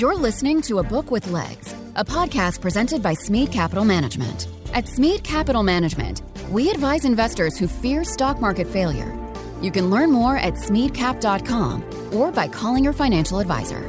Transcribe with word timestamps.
You're 0.00 0.16
listening 0.16 0.62
to 0.62 0.78
A 0.78 0.82
Book 0.82 1.10
with 1.10 1.30
Legs, 1.30 1.74
a 1.94 2.02
podcast 2.02 2.62
presented 2.62 3.02
by 3.02 3.12
Smead 3.12 3.52
Capital 3.52 3.84
Management. 3.84 4.48
At 4.72 4.88
Smead 4.88 5.22
Capital 5.24 5.62
Management, 5.62 6.22
we 6.48 6.70
advise 6.70 7.04
investors 7.04 7.58
who 7.58 7.68
fear 7.68 8.02
stock 8.02 8.40
market 8.40 8.66
failure. 8.66 9.14
You 9.60 9.70
can 9.70 9.90
learn 9.90 10.10
more 10.10 10.38
at 10.38 10.54
smeadcap.com 10.54 12.14
or 12.14 12.32
by 12.32 12.48
calling 12.48 12.82
your 12.82 12.94
financial 12.94 13.40
advisor. 13.40 13.82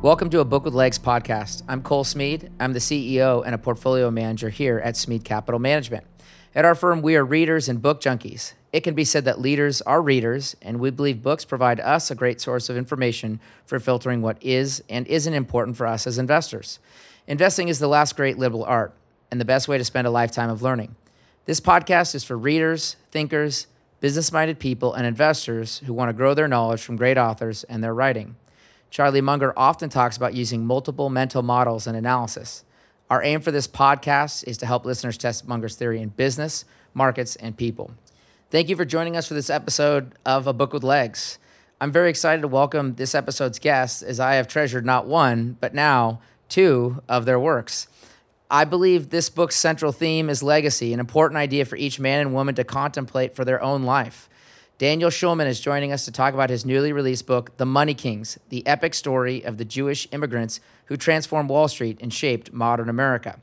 Welcome 0.00 0.30
to 0.30 0.40
a 0.40 0.46
Book 0.46 0.64
with 0.64 0.72
Legs 0.72 0.98
podcast. 0.98 1.62
I'm 1.68 1.82
Cole 1.82 2.04
Smead. 2.04 2.50
I'm 2.58 2.72
the 2.72 2.78
CEO 2.78 3.44
and 3.44 3.54
a 3.54 3.58
portfolio 3.58 4.10
manager 4.10 4.48
here 4.48 4.78
at 4.78 4.96
Smead 4.96 5.24
Capital 5.24 5.60
Management. 5.60 6.06
At 6.54 6.66
our 6.66 6.74
firm, 6.74 7.00
we 7.00 7.16
are 7.16 7.24
readers 7.24 7.66
and 7.70 7.80
book 7.80 8.02
junkies. 8.02 8.52
It 8.74 8.82
can 8.82 8.94
be 8.94 9.04
said 9.04 9.24
that 9.24 9.40
leaders 9.40 9.80
are 9.82 10.02
readers, 10.02 10.54
and 10.60 10.78
we 10.78 10.90
believe 10.90 11.22
books 11.22 11.46
provide 11.46 11.80
us 11.80 12.10
a 12.10 12.14
great 12.14 12.42
source 12.42 12.68
of 12.68 12.76
information 12.76 13.40
for 13.64 13.80
filtering 13.80 14.20
what 14.20 14.36
is 14.42 14.82
and 14.90 15.06
isn't 15.06 15.32
important 15.32 15.78
for 15.78 15.86
us 15.86 16.06
as 16.06 16.18
investors. 16.18 16.78
Investing 17.26 17.68
is 17.68 17.78
the 17.78 17.88
last 17.88 18.16
great 18.16 18.36
liberal 18.36 18.64
art 18.64 18.92
and 19.30 19.40
the 19.40 19.46
best 19.46 19.66
way 19.66 19.78
to 19.78 19.84
spend 19.84 20.06
a 20.06 20.10
lifetime 20.10 20.50
of 20.50 20.60
learning. 20.60 20.94
This 21.46 21.58
podcast 21.58 22.14
is 22.14 22.22
for 22.22 22.36
readers, 22.36 22.96
thinkers, 23.10 23.66
business 24.00 24.30
minded 24.30 24.58
people, 24.58 24.92
and 24.92 25.06
investors 25.06 25.80
who 25.86 25.94
want 25.94 26.10
to 26.10 26.14
grow 26.14 26.34
their 26.34 26.48
knowledge 26.48 26.82
from 26.82 26.96
great 26.96 27.16
authors 27.16 27.64
and 27.64 27.82
their 27.82 27.94
writing. 27.94 28.36
Charlie 28.90 29.22
Munger 29.22 29.54
often 29.56 29.88
talks 29.88 30.18
about 30.18 30.34
using 30.34 30.66
multiple 30.66 31.08
mental 31.08 31.42
models 31.42 31.86
and 31.86 31.96
analysis. 31.96 32.62
Our 33.12 33.22
aim 33.22 33.42
for 33.42 33.50
this 33.50 33.68
podcast 33.68 34.48
is 34.48 34.56
to 34.56 34.66
help 34.66 34.86
listeners 34.86 35.18
test 35.18 35.46
Munger's 35.46 35.76
theory 35.76 36.00
in 36.00 36.08
business, 36.08 36.64
markets, 36.94 37.36
and 37.36 37.54
people. 37.54 37.90
Thank 38.50 38.70
you 38.70 38.76
for 38.76 38.86
joining 38.86 39.18
us 39.18 39.28
for 39.28 39.34
this 39.34 39.50
episode 39.50 40.12
of 40.24 40.46
A 40.46 40.54
Book 40.54 40.72
with 40.72 40.82
Legs. 40.82 41.38
I'm 41.78 41.92
very 41.92 42.08
excited 42.08 42.40
to 42.40 42.48
welcome 42.48 42.94
this 42.94 43.14
episode's 43.14 43.58
guests 43.58 44.00
as 44.00 44.18
I 44.18 44.36
have 44.36 44.48
treasured 44.48 44.86
not 44.86 45.06
one, 45.06 45.58
but 45.60 45.74
now 45.74 46.22
two 46.48 47.02
of 47.06 47.26
their 47.26 47.38
works. 47.38 47.86
I 48.50 48.64
believe 48.64 49.10
this 49.10 49.28
book's 49.28 49.56
central 49.56 49.92
theme 49.92 50.30
is 50.30 50.42
legacy, 50.42 50.94
an 50.94 50.98
important 50.98 51.36
idea 51.36 51.66
for 51.66 51.76
each 51.76 52.00
man 52.00 52.22
and 52.22 52.32
woman 52.32 52.54
to 52.54 52.64
contemplate 52.64 53.36
for 53.36 53.44
their 53.44 53.62
own 53.62 53.82
life. 53.82 54.30
Daniel 54.82 55.10
Schulman 55.10 55.46
is 55.46 55.60
joining 55.60 55.92
us 55.92 56.06
to 56.06 56.10
talk 56.10 56.34
about 56.34 56.50
his 56.50 56.66
newly 56.66 56.92
released 56.92 57.24
book, 57.24 57.56
The 57.56 57.64
Money 57.64 57.94
Kings 57.94 58.36
The 58.48 58.66
Epic 58.66 58.94
Story 58.94 59.40
of 59.44 59.56
the 59.56 59.64
Jewish 59.64 60.08
Immigrants 60.10 60.58
Who 60.86 60.96
Transformed 60.96 61.50
Wall 61.50 61.68
Street 61.68 61.98
and 62.00 62.12
Shaped 62.12 62.52
Modern 62.52 62.88
America. 62.88 63.38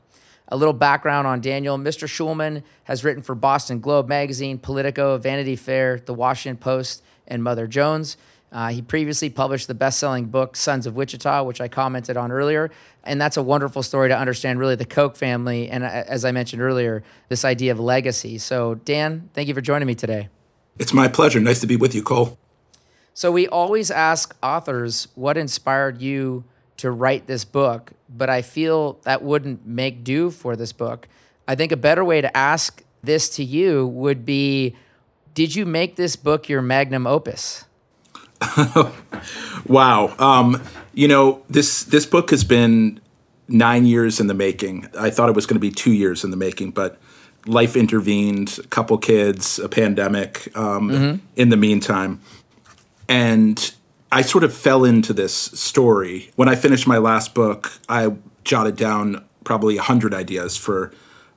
A 0.48 0.56
little 0.58 0.74
background 0.74 1.26
on 1.26 1.40
Daniel 1.40 1.78
Mr. 1.78 2.06
Schulman 2.06 2.62
has 2.84 3.04
written 3.04 3.22
for 3.22 3.34
Boston 3.34 3.80
Globe 3.80 4.06
Magazine, 4.06 4.58
Politico, 4.58 5.16
Vanity 5.16 5.56
Fair, 5.56 5.98
The 5.98 6.12
Washington 6.12 6.58
Post, 6.58 7.02
and 7.26 7.42
Mother 7.42 7.66
Jones. 7.66 8.18
Uh, 8.52 8.68
he 8.68 8.82
previously 8.82 9.30
published 9.30 9.66
the 9.66 9.72
best 9.72 9.98
selling 9.98 10.26
book, 10.26 10.56
Sons 10.56 10.86
of 10.86 10.94
Wichita, 10.94 11.42
which 11.44 11.62
I 11.62 11.68
commented 11.68 12.18
on 12.18 12.30
earlier. 12.30 12.70
And 13.02 13.18
that's 13.18 13.38
a 13.38 13.42
wonderful 13.42 13.82
story 13.82 14.10
to 14.10 14.18
understand 14.18 14.58
really 14.58 14.76
the 14.76 14.84
Koch 14.84 15.16
family. 15.16 15.70
And 15.70 15.84
uh, 15.84 15.86
as 15.86 16.26
I 16.26 16.32
mentioned 16.32 16.60
earlier, 16.60 17.02
this 17.30 17.46
idea 17.46 17.72
of 17.72 17.80
legacy. 17.80 18.36
So, 18.36 18.74
Dan, 18.74 19.30
thank 19.32 19.48
you 19.48 19.54
for 19.54 19.62
joining 19.62 19.86
me 19.86 19.94
today. 19.94 20.28
It's 20.78 20.92
my 20.92 21.08
pleasure. 21.08 21.40
Nice 21.40 21.60
to 21.60 21.66
be 21.66 21.76
with 21.76 21.94
you, 21.94 22.02
Cole. 22.02 22.38
So, 23.12 23.30
we 23.30 23.46
always 23.48 23.90
ask 23.90 24.34
authors 24.42 25.08
what 25.14 25.36
inspired 25.36 26.00
you 26.00 26.44
to 26.78 26.90
write 26.90 27.26
this 27.26 27.44
book, 27.44 27.92
but 28.08 28.30
I 28.30 28.40
feel 28.40 28.98
that 29.02 29.22
wouldn't 29.22 29.66
make 29.66 30.02
do 30.02 30.30
for 30.30 30.56
this 30.56 30.72
book. 30.72 31.08
I 31.46 31.54
think 31.54 31.72
a 31.72 31.76
better 31.76 32.04
way 32.04 32.20
to 32.20 32.34
ask 32.34 32.82
this 33.02 33.28
to 33.36 33.44
you 33.44 33.86
would 33.86 34.24
be 34.24 34.74
Did 35.34 35.54
you 35.54 35.66
make 35.66 35.96
this 35.96 36.16
book 36.16 36.48
your 36.48 36.62
magnum 36.62 37.06
opus? 37.06 37.64
wow. 39.66 40.14
Um, 40.18 40.62
you 40.94 41.08
know, 41.08 41.42
this, 41.48 41.84
this 41.84 42.06
book 42.06 42.30
has 42.30 42.44
been 42.44 43.00
nine 43.48 43.84
years 43.84 44.20
in 44.20 44.26
the 44.26 44.34
making. 44.34 44.88
I 44.98 45.10
thought 45.10 45.28
it 45.28 45.34
was 45.34 45.46
going 45.46 45.56
to 45.56 45.60
be 45.60 45.70
two 45.70 45.92
years 45.92 46.24
in 46.24 46.30
the 46.30 46.36
making, 46.36 46.70
but 46.70 46.98
life 47.46 47.76
intervened, 47.76 48.58
a 48.62 48.66
couple 48.66 48.96
kids, 48.98 49.58
a 49.58 49.68
pandemic 49.68 50.54
um, 50.56 50.90
mm-hmm. 50.90 51.26
in 51.36 51.48
the 51.48 51.56
meantime. 51.56 52.20
And 53.08 53.72
I 54.12 54.22
sort 54.22 54.44
of 54.44 54.52
fell 54.52 54.84
into 54.84 55.12
this 55.12 55.34
story. 55.34 56.30
When 56.36 56.48
I 56.48 56.54
finished 56.54 56.86
my 56.86 56.98
last 56.98 57.34
book, 57.34 57.72
I 57.88 58.12
jotted 58.44 58.76
down 58.76 59.24
probably 59.44 59.76
100 59.76 60.14
ideas 60.14 60.56
for 60.56 60.92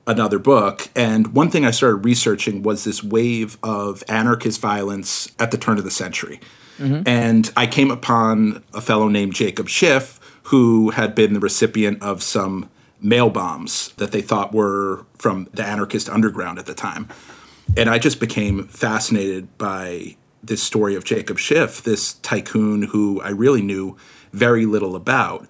another 0.06 0.38
book. 0.38 0.88
And 0.94 1.28
one 1.28 1.50
thing 1.50 1.64
I 1.64 1.70
started 1.70 2.04
researching 2.04 2.62
was 2.62 2.84
this 2.84 3.02
wave 3.02 3.56
of 3.62 4.02
anarchist 4.08 4.60
violence 4.60 5.30
at 5.38 5.50
the 5.50 5.56
turn 5.56 5.78
of 5.78 5.84
the 5.84 5.90
century. 5.90 6.40
Mm-hmm. 6.78 7.08
And 7.08 7.52
I 7.56 7.66
came 7.66 7.90
upon 7.90 8.62
a 8.72 8.80
fellow 8.80 9.08
named 9.08 9.34
Jacob 9.34 9.68
Schiff, 9.68 10.20
who 10.44 10.90
had 10.90 11.14
been 11.14 11.32
the 11.32 11.40
recipient 11.40 12.02
of 12.02 12.22
some 12.22 12.68
mail 13.04 13.28
bombs 13.28 13.92
that 13.98 14.10
they 14.12 14.22
thought 14.22 14.52
were 14.52 15.04
from 15.18 15.46
the 15.52 15.64
anarchist 15.64 16.08
underground 16.08 16.58
at 16.58 16.66
the 16.66 16.74
time. 16.74 17.06
And 17.76 17.88
I 17.88 17.98
just 17.98 18.18
became 18.18 18.66
fascinated 18.66 19.56
by 19.58 20.16
this 20.42 20.62
story 20.62 20.94
of 20.94 21.04
Jacob 21.04 21.38
Schiff, 21.38 21.82
this 21.82 22.14
tycoon 22.14 22.82
who 22.82 23.20
I 23.20 23.28
really 23.28 23.62
knew 23.62 23.96
very 24.32 24.66
little 24.66 24.96
about. 24.96 25.46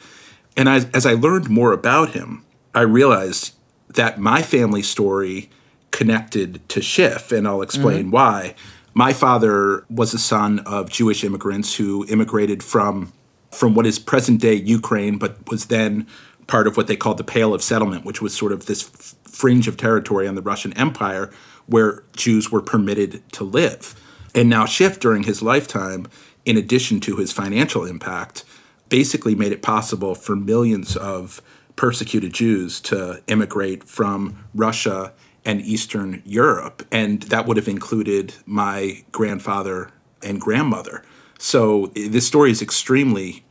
And 0.57 0.69
as, 0.69 0.87
as 0.93 1.07
I 1.07 1.15
learned 1.15 1.49
more 1.49 1.73
about 1.73 2.11
him, 2.11 2.45
I 2.75 2.83
realized 2.83 3.55
that 3.89 4.19
my 4.19 4.43
family 4.43 4.83
story 4.83 5.49
connected 5.91 6.69
to 6.69 6.83
Schiff, 6.83 7.31
and 7.31 7.47
I'll 7.47 7.63
explain 7.63 8.05
mm-hmm. 8.05 8.11
why. 8.11 8.55
My 8.95 9.13
father 9.13 9.85
was 9.89 10.13
the 10.13 10.19
son 10.19 10.61
of 10.61 10.91
Jewish 10.91 11.25
immigrants 11.25 11.77
who 11.77 12.05
immigrated 12.07 12.63
from 12.63 13.13
from 13.51 13.75
what 13.75 13.87
is 13.87 14.01
present 14.01 14.41
day 14.41 14.55
Ukraine, 14.55 15.17
but 15.17 15.49
was 15.49 15.67
then 15.67 16.09
part 16.47 16.67
of 16.67 16.77
what 16.77 16.87
they 16.87 16.97
called 16.97 17.19
the 17.19 17.25
Pale 17.25 17.55
of 17.55 17.63
Settlement, 17.63 18.05
which 18.05 18.21
was 18.21 18.35
sort 18.35 18.53
of 18.53 18.67
this 18.67 18.85
f- 18.85 19.15
fringe 19.31 19.69
of 19.69 19.77
territory 19.77 20.27
on 20.27 20.35
the 20.35 20.43
Russian 20.43 20.73
Empire 20.75 21.31
where 21.67 22.03
Jews 22.15 22.51
were 22.51 22.61
permitted 22.61 23.23
to 23.33 23.45
live. 23.45 24.01
And 24.35 24.49
now 24.49 24.67
Schiff, 24.67 25.01
during 25.01 25.23
his 25.23 25.43
lifetime, 25.43 26.07
in 26.45 26.57
addition 26.57 27.01
to 27.01 27.17
his 27.17 27.33
financial 27.33 27.85
impact, 27.85 28.45
basically 28.89 29.35
made 29.35 29.53
it 29.53 29.63
possible 29.63 30.15
for 30.15 30.37
millions 30.37 30.97
of 30.97 31.41
persecuted 31.77 32.33
Jews 32.33 32.81
to 32.83 33.23
immigrate 33.27 33.85
from 33.85 34.45
Russia 34.55 35.13
and 35.45 35.61
Eastern 35.63 36.23
Europe. 36.25 36.87
And 36.93 37.23
that 37.25 37.47
would 37.47 37.57
have 37.57 37.69
included 37.69 38.35
my 38.47 39.05
grandfather 39.13 39.91
and 40.23 40.41
grandmother. 40.41 41.03
So 41.39 41.87
this 41.95 42.27
story 42.27 42.51
is 42.51 42.63
extremely 42.63 43.44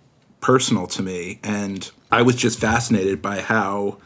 personal 0.44 0.86
to 0.86 1.02
me. 1.02 1.40
And 1.42 1.90
I 2.12 2.22
was 2.22 2.36
just 2.36 2.60
fascinated 2.60 3.22
by 3.22 3.42
how 3.42 3.98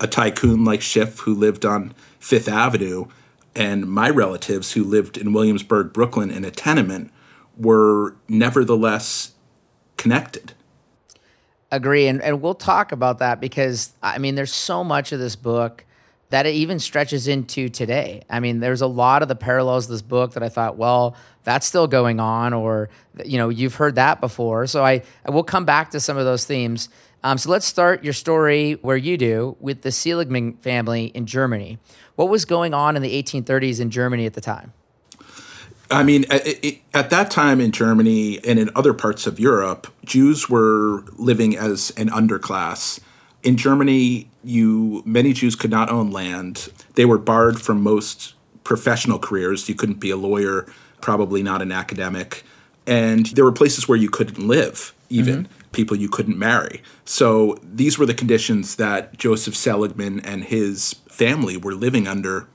a 0.00 0.08
tycoon 0.08 0.64
like 0.64 0.80
Schiff, 0.80 1.20
who 1.20 1.34
lived 1.34 1.64
on 1.64 1.94
Fifth 2.18 2.48
Avenue, 2.48 3.04
and 3.54 3.86
my 3.86 4.08
relatives 4.08 4.72
who 4.72 4.82
lived 4.82 5.18
in 5.18 5.32
Williamsburg, 5.32 5.92
Brooklyn, 5.92 6.30
in 6.30 6.44
a 6.44 6.50
tenement, 6.50 7.12
were 7.56 8.16
nevertheless 8.26 9.32
connected. 9.98 10.54
Agree. 11.70 12.06
And, 12.06 12.22
and 12.22 12.40
we'll 12.40 12.54
talk 12.54 12.92
about 12.92 13.18
that 13.18 13.40
because, 13.40 13.92
I 14.02 14.18
mean, 14.18 14.34
there's 14.34 14.52
so 14.52 14.82
much 14.82 15.12
of 15.12 15.20
this 15.20 15.36
book 15.36 15.84
that 16.30 16.46
it 16.46 16.54
even 16.54 16.78
stretches 16.78 17.28
into 17.28 17.68
today. 17.68 18.22
I 18.30 18.40
mean, 18.40 18.60
there's 18.60 18.80
a 18.80 18.86
lot 18.86 19.20
of 19.20 19.28
the 19.28 19.36
parallels 19.36 19.84
of 19.84 19.90
this 19.90 20.02
book 20.02 20.32
that 20.32 20.42
I 20.42 20.48
thought, 20.48 20.78
well, 20.78 21.14
that's 21.44 21.66
still 21.66 21.86
going 21.86 22.20
on, 22.20 22.52
or, 22.52 22.88
you 23.24 23.38
know, 23.38 23.48
you've 23.48 23.74
heard 23.74 23.94
that 23.96 24.20
before. 24.20 24.66
So 24.66 24.84
I, 24.84 25.02
I 25.26 25.30
will 25.30 25.44
come 25.44 25.64
back 25.64 25.90
to 25.90 26.00
some 26.00 26.16
of 26.16 26.24
those 26.24 26.44
themes. 26.44 26.88
Um, 27.24 27.38
so 27.38 27.50
let's 27.50 27.66
start 27.66 28.02
your 28.02 28.12
story 28.12 28.74
where 28.82 28.96
you 28.96 29.16
do 29.16 29.56
with 29.60 29.82
the 29.82 29.92
Seligman 29.92 30.54
family 30.54 31.06
in 31.06 31.26
Germany. 31.26 31.78
What 32.16 32.28
was 32.28 32.44
going 32.44 32.74
on 32.74 32.96
in 32.96 33.02
the 33.02 33.22
1830s 33.22 33.80
in 33.80 33.90
Germany 33.90 34.26
at 34.26 34.34
the 34.34 34.40
time? 34.40 34.72
I 35.92 36.02
mean, 36.02 36.24
at 36.94 37.10
that 37.10 37.30
time 37.30 37.60
in 37.60 37.70
Germany 37.70 38.42
and 38.46 38.58
in 38.58 38.70
other 38.74 38.94
parts 38.94 39.26
of 39.26 39.38
Europe, 39.38 39.88
Jews 40.04 40.48
were 40.48 41.04
living 41.16 41.56
as 41.56 41.90
an 41.98 42.08
underclass. 42.08 42.98
In 43.42 43.58
Germany, 43.58 44.30
you 44.42 45.02
many 45.04 45.34
Jews 45.34 45.54
could 45.54 45.70
not 45.70 45.90
own 45.90 46.10
land. 46.10 46.70
They 46.94 47.04
were 47.04 47.18
barred 47.18 47.60
from 47.60 47.82
most 47.82 48.34
professional 48.64 49.18
careers. 49.18 49.68
You 49.68 49.74
couldn't 49.74 50.00
be 50.00 50.10
a 50.10 50.16
lawyer, 50.16 50.66
probably 51.02 51.42
not 51.42 51.60
an 51.60 51.70
academic, 51.70 52.44
and 52.86 53.26
there 53.26 53.44
were 53.44 53.52
places 53.52 53.86
where 53.86 53.98
you 53.98 54.08
couldn't 54.08 54.38
live 54.38 54.94
even. 55.10 55.44
Mm-hmm 55.44 55.52
people 55.72 55.96
you 55.96 56.08
couldn't 56.08 56.38
marry. 56.38 56.82
So 57.04 57.58
these 57.62 57.98
were 57.98 58.06
the 58.06 58.14
conditions 58.14 58.76
that 58.76 59.18
Joseph 59.18 59.56
Seligman 59.56 60.20
and 60.20 60.44
his 60.44 60.94
family 61.08 61.56
were 61.56 61.74
living 61.74 62.06
under 62.06 62.46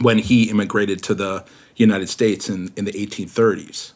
when 0.00 0.18
he 0.18 0.50
immigrated 0.50 1.02
to 1.04 1.14
the 1.14 1.44
United 1.76 2.08
States 2.08 2.48
in, 2.48 2.72
in 2.76 2.84
the 2.84 2.92
1830s. 2.92 3.92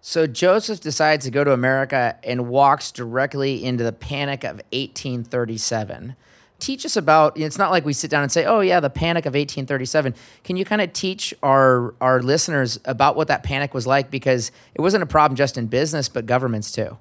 So 0.00 0.26
Joseph 0.26 0.80
decides 0.80 1.24
to 1.24 1.30
go 1.30 1.44
to 1.44 1.52
America 1.52 2.18
and 2.24 2.48
walks 2.48 2.90
directly 2.90 3.62
into 3.64 3.84
the 3.84 3.92
panic 3.92 4.44
of 4.44 4.56
1837. 4.72 6.16
Teach 6.58 6.84
us 6.84 6.96
about 6.96 7.38
it's 7.38 7.58
not 7.58 7.70
like 7.70 7.84
we 7.84 7.92
sit 7.92 8.10
down 8.10 8.22
and 8.22 8.32
say 8.32 8.44
oh 8.44 8.60
yeah 8.60 8.80
the 8.80 8.90
panic 8.90 9.26
of 9.26 9.34
1837 9.34 10.14
can 10.42 10.56
you 10.56 10.64
kind 10.64 10.80
of 10.80 10.92
teach 10.92 11.32
our 11.42 11.94
our 12.00 12.20
listeners 12.20 12.80
about 12.84 13.16
what 13.16 13.28
that 13.28 13.42
panic 13.42 13.74
was 13.74 13.86
like? 13.86 14.10
Because 14.10 14.50
it 14.74 14.80
wasn't 14.80 15.02
a 15.02 15.06
problem 15.06 15.36
just 15.36 15.56
in 15.56 15.66
business 15.66 16.08
but 16.08 16.26
governments 16.26 16.72
too. 16.72 16.98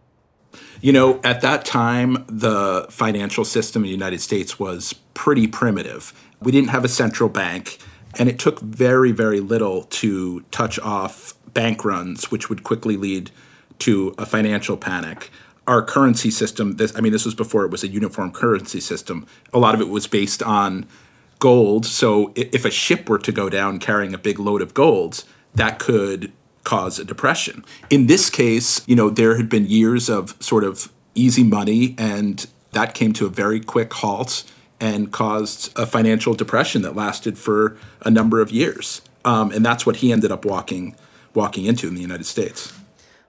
You 0.81 0.93
know 0.93 1.19
at 1.23 1.41
that 1.41 1.65
time 1.65 2.25
the 2.27 2.85
financial 2.89 3.45
system 3.45 3.83
in 3.83 3.87
the 3.87 3.91
united 3.91 4.21
states 4.21 4.59
was 4.59 4.93
pretty 5.13 5.47
primitive. 5.47 6.13
We 6.39 6.51
didn't 6.51 6.69
have 6.69 6.85
a 6.85 6.89
central 6.89 7.29
bank 7.29 7.79
and 8.19 8.29
it 8.29 8.39
took 8.39 8.59
very 8.59 9.11
very 9.11 9.39
little 9.39 9.83
to 9.83 10.41
touch 10.51 10.77
off 10.79 11.33
bank 11.53 11.83
runs 11.83 12.29
which 12.29 12.49
would 12.49 12.63
quickly 12.63 12.97
lead 12.97 13.31
to 13.79 14.13
a 14.17 14.25
financial 14.25 14.77
panic 14.77 15.31
our 15.67 15.83
currency 15.83 16.31
system 16.31 16.77
this 16.77 16.95
i 16.95 17.01
mean 17.01 17.11
this 17.11 17.25
was 17.25 17.35
before 17.35 17.65
it 17.65 17.71
was 17.71 17.83
a 17.83 17.87
uniform 17.87 18.31
currency 18.31 18.79
system. 18.79 19.27
A 19.53 19.59
lot 19.59 19.75
of 19.75 19.81
it 19.81 19.89
was 19.89 20.07
based 20.07 20.41
on 20.41 20.85
gold. 21.39 21.85
So 21.85 22.31
if 22.35 22.65
a 22.65 22.71
ship 22.71 23.07
were 23.07 23.19
to 23.19 23.31
go 23.31 23.47
down 23.47 23.77
carrying 23.77 24.13
a 24.13 24.17
big 24.17 24.39
load 24.39 24.61
of 24.61 24.73
golds 24.73 25.25
that 25.53 25.77
could 25.77 26.31
cause 26.63 26.99
a 26.99 27.05
depression. 27.05 27.63
In 27.89 28.07
this 28.07 28.29
case 28.29 28.81
you 28.87 28.95
know 28.95 29.09
there 29.09 29.37
had 29.37 29.49
been 29.49 29.65
years 29.65 30.09
of 30.09 30.35
sort 30.39 30.63
of 30.63 30.91
easy 31.13 31.43
money 31.43 31.95
and 31.97 32.47
that 32.71 32.93
came 32.93 33.13
to 33.13 33.25
a 33.25 33.29
very 33.29 33.59
quick 33.59 33.93
halt 33.93 34.43
and 34.79 35.11
caused 35.11 35.77
a 35.77 35.85
financial 35.85 36.33
depression 36.35 36.83
that 36.83 36.95
lasted 36.95 37.37
for 37.37 37.75
a 38.01 38.11
number 38.11 38.39
of 38.39 38.51
years. 38.51 39.01
Um, 39.25 39.51
and 39.51 39.65
that's 39.65 39.85
what 39.85 39.97
he 39.97 40.11
ended 40.11 40.31
up 40.31 40.45
walking 40.45 40.95
walking 41.33 41.65
into 41.65 41.87
in 41.87 41.93
the 41.93 42.01
united 42.01 42.25
states 42.25 42.73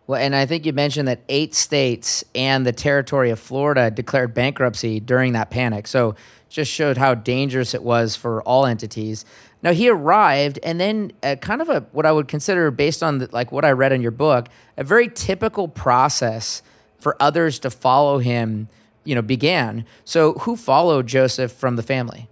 well, 0.08 0.18
and 0.18 0.34
I 0.34 0.46
think 0.46 0.64
you 0.64 0.72
mentioned 0.72 1.06
that 1.06 1.20
eight 1.28 1.54
states 1.54 2.24
and 2.34 2.64
the 2.66 2.72
territory 2.72 3.28
of 3.28 3.38
Florida 3.38 3.90
declared 3.90 4.32
bankruptcy 4.32 5.00
during 5.00 5.34
that 5.34 5.50
panic. 5.50 5.86
So 5.86 6.16
just 6.48 6.72
showed 6.72 6.96
how 6.96 7.14
dangerous 7.14 7.74
it 7.74 7.82
was 7.82 8.16
for 8.16 8.42
all 8.44 8.64
entities. 8.64 9.26
Now 9.62 9.72
he 9.74 9.90
arrived, 9.90 10.58
and 10.62 10.80
then 10.80 11.12
uh, 11.22 11.36
kind 11.36 11.60
of 11.60 11.68
a 11.68 11.80
what 11.92 12.06
I 12.06 12.12
would 12.12 12.26
consider, 12.26 12.70
based 12.70 13.02
on 13.02 13.18
the, 13.18 13.28
like 13.32 13.52
what 13.52 13.66
I 13.66 13.72
read 13.72 13.92
in 13.92 14.00
your 14.00 14.10
book, 14.10 14.48
a 14.78 14.82
very 14.82 15.08
typical 15.08 15.68
process 15.68 16.62
for 16.98 17.14
others 17.20 17.58
to 17.58 17.70
follow 17.70 18.18
him. 18.18 18.68
You 19.04 19.14
know, 19.14 19.22
began. 19.22 19.84
So 20.04 20.34
who 20.34 20.56
followed 20.56 21.06
Joseph 21.06 21.52
from 21.52 21.76
the 21.76 21.82
family? 21.82 22.28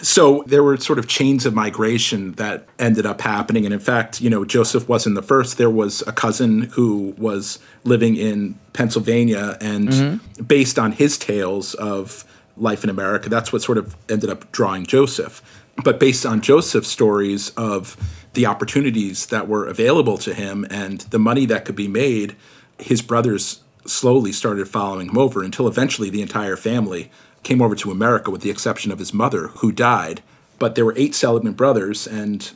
So 0.00 0.44
there 0.46 0.62
were 0.62 0.76
sort 0.76 0.98
of 0.98 1.08
chains 1.08 1.46
of 1.46 1.54
migration 1.54 2.32
that 2.32 2.66
ended 2.78 3.06
up 3.06 3.20
happening. 3.20 3.64
And 3.64 3.74
in 3.74 3.80
fact, 3.80 4.20
you 4.20 4.30
know, 4.30 4.44
Joseph 4.44 4.88
wasn't 4.88 5.14
the 5.14 5.22
first. 5.22 5.58
There 5.58 5.70
was 5.70 6.02
a 6.06 6.12
cousin 6.12 6.62
who 6.62 7.14
was 7.18 7.58
living 7.84 8.16
in 8.16 8.58
Pennsylvania, 8.72 9.56
and 9.60 9.88
mm-hmm. 9.88 10.42
based 10.44 10.78
on 10.78 10.92
his 10.92 11.18
tales 11.18 11.74
of 11.74 12.24
life 12.56 12.84
in 12.84 12.90
America, 12.90 13.28
that's 13.28 13.52
what 13.52 13.62
sort 13.62 13.78
of 13.78 13.96
ended 14.08 14.30
up 14.30 14.50
drawing 14.52 14.86
Joseph. 14.86 15.42
But 15.82 15.98
based 15.98 16.26
on 16.26 16.40
Joseph's 16.40 16.88
stories 16.88 17.50
of 17.50 17.96
the 18.34 18.46
opportunities 18.46 19.26
that 19.26 19.48
were 19.48 19.66
available 19.66 20.18
to 20.18 20.34
him 20.34 20.66
and 20.70 21.00
the 21.00 21.18
money 21.18 21.46
that 21.46 21.64
could 21.64 21.76
be 21.76 21.88
made, 21.88 22.36
his 22.78 23.02
brothers 23.02 23.62
slowly 23.86 24.32
started 24.32 24.68
following 24.68 25.08
him 25.08 25.18
over 25.18 25.42
until 25.42 25.66
eventually 25.66 26.08
the 26.08 26.22
entire 26.22 26.56
family 26.56 27.10
came 27.42 27.62
over 27.62 27.74
to 27.74 27.90
America 27.90 28.30
with 28.30 28.42
the 28.42 28.50
exception 28.50 28.92
of 28.92 28.98
his 28.98 29.12
mother, 29.12 29.48
who 29.48 29.72
died. 29.72 30.22
But 30.58 30.74
there 30.74 30.84
were 30.84 30.94
eight 30.96 31.14
Seligman 31.14 31.54
brothers, 31.54 32.06
and 32.06 32.50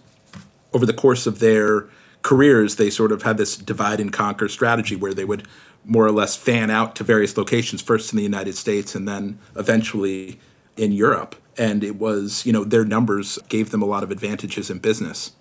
over 0.72 0.86
the 0.86 0.92
course 0.92 1.26
of 1.26 1.38
their 1.38 1.86
careers, 2.22 2.76
they 2.76 2.90
sort 2.90 3.12
of 3.12 3.22
had 3.22 3.38
this 3.38 3.56
divide 3.56 4.00
and 4.00 4.12
conquer 4.12 4.48
strategy 4.48 4.96
where 4.96 5.14
they 5.14 5.24
would 5.24 5.46
more 5.84 6.04
or 6.04 6.10
less 6.10 6.36
fan 6.36 6.68
out 6.70 6.96
to 6.96 7.04
various 7.04 7.36
locations, 7.36 7.80
first 7.80 8.12
in 8.12 8.16
the 8.16 8.22
United 8.22 8.56
States 8.56 8.94
and 8.94 9.06
then 9.06 9.38
eventually 9.54 10.40
in 10.76 10.90
Europe. 10.90 11.36
And 11.56 11.84
it 11.84 11.96
was, 11.96 12.44
you 12.44 12.52
know, 12.52 12.64
their 12.64 12.84
numbers 12.84 13.38
gave 13.48 13.70
them 13.70 13.82
a 13.82 13.86
lot 13.86 14.02
of 14.02 14.10
advantages 14.10 14.68
in 14.68 14.78
business. 14.78 15.32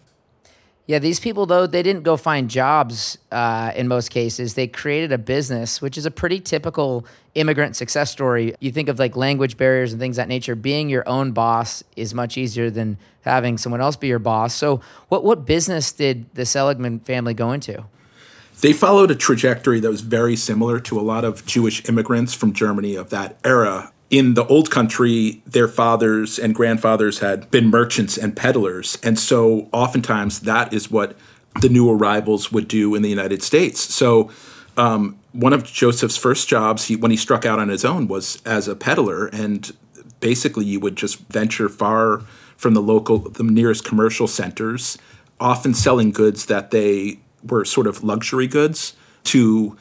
Yeah, 0.88 1.00
these 1.00 1.20
people 1.20 1.48
though 1.48 1.66
they 1.66 1.82
didn't 1.82 2.04
go 2.04 2.16
find 2.16 2.50
jobs 2.50 3.18
uh, 3.32 3.72
in 3.76 3.88
most 3.88 4.10
cases. 4.10 4.54
They 4.54 4.68
created 4.68 5.12
a 5.12 5.18
business, 5.18 5.82
which 5.82 5.98
is 5.98 6.06
a 6.06 6.12
pretty 6.12 6.40
typical 6.40 7.06
immigrant 7.34 7.76
success 7.76 8.12
story. 8.12 8.56
You 8.60 8.72
think 8.72 8.88
of 8.88 9.00
like 9.00 9.16
language 9.16 9.58
barriers 9.58 9.94
and 9.94 10.00
things 10.00 10.18
that 10.18 10.28
nature. 10.28 10.56
Being 10.56 10.90
your 10.90 11.08
own 11.10 11.32
boss 11.32 11.84
is 11.96 12.14
much 12.14 12.38
easier 12.38 12.70
than 12.70 12.98
having 13.22 13.58
someone 13.58 13.82
else 13.82 13.96
be 13.96 14.08
your 14.08 14.20
boss. 14.20 14.54
So, 14.54 14.80
what 15.10 15.24
what 15.24 15.46
business 15.46 15.92
did 15.92 16.28
the 16.36 16.46
Seligman 16.46 17.00
family 17.00 17.34
go 17.34 17.52
into? 17.52 17.86
They 18.62 18.72
followed 18.72 19.12
a 19.12 19.16
trajectory 19.16 19.80
that 19.82 19.90
was 19.90 20.02
very 20.02 20.36
similar 20.36 20.80
to 20.82 21.00
a 21.00 21.02
lot 21.02 21.26
of 21.26 21.46
Jewish 21.46 21.88
immigrants 21.90 22.34
from 22.34 22.54
Germany 22.54 22.96
of 22.96 23.10
that 23.10 23.38
era 23.44 23.92
in 24.10 24.36
the 24.36 24.46
old 24.48 24.69
country, 24.69 25.42
their 25.46 25.68
fathers 25.68 26.38
and 26.38 26.54
grandfathers 26.54 27.19
had 27.19 27.50
been 27.52 27.69
merchants 27.69 28.18
and 28.18 28.36
peddlers. 28.36 28.98
And 29.04 29.18
so 29.18 29.68
oftentimes 29.72 30.42
that 30.42 30.74
is 30.74 30.92
what 30.92 31.18
the 31.62 31.69
new 31.69 31.90
arrivals 31.90 32.52
would 32.52 32.68
do 32.68 32.96
in 32.96 33.02
the 33.02 33.10
United 33.10 33.42
States. 33.42 33.80
So 33.94 34.30
um, 34.78 35.18
one 35.31 35.54
of 35.54 35.63
Joseph's 35.63 36.18
first 36.18 36.48
jobs, 36.48 36.86
he, 36.86 36.96
when 36.96 37.12
he 37.12 37.18
struck 37.18 37.46
out 37.46 37.60
on 37.60 37.69
his 37.69 37.84
own, 37.84 38.07
was 38.07 38.42
as 38.46 38.68
a 38.68 38.75
peddler. 38.75 39.28
And 39.28 39.75
basically, 40.19 40.66
you 40.66 40.80
would 40.80 40.96
just 40.96 41.19
venture 41.28 41.69
far 41.69 42.19
from 42.58 42.74
the 42.74 42.81
local, 42.81 43.18
the 43.18 43.44
nearest 43.44 43.86
commercial 43.86 44.28
centers, 44.28 44.98
often 45.40 45.74
selling 45.74 46.12
goods 46.12 46.46
that 46.46 46.72
they 46.72 47.19
were 47.44 47.66
sort 47.66 47.88
of 47.88 48.04
luxury 48.04 48.48
goods 48.48 48.94
to 49.24 49.75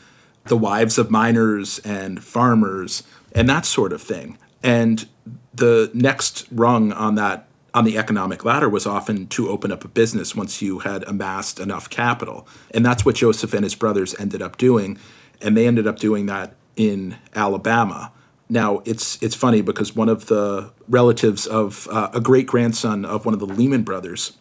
the 0.46 0.56
wives 0.56 0.98
of 0.98 1.10
miners 1.10 1.78
and 1.80 2.22
farmers 2.22 3.02
and 3.34 3.48
that 3.48 3.66
sort 3.66 3.92
of 3.92 4.02
thing. 4.02 4.38
And 4.62 5.06
the 5.52 5.90
next 5.94 6.46
rung 6.50 6.92
on 6.92 7.14
that 7.16 7.48
on 7.74 7.84
the 7.84 7.98
economic 7.98 8.44
ladder 8.44 8.68
was 8.68 8.86
often 8.86 9.26
to 9.26 9.48
open 9.48 9.72
up 9.72 9.84
a 9.84 9.88
business 9.88 10.36
once 10.36 10.62
you 10.62 10.78
had 10.78 11.02
amassed 11.04 11.58
enough 11.58 11.90
capital. 11.90 12.46
And 12.70 12.86
that's 12.86 13.04
what 13.04 13.16
Joseph 13.16 13.52
and 13.52 13.64
his 13.64 13.74
brothers 13.74 14.14
ended 14.18 14.40
up 14.40 14.56
doing. 14.56 14.96
And 15.42 15.56
they 15.56 15.66
ended 15.66 15.86
up 15.88 15.98
doing 15.98 16.26
that 16.26 16.54
in 16.76 17.16
Alabama. 17.34 18.12
Now 18.48 18.82
it's 18.84 19.20
it's 19.22 19.34
funny 19.34 19.60
because 19.60 19.96
one 19.96 20.08
of 20.08 20.26
the 20.26 20.70
relatives 20.88 21.46
of 21.46 21.88
uh, 21.90 22.10
a 22.12 22.20
great 22.20 22.46
grandson 22.46 23.04
of 23.04 23.24
one 23.24 23.34
of 23.34 23.40
the 23.40 23.46
Lehman 23.46 23.82
brothers, 23.82 24.36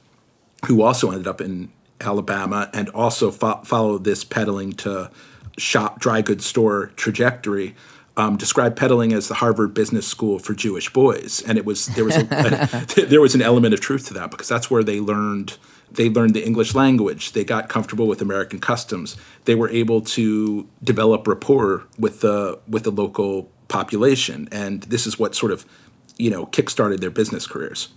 who 0.68 0.82
also 0.82 1.10
ended 1.10 1.28
up 1.28 1.42
in 1.42 1.72
Alabama 2.02 2.70
and 2.74 2.90
also 2.90 3.32
fo- 3.32 3.62
followed 3.64 4.04
this 4.04 4.24
peddling 4.24 4.74
to 4.74 5.10
shop 5.58 6.00
dry 6.00 6.22
goods 6.22 6.46
store 6.46 6.88
trajectory, 6.96 7.76
um, 8.16 8.38
described 8.38 8.76
peddling 8.76 9.12
as 9.14 9.28
the 9.28 9.36
Harvard 9.36 9.74
Business 9.74 10.08
School 10.08 10.40
for 10.40 10.54
Jewish 10.54 10.92
boys, 10.92 11.42
and 11.48 11.58
it 11.58 11.66
was 11.66 11.88
there 11.88 12.06
was 12.06 12.16
a, 12.16 12.22
a, 12.98 13.06
there 13.06 13.22
was 13.22 13.36
an 13.36 13.42
element 13.42 13.74
of 13.74 13.82
truth 13.82 14.08
to 14.08 14.14
that 14.16 14.32
because 14.32 14.48
that's 14.48 14.70
where 14.70 14.84
they 14.84 15.00
learned 15.00 15.58
they 15.92 16.10
learned 16.10 16.34
the 16.34 16.46
English 16.46 16.76
language. 16.76 17.32
They 17.34 17.44
got 17.44 17.70
comfortable 17.70 18.08
with 18.08 18.22
American 18.22 18.60
customs. 18.60 19.16
They 19.46 19.56
were 19.56 19.70
able 19.70 20.02
to 20.02 20.68
develop 20.84 21.28
rapport 21.28 21.86
with 21.98 22.22
the 22.22 22.60
with 22.68 22.84
the 22.84 22.92
local 22.92 23.50
population, 23.68 24.48
and 24.52 24.84
this 24.84 25.08
is 25.08 25.18
what 25.18 25.36
sort 25.36 25.52
of 25.52 25.66
you 26.18 26.30
know 26.30 26.46
kickstarted 26.48 27.00
their 27.00 27.12
business 27.12 27.48
careers. 27.48 27.90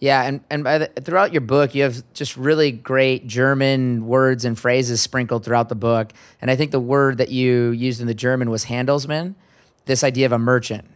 Yeah, 0.00 0.22
and 0.22 0.40
and 0.50 0.64
the, 0.64 0.90
throughout 1.02 1.32
your 1.32 1.42
book, 1.42 1.74
you 1.74 1.82
have 1.82 2.02
just 2.14 2.36
really 2.36 2.72
great 2.72 3.26
German 3.26 4.06
words 4.06 4.46
and 4.46 4.58
phrases 4.58 5.02
sprinkled 5.02 5.44
throughout 5.44 5.68
the 5.68 5.74
book. 5.74 6.12
And 6.40 6.50
I 6.50 6.56
think 6.56 6.70
the 6.70 6.80
word 6.80 7.18
that 7.18 7.28
you 7.28 7.70
used 7.70 8.00
in 8.00 8.06
the 8.06 8.14
German 8.14 8.48
was 8.48 8.64
Handelsmann. 8.64 9.34
This 9.84 10.02
idea 10.02 10.24
of 10.24 10.32
a 10.32 10.38
merchant. 10.38 10.86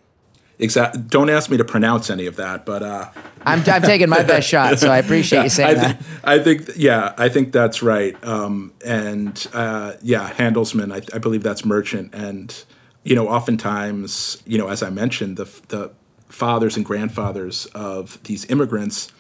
Exactly. 0.59 1.03
Don't 1.03 1.31
ask 1.31 1.51
me 1.51 1.57
to 1.57 1.65
pronounce 1.65 2.11
any 2.11 2.27
of 2.27 2.37
that, 2.37 2.65
but 2.65 2.83
uh, 2.83 3.11
I'm, 3.45 3.63
I'm 3.67 3.83
taking 3.83 4.09
my 4.09 4.23
best 4.23 4.49
shot. 4.49 4.79
So 4.79 4.91
I 4.91 4.99
appreciate 4.99 5.43
you 5.43 5.49
saying 5.51 5.79
I 5.79 5.81
th- 5.81 5.99
that. 5.99 6.03
I 6.25 6.39
think, 6.39 6.71
yeah, 6.77 7.13
I 7.19 7.29
think 7.29 7.53
that's 7.53 7.83
right. 7.83 8.17
Um, 8.25 8.73
and 8.85 9.47
uh, 9.53 9.95
yeah, 10.01 10.31
Handelsmann. 10.31 10.93
I, 10.93 11.03
I 11.15 11.19
believe 11.19 11.43
that's 11.43 11.65
merchant. 11.65 12.15
And 12.15 12.65
you 13.03 13.15
know, 13.15 13.29
oftentimes, 13.29 14.43
you 14.47 14.57
know, 14.57 14.69
as 14.69 14.83
I 14.83 14.91
mentioned, 14.91 15.37
the 15.37 15.45
the 15.69 15.91
fathers 16.35 16.77
and 16.77 16.85
grandfathers 16.85 17.67
of 17.67 18.23
these 18.25 18.45
immigrants 18.51 19.13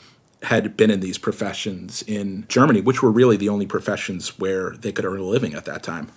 had 0.43 0.77
been 0.77 0.91
in 0.91 1.01
these 1.01 1.17
professions 1.17 2.03
in 2.03 2.45
Germany, 2.49 2.81
which 2.81 3.03
were 3.03 3.11
really 3.11 3.37
the 3.37 3.49
only 3.49 3.67
professions 3.67 4.39
where 4.39 4.71
they 4.71 4.93
could 4.93 5.05
earn 5.05 5.21
a 5.21 5.25
living 5.25 5.55
at 5.55 5.65
that 5.65 5.83
time. 5.83 6.09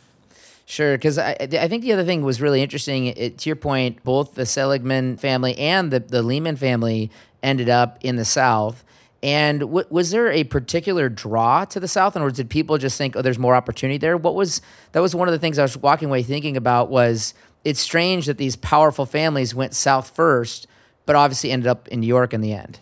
Sure, 0.66 0.98
because 0.98 1.18
I, 1.18 1.38
I 1.39 1.68
think 1.70 1.84
the 1.84 1.94
other 1.94 2.04
thing 2.04 2.24
was 2.24 2.42
really 2.42 2.62
interesting. 2.62 3.06
It, 3.08 3.38
to 3.38 3.50
your 3.50 3.56
point, 3.56 4.04
both 4.04 4.36
the 4.36 4.46
Seligman 4.46 5.16
family 5.16 5.58
and 5.58 5.92
the, 5.92 6.01
the 6.01 6.22
Lehman 6.22 6.58
family 6.58 7.10
ended 7.42 7.70
up 7.70 8.04
in 8.04 8.18
the 8.18 8.25
South. 8.25 8.84
And 9.24 9.62
w- 9.62 9.88
was 9.89 10.12
there 10.12 10.30
a 10.30 10.44
particular 10.44 11.08
draw 11.08 11.63
to 11.66 11.80
the 11.80 11.88
South, 11.88 12.18
or 12.18 12.30
did 12.32 12.50
people 12.50 12.77
just 12.77 12.98
think, 12.98 13.16
"Oh, 13.16 13.22
there's 13.22 13.39
more 13.39 13.56
opportunity 13.56 13.98
there"? 13.98 14.18
What 14.18 14.36
was 14.36 14.62
that? 14.92 15.01
Was 15.01 15.16
one 15.16 15.27
of 15.27 15.32
the 15.32 15.39
things 15.39 15.58
I 15.58 15.63
was 15.63 15.77
walking 15.77 16.10
away 16.10 16.22
thinking 16.22 16.58
about 16.58 16.89
was 16.89 17.34
it's 17.63 17.80
strange 17.80 18.25
that 18.25 18.38
these 18.38 18.56
powerful 18.56 19.06
families 19.06 19.56
went 19.56 19.74
south 19.74 20.10
first 20.16 20.68
but 21.08 21.16
obviously 21.16 21.50
ended 21.50 21.66
up 21.66 21.88
in 21.88 22.02
New 22.02 22.08
York 22.08 22.36
in 22.36 22.42
the 22.42 22.54
end. 22.54 22.80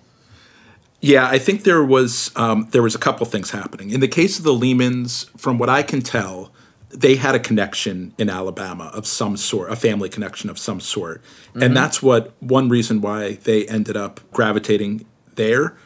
Yeah, 0.99 1.27
I 1.29 1.37
think 1.37 1.63
there 1.63 1.85
was 1.85 2.31
um, 2.35 2.67
there 2.71 2.81
was 2.81 2.95
a 2.95 2.99
couple 2.99 3.25
things 3.25 3.51
happening. 3.51 3.91
In 3.91 4.01
the 4.01 4.07
case 4.07 4.37
of 4.37 4.43
the 4.43 4.53
Lehmans, 4.53 5.29
from 5.39 5.57
what 5.57 5.69
I 5.69 5.83
can 5.83 6.01
tell, 6.01 6.51
they 6.89 7.15
had 7.15 7.35
a 7.35 7.39
connection 7.39 8.13
in 8.17 8.29
Alabama 8.29 8.89
of 8.93 9.05
some 9.05 9.37
sort, 9.37 9.71
a 9.71 9.75
family 9.75 10.09
connection 10.09 10.49
of 10.49 10.57
some 10.57 10.79
sort. 10.79 11.21
Mm-hmm. 11.21 11.63
And 11.63 11.77
that's 11.77 12.01
what 12.01 12.33
one 12.41 12.69
reason 12.69 13.01
why 13.01 13.33
they 13.33 13.65
ended 13.67 13.95
up 13.95 14.19
gravitating 14.33 15.05
there. 15.35 15.77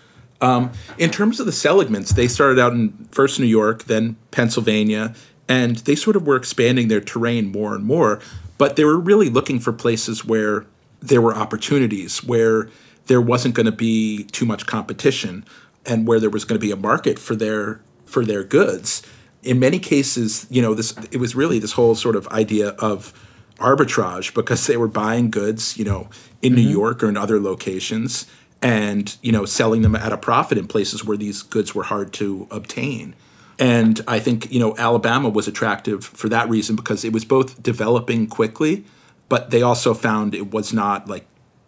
Um, 0.41 0.72
in 0.98 1.10
terms 1.10 1.41
of 1.41 1.46
the 1.46 1.51
Seligmans, 1.51 2.15
they 2.15 2.29
started 2.29 2.58
out 2.60 2.72
in 2.72 3.10
first 3.12 3.39
New 3.41 3.46
York, 3.46 3.86
then 3.86 4.15
Pennsylvania, 4.31 5.13
and 5.50 5.77
they 5.77 5.96
sort 5.96 6.15
of 6.15 6.25
were 6.25 6.38
expanding 6.38 6.88
their 6.88 7.01
terrain 7.01 7.51
more 7.51 7.75
and 7.75 7.84
more. 7.84 8.22
But 8.58 8.77
they 8.77 8.86
were 8.86 8.98
really 8.98 9.29
looking 9.29 9.60
for 9.60 9.74
places 9.74 10.24
where 10.24 10.65
there 11.01 11.22
were 11.22 11.36
opportunities, 11.36 12.24
where 12.24 12.70
there 13.08 13.22
wasn't 13.22 13.56
going 13.56 13.65
to 13.65 13.72
be 13.72 14.24
too 14.25 14.46
much 14.46 14.65
competition, 14.65 15.46
and 15.86 16.08
where 16.08 16.20
there 16.20 16.29
was 16.29 16.46
going 16.46 16.60
to 16.60 16.65
be 16.65 16.72
a 16.72 16.77
market 16.77 17.18
for 17.20 17.36
their 17.36 17.82
for 18.06 18.25
their 18.25 18.44
goods 18.44 19.03
in 19.44 19.60
many 19.60 19.79
cases, 19.79 20.46
you 20.50 20.62
know, 20.62 20.74
this 20.74 20.96
it 21.12 21.18
was 21.18 21.36
really 21.36 21.60
this 21.60 21.74
whole 21.74 21.96
sort 21.96 22.15
of 22.15 22.27
idea 22.27 22.70
of 22.79 23.13
arbitrage 23.58 24.34
because 24.34 24.68
they 24.68 24.77
were 24.77 24.88
buying 24.88 25.29
goods, 25.29 25.77
you 25.77 25.86
know, 25.86 26.10
in 26.41 26.53
mm-hmm. 26.53 26.63
New 26.63 26.70
York 26.70 27.03
or 27.03 27.10
in 27.10 27.18
other 27.18 27.39
locations 27.39 28.25
and, 28.62 29.18
you 29.22 29.32
know, 29.32 29.46
selling 29.46 29.82
them 29.82 29.96
at 29.96 30.12
a 30.12 30.18
profit 30.18 30.58
in 30.58 30.68
places 30.68 31.03
where 31.03 31.18
these 31.18 31.41
goods 31.41 31.74
were 31.74 31.84
hard 31.84 32.12
to 32.13 32.48
obtain. 32.51 33.15
And 33.58 34.01
I 34.08 34.20
think, 34.20 34.51
you 34.51 34.60
know, 34.60 34.75
Alabama 34.77 35.29
was 35.29 35.48
attractive 35.48 36.03
for 36.06 36.29
that 36.29 36.50
reason 36.50 36.75
because 36.75 37.03
it 37.03 37.12
was 37.12 37.25
both 37.25 37.62
developing 37.62 38.27
quickly, 38.27 38.86
but 39.29 39.51
they 39.51 39.62
also 39.62 39.93
found 39.93 40.36
it 40.36 40.51
was 40.51 40.74
not 40.74 41.07
like 41.07 41.25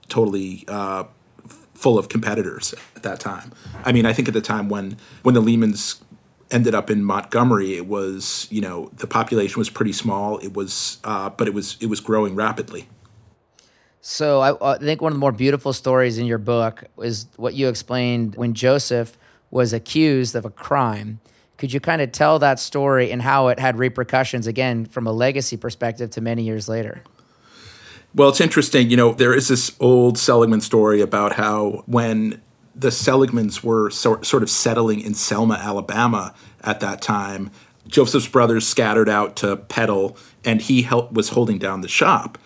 totally 0.09 0.65
uh, 0.67 1.05
full 1.73 1.97
of 1.97 2.09
competitors 2.09 2.73
at 2.95 3.03
that 3.03 3.19
time. 3.19 3.51
I 3.85 3.91
mean, 3.91 4.05
I 4.05 4.13
think 4.13 4.27
at 4.27 4.33
the 4.33 4.41
time 4.41 4.67
when 4.67 4.97
when 5.23 5.35
the 5.35 5.41
Lehman's 5.41 6.03
ended 6.51 6.75
up 6.75 6.89
in 6.91 7.03
Montgomery, 7.03 7.75
it 7.75 7.87
was 7.87 8.47
you 8.51 8.61
know 8.61 8.91
the 8.97 9.07
population 9.07 9.59
was 9.59 9.69
pretty 9.69 9.93
small. 9.93 10.37
It 10.39 10.53
was, 10.53 10.99
uh, 11.03 11.29
but 11.29 11.47
it 11.47 11.53
was 11.53 11.77
it 11.79 11.87
was 11.87 11.99
growing 11.99 12.35
rapidly. 12.35 12.87
So 14.03 14.41
I, 14.41 14.73
I, 14.73 14.77
think 14.79 14.99
one 14.99 15.11
of 15.11 15.15
the 15.15 15.19
more 15.19 15.31
beautiful 15.31 15.73
stories 15.73 16.17
in 16.17 16.25
your 16.25 16.39
book 16.39 16.85
is 16.97 17.27
what 17.37 17.53
you 17.53 17.69
explained 17.69 18.35
when 18.35 18.55
Joseph 18.55 19.15
was 19.51 19.73
accused 19.73 20.35
of 20.35 20.43
a 20.43 20.49
crime. 20.49 21.19
Could 21.59 21.71
you 21.71 21.79
kind 21.79 22.01
of 22.01 22.11
tell 22.11 22.39
that 22.39 22.59
story 22.59 23.11
and 23.11 23.21
how 23.21 23.49
it 23.49 23.59
had 23.59 23.77
repercussions 23.77 24.47
again 24.47 24.85
from 24.85 25.05
a 25.05 25.11
legacy 25.11 25.55
perspective 25.55 26.09
to 26.11 26.21
many 26.21 26.41
years 26.41 26.67
later? 26.67 27.03
Well, 28.13 28.29
it's 28.29 28.41
interesting. 28.41 28.89
You 28.89 28.97
know, 28.97 29.13
there 29.13 29.33
is 29.33 29.47
this 29.47 29.75
old 29.79 30.17
Seligman 30.17 30.61
story 30.61 31.01
about 31.01 31.33
how 31.33 31.83
when 31.85 32.41
the 32.75 32.89
Seligmans 32.89 33.63
were 33.63 33.89
so, 33.89 34.21
sort 34.21 34.43
of 34.43 34.49
settling 34.49 35.01
in 35.01 35.13
Selma, 35.13 35.55
Alabama 35.55 36.33
at 36.61 36.79
that 36.79 37.01
time. 37.01 37.51
Joseph's 37.87 38.27
brothers 38.27 38.67
scattered 38.67 39.09
out 39.09 39.35
to 39.37 39.57
peddle, 39.57 40.17
and 40.45 40.61
he 40.61 40.87
was 41.11 41.29
holding 41.29 41.57
down 41.57 41.81
the 41.81 41.87
shop. 41.87 42.37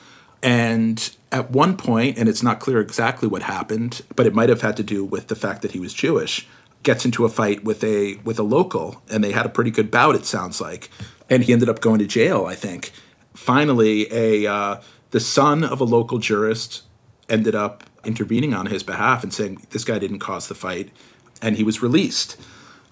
And 0.41 1.15
at 1.31 1.51
one 1.51 1.75
point, 1.77 2.17
and 2.17 2.29
it's 2.29 2.43
not 2.43 2.59
clear 2.59 2.79
exactly 2.79 3.27
what 3.27 3.43
happened, 3.43 4.01
but 4.15 4.25
it 4.25 4.33
might 4.33 4.49
have 4.49 4.61
had 4.61 4.77
to 4.77 4.83
do 4.83 5.03
with 5.03 5.27
the 5.27 5.35
fact 5.35 5.61
that 5.61 5.71
he 5.71 5.79
was 5.79 5.93
Jewish, 5.93 6.47
gets 6.83 7.05
into 7.05 7.25
a 7.25 7.29
fight 7.29 7.63
with 7.63 7.83
a 7.83 8.15
with 8.23 8.39
a 8.39 8.43
local, 8.43 9.01
and 9.09 9.23
they 9.23 9.31
had 9.31 9.45
a 9.45 9.49
pretty 9.49 9.71
good 9.71 9.91
bout. 9.91 10.15
It 10.15 10.25
sounds 10.25 10.61
like, 10.61 10.89
and 11.29 11.43
he 11.43 11.53
ended 11.53 11.69
up 11.69 11.81
going 11.81 11.99
to 11.99 12.07
jail. 12.07 12.45
I 12.45 12.55
think. 12.55 12.91
Finally, 13.33 14.07
a 14.13 14.49
uh, 14.49 14.81
the 15.15 15.21
son 15.21 15.63
of 15.63 15.79
a 15.79 15.85
local 15.85 16.17
jurist 16.17 16.83
ended 17.29 17.55
up 17.55 17.85
intervening 18.03 18.53
on 18.53 18.65
his 18.65 18.83
behalf 18.83 19.23
and 19.23 19.33
saying 19.33 19.65
this 19.69 19.85
guy 19.85 19.97
didn't 19.97 20.19
cause 20.19 20.49
the 20.49 20.53
fight, 20.53 20.91
and 21.41 21.55
he 21.55 21.63
was 21.63 21.81
released. 21.81 22.35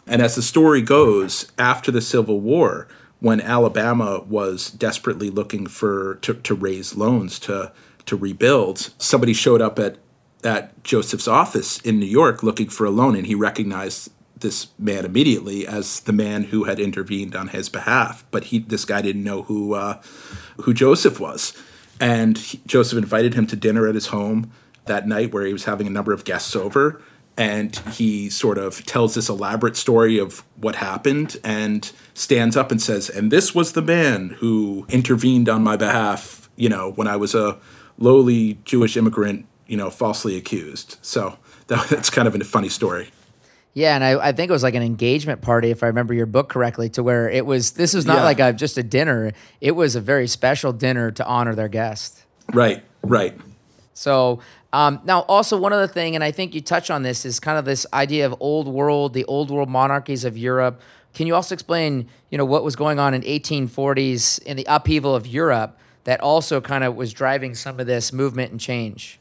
And 0.07 0.21
as 0.21 0.35
the 0.35 0.41
story 0.41 0.81
goes, 0.81 1.51
after 1.57 1.91
the 1.91 1.99
Civil 1.99 2.39
War, 2.39 2.87
when 3.19 3.41
Alabama 3.41 4.23
was 4.25 4.71
desperately 4.71 5.29
looking 5.29 5.67
for 5.67 6.15
to, 6.21 6.35
to 6.35 6.55
raise 6.55 6.95
loans 6.95 7.39
to 7.39 7.73
to 8.05 8.15
rebuild, 8.15 8.93
somebody 8.97 9.33
showed 9.33 9.61
up 9.61 9.77
at 9.77 9.97
at 10.45 10.81
Joseph's 10.81 11.27
office 11.27 11.81
in 11.81 11.99
New 11.99 12.05
York 12.05 12.41
looking 12.41 12.69
for 12.69 12.85
a 12.85 12.89
loan, 12.89 13.17
and 13.17 13.27
he 13.27 13.35
recognized 13.35 14.13
this 14.39 14.67
man 14.79 15.03
immediately 15.03 15.67
as 15.67 15.99
the 15.99 16.13
man 16.13 16.43
who 16.43 16.63
had 16.63 16.79
intervened 16.79 17.35
on 17.35 17.49
his 17.49 17.67
behalf. 17.67 18.23
But 18.31 18.45
he, 18.45 18.59
this 18.59 18.85
guy, 18.85 19.01
didn't 19.01 19.25
know 19.25 19.41
who 19.41 19.73
uh, 19.73 20.01
who 20.61 20.73
Joseph 20.73 21.19
was, 21.19 21.51
and 22.03 22.37
he, 22.37 22.59
Joseph 22.65 22.97
invited 22.97 23.33
him 23.33 23.47
to 23.47 23.55
dinner 23.55 23.87
at 23.87 23.95
his 23.95 24.07
home 24.07 24.51
that 24.87 25.07
night 25.07 25.33
where 25.33 25.45
he 25.45 25.53
was 25.53 25.63
having 25.63 25.87
a 25.87 25.89
number 25.89 26.11
of 26.11 26.25
guests 26.25 26.53
over. 26.53 27.01
And 27.37 27.75
he 27.93 28.29
sort 28.29 28.57
of 28.57 28.85
tells 28.85 29.15
this 29.15 29.29
elaborate 29.29 29.77
story 29.77 30.19
of 30.19 30.43
what 30.57 30.75
happened 30.75 31.37
and 31.45 31.89
stands 32.13 32.57
up 32.57 32.71
and 32.71 32.81
says 32.81 33.09
and 33.09 33.31
this 33.31 33.55
was 33.55 33.71
the 33.71 33.81
man 33.81 34.29
who 34.39 34.85
intervened 34.89 35.49
on 35.49 35.63
my 35.63 35.75
behalf 35.75 36.47
you 36.55 36.69
know 36.69 36.91
when 36.91 37.07
i 37.07 37.15
was 37.15 37.33
a 37.33 37.57
lowly 37.97 38.59
jewish 38.65 38.95
immigrant 38.95 39.47
you 39.67 39.77
know 39.77 39.89
falsely 39.89 40.37
accused. 40.37 40.97
So 41.01 41.37
that, 41.67 41.87
that's 41.89 42.09
kind 42.09 42.27
of 42.27 42.35
a 42.35 42.43
funny 42.43 42.69
story 42.69 43.09
yeah, 43.73 43.95
and 43.95 44.03
I, 44.03 44.27
I 44.27 44.31
think 44.33 44.49
it 44.49 44.53
was 44.53 44.63
like 44.63 44.75
an 44.75 44.83
engagement 44.83 45.41
party, 45.41 45.71
if 45.71 45.81
I 45.81 45.87
remember 45.87 46.13
your 46.13 46.27
book 46.27 46.49
correctly, 46.49 46.89
to 46.89 47.03
where 47.03 47.29
it 47.29 47.45
was. 47.45 47.71
This 47.71 47.93
was 47.93 48.05
not 48.05 48.17
yeah. 48.17 48.23
like 48.23 48.39
a 48.39 48.53
just 48.53 48.77
a 48.77 48.83
dinner; 48.83 49.31
it 49.61 49.71
was 49.71 49.95
a 49.95 50.01
very 50.01 50.27
special 50.27 50.71
dinner 50.73 51.09
to 51.11 51.25
honor 51.25 51.55
their 51.55 51.69
guest. 51.69 52.23
Right, 52.53 52.83
right. 53.01 53.35
So 53.93 54.41
um, 54.73 55.01
now, 55.05 55.21
also 55.21 55.57
one 55.57 55.71
other 55.71 55.87
thing, 55.87 56.15
and 56.15 56.23
I 56.23 56.31
think 56.31 56.55
you 56.55 56.61
touch 56.61 56.89
on 56.89 57.03
this, 57.03 57.25
is 57.25 57.39
kind 57.39 57.57
of 57.57 57.65
this 57.65 57.85
idea 57.93 58.25
of 58.25 58.35
old 58.39 58.67
world, 58.67 59.13
the 59.13 59.25
old 59.25 59.51
world 59.51 59.69
monarchies 59.69 60.25
of 60.25 60.37
Europe. 60.37 60.81
Can 61.13 61.27
you 61.27 61.35
also 61.35 61.53
explain, 61.53 62.09
you 62.31 62.39
know, 62.39 62.45
what 62.45 62.63
was 62.63 62.75
going 62.75 62.97
on 62.97 63.13
in 63.13 63.21
1840s 63.21 64.41
in 64.43 64.57
the 64.57 64.65
upheaval 64.67 65.15
of 65.15 65.27
Europe 65.27 65.77
that 66.05 66.19
also 66.21 66.59
kind 66.59 66.83
of 66.83 66.95
was 66.95 67.13
driving 67.13 67.53
some 67.53 67.79
of 67.79 67.85
this 67.85 68.11
movement 68.11 68.51
and 68.51 68.59
change? 68.59 69.19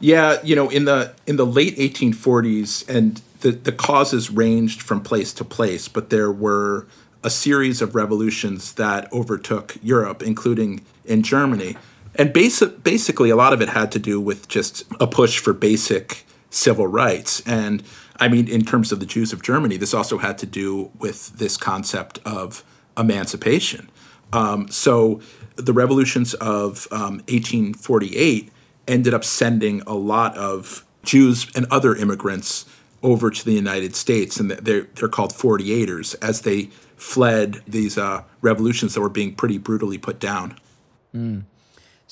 Yeah, 0.00 0.38
you 0.42 0.54
know, 0.54 0.68
in 0.68 0.84
the 0.84 1.14
in 1.26 1.36
the 1.36 1.46
late 1.46 1.76
1840s, 1.76 2.88
and 2.88 3.20
the 3.40 3.52
the 3.52 3.72
causes 3.72 4.30
ranged 4.30 4.82
from 4.82 5.00
place 5.02 5.32
to 5.34 5.44
place, 5.44 5.88
but 5.88 6.10
there 6.10 6.30
were 6.30 6.86
a 7.22 7.30
series 7.30 7.82
of 7.82 7.94
revolutions 7.94 8.72
that 8.74 9.12
overtook 9.12 9.76
Europe, 9.82 10.22
including 10.22 10.84
in 11.04 11.22
Germany. 11.22 11.76
And 12.14 12.32
basic, 12.32 12.82
basically 12.82 13.30
a 13.30 13.36
lot 13.36 13.52
of 13.52 13.60
it 13.60 13.68
had 13.68 13.92
to 13.92 13.98
do 13.98 14.20
with 14.20 14.48
just 14.48 14.84
a 14.98 15.06
push 15.06 15.38
for 15.38 15.52
basic 15.52 16.24
civil 16.50 16.86
rights. 16.86 17.42
And 17.46 17.82
i 18.20 18.28
mean 18.28 18.46
in 18.46 18.62
terms 18.62 18.92
of 18.92 19.00
the 19.00 19.06
jews 19.06 19.32
of 19.32 19.40
germany 19.42 19.78
this 19.78 19.94
also 19.94 20.18
had 20.18 20.36
to 20.36 20.46
do 20.46 20.90
with 20.98 21.38
this 21.38 21.56
concept 21.56 22.20
of 22.24 22.62
emancipation. 22.96 23.90
Um, 24.32 24.68
so 24.68 25.20
the 25.56 25.72
revolutions 25.72 26.34
of 26.34 26.86
um, 26.92 27.18
1848 27.28 28.52
ended 28.86 29.14
up 29.14 29.24
sending 29.24 29.80
a 29.82 29.94
lot 29.94 30.36
of 30.36 30.84
jews 31.02 31.46
and 31.54 31.66
other 31.70 31.96
immigrants 31.96 32.66
over 33.02 33.30
to 33.30 33.44
the 33.44 33.52
united 33.52 33.94
states 33.96 34.38
and 34.38 34.50
they're, 34.50 34.86
they're 34.94 35.08
called 35.08 35.32
48ers 35.32 36.14
as 36.22 36.42
they 36.42 36.64
fled 36.96 37.62
these 37.66 37.96
uh, 37.96 38.22
revolutions 38.42 38.94
that 38.94 39.00
were 39.00 39.08
being 39.08 39.34
pretty 39.34 39.58
brutally 39.58 39.98
put 39.98 40.18
down 40.18 40.58
mm. 41.14 41.42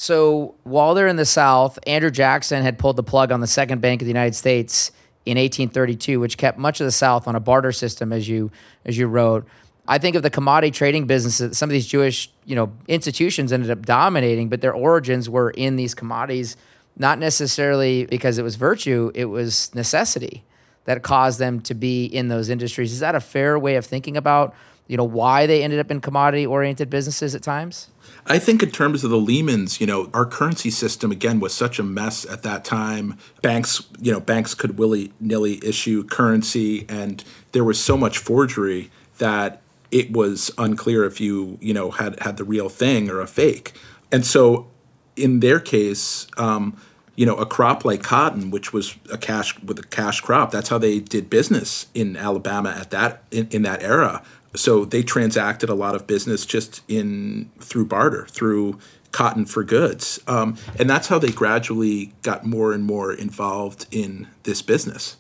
So 0.01 0.55
while 0.63 0.95
they're 0.95 1.09
in 1.09 1.17
the 1.17 1.27
South, 1.27 1.77
Andrew 1.85 2.13
Jackson 2.13 2.63
had 2.63 2.79
pulled 2.79 2.95
the 2.95 3.03
plug 3.03 3.33
on 3.33 3.41
the 3.41 3.49
second 3.49 3.81
bank 3.81 4.01
of 4.01 4.07
the 4.07 4.11
United 4.11 4.37
States 4.37 4.93
in 5.27 5.37
1832, 5.37 6.21
which 6.21 6.39
kept 6.39 6.57
much 6.57 6.81
of 6.81 6.85
the 6.85 6.93
South 6.93 7.27
on 7.27 7.35
a 7.35 7.41
barter 7.41 7.73
system, 7.73 8.13
as 8.13 8.29
you 8.29 8.53
as 8.85 8.97
you 8.97 9.09
wrote. 9.09 9.45
I 9.89 9.99
think 9.99 10.15
of 10.15 10.23
the 10.23 10.31
commodity 10.31 10.71
trading 10.71 11.09
businesses. 11.09 11.59
Some 11.59 11.69
of 11.69 11.73
these 11.73 11.89
Jewish, 11.89 12.31
you 12.45 12.55
know, 12.55 12.73
institutions 12.87 13.53
ended 13.53 13.73
up 13.73 13.85
dominating, 13.85 14.49
but 14.49 14.61
their 14.61 14.73
origins 14.73 15.29
were 15.29 15.51
in 15.51 15.75
these 15.75 15.97
commodities, 15.97 16.57
not 16.97 17.19
necessarily 17.19 18.07
because 18.07 18.39
it 18.39 18.43
was 18.43 18.55
virtue; 18.55 19.11
it 19.17 19.25
was 19.25 19.75
necessity 19.75 20.45
that 20.89 21.03
caused 21.03 21.39
them 21.39 21.61
to 21.61 21.75
be 21.75 22.07
in 22.07 22.29
those 22.29 22.49
industries. 22.49 22.95
Is 22.95 23.01
that 23.01 23.15
a 23.15 23.21
fair 23.21 23.59
way 23.59 23.77
of 23.77 23.85
thinking 23.85 24.17
about, 24.17 24.55
you 24.87 24.97
know, 24.97 25.05
why 25.05 25.45
they 25.45 25.63
ended 25.63 25.81
up 25.81 25.91
in 25.91 26.01
commodity-oriented 26.01 26.89
businesses 26.89 27.35
at 27.35 27.43
times? 27.43 27.91
I 28.27 28.39
think 28.39 28.63
in 28.63 28.71
terms 28.71 29.05
of 29.05 29.11
the 29.11 29.21
Lehmans, 29.21 29.83
you 29.83 29.87
know, 29.87 30.09
our 30.15 30.25
currency 30.25 30.71
system 30.71 31.13
again 31.13 31.41
was 31.41 31.53
such 31.53 31.79
a 31.79 31.83
mess 31.83 32.25
at 32.25 32.43
that 32.45 32.65
time. 32.65 33.19
Banks, 33.43 33.87
you 34.01 34.11
know, 34.11 34.19
banks 34.19 34.55
could 34.55 34.79
willy 34.79 35.13
nilly 35.21 35.61
issue 35.63 36.05
currency, 36.05 36.87
and 36.89 37.23
there 37.53 37.65
was 37.65 37.79
so 37.79 37.99
much 37.99 38.17
forgery 38.17 38.91
that 39.19 39.61
it 39.91 40.11
was 40.13 40.51
unclear 40.57 41.05
if 41.05 41.21
you, 41.21 41.59
you 41.61 41.75
know, 41.75 41.91
had 41.91 42.19
had 42.21 42.39
the 42.39 42.45
real 42.45 42.71
thing 42.71 43.11
or 43.11 43.21
a 43.21 43.27
fake. 43.27 43.75
And 44.11 44.25
so, 44.25 44.69
in 45.17 45.41
their 45.41 45.61
case, 45.61 46.29
um, 46.39 46.81
you 47.19 47.27
know, 47.27 47.37
a 47.37 47.45
crop 47.45 47.85
like 47.85 48.03
cotton, 48.03 48.51
which 48.51 48.73
was 48.73 48.97
a 49.13 49.19
cash 49.19 49.59
with 49.61 49.79
a 49.79 49.83
cash 49.83 50.21
crop, 50.21 50.51
that's 50.51 50.69
how 50.69 50.79
they 50.79 51.01
did 51.01 51.29
business 51.29 51.87
in 51.93 52.17
Alabama 52.17 52.71
at 52.71 52.91
that 52.91 53.23
in, 53.31 53.49
in 53.51 53.63
that 53.63 53.83
era 53.83 54.23
so 54.55 54.85
they 54.85 55.03
transacted 55.03 55.69
a 55.69 55.75
lot 55.75 55.95
of 55.95 56.07
business 56.07 56.47
just 56.47 56.83
in 56.89 57.51
through 57.61 57.87
barter, 57.87 58.27
through 58.27 58.79
cotton 59.13 59.47
for 59.47 59.65
goods, 59.65 60.21
um, 60.27 60.57
and 60.79 60.89
that's 60.89 61.09
how 61.09 61.19
they 61.19 61.31
gradually 61.31 62.13
got 62.23 62.45
more 62.45 62.73
and 62.73 62.85
more 62.85 63.13
involved 63.13 63.87
in 63.91 64.29
this 64.43 64.63
business. 64.63 65.17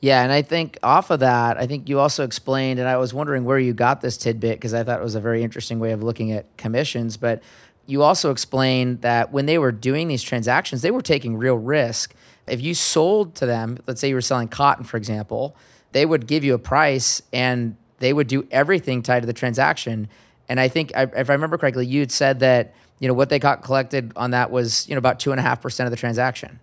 Yeah, 0.00 0.22
and 0.22 0.30
I 0.30 0.42
think 0.42 0.78
off 0.82 1.10
of 1.10 1.20
that, 1.20 1.56
I 1.56 1.66
think 1.66 1.88
you 1.88 1.98
also 1.98 2.22
explained, 2.22 2.78
and 2.78 2.88
I 2.88 2.96
was 2.98 3.12
wondering 3.12 3.44
where 3.44 3.58
you 3.58 3.72
got 3.72 4.00
this 4.00 4.16
tidbit 4.16 4.56
because 4.56 4.72
I 4.72 4.84
thought 4.84 5.00
it 5.00 5.02
was 5.02 5.16
a 5.16 5.20
very 5.20 5.42
interesting 5.42 5.80
way 5.80 5.90
of 5.90 6.02
looking 6.02 6.30
at 6.30 6.56
commissions. 6.56 7.16
But 7.16 7.42
you 7.88 8.02
also 8.02 8.30
explained 8.30 9.00
that 9.00 9.32
when 9.32 9.46
they 9.46 9.56
were 9.56 9.72
doing 9.72 10.08
these 10.08 10.22
transactions, 10.22 10.82
they 10.82 10.90
were 10.90 11.00
taking 11.00 11.38
real 11.38 11.56
risk. 11.56 12.14
If 12.46 12.60
you 12.60 12.74
sold 12.74 13.34
to 13.36 13.46
them, 13.46 13.78
let's 13.86 13.98
say 13.98 14.10
you 14.10 14.14
were 14.14 14.20
selling 14.20 14.48
cotton, 14.48 14.84
for 14.84 14.98
example, 14.98 15.56
they 15.92 16.04
would 16.04 16.26
give 16.26 16.44
you 16.44 16.52
a 16.52 16.58
price 16.58 17.22
and 17.32 17.76
they 17.98 18.12
would 18.12 18.26
do 18.26 18.46
everything 18.50 19.02
tied 19.02 19.20
to 19.20 19.26
the 19.26 19.32
transaction. 19.32 20.06
And 20.50 20.60
I 20.60 20.68
think, 20.68 20.92
if 20.94 21.30
I 21.30 21.32
remember 21.32 21.56
correctly, 21.56 21.86
you 21.86 22.00
had 22.00 22.12
said 22.12 22.40
that 22.40 22.74
you 22.98 23.08
know 23.08 23.14
what 23.14 23.30
they 23.30 23.38
got 23.38 23.62
collected 23.62 24.12
on 24.16 24.32
that 24.32 24.50
was 24.50 24.86
you 24.86 24.94
know 24.94 24.98
about 24.98 25.18
two 25.18 25.30
and 25.30 25.40
a 25.40 25.42
half 25.42 25.62
percent 25.62 25.86
of 25.86 25.90
the 25.90 25.96
transaction. 25.96 26.60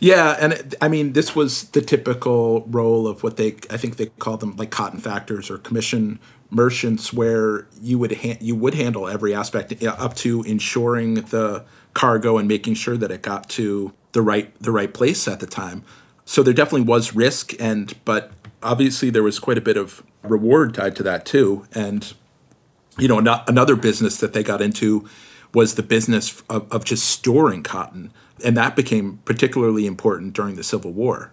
Yeah, 0.00 0.36
and 0.40 0.52
it, 0.52 0.74
I 0.80 0.88
mean, 0.88 1.12
this 1.12 1.36
was 1.36 1.70
the 1.70 1.82
typical 1.82 2.64
role 2.66 3.06
of 3.06 3.22
what 3.22 3.36
they, 3.36 3.56
I 3.68 3.76
think 3.76 3.96
they 3.96 4.06
called 4.06 4.40
them 4.40 4.56
like 4.56 4.70
cotton 4.70 5.00
factors 5.00 5.50
or 5.50 5.58
commission 5.58 6.20
merchants, 6.50 7.12
where 7.12 7.66
you 7.80 7.98
would 7.98 8.18
ha- 8.18 8.38
you 8.40 8.54
would 8.54 8.74
handle 8.74 9.08
every 9.08 9.34
aspect 9.34 9.82
uh, 9.82 9.94
up 9.98 10.14
to 10.16 10.42
ensuring 10.42 11.14
the 11.14 11.64
cargo 11.94 12.38
and 12.38 12.48
making 12.48 12.74
sure 12.74 12.96
that 12.96 13.10
it 13.10 13.22
got 13.22 13.48
to 13.50 13.92
the 14.12 14.22
right 14.22 14.58
the 14.62 14.72
right 14.72 14.92
place 14.92 15.28
at 15.28 15.40
the 15.40 15.46
time. 15.46 15.84
So 16.24 16.42
there 16.42 16.54
definitely 16.54 16.82
was 16.82 17.14
risk, 17.14 17.54
and 17.60 17.94
but 18.04 18.32
obviously 18.62 19.10
there 19.10 19.22
was 19.22 19.38
quite 19.38 19.58
a 19.58 19.62
bit 19.62 19.76
of 19.76 20.02
reward 20.22 20.74
tied 20.74 20.96
to 20.96 21.02
that 21.04 21.24
too. 21.24 21.66
And 21.72 22.12
you 22.98 23.08
know, 23.08 23.20
not, 23.20 23.48
another 23.48 23.76
business 23.76 24.16
that 24.18 24.32
they 24.32 24.42
got 24.42 24.60
into 24.60 25.08
was 25.54 25.76
the 25.76 25.82
business 25.82 26.42
of, 26.50 26.70
of 26.70 26.84
just 26.84 27.08
storing 27.08 27.62
cotton 27.62 28.12
and 28.44 28.56
that 28.56 28.76
became 28.76 29.18
particularly 29.24 29.86
important 29.86 30.32
during 30.32 30.54
the 30.54 30.62
Civil 30.62 30.92
War. 30.92 31.32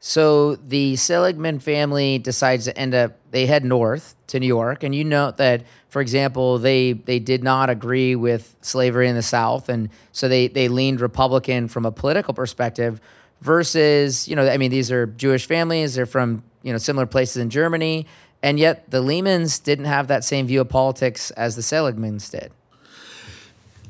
So 0.00 0.56
the 0.56 0.96
Seligman 0.96 1.58
family 1.58 2.18
decides 2.18 2.64
to 2.66 2.78
end 2.78 2.94
up 2.94 3.16
they 3.30 3.46
head 3.46 3.64
north 3.64 4.14
to 4.28 4.40
New 4.40 4.46
York, 4.46 4.82
and 4.82 4.94
you 4.94 5.04
note 5.04 5.36
that, 5.38 5.64
for 5.88 6.00
example, 6.00 6.58
they 6.58 6.92
they 6.92 7.18
did 7.18 7.42
not 7.42 7.70
agree 7.70 8.14
with 8.14 8.56
slavery 8.60 9.08
in 9.08 9.16
the 9.16 9.22
South, 9.22 9.68
and 9.68 9.88
so 10.12 10.28
they 10.28 10.48
they 10.48 10.68
leaned 10.68 11.00
Republican 11.00 11.68
from 11.68 11.86
a 11.86 11.92
political 11.92 12.34
perspective. 12.34 13.00
Versus, 13.42 14.26
you 14.26 14.34
know, 14.34 14.48
I 14.48 14.56
mean, 14.56 14.70
these 14.70 14.90
are 14.90 15.06
Jewish 15.06 15.46
families; 15.46 15.94
they're 15.94 16.06
from 16.06 16.42
you 16.62 16.72
know 16.72 16.78
similar 16.78 17.06
places 17.06 17.36
in 17.36 17.50
Germany, 17.50 18.06
and 18.42 18.58
yet 18.58 18.90
the 18.90 19.02
Lehmans 19.02 19.62
didn't 19.62 19.84
have 19.84 20.08
that 20.08 20.24
same 20.24 20.46
view 20.46 20.62
of 20.62 20.68
politics 20.68 21.30
as 21.32 21.54
the 21.56 21.62
Seligmans 21.62 22.30
did 22.30 22.50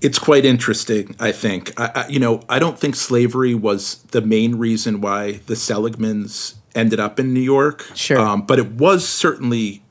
it's 0.07 0.21
quite 0.21 0.45
interesting. 0.45 1.17
I 1.19 1.33
think 1.33 1.73
I, 1.81 1.91
I, 1.93 2.09
you 2.09 2.21
know 2.21 2.41
I 2.49 2.61
don't 2.61 2.79
think 2.79 2.95
slavery 2.95 3.55
was 3.55 4.05
the 4.13 4.21
main 4.21 4.55
reason 4.55 5.01
why 5.01 5.41
the 5.47 5.55
Seligmans 5.55 6.55
ended 6.77 7.01
up 7.01 7.19
in 7.19 7.35
New 7.35 7.41
York. 7.41 7.91
Sure, 7.97 8.17
um, 8.17 8.47
but 8.47 8.61
it 8.61 8.71
was 8.71 9.07
certainly 9.07 9.83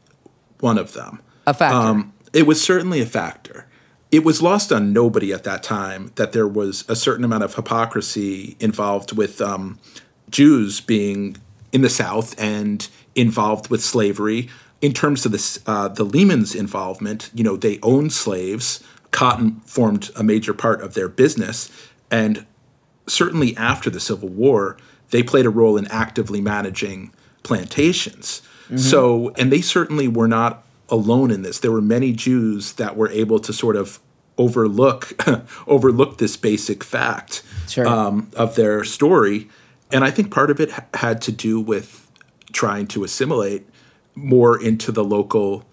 one 0.61 0.77
of 0.77 0.93
them. 0.93 1.19
A 1.45 1.53
factor. 1.53 1.75
Um, 1.75 2.13
it 2.31 2.47
was 2.47 2.63
certainly 2.63 3.01
a 3.01 3.05
factor. 3.05 3.67
It 4.09 4.23
was 4.23 4.41
lost 4.41 4.71
on 4.71 4.93
nobody 4.93 5.33
at 5.33 5.43
that 5.43 5.63
time 5.63 6.13
that 6.15 6.31
there 6.31 6.47
was 6.47 6.85
a 6.87 6.95
certain 6.95 7.25
amount 7.25 7.43
of 7.43 7.53
hypocrisy 7.53 8.55
involved 8.61 9.17
with 9.17 9.41
um, 9.41 9.79
Jews 10.29 10.79
being 10.79 11.35
in 11.73 11.81
the 11.81 11.89
South 11.89 12.39
and 12.39 12.87
involved 13.15 13.69
with 13.69 13.83
slavery. 13.83 14.47
In 14.81 14.93
terms 14.93 15.25
of 15.25 15.33
the 15.33 15.59
uh, 15.65 15.89
the 15.89 16.05
Lehman's 16.05 16.55
involvement, 16.55 17.31
you 17.33 17.43
know, 17.43 17.57
they 17.57 17.79
owned 17.83 18.13
slaves 18.13 18.81
cotton 19.15 19.61
formed 19.61 20.11
a 20.17 20.23
major 20.23 20.53
part 20.53 20.81
of 20.81 20.93
their 20.93 21.07
business. 21.07 21.71
And 22.11 22.45
certainly 23.07 23.55
after 23.55 23.89
the 23.89 24.01
Civil 24.01 24.27
War, 24.27 24.75
they 25.11 25.23
played 25.23 25.45
a 25.45 25.49
role 25.49 25.77
in 25.77 25.87
actively 25.87 26.41
managing 26.41 27.13
plantations. 27.41 28.41
Mm-hmm. 28.65 28.77
So, 28.77 29.29
and 29.37 29.53
they 29.53 29.61
certainly 29.61 30.09
were 30.09 30.27
not 30.27 30.65
alone 30.89 31.31
in 31.31 31.43
this. 31.43 31.59
There 31.59 31.71
were 31.71 31.81
many 31.81 32.11
Jews 32.11 32.73
that 32.73 32.97
were 32.97 33.09
able 33.09 33.39
to 33.39 33.53
sort 33.53 33.77
of 33.77 33.99
overlook 34.37 35.13
overlook 35.67 36.17
this 36.17 36.35
basic 36.35 36.83
fact 36.83 37.41
sure. 37.69 37.87
um, 37.87 38.29
of 38.35 38.55
their 38.55 38.83
story. 38.83 39.47
And 39.93 40.03
I 40.03 40.11
think 40.11 40.29
part 40.29 40.51
of 40.51 40.59
it 40.59 40.71
had 40.93 41.21
to 41.21 41.31
do 41.31 41.61
with 41.61 42.11
trying 42.51 42.87
to 42.87 43.05
assimilate 43.05 43.65
more 44.13 44.61
into 44.61 44.91
the 44.91 45.05
local 45.05 45.63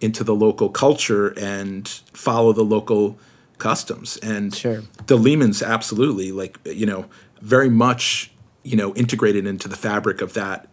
into 0.00 0.22
the 0.22 0.34
local 0.34 0.68
culture 0.68 1.28
and 1.38 1.88
follow 2.12 2.52
the 2.52 2.64
local 2.64 3.18
customs. 3.58 4.16
And 4.18 4.54
sure. 4.54 4.82
the 5.06 5.16
Lehmans 5.16 5.66
absolutely 5.66 6.32
like 6.32 6.58
you 6.64 6.86
know 6.86 7.06
very 7.40 7.70
much 7.70 8.30
you 8.62 8.76
know 8.76 8.94
integrated 8.94 9.46
into 9.46 9.68
the 9.68 9.76
fabric 9.76 10.20
of 10.20 10.34
that 10.34 10.68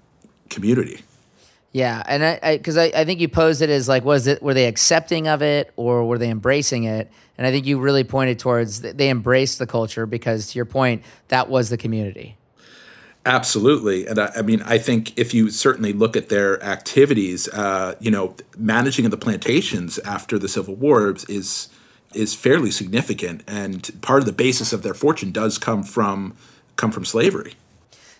community. 0.49 1.01
Yeah, 1.71 2.03
and 2.05 2.23
I 2.23 2.57
because 2.57 2.77
I, 2.77 2.85
I, 2.85 2.91
I, 2.97 3.05
think 3.05 3.19
you 3.19 3.27
posed 3.27 3.63
it 3.63 3.69
as 3.69 3.87
like 3.89 4.05
was 4.05 4.27
it 4.27 4.43
were 4.43 4.53
they 4.53 4.67
accepting 4.67 5.27
of 5.27 5.41
it 5.41 5.71
or 5.75 6.05
were 6.05 6.19
they 6.19 6.29
embracing 6.29 6.83
it? 6.83 7.11
And 7.35 7.47
I 7.47 7.51
think 7.51 7.65
you 7.65 7.79
really 7.79 8.03
pointed 8.03 8.37
towards 8.37 8.81
they 8.81 9.09
embraced 9.09 9.57
the 9.57 9.65
culture 9.65 10.05
because 10.05 10.51
to 10.51 10.59
your 10.59 10.65
point 10.65 11.03
that 11.29 11.49
was 11.49 11.69
the 11.69 11.77
community. 11.77 12.37
Absolutely, 13.25 14.05
and 14.05 14.19
I, 14.19 14.31
I, 14.37 14.41
mean, 14.41 14.61
I 14.63 14.77
think 14.77 15.17
if 15.17 15.33
you 15.33 15.49
certainly 15.49 15.93
look 15.93 16.17
at 16.17 16.27
their 16.27 16.61
activities, 16.61 17.47
uh, 17.49 17.95
you 18.01 18.11
know, 18.11 18.35
managing 18.57 19.05
of 19.05 19.11
the 19.11 19.17
plantations 19.17 19.97
after 19.99 20.37
the 20.37 20.49
Civil 20.49 20.75
War 20.75 21.15
is 21.29 21.69
is 22.13 22.35
fairly 22.35 22.69
significant, 22.69 23.41
and 23.47 23.89
part 24.01 24.19
of 24.19 24.25
the 24.25 24.33
basis 24.33 24.73
of 24.73 24.83
their 24.83 24.93
fortune 24.93 25.31
does 25.31 25.57
come 25.57 25.83
from 25.83 26.35
come 26.75 26.91
from 26.91 27.05
slavery. 27.05 27.53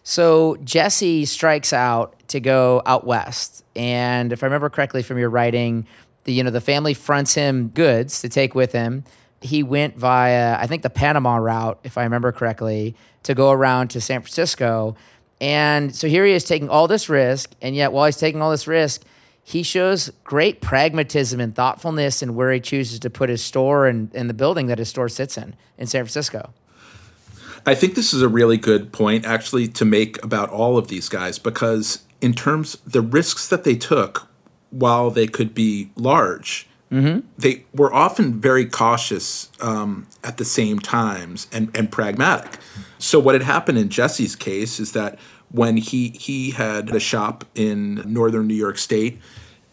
So 0.03 0.57
Jesse 0.63 1.25
strikes 1.25 1.73
out 1.73 2.15
to 2.29 2.39
go 2.39 2.81
out 2.85 3.05
west, 3.05 3.65
and 3.75 4.31
if 4.31 4.41
I 4.41 4.45
remember 4.45 4.69
correctly 4.69 5.03
from 5.03 5.17
your 5.17 5.29
writing, 5.29 5.85
the 6.23 6.31
you 6.31 6.43
know 6.43 6.49
the 6.49 6.61
family 6.61 6.93
fronts 6.93 7.33
him 7.33 7.67
goods 7.69 8.21
to 8.21 8.29
take 8.29 8.55
with 8.55 8.71
him. 8.71 9.03
He 9.43 9.61
went 9.61 9.97
via 9.97 10.57
I 10.57 10.67
think 10.67 10.83
the 10.83 10.89
Panama 10.89 11.35
route, 11.35 11.79
if 11.83 11.97
I 11.97 12.03
remember 12.03 12.31
correctly 12.31 12.95
to 13.23 13.35
go 13.35 13.51
around 13.51 13.89
to 13.89 14.01
San 14.01 14.21
Francisco. 14.21 14.95
And 15.41 15.93
so 15.93 16.07
here 16.07 16.25
he 16.25 16.31
is 16.31 16.43
taking 16.43 16.69
all 16.69 16.87
this 16.87 17.09
risk. 17.09 17.51
And 17.61 17.75
yet, 17.75 17.91
while 17.91 18.05
he's 18.05 18.17
taking 18.17 18.41
all 18.41 18.51
this 18.51 18.67
risk, 18.67 19.03
he 19.43 19.61
shows 19.61 20.09
great 20.23 20.61
pragmatism 20.61 21.39
and 21.39 21.53
thoughtfulness 21.53 22.23
in 22.23 22.35
where 22.35 22.51
he 22.53 22.61
chooses 22.61 22.99
to 22.99 23.09
put 23.09 23.29
his 23.29 23.43
store 23.43 23.87
and, 23.87 24.09
and 24.15 24.29
the 24.29 24.33
building 24.33 24.67
that 24.67 24.77
his 24.77 24.87
store 24.87 25.09
sits 25.09 25.37
in 25.37 25.55
in 25.77 25.87
San 25.87 26.03
Francisco. 26.03 26.53
I 27.65 27.75
think 27.75 27.95
this 27.95 28.13
is 28.13 28.21
a 28.21 28.27
really 28.27 28.57
good 28.57 28.91
point, 28.91 29.25
actually, 29.25 29.67
to 29.69 29.85
make 29.85 30.23
about 30.23 30.49
all 30.49 30.77
of 30.77 30.87
these 30.87 31.09
guys 31.09 31.39
because, 31.39 32.03
in 32.21 32.33
terms 32.33 32.77
the 32.85 33.01
risks 33.01 33.47
that 33.49 33.63
they 33.63 33.75
took, 33.75 34.27
while 34.69 35.11
they 35.11 35.27
could 35.27 35.53
be 35.53 35.91
large, 35.95 36.67
Mm-hmm. 36.93 37.27
They 37.39 37.65
were 37.73 37.91
often 37.91 38.39
very 38.39 38.67
cautious 38.67 39.49
um, 39.59 40.05
at 40.23 40.37
the 40.37 40.45
same 40.45 40.77
times 40.77 41.47
and, 41.51 41.75
and 41.75 41.91
pragmatic. 41.91 42.59
So 42.99 43.19
what 43.19 43.33
had 43.33 43.41
happened 43.41 43.79
in 43.79 43.89
Jesse's 43.89 44.35
case 44.35 44.79
is 44.79 44.91
that 44.91 45.17
when 45.49 45.77
he 45.77 46.09
he 46.09 46.51
had 46.51 46.91
a 46.91 46.99
shop 46.99 47.45
in 47.55 47.95
northern 48.05 48.47
New 48.47 48.53
York 48.53 48.77
State 48.77 49.19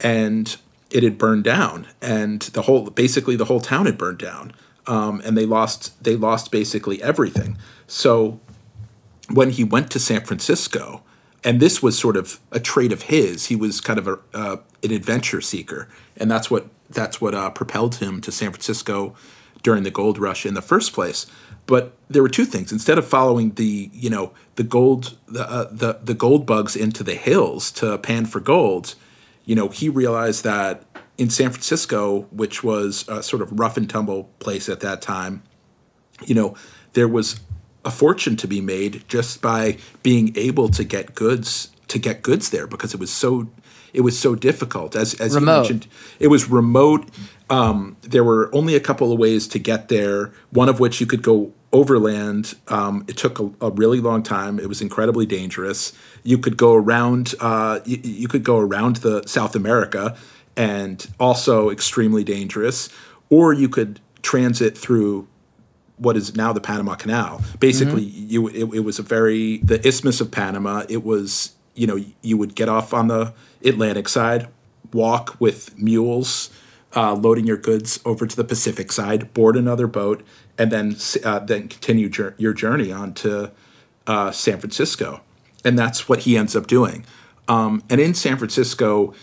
and 0.01 0.57
it 0.91 1.03
had 1.03 1.19
burned 1.19 1.45
down 1.45 1.87
and 2.01 2.41
the 2.41 2.63
whole 2.63 2.89
basically 2.89 3.37
the 3.37 3.45
whole 3.45 3.61
town 3.61 3.85
had 3.85 3.99
burned 3.99 4.19
down 4.19 4.53
um, 4.87 5.21
and 5.25 5.37
they 5.37 5.47
lost 5.47 6.03
they 6.03 6.17
lost 6.17 6.51
basically 6.51 7.03
everything. 7.03 7.59
So 7.87 8.41
when 9.31 9.51
he 9.51 9.63
went 9.63 9.91
to 9.91 9.99
San 9.99 10.23
Francisco, 10.23 11.03
and 11.45 11.61
this 11.61 11.83
was 11.83 11.99
sort 11.99 12.17
of 12.17 12.41
a 12.51 12.61
trait 12.61 12.93
of 12.93 13.03
his, 13.03 13.47
he 13.47 13.57
was 13.57 13.81
kind 13.81 13.99
of 13.99 14.09
a, 14.09 14.19
uh, 14.35 14.57
an 14.83 14.91
adventure 14.91 15.41
seeker, 15.41 15.89
and 16.17 16.31
that's 16.31 16.51
what 16.51 16.67
that's 16.91 17.21
what 17.21 17.35
uh, 17.35 17.51
propelled 17.51 17.97
him 17.97 18.21
to 18.21 18.33
San 18.33 18.51
Francisco 18.51 19.15
during 19.63 19.83
the 19.83 19.91
gold 19.91 20.19
rush 20.19 20.45
in 20.45 20.55
the 20.55 20.63
first 20.63 20.93
place. 20.93 21.27
But 21.67 21.97
there 22.09 22.23
were 22.23 22.29
two 22.29 22.45
things. 22.45 22.73
Instead 22.73 22.99
of 22.99 23.07
following 23.07 23.53
the 23.53 23.91
you 23.93 24.11
know 24.11 24.33
the 24.57 24.65
gold 24.65 25.17
the 25.27 25.49
uh, 25.49 25.69
the 25.71 26.01
the 26.03 26.15
gold 26.15 26.47
bugs 26.47 26.75
into 26.75 27.05
the 27.05 27.15
hills 27.15 27.71
to 27.73 27.97
pan 27.99 28.27
for 28.27 28.41
gold, 28.41 28.95
you 29.45 29.55
know 29.55 29.69
he 29.69 29.89
realized 29.89 30.43
that 30.45 30.85
in 31.17 31.31
San 31.31 31.51
Francisco, 31.51 32.23
which 32.31 32.65
was 32.65 33.05
a 33.09 33.23
sort 33.23 33.43
of 33.43 33.59
rough 33.59 33.77
and 33.77 33.89
tumble 33.89 34.25
place 34.39 34.69
at 34.69 34.81
that 34.81 35.01
time, 35.03 35.43
you 36.25 36.35
know 36.35 36.57
there 36.95 37.09
was 37.09 37.41
a 37.85 37.91
fortune 37.91 38.37
to 38.37 38.49
be 38.49 38.61
made 38.61 39.05
just 39.09 39.41
by 39.41 39.79
being 40.03 40.37
able 40.37 40.69
to 40.69 40.85
get 40.85 41.15
goods 41.15 41.71
to 41.89 41.99
get 41.99 42.23
goods 42.23 42.51
there 42.51 42.67
because 42.67 42.95
it 42.95 43.01
was 43.01 43.13
so 43.13 43.49
it 43.93 44.03
was 44.03 44.19
so 44.19 44.35
difficult. 44.35 44.97
As 44.97 45.15
as 45.15 45.35
remote. 45.35 45.53
you 45.53 45.59
mentioned, 45.59 45.87
it 46.19 46.29
was 46.29 46.49
remote. 46.49 47.09
Um, 47.49 47.97
there 48.03 48.23
were 48.23 48.49
only 48.55 48.77
a 48.77 48.81
couple 48.81 49.13
of 49.13 49.19
ways 49.19 49.49
to 49.49 49.59
get 49.59 49.89
there. 49.89 50.33
One 50.51 50.69
of 50.69 50.81
which 50.81 51.01
you 51.01 51.07
could 51.07 51.23
go 51.23 51.53
overland. 51.73 52.55
Um, 52.69 53.05
it 53.09 53.17
took 53.17 53.39
a, 53.39 53.51
a, 53.61 53.71
really 53.71 54.01
long 54.01 54.23
time. 54.23 54.59
It 54.59 54.69
was 54.69 54.81
incredibly 54.81 55.27
dangerous. 55.27 55.93
You 56.23 56.39
could 56.39 56.57
go 56.57 56.75
around. 56.75 57.35
Uh, 57.41 57.81
you, 57.85 57.99
you 58.03 58.29
could 58.29 58.45
go 58.45 58.59
around 58.59 58.97
the 58.97 59.27
South 59.27 59.55
America, 59.57 60.17
and 60.57 61.07
also 61.19 61.71
extremely 61.71 62.25
dangerous. 62.25 62.89
Or 63.29 63.53
you 63.53 63.69
could 63.69 64.01
transit 64.23 64.77
through 64.77 65.29
what 65.97 66.17
is 66.17 66.35
now 66.35 66.53
the 66.53 66.61
Panama 66.61 66.95
Canal. 66.95 67.43
Basically, 67.59 68.07
mm-hmm. 68.07 68.29
you 68.29 68.49
it, 68.49 68.77
it 68.77 68.85
was 68.85 68.99
a 68.99 69.03
very 69.03 69.59
the 69.59 69.87
Isthmus 69.87 70.21
of 70.21 70.31
Panama. 70.31 70.85
It 70.89 71.05
was 71.05 71.55
you 71.75 71.87
know, 71.87 71.99
you 72.23 72.37
would 72.37 72.55
get 72.55 72.69
off 72.69 72.93
on 72.93 73.09
the 73.09 73.33
Atlantic 73.65 74.09
side, 74.09 74.49
walk 74.93 75.37
with 75.39 75.77
mules, 75.79 76.51
uh, 76.95 77.15
loading 77.15 77.47
your 77.47 77.57
goods 77.57 78.01
over 78.05 78.27
to 78.27 78.37
the 78.37 78.45
Pacific 78.45 78.91
side, 78.91 79.33
board 79.35 79.57
another 79.57 79.87
boat, 79.87 80.25
and 80.59 80.71
then 80.71 80.97
uh, 81.25 81.39
then 81.39 81.69
continue 81.69 82.09
jur- 82.09 82.35
your 82.37 82.53
journey 82.53 82.91
on 82.93 83.15
to 83.15 83.53
uh, 84.07 84.31
San 84.31 84.59
Francisco. 84.59 85.21
And 85.65 85.79
that's 85.79 86.09
what 86.09 86.21
he 86.21 86.37
ends 86.37 86.57
up 86.57 86.67
doing. 86.67 87.05
Um, 87.49 87.83
and 87.91 88.01
in 88.01 88.15
San 88.15 88.39
Francisco, 88.39 89.15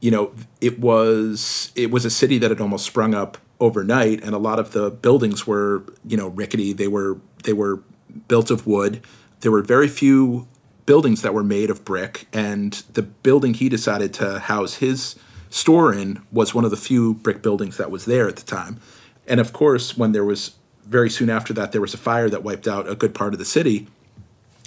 you 0.00 0.10
know, 0.10 0.32
it 0.60 0.78
was 0.78 1.72
it 1.74 1.90
was 1.90 2.04
a 2.04 2.10
city 2.10 2.38
that 2.38 2.50
had 2.50 2.60
almost 2.60 2.86
sprung 2.86 3.14
up 3.14 3.38
overnight, 3.60 4.22
and 4.22 4.34
a 4.34 4.38
lot 4.38 4.58
of 4.58 4.72
the 4.72 4.90
buildings 4.90 5.46
were 5.46 5.84
you 6.06 6.16
know 6.16 6.28
rickety. 6.28 6.72
They 6.72 6.88
were 6.88 7.18
they 7.44 7.52
were 7.52 7.82
built 8.26 8.50
of 8.50 8.66
wood. 8.66 9.04
There 9.40 9.52
were 9.52 9.62
very 9.62 9.88
few 9.88 10.48
buildings 10.88 11.20
that 11.20 11.34
were 11.34 11.44
made 11.44 11.68
of 11.68 11.84
brick, 11.84 12.26
and 12.32 12.72
the 12.94 13.02
building 13.02 13.52
he 13.52 13.68
decided 13.68 14.14
to 14.14 14.38
house 14.38 14.76
his 14.76 15.16
store 15.50 15.92
in 15.92 16.22
was 16.32 16.54
one 16.54 16.64
of 16.64 16.70
the 16.70 16.78
few 16.78 17.12
brick 17.12 17.42
buildings 17.42 17.76
that 17.76 17.90
was 17.90 18.06
there 18.06 18.26
at 18.26 18.36
the 18.36 18.42
time. 18.42 18.80
And 19.26 19.38
of 19.38 19.52
course, 19.52 19.98
when 19.98 20.12
there 20.12 20.24
was 20.24 20.52
very 20.86 21.10
soon 21.10 21.28
after 21.28 21.52
that, 21.52 21.72
there 21.72 21.82
was 21.82 21.92
a 21.92 21.98
fire 21.98 22.30
that 22.30 22.42
wiped 22.42 22.66
out 22.66 22.88
a 22.88 22.94
good 22.94 23.14
part 23.14 23.34
of 23.34 23.38
the 23.38 23.44
city. 23.44 23.86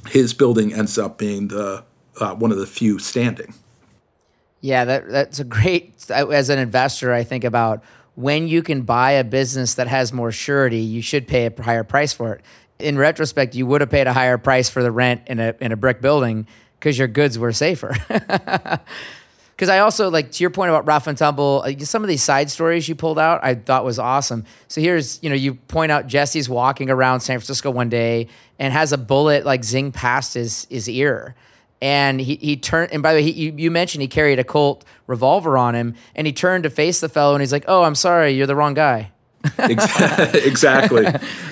His 0.10 0.36
building 0.36 0.72
ends 0.72 1.00
up 1.00 1.18
being 1.18 1.48
the 1.48 1.84
uh, 2.20 2.36
one 2.36 2.52
of 2.52 2.60
the 2.60 2.68
few 2.68 3.00
standing. 3.00 3.56
Yeah, 4.60 4.86
that 4.86 5.10
that's 5.10 5.40
a 5.40 5.44
great. 5.44 6.08
As 6.12 6.50
an 6.50 6.60
investor, 6.60 7.12
I 7.12 7.24
think 7.24 7.44
about 7.44 7.84
when 8.14 8.48
you 8.48 8.62
can 8.62 8.84
buy 8.84 9.14
a 9.14 9.24
business 9.24 9.74
that 9.74 9.88
has 9.88 10.14
more 10.14 10.32
surety, 10.32 10.82
you 10.82 11.02
should 11.02 11.28
pay 11.28 11.48
a 11.48 11.62
higher 11.64 11.84
price 11.84 12.14
for 12.14 12.34
it. 12.34 12.42
In 12.82 12.98
retrospect, 12.98 13.56
you 13.56 13.65
would 13.65 13.82
have 13.82 13.89
paid 13.89 14.08
a 14.08 14.13
higher 14.13 14.38
price 14.38 14.70
for 14.70 14.84
the 14.84 14.91
rent 14.91 15.24
in 15.28 15.39
a 15.39 15.56
in 15.60 15.72
a 15.72 15.78
brick 15.78 16.02
building 16.02 16.48
because 16.80 16.98
your 16.98 17.08
goods 17.08 17.38
were 17.38 17.52
safer. 17.52 17.96
Because 19.54 19.70
I 19.70 19.80
also 19.80 20.10
like 20.10 20.32
to 20.32 20.44
your 20.44 20.50
point 20.50 20.70
about 20.72 20.88
rough 20.88 21.06
and 21.06 21.15
tumble. 21.15 21.63
Uh, 21.63 21.78
some 21.86 22.04
of 22.04 22.08
these 22.08 22.24
side 22.24 22.50
stories 22.50 22.89
you 22.89 22.96
pulled 22.96 23.20
out, 23.20 23.41
I 23.44 23.54
thought 23.54 23.86
was 23.86 24.00
awesome. 24.00 24.44
So 24.67 24.82
here's 24.82 25.22
you 25.22 25.30
know 25.30 25.36
you 25.36 25.54
point 25.54 25.91
out 25.91 26.08
Jesse's 26.08 26.50
walking 26.50 26.89
around 26.89 27.20
San 27.20 27.38
Francisco 27.38 27.70
one 27.70 27.88
day 27.88 28.28
and 28.58 28.74
has 28.74 28.91
a 28.91 28.98
bullet 28.98 29.46
like 29.46 29.63
zing 29.63 29.91
past 29.91 30.34
his 30.34 30.65
his 30.72 30.89
ear 30.89 31.36
and 31.82 32.22
he, 32.22 32.36
he 32.36 32.58
turned 32.58 32.91
and 32.91 33.02
by 33.04 33.13
the 33.13 33.20
way 33.20 33.24
he, 33.24 33.32
you, 33.32 33.54
you 33.58 33.72
mentioned 33.72 34.02
he 34.02 34.08
carried 34.08 34.39
a 34.39 34.44
colt 34.44 34.86
revolver 35.08 35.58
on 35.58 35.76
him 35.76 35.96
and 36.15 36.28
he 36.28 36.34
turned 36.34 36.63
to 36.63 36.70
face 36.70 37.00
the 37.00 37.10
fellow 37.10 37.34
and 37.34 37.41
he's 37.41 37.52
like 37.52 37.65
oh 37.67 37.84
i'm 37.84 37.96
sorry 37.96 38.32
you're 38.32 38.48
the 38.48 38.56
wrong 38.56 38.74
guy 38.74 39.11
exactly. 39.58 41.06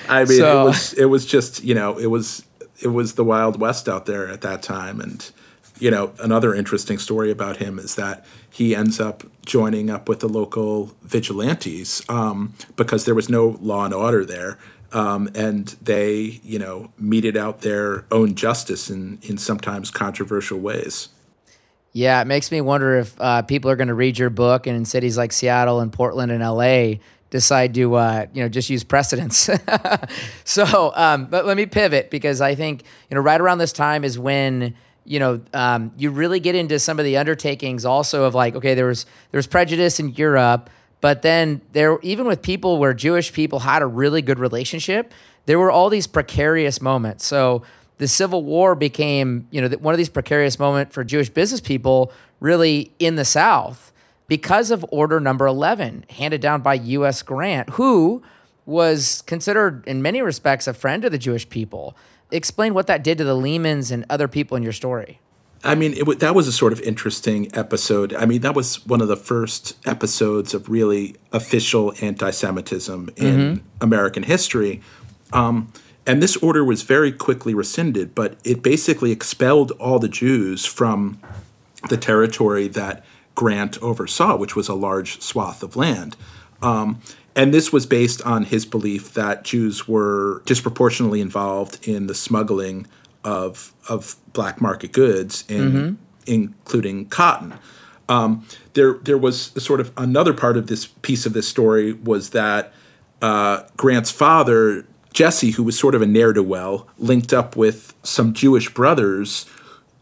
I 0.08 0.24
mean 0.24 0.38
so, 0.38 0.62
it 0.62 0.64
was 0.64 0.92
it 0.94 1.04
was 1.06 1.26
just 1.26 1.62
you 1.64 1.74
know 1.74 1.98
it 1.98 2.06
was 2.06 2.44
it 2.80 2.88
was 2.88 3.14
the 3.14 3.24
wild 3.24 3.60
west 3.60 3.88
out 3.88 4.06
there 4.06 4.28
at 4.28 4.40
that 4.42 4.62
time. 4.62 5.00
And 5.00 5.30
you 5.78 5.90
know 5.90 6.12
another 6.20 6.54
interesting 6.54 6.98
story 6.98 7.30
about 7.30 7.56
him 7.58 7.78
is 7.78 7.94
that 7.96 8.24
he 8.50 8.74
ends 8.74 9.00
up 9.00 9.24
joining 9.44 9.90
up 9.90 10.08
with 10.08 10.20
the 10.20 10.28
local 10.28 10.92
vigilantes 11.02 12.02
um, 12.08 12.54
because 12.76 13.04
there 13.04 13.14
was 13.14 13.28
no 13.28 13.58
law 13.60 13.84
and 13.84 13.94
order 13.94 14.24
there. 14.24 14.58
Um, 14.92 15.30
and 15.36 15.68
they, 15.80 16.40
you 16.42 16.58
know, 16.58 16.90
meted 16.98 17.36
out 17.36 17.60
their 17.60 18.06
own 18.10 18.34
justice 18.34 18.90
in 18.90 19.18
in 19.22 19.38
sometimes 19.38 19.90
controversial 19.90 20.58
ways. 20.58 21.08
Yeah, 21.92 22.20
it 22.20 22.26
makes 22.26 22.52
me 22.52 22.60
wonder 22.60 22.98
if 22.98 23.20
uh, 23.20 23.42
people 23.42 23.70
are 23.70 23.76
going 23.76 23.88
to 23.88 23.94
read 23.94 24.18
your 24.18 24.30
book 24.30 24.66
and 24.66 24.76
in 24.76 24.84
cities 24.84 25.16
like 25.16 25.32
Seattle 25.32 25.80
and 25.80 25.92
Portland 25.92 26.30
and 26.30 26.42
LA 26.42 27.00
decide 27.30 27.74
to 27.74 27.94
uh, 27.94 28.26
you 28.32 28.42
know 28.42 28.48
just 28.48 28.70
use 28.70 28.84
precedents. 28.84 29.50
so, 30.44 30.92
um, 30.94 31.26
but 31.26 31.46
let 31.46 31.56
me 31.56 31.66
pivot 31.66 32.10
because 32.10 32.40
I 32.40 32.54
think 32.54 32.84
you 33.10 33.14
know 33.14 33.20
right 33.20 33.40
around 33.40 33.58
this 33.58 33.72
time 33.72 34.04
is 34.04 34.18
when 34.18 34.74
you 35.04 35.18
know 35.18 35.40
um, 35.52 35.92
you 35.96 36.10
really 36.10 36.38
get 36.38 36.54
into 36.54 36.78
some 36.78 36.98
of 36.98 37.04
the 37.04 37.16
undertakings 37.16 37.84
also 37.84 38.24
of 38.24 38.34
like 38.34 38.54
okay 38.54 38.74
there 38.74 38.86
was 38.86 39.04
there 39.32 39.38
was 39.38 39.46
prejudice 39.46 39.98
in 39.98 40.10
Europe 40.10 40.70
but 41.00 41.22
then 41.22 41.62
there, 41.72 41.98
even 42.02 42.26
with 42.26 42.42
people 42.42 42.78
where 42.78 42.92
Jewish 42.92 43.32
people 43.32 43.60
had 43.60 43.82
a 43.82 43.86
really 43.86 44.22
good 44.22 44.38
relationship, 44.38 45.12
there 45.46 45.58
were 45.58 45.70
all 45.70 45.88
these 45.88 46.06
precarious 46.06 46.80
moments. 46.80 47.24
So 47.24 47.62
the 48.00 48.08
Civil 48.08 48.42
War 48.42 48.74
became, 48.74 49.46
you 49.50 49.60
know, 49.60 49.68
one 49.76 49.92
of 49.92 49.98
these 49.98 50.08
precarious 50.08 50.58
moments 50.58 50.94
for 50.94 51.04
Jewish 51.04 51.28
business 51.28 51.60
people, 51.60 52.10
really 52.40 52.92
in 52.98 53.16
the 53.16 53.26
South, 53.26 53.92
because 54.26 54.70
of 54.70 54.86
Order 54.88 55.20
Number 55.20 55.46
Eleven, 55.46 56.06
handed 56.08 56.40
down 56.40 56.62
by 56.62 56.74
U.S. 56.74 57.20
Grant, 57.20 57.68
who 57.70 58.22
was 58.64 59.22
considered, 59.26 59.86
in 59.86 60.00
many 60.00 60.22
respects, 60.22 60.66
a 60.66 60.72
friend 60.72 61.04
of 61.04 61.12
the 61.12 61.18
Jewish 61.18 61.46
people. 61.50 61.94
Explain 62.30 62.72
what 62.72 62.86
that 62.86 63.04
did 63.04 63.18
to 63.18 63.24
the 63.24 63.36
Lehmans 63.36 63.92
and 63.92 64.06
other 64.08 64.28
people 64.28 64.56
in 64.56 64.62
your 64.62 64.72
story. 64.72 65.20
I 65.62 65.74
mean, 65.74 65.92
it, 65.92 66.20
that 66.20 66.34
was 66.34 66.48
a 66.48 66.52
sort 66.52 66.72
of 66.72 66.80
interesting 66.80 67.54
episode. 67.54 68.14
I 68.14 68.24
mean, 68.24 68.40
that 68.40 68.54
was 68.54 68.86
one 68.86 69.02
of 69.02 69.08
the 69.08 69.16
first 69.16 69.76
episodes 69.86 70.54
of 70.54 70.70
really 70.70 71.16
official 71.32 71.92
anti 72.00 72.30
Semitism 72.30 73.10
in 73.16 73.36
mm-hmm. 73.36 73.66
American 73.82 74.22
history. 74.22 74.80
Um, 75.34 75.70
and 76.10 76.20
this 76.20 76.36
order 76.38 76.64
was 76.64 76.82
very 76.82 77.12
quickly 77.12 77.54
rescinded, 77.54 78.16
but 78.16 78.36
it 78.42 78.64
basically 78.64 79.12
expelled 79.12 79.70
all 79.78 80.00
the 80.00 80.08
Jews 80.08 80.66
from 80.66 81.20
the 81.88 81.96
territory 81.96 82.66
that 82.66 83.04
Grant 83.36 83.80
oversaw, 83.80 84.36
which 84.36 84.56
was 84.56 84.68
a 84.68 84.74
large 84.74 85.20
swath 85.20 85.62
of 85.62 85.76
land. 85.76 86.16
Um, 86.62 87.00
and 87.36 87.54
this 87.54 87.72
was 87.72 87.86
based 87.86 88.20
on 88.22 88.46
his 88.46 88.66
belief 88.66 89.14
that 89.14 89.44
Jews 89.44 89.86
were 89.86 90.42
disproportionately 90.46 91.20
involved 91.20 91.86
in 91.86 92.08
the 92.08 92.14
smuggling 92.16 92.88
of 93.22 93.72
of 93.88 94.16
black 94.32 94.60
market 94.60 94.90
goods, 94.90 95.44
in, 95.48 95.72
mm-hmm. 95.72 95.94
including 96.26 97.06
cotton. 97.06 97.54
Um, 98.08 98.44
there 98.72 98.94
there 98.94 99.16
was 99.16 99.52
sort 99.62 99.78
of 99.78 99.92
another 99.96 100.34
part 100.34 100.56
of 100.56 100.66
this 100.66 100.86
piece 100.86 101.24
of 101.24 101.34
this 101.34 101.46
story 101.46 101.92
was 101.92 102.30
that 102.30 102.72
uh, 103.22 103.62
Grant's 103.76 104.10
father 104.10 104.86
Jesse, 105.12 105.52
who 105.52 105.62
was 105.62 105.78
sort 105.78 105.94
of 105.94 106.02
a 106.02 106.06
ne'er 106.06 106.32
do 106.32 106.42
well, 106.42 106.86
linked 106.98 107.32
up 107.32 107.56
with 107.56 107.94
some 108.02 108.32
Jewish 108.32 108.72
brothers 108.72 109.46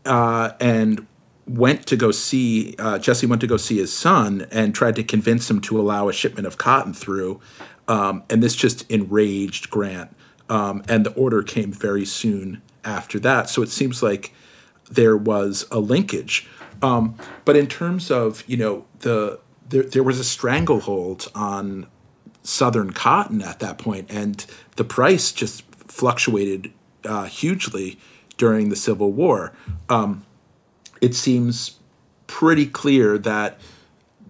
uh, 0.05 0.53
and 0.61 1.07
went 1.47 1.87
to 1.87 1.97
go 1.97 2.11
see 2.11 2.75
uh, 2.79 2.99
Jesse 2.99 3.27
went 3.27 3.41
to 3.41 3.47
go 3.47 3.57
see 3.57 3.79
his 3.79 3.97
son 3.97 4.47
and 4.51 4.75
tried 4.75 4.97
to 4.97 5.03
convince 5.03 5.51
him 5.51 5.61
to 5.63 5.81
allow 5.81 6.09
a 6.09 6.13
shipment 6.13 6.47
of 6.47 6.59
cotton 6.59 6.93
through, 6.93 7.41
um, 7.89 8.23
and 8.29 8.43
this 8.43 8.55
just 8.55 8.89
enraged 8.91 9.71
Grant. 9.71 10.15
Um, 10.51 10.83
and 10.89 11.05
the 11.05 11.13
order 11.13 11.43
came 11.43 11.73
very 11.73 12.07
soon 12.07 12.63
after 12.85 13.19
that. 13.21 13.51
So 13.51 13.61
it 13.61 13.69
seems 13.69 14.03
like 14.03 14.33
there 14.91 15.17
was 15.17 15.67
a 15.71 15.79
linkage. 15.79 16.49
Um, 16.81 17.17
but 17.45 17.57
in 17.57 17.67
terms 17.67 18.11
of 18.11 18.45
you 18.47 18.57
know 18.57 18.85
the 19.01 19.41
there, 19.69 19.83
there 19.83 20.03
was 20.03 20.19
a 20.19 20.25
stranglehold 20.25 21.31
on 21.35 21.87
southern 22.49 22.93
cotton 22.93 23.43
at 23.43 23.61
that 23.61 23.79
point, 23.79 24.11
and 24.11 24.47
the 24.77 24.85
price 24.85 25.33
just 25.33 25.63
fluctuated 25.87 26.73
uh, 27.05 27.25
hugely 27.25 27.99
during 28.37 28.71
the 28.71 28.77
Civil 28.77 29.13
War. 29.13 29.53
Um, 29.89 30.25
it 31.01 31.15
seems 31.15 31.79
pretty 32.27 32.67
clear 32.67 33.19
that 33.19 33.61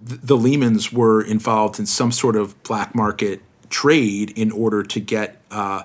th- 0.07 0.20
the 0.22 0.37
Lehmans 0.37 0.92
were 0.92 1.22
involved 1.22 1.78
in 1.78 1.87
some 1.87 2.11
sort 2.11 2.37
of 2.37 2.61
black 2.62 2.94
market 2.94 3.40
trade 3.70 4.31
in 4.37 4.50
order 4.50 4.83
to 4.83 5.00
get 5.00 5.40
uh, 5.50 5.83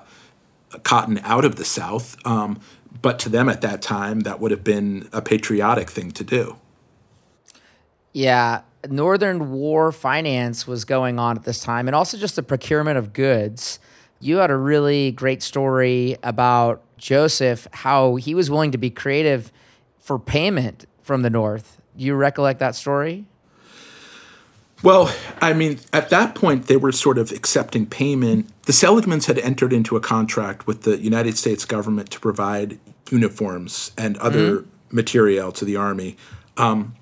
cotton 0.82 1.20
out 1.22 1.44
of 1.44 1.56
the 1.56 1.64
South. 1.64 2.16
Um, 2.26 2.60
but 3.00 3.18
to 3.20 3.28
them 3.28 3.48
at 3.48 3.60
that 3.60 3.82
time, 3.82 4.20
that 4.20 4.40
would 4.40 4.50
have 4.50 4.64
been 4.64 5.08
a 5.12 5.20
patriotic 5.20 5.90
thing 5.90 6.10
to 6.12 6.24
do. 6.24 6.56
Yeah, 8.12 8.62
Northern 8.90 9.50
War 9.50 9.92
finance 9.92 10.66
was 10.66 10.84
going 10.84 11.18
on 11.18 11.36
at 11.36 11.44
this 11.44 11.60
time, 11.60 11.88
and 11.88 11.94
also 11.94 12.16
just 12.16 12.36
the 12.36 12.42
procurement 12.42 12.98
of 12.98 13.12
goods. 13.12 13.78
You 14.20 14.38
had 14.38 14.50
a 14.50 14.56
really 14.56 15.12
great 15.12 15.42
story 15.42 16.16
about 16.22 16.82
Joseph, 16.96 17.66
how 17.72 18.16
he 18.16 18.34
was 18.34 18.50
willing 18.50 18.72
to 18.72 18.78
be 18.78 18.90
creative 18.90 19.52
for 19.98 20.18
payment 20.18 20.86
from 21.02 21.22
the 21.22 21.30
North. 21.30 21.80
Do 21.96 22.04
you 22.04 22.14
recollect 22.14 22.60
that 22.60 22.74
story? 22.74 23.26
Well, 24.82 25.14
I 25.40 25.54
mean, 25.54 25.78
at 25.92 26.10
that 26.10 26.34
point, 26.34 26.66
they 26.66 26.76
were 26.76 26.92
sort 26.92 27.16
of 27.16 27.32
accepting 27.32 27.86
payment. 27.86 28.50
The 28.64 28.72
Seligmans 28.72 29.26
had 29.26 29.38
entered 29.38 29.72
into 29.72 29.96
a 29.96 30.00
contract 30.00 30.66
with 30.66 30.82
the 30.82 30.98
United 30.98 31.38
States 31.38 31.64
government 31.64 32.10
to 32.10 32.20
provide 32.20 32.78
uniforms 33.10 33.92
and 33.96 34.18
other 34.18 34.58
mm-hmm. 34.58 34.96
material 34.96 35.52
to 35.52 35.64
the 35.64 35.76
army. 35.76 36.16
Um, 36.56 36.94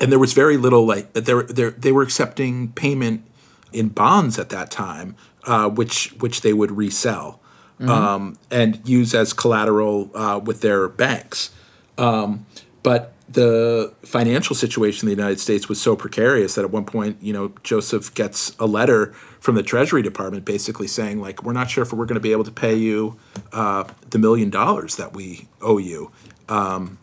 and 0.00 0.10
there 0.10 0.18
was 0.18 0.32
very 0.32 0.56
little 0.56 0.86
like 0.86 1.12
they 1.12 1.34
were, 1.34 1.44
they 1.44 1.92
were 1.92 2.02
accepting 2.02 2.72
payment 2.72 3.24
in 3.72 3.88
bonds 3.88 4.38
at 4.38 4.48
that 4.50 4.70
time, 4.70 5.16
uh, 5.44 5.68
which 5.68 6.12
which 6.18 6.40
they 6.40 6.52
would 6.52 6.72
resell 6.72 7.40
mm-hmm. 7.78 7.90
um, 7.90 8.38
and 8.50 8.80
use 8.88 9.14
as 9.14 9.32
collateral 9.32 10.10
uh, 10.14 10.40
with 10.42 10.60
their 10.60 10.88
banks. 10.88 11.50
Um, 11.98 12.46
but 12.82 13.12
the 13.28 13.92
financial 14.02 14.54
situation 14.54 15.08
in 15.08 15.14
the 15.14 15.20
United 15.20 15.40
States 15.40 15.68
was 15.68 15.80
so 15.80 15.96
precarious 15.96 16.54
that 16.54 16.64
at 16.64 16.70
one 16.70 16.84
point, 16.84 17.16
you 17.20 17.32
know, 17.32 17.52
Joseph 17.62 18.14
gets 18.14 18.54
a 18.58 18.66
letter 18.66 19.12
from 19.40 19.56
the 19.56 19.62
Treasury 19.62 20.02
Department 20.02 20.44
basically 20.44 20.86
saying, 20.86 21.20
like, 21.20 21.42
we're 21.42 21.52
not 21.52 21.70
sure 21.70 21.82
if 21.82 21.92
we're 21.92 22.06
going 22.06 22.14
to 22.14 22.20
be 22.20 22.32
able 22.32 22.44
to 22.44 22.52
pay 22.52 22.74
you 22.74 23.16
uh, 23.52 23.84
the 24.10 24.18
million 24.18 24.50
dollars 24.50 24.96
that 24.96 25.14
we 25.14 25.48
owe 25.60 25.78
you. 25.78 26.12
Um, 26.48 26.98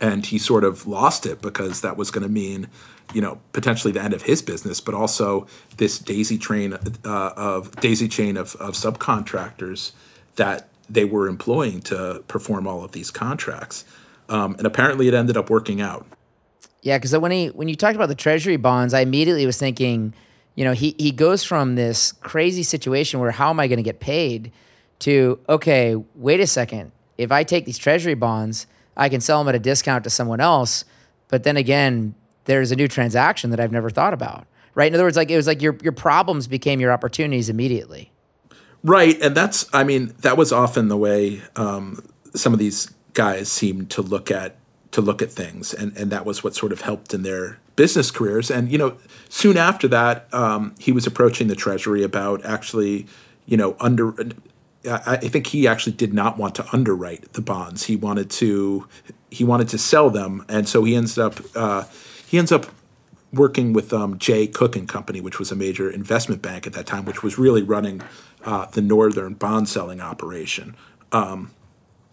and 0.00 0.26
he 0.26 0.38
sort 0.38 0.64
of 0.64 0.86
lost 0.86 1.26
it 1.26 1.42
because 1.42 1.80
that 1.80 1.96
was 1.96 2.10
going 2.10 2.22
to 2.22 2.28
mean 2.28 2.68
you 3.14 3.20
know 3.20 3.40
potentially 3.52 3.92
the 3.92 4.02
end 4.02 4.14
of 4.14 4.22
his 4.22 4.42
business 4.42 4.80
but 4.80 4.94
also 4.94 5.46
this 5.76 5.98
daisy 5.98 6.38
train 6.38 6.74
uh, 7.04 7.32
of 7.36 7.74
daisy 7.80 8.08
chain 8.08 8.36
of, 8.36 8.54
of 8.56 8.74
subcontractors 8.74 9.92
that 10.36 10.68
they 10.88 11.04
were 11.04 11.28
employing 11.28 11.80
to 11.82 12.22
perform 12.28 12.66
all 12.66 12.82
of 12.82 12.92
these 12.92 13.10
contracts. 13.10 13.84
Um, 14.28 14.54
and 14.54 14.66
apparently 14.66 15.08
it 15.08 15.14
ended 15.14 15.36
up 15.36 15.50
working 15.50 15.80
out. 15.80 16.06
Yeah 16.82 16.96
because 16.96 17.16
when 17.18 17.32
he 17.32 17.48
when 17.48 17.68
you 17.68 17.74
talked 17.74 17.96
about 17.96 18.08
the 18.08 18.14
treasury 18.14 18.56
bonds 18.56 18.94
i 18.94 19.00
immediately 19.00 19.44
was 19.44 19.58
thinking 19.58 20.14
you 20.54 20.64
know 20.64 20.72
he, 20.72 20.94
he 20.96 21.10
goes 21.10 21.42
from 21.42 21.74
this 21.74 22.12
crazy 22.12 22.62
situation 22.62 23.18
where 23.20 23.32
how 23.32 23.50
am 23.50 23.58
i 23.58 23.66
going 23.66 23.78
to 23.78 23.82
get 23.82 24.00
paid 24.00 24.52
to 25.00 25.38
okay 25.48 25.96
wait 26.14 26.40
a 26.40 26.46
second. 26.46 26.92
If 27.18 27.32
i 27.32 27.42
take 27.42 27.64
these 27.64 27.78
treasury 27.78 28.14
bonds 28.14 28.66
I 28.98 29.08
can 29.08 29.20
sell 29.20 29.38
them 29.38 29.48
at 29.48 29.54
a 29.54 29.60
discount 29.60 30.04
to 30.04 30.10
someone 30.10 30.40
else. 30.40 30.84
But 31.28 31.44
then 31.44 31.56
again, 31.56 32.14
there's 32.44 32.72
a 32.72 32.76
new 32.76 32.88
transaction 32.88 33.50
that 33.50 33.60
I've 33.60 33.72
never 33.72 33.90
thought 33.90 34.12
about. 34.12 34.46
Right. 34.74 34.88
In 34.88 34.94
other 34.94 35.04
words, 35.04 35.16
like 35.16 35.30
it 35.30 35.36
was 35.36 35.46
like 35.46 35.62
your 35.62 35.76
your 35.82 35.92
problems 35.92 36.46
became 36.46 36.80
your 36.80 36.92
opportunities 36.92 37.48
immediately. 37.48 38.12
Right, 38.84 39.20
and 39.20 39.34
that's 39.36 39.66
I 39.72 39.82
mean 39.82 40.14
that 40.20 40.36
was 40.36 40.52
often 40.52 40.88
the 40.88 40.96
way 40.96 41.42
um, 41.56 42.04
some 42.34 42.52
of 42.52 42.58
these 42.58 42.92
guys 43.12 43.50
seemed 43.50 43.90
to 43.90 44.02
look 44.02 44.30
at 44.30 44.56
to 44.92 45.00
look 45.00 45.20
at 45.20 45.32
things, 45.32 45.74
and 45.74 45.96
and 45.96 46.12
that 46.12 46.24
was 46.24 46.44
what 46.44 46.54
sort 46.54 46.72
of 46.72 46.82
helped 46.82 47.12
in 47.12 47.22
their 47.22 47.58
business 47.74 48.10
careers. 48.12 48.50
And 48.50 48.70
you 48.70 48.78
know, 48.78 48.96
soon 49.28 49.56
after 49.56 49.88
that, 49.88 50.32
um, 50.32 50.74
he 50.78 50.92
was 50.92 51.06
approaching 51.06 51.48
the 51.48 51.56
Treasury 51.56 52.04
about 52.04 52.44
actually, 52.44 53.06
you 53.46 53.56
know, 53.56 53.76
under 53.80 54.14
I 54.86 55.16
think 55.16 55.48
he 55.48 55.66
actually 55.66 55.96
did 55.96 56.14
not 56.14 56.38
want 56.38 56.54
to 56.56 56.66
underwrite 56.72 57.32
the 57.32 57.42
bonds. 57.42 57.84
He 57.84 57.96
wanted 57.96 58.30
to 58.30 58.86
he 59.30 59.44
wanted 59.44 59.68
to 59.68 59.78
sell 59.78 60.08
them, 60.08 60.44
and 60.48 60.68
so 60.68 60.84
he 60.84 60.94
ends 60.94 61.18
up 61.18 61.40
uh, 61.54 61.84
he 62.26 62.38
ends 62.38 62.52
up 62.52 62.66
working 63.32 63.72
with 63.72 63.92
um, 63.92 64.18
Jay 64.18 64.46
Cooke 64.46 64.76
and 64.76 64.88
Company, 64.88 65.20
which 65.20 65.38
was 65.38 65.50
a 65.50 65.56
major 65.56 65.90
investment 65.90 66.40
bank 66.40 66.66
at 66.66 66.72
that 66.74 66.86
time, 66.86 67.04
which 67.04 67.22
was 67.22 67.38
really 67.38 67.62
running 67.62 68.00
uh, 68.44 68.66
the 68.66 68.80
northern 68.80 69.34
bond 69.34 69.68
selling 69.68 70.00
operation. 70.00 70.76
Um, 71.12 71.50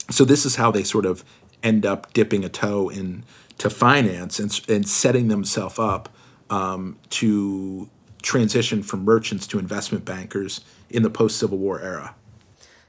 so 0.10 0.26
this 0.26 0.46
is 0.46 0.58
how 0.58 0.72
they 0.72 0.84
sort 0.84 1.06
of 1.06 1.24
end 1.64 1.86
up 1.86 2.12
dipping 2.14 2.44
a 2.44 2.50
toe 2.50 2.90
in 2.90 3.24
to 3.58 3.70
finance 3.70 4.40
and, 4.40 4.60
and 4.68 4.88
setting 4.88 5.30
themselves 5.30 5.80
up 5.80 6.10
um, 6.50 6.98
to 7.10 7.90
transition 8.22 8.84
from 8.84 9.06
merchants 9.06 9.48
to 9.48 9.60
investment 9.60 10.04
bankers 10.04 10.62
in 10.90 11.04
the 11.04 11.10
post 11.10 11.38
Civil 11.38 11.58
War 11.58 11.80
era. 11.80 12.16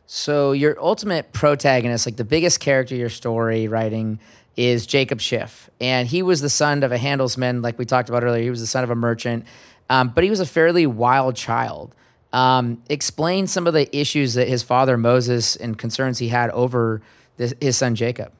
So 0.06 0.52
your 0.52 0.80
ultimate 0.80 1.32
protagonist, 1.32 2.06
like 2.06 2.16
the 2.16 2.24
biggest 2.24 2.60
character 2.60 2.94
your 2.94 3.08
story 3.08 3.66
writing, 3.68 4.20
is 4.56 4.86
Jacob 4.86 5.20
Schiff, 5.20 5.68
and 5.80 6.08
he 6.08 6.22
was 6.22 6.40
the 6.40 6.48
son 6.48 6.82
of 6.82 6.92
a 6.92 6.96
handelsmann, 6.96 7.62
like 7.62 7.78
we 7.78 7.84
talked 7.84 8.08
about 8.08 8.24
earlier. 8.24 8.42
He 8.42 8.50
was 8.50 8.60
the 8.60 8.66
son 8.66 8.84
of 8.84 8.90
a 8.90 8.94
merchant, 8.94 9.44
um, 9.90 10.08
but 10.08 10.24
he 10.24 10.30
was 10.30 10.40
a 10.40 10.46
fairly 10.46 10.86
wild 10.86 11.36
child. 11.36 11.94
Um, 12.32 12.82
explain 12.88 13.46
some 13.46 13.66
of 13.66 13.74
the 13.74 13.94
issues 13.96 14.34
that 14.34 14.48
his 14.48 14.62
father 14.62 14.96
Moses 14.96 15.56
and 15.56 15.76
concerns 15.76 16.18
he 16.18 16.28
had 16.28 16.50
over 16.50 17.02
this, 17.36 17.54
his 17.60 17.76
son 17.76 17.94
Jacob. 17.94 18.32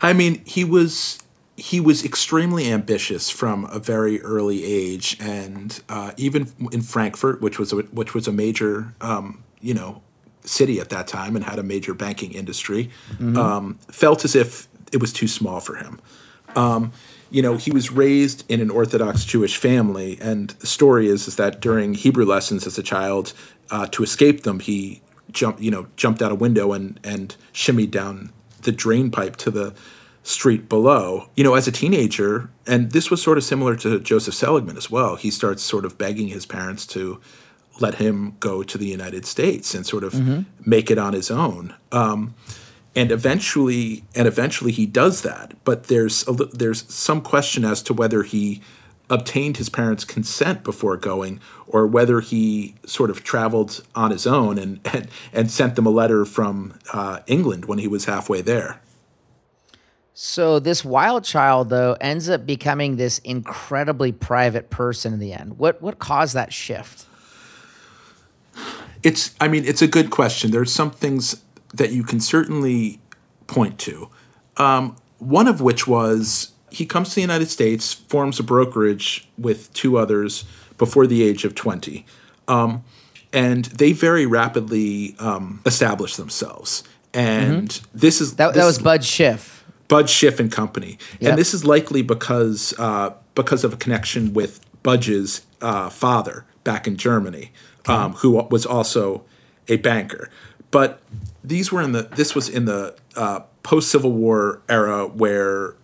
I 0.00 0.12
mean, 0.12 0.44
he 0.44 0.64
was 0.64 1.20
he 1.56 1.80
was 1.80 2.04
extremely 2.04 2.70
ambitious 2.70 3.30
from 3.30 3.64
a 3.66 3.78
very 3.78 4.20
early 4.22 4.64
age, 4.64 5.16
and 5.20 5.80
uh, 5.88 6.12
even 6.16 6.52
in 6.72 6.82
Frankfurt, 6.82 7.40
which 7.40 7.58
was 7.58 7.72
a, 7.72 7.76
which 7.76 8.14
was 8.14 8.26
a 8.26 8.32
major 8.32 8.94
um, 9.00 9.44
you 9.60 9.74
know 9.74 10.02
city 10.44 10.80
at 10.80 10.88
that 10.90 11.06
time 11.06 11.36
and 11.36 11.44
had 11.44 11.58
a 11.58 11.62
major 11.62 11.94
banking 11.94 12.32
industry, 12.32 12.90
mm-hmm. 13.12 13.36
um, 13.36 13.78
felt 13.90 14.24
as 14.24 14.34
if 14.34 14.68
it 14.92 15.00
was 15.00 15.12
too 15.12 15.28
small 15.28 15.60
for 15.60 15.76
him. 15.76 16.00
Um, 16.56 16.92
you 17.30 17.42
know, 17.42 17.56
he 17.56 17.70
was 17.70 17.90
raised 17.90 18.44
in 18.48 18.60
an 18.60 18.70
Orthodox 18.70 19.24
Jewish 19.24 19.56
family, 19.56 20.18
and 20.20 20.50
the 20.50 20.66
story 20.66 21.08
is 21.08 21.28
is 21.28 21.36
that 21.36 21.60
during 21.60 21.94
Hebrew 21.94 22.24
lessons 22.24 22.66
as 22.66 22.78
a 22.78 22.82
child, 22.82 23.34
uh, 23.70 23.86
to 23.88 24.02
escape 24.02 24.42
them, 24.44 24.60
he 24.60 25.02
jumped, 25.30 25.60
you 25.60 25.70
know, 25.70 25.86
jumped 25.96 26.22
out 26.22 26.32
a 26.32 26.34
window 26.34 26.72
and 26.72 26.98
and 27.04 27.36
shimmied 27.52 27.90
down 27.90 28.32
the 28.62 28.72
drain 28.72 29.10
pipe 29.10 29.36
to 29.36 29.50
the 29.50 29.74
street 30.22 30.68
below. 30.68 31.28
You 31.36 31.44
know, 31.44 31.54
as 31.54 31.68
a 31.68 31.72
teenager, 31.72 32.50
and 32.66 32.92
this 32.92 33.10
was 33.10 33.22
sort 33.22 33.36
of 33.36 33.44
similar 33.44 33.76
to 33.76 34.00
Joseph 34.00 34.34
Seligman 34.34 34.76
as 34.76 34.90
well. 34.90 35.16
He 35.16 35.30
starts 35.30 35.62
sort 35.62 35.84
of 35.84 35.98
begging 35.98 36.28
his 36.28 36.46
parents 36.46 36.86
to 36.88 37.20
let 37.80 37.96
him 37.96 38.36
go 38.40 38.62
to 38.62 38.78
the 38.78 38.86
United 38.86 39.26
States 39.26 39.74
and 39.74 39.86
sort 39.86 40.04
of 40.04 40.12
mm-hmm. 40.12 40.42
make 40.64 40.90
it 40.90 40.98
on 40.98 41.12
his 41.12 41.30
own. 41.30 41.74
Um, 41.92 42.34
and 42.96 43.12
eventually, 43.12 44.04
and 44.14 44.26
eventually 44.26 44.72
he 44.72 44.86
does 44.86 45.22
that. 45.22 45.52
But 45.64 45.84
there's 45.84 46.26
a, 46.26 46.32
there's 46.32 46.92
some 46.92 47.20
question 47.20 47.64
as 47.64 47.82
to 47.82 47.94
whether 47.94 48.22
he 48.22 48.60
obtained 49.10 49.56
his 49.56 49.68
parents' 49.68 50.04
consent 50.04 50.64
before 50.64 50.96
going, 50.96 51.40
or 51.66 51.86
whether 51.86 52.20
he 52.20 52.74
sort 52.84 53.10
of 53.10 53.24
traveled 53.24 53.84
on 53.94 54.10
his 54.10 54.26
own 54.26 54.58
and 54.58 54.80
and, 54.92 55.08
and 55.32 55.50
sent 55.50 55.76
them 55.76 55.86
a 55.86 55.90
letter 55.90 56.24
from 56.24 56.78
uh, 56.92 57.20
England 57.26 57.66
when 57.66 57.78
he 57.78 57.88
was 57.88 58.06
halfway 58.06 58.42
there. 58.42 58.80
So 60.12 60.58
this 60.58 60.84
wild 60.84 61.22
child 61.22 61.70
though 61.70 61.96
ends 62.00 62.28
up 62.28 62.44
becoming 62.44 62.96
this 62.96 63.20
incredibly 63.20 64.10
private 64.10 64.70
person 64.70 65.12
in 65.12 65.20
the 65.20 65.32
end. 65.32 65.58
What 65.58 65.80
what 65.80 66.00
caused 66.00 66.34
that 66.34 66.52
shift? 66.52 67.06
It's, 69.02 69.34
I 69.40 69.48
mean, 69.48 69.64
it's 69.64 69.82
a 69.82 69.86
good 69.86 70.10
question. 70.10 70.50
There's 70.50 70.72
some 70.72 70.90
things 70.90 71.42
that 71.74 71.92
you 71.92 72.02
can 72.02 72.20
certainly 72.20 73.00
point 73.46 73.78
to. 73.80 74.08
Um, 74.56 74.96
one 75.18 75.48
of 75.48 75.60
which 75.60 75.86
was 75.86 76.52
he 76.70 76.86
comes 76.86 77.10
to 77.10 77.14
the 77.16 77.20
United 77.20 77.50
States, 77.50 77.92
forms 77.92 78.38
a 78.38 78.42
brokerage 78.42 79.28
with 79.36 79.72
two 79.72 79.98
others 79.98 80.44
before 80.76 81.06
the 81.06 81.22
age 81.22 81.44
of 81.44 81.54
20. 81.54 82.04
Um, 82.46 82.84
and 83.32 83.66
they 83.66 83.92
very 83.92 84.26
rapidly 84.26 85.16
um, 85.18 85.60
establish 85.66 86.16
themselves. 86.16 86.84
And 87.14 87.68
mm-hmm. 87.68 87.98
this 87.98 88.20
is 88.20 88.36
that, 88.36 88.54
this 88.54 88.62
that 88.62 88.66
was 88.66 88.78
Budge 88.78 89.04
Schiff. 89.04 89.64
Budge 89.88 90.10
Schiff 90.10 90.38
and 90.38 90.52
Company, 90.52 90.98
yep. 91.18 91.30
and 91.30 91.38
this 91.38 91.54
is 91.54 91.64
likely 91.64 92.02
because 92.02 92.74
uh, 92.78 93.14
because 93.34 93.64
of 93.64 93.72
a 93.72 93.76
connection 93.76 94.34
with 94.34 94.60
Budge's 94.82 95.46
uh, 95.62 95.88
father 95.88 96.44
back 96.62 96.86
in 96.86 96.98
Germany 96.98 97.52
um, 97.86 98.14
who 98.14 98.32
was 98.32 98.66
also 98.66 99.24
a 99.68 99.76
banker. 99.76 100.30
But 100.70 101.00
these 101.42 101.72
were 101.72 101.82
in 101.82 101.92
the 101.92 102.02
this 102.02 102.34
was 102.34 102.48
in 102.48 102.66
the 102.66 102.96
uh, 103.16 103.40
post 103.62 103.90
Civil 103.90 104.12
War 104.12 104.62
era 104.68 105.06
where 105.06 105.74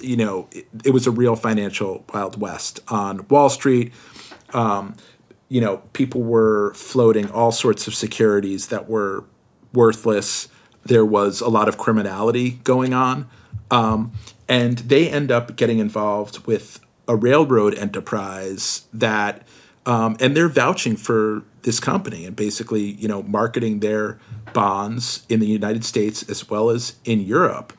you 0.00 0.16
know 0.16 0.48
it, 0.52 0.66
it, 0.84 0.90
was 0.90 1.06
a 1.06 1.10
real 1.10 1.34
financial 1.34 2.04
wild 2.12 2.40
west 2.40 2.80
on 2.88 3.26
Wall 3.28 3.48
Street. 3.48 3.92
Um, 4.52 4.96
you 5.48 5.60
know, 5.60 5.78
people 5.92 6.22
were 6.22 6.72
floating 6.74 7.30
all 7.30 7.52
sorts 7.52 7.86
of 7.86 7.94
securities 7.94 8.68
that 8.68 8.88
were 8.88 9.24
worthless. 9.72 10.48
There 10.84 11.04
was 11.04 11.40
a 11.40 11.48
lot 11.48 11.68
of 11.68 11.78
criminality 11.78 12.52
going 12.64 12.94
on, 12.94 13.28
um, 13.70 14.12
and 14.48 14.78
they 14.78 15.08
end 15.08 15.30
up 15.30 15.56
getting 15.56 15.78
involved 15.78 16.46
with 16.46 16.80
a 17.08 17.16
railroad 17.16 17.74
enterprise 17.74 18.86
that 18.92 19.46
um, 19.86 20.16
and 20.20 20.36
they're 20.36 20.48
vouching 20.48 20.96
for 20.96 21.42
this 21.62 21.80
company 21.80 22.24
and 22.24 22.36
basically, 22.36 22.82
you 22.82 23.08
know, 23.08 23.22
marketing 23.22 23.80
their 23.80 24.18
bonds 24.52 25.26
in 25.28 25.40
the 25.40 25.46
United 25.46 25.84
States 25.84 26.28
as 26.28 26.48
well 26.48 26.70
as 26.70 26.96
in 27.04 27.20
Europe. 27.20 27.72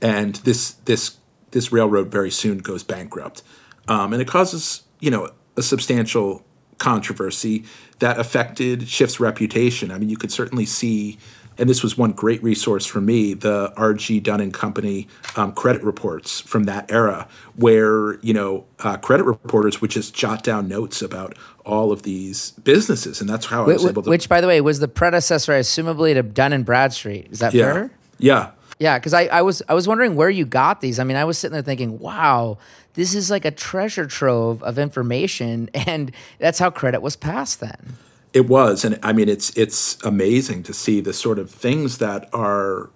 And 0.00 0.36
this 0.36 0.72
this 0.84 1.18
this 1.50 1.72
railroad 1.72 2.10
very 2.10 2.30
soon 2.30 2.58
goes 2.58 2.82
bankrupt, 2.82 3.42
um, 3.88 4.12
and 4.12 4.22
it 4.22 4.28
causes 4.28 4.84
you 5.00 5.10
know 5.10 5.30
a 5.56 5.62
substantial 5.62 6.44
controversy 6.78 7.64
that 7.98 8.18
affected 8.18 8.88
Schiff's 8.88 9.20
reputation. 9.20 9.90
I 9.90 9.98
mean, 9.98 10.08
you 10.08 10.16
could 10.16 10.32
certainly 10.32 10.64
see 10.64 11.18
and 11.60 11.68
this 11.68 11.82
was 11.82 11.96
one 11.96 12.12
great 12.12 12.42
resource 12.42 12.86
for 12.86 13.00
me 13.00 13.34
the 13.34 13.72
R.G. 13.76 14.20
Dun 14.20 14.40
and 14.40 14.52
company 14.52 15.06
um, 15.36 15.52
credit 15.52 15.84
reports 15.84 16.40
from 16.40 16.64
that 16.64 16.90
era 16.90 17.28
where 17.54 18.18
you 18.20 18.32
know 18.32 18.64
uh, 18.80 18.96
credit 18.96 19.24
reporters 19.24 19.80
would 19.80 19.90
just 19.90 20.14
jot 20.14 20.42
down 20.42 20.66
notes 20.66 21.02
about 21.02 21.36
all 21.64 21.92
of 21.92 22.02
these 22.02 22.52
businesses. 22.52 23.20
And 23.20 23.28
that's 23.28 23.46
how 23.46 23.64
i 23.64 23.66
was 23.66 23.84
able 23.84 24.02
to 24.02 24.10
which 24.10 24.28
by 24.28 24.40
the 24.40 24.46
way 24.46 24.60
was 24.60 24.80
the 24.80 24.88
predecessor 24.88 25.52
assumably 25.52 26.14
to 26.14 26.22
dun 26.22 26.52
and 26.52 26.64
bradstreet. 26.64 27.28
Is 27.30 27.38
that 27.40 27.52
yeah. 27.52 27.72
fair? 27.72 27.90
Yeah. 28.18 28.50
Yeah 28.78 28.98
because 28.98 29.12
I, 29.12 29.26
I 29.26 29.42
was 29.42 29.62
i 29.68 29.74
was 29.74 29.86
wondering 29.86 30.16
where 30.16 30.30
you 30.30 30.46
got 30.46 30.80
these. 30.80 30.98
I 30.98 31.04
mean 31.04 31.16
i 31.18 31.24
was 31.24 31.38
sitting 31.38 31.52
there 31.52 31.62
thinking 31.62 31.98
wow 31.98 32.58
this 32.94 33.14
is 33.14 33.30
like 33.30 33.44
a 33.44 33.52
treasure 33.52 34.06
trove 34.06 34.62
of 34.64 34.78
information. 34.78 35.70
And 35.86 36.12
that's 36.38 36.58
how 36.58 36.70
credit 36.70 37.02
was 37.02 37.16
passed 37.16 37.60
then 37.60 37.96
it 38.32 38.48
was, 38.48 38.84
and 38.84 38.98
I 39.02 39.12
mean, 39.12 39.28
it's 39.28 39.56
it's 39.56 40.02
amazing 40.04 40.62
to 40.64 40.72
see 40.72 41.00
the 41.00 41.12
sort 41.12 41.38
of 41.38 41.50
things 41.50 41.98
that 41.98 42.28
are 42.32 42.90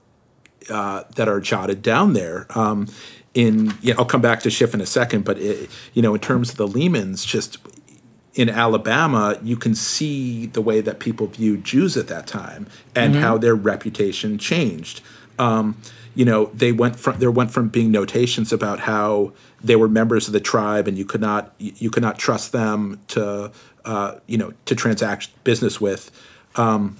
uh, 0.70 1.04
that 1.16 1.28
are 1.28 1.40
jotted 1.40 1.82
down 1.82 2.12
there. 2.12 2.46
Um, 2.50 2.88
in 3.34 3.74
yeah, 3.80 3.94
I'll 3.98 4.04
come 4.04 4.20
back 4.20 4.40
to 4.40 4.50
Schiff 4.50 4.74
in 4.74 4.80
a 4.80 4.86
second, 4.86 5.24
but 5.24 5.38
it, 5.38 5.68
you 5.92 6.02
know, 6.02 6.14
in 6.14 6.20
terms 6.20 6.50
of 6.50 6.56
the 6.56 6.68
Lehmans, 6.68 7.26
just 7.26 7.58
in 8.34 8.48
Alabama, 8.48 9.38
you 9.42 9.56
can 9.56 9.74
see 9.74 10.46
the 10.46 10.60
way 10.60 10.80
that 10.80 10.98
people 10.98 11.26
viewed 11.26 11.64
Jews 11.64 11.96
at 11.96 12.08
that 12.08 12.26
time 12.26 12.66
and 12.94 13.14
mm-hmm. 13.14 13.22
how 13.22 13.38
their 13.38 13.54
reputation 13.54 14.38
changed. 14.38 15.00
Um, 15.38 15.76
you 16.14 16.24
know 16.24 16.46
they 16.46 16.72
went 16.72 16.96
from 16.96 17.18
there 17.18 17.30
went 17.30 17.50
from 17.50 17.68
being 17.68 17.90
notations 17.90 18.52
about 18.52 18.80
how 18.80 19.32
they 19.62 19.76
were 19.76 19.88
members 19.88 20.26
of 20.26 20.32
the 20.32 20.40
tribe 20.40 20.86
and 20.88 20.96
you 20.96 21.04
could 21.04 21.20
not 21.20 21.52
you 21.58 21.90
could 21.90 22.02
not 22.02 22.18
trust 22.18 22.52
them 22.52 23.00
to 23.08 23.50
uh, 23.84 24.14
you 24.26 24.38
know 24.38 24.52
to 24.64 24.74
transact 24.74 25.28
business 25.44 25.80
with 25.80 26.10
um, 26.56 26.96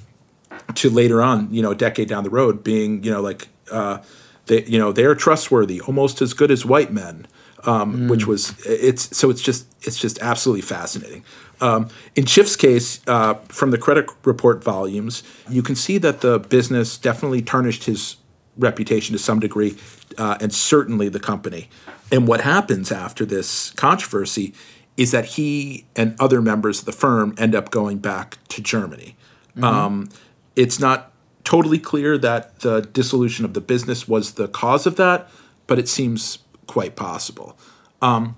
to 0.75 0.91
later 0.91 1.23
on 1.23 1.53
you 1.53 1.63
know 1.63 1.71
a 1.71 1.77
decade 1.77 2.09
down 2.09 2.25
the 2.25 2.31
road 2.31 2.65
being 2.65 3.03
you 3.03 3.11
know 3.11 3.21
like 3.21 3.49
uh, 3.71 3.99
they 4.47 4.65
you 4.65 4.79
know 4.79 4.93
they're 4.93 5.15
trustworthy 5.15 5.81
almost 5.83 6.21
as 6.21 6.35
good 6.35 6.51
as 6.51 6.65
white 6.65 6.93
men 6.93 7.27
um, 7.65 7.97
mm. 7.97 8.11
which 8.11 8.27
was 8.27 8.55
it's 8.67 9.17
so 9.17 9.31
it's 9.31 9.43
just 9.43 9.67
it's 9.83 9.99
just 9.99 10.19
absolutely 10.21 10.63
fascinating 10.63 11.25
um, 11.61 11.89
in 12.17 12.27
Schiff's 12.27 12.57
case, 12.57 13.01
uh, 13.07 13.35
from 13.49 13.71
the 13.71 13.79
credit 13.79 14.11
report 14.25 14.63
volumes, 14.63 15.23
you 15.49 15.63
can 15.63 15.77
see 15.77 15.99
that 15.99 16.21
the 16.21 16.39
business 16.39 16.99
definitely 16.99 17.43
tarnished 17.43 17.85
his 17.85 18.17
reputation 18.57 19.13
to 19.13 19.19
some 19.19 19.41
degree, 19.41 19.77
uh, 20.19 20.37
and 20.41 20.53
certainly 20.53 21.09
the 21.09 21.21
company. 21.21 21.69
And 22.13 22.29
what 22.29 22.43
happens 22.43 22.93
after 22.93 23.25
this 23.25 23.71
controversy 23.71 24.55
is 24.97 25.11
that 25.11 25.25
he 25.25 25.87
and 25.97 26.15
other 26.21 26.41
members 26.41 26.81
of 26.81 26.85
the 26.85 26.93
firm 26.93 27.35
end 27.37 27.55
up 27.55 27.71
going 27.71 27.99
back 27.99 28.39
to 28.49 28.63
Germany. 28.63 29.17
Mm-hmm. 29.57 29.65
Um, 29.65 30.09
it's 30.55 30.79
not 30.79 31.11
totally 31.43 31.79
clear 31.79 32.17
that 32.19 32.61
the 32.61 32.81
dissolution 32.81 33.45
of 33.45 33.55
the 33.55 33.61
business 33.61 34.07
was 34.07 34.33
the 34.33 34.49
cause 34.49 34.87
of 34.87 34.97
that, 34.97 35.29
but 35.67 35.79
it 35.79 35.89
seems 35.89 36.39
quite 36.67 36.97
possible. 36.97 37.59
Um, 38.01 38.37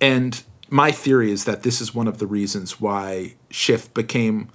and 0.00 0.42
my 0.70 0.90
theory 0.90 1.30
is 1.30 1.44
that 1.44 1.62
this 1.62 1.80
is 1.80 1.94
one 1.94 2.08
of 2.08 2.18
the 2.18 2.26
reasons 2.26 2.80
why 2.80 3.34
Schiff 3.50 3.92
became 3.94 4.48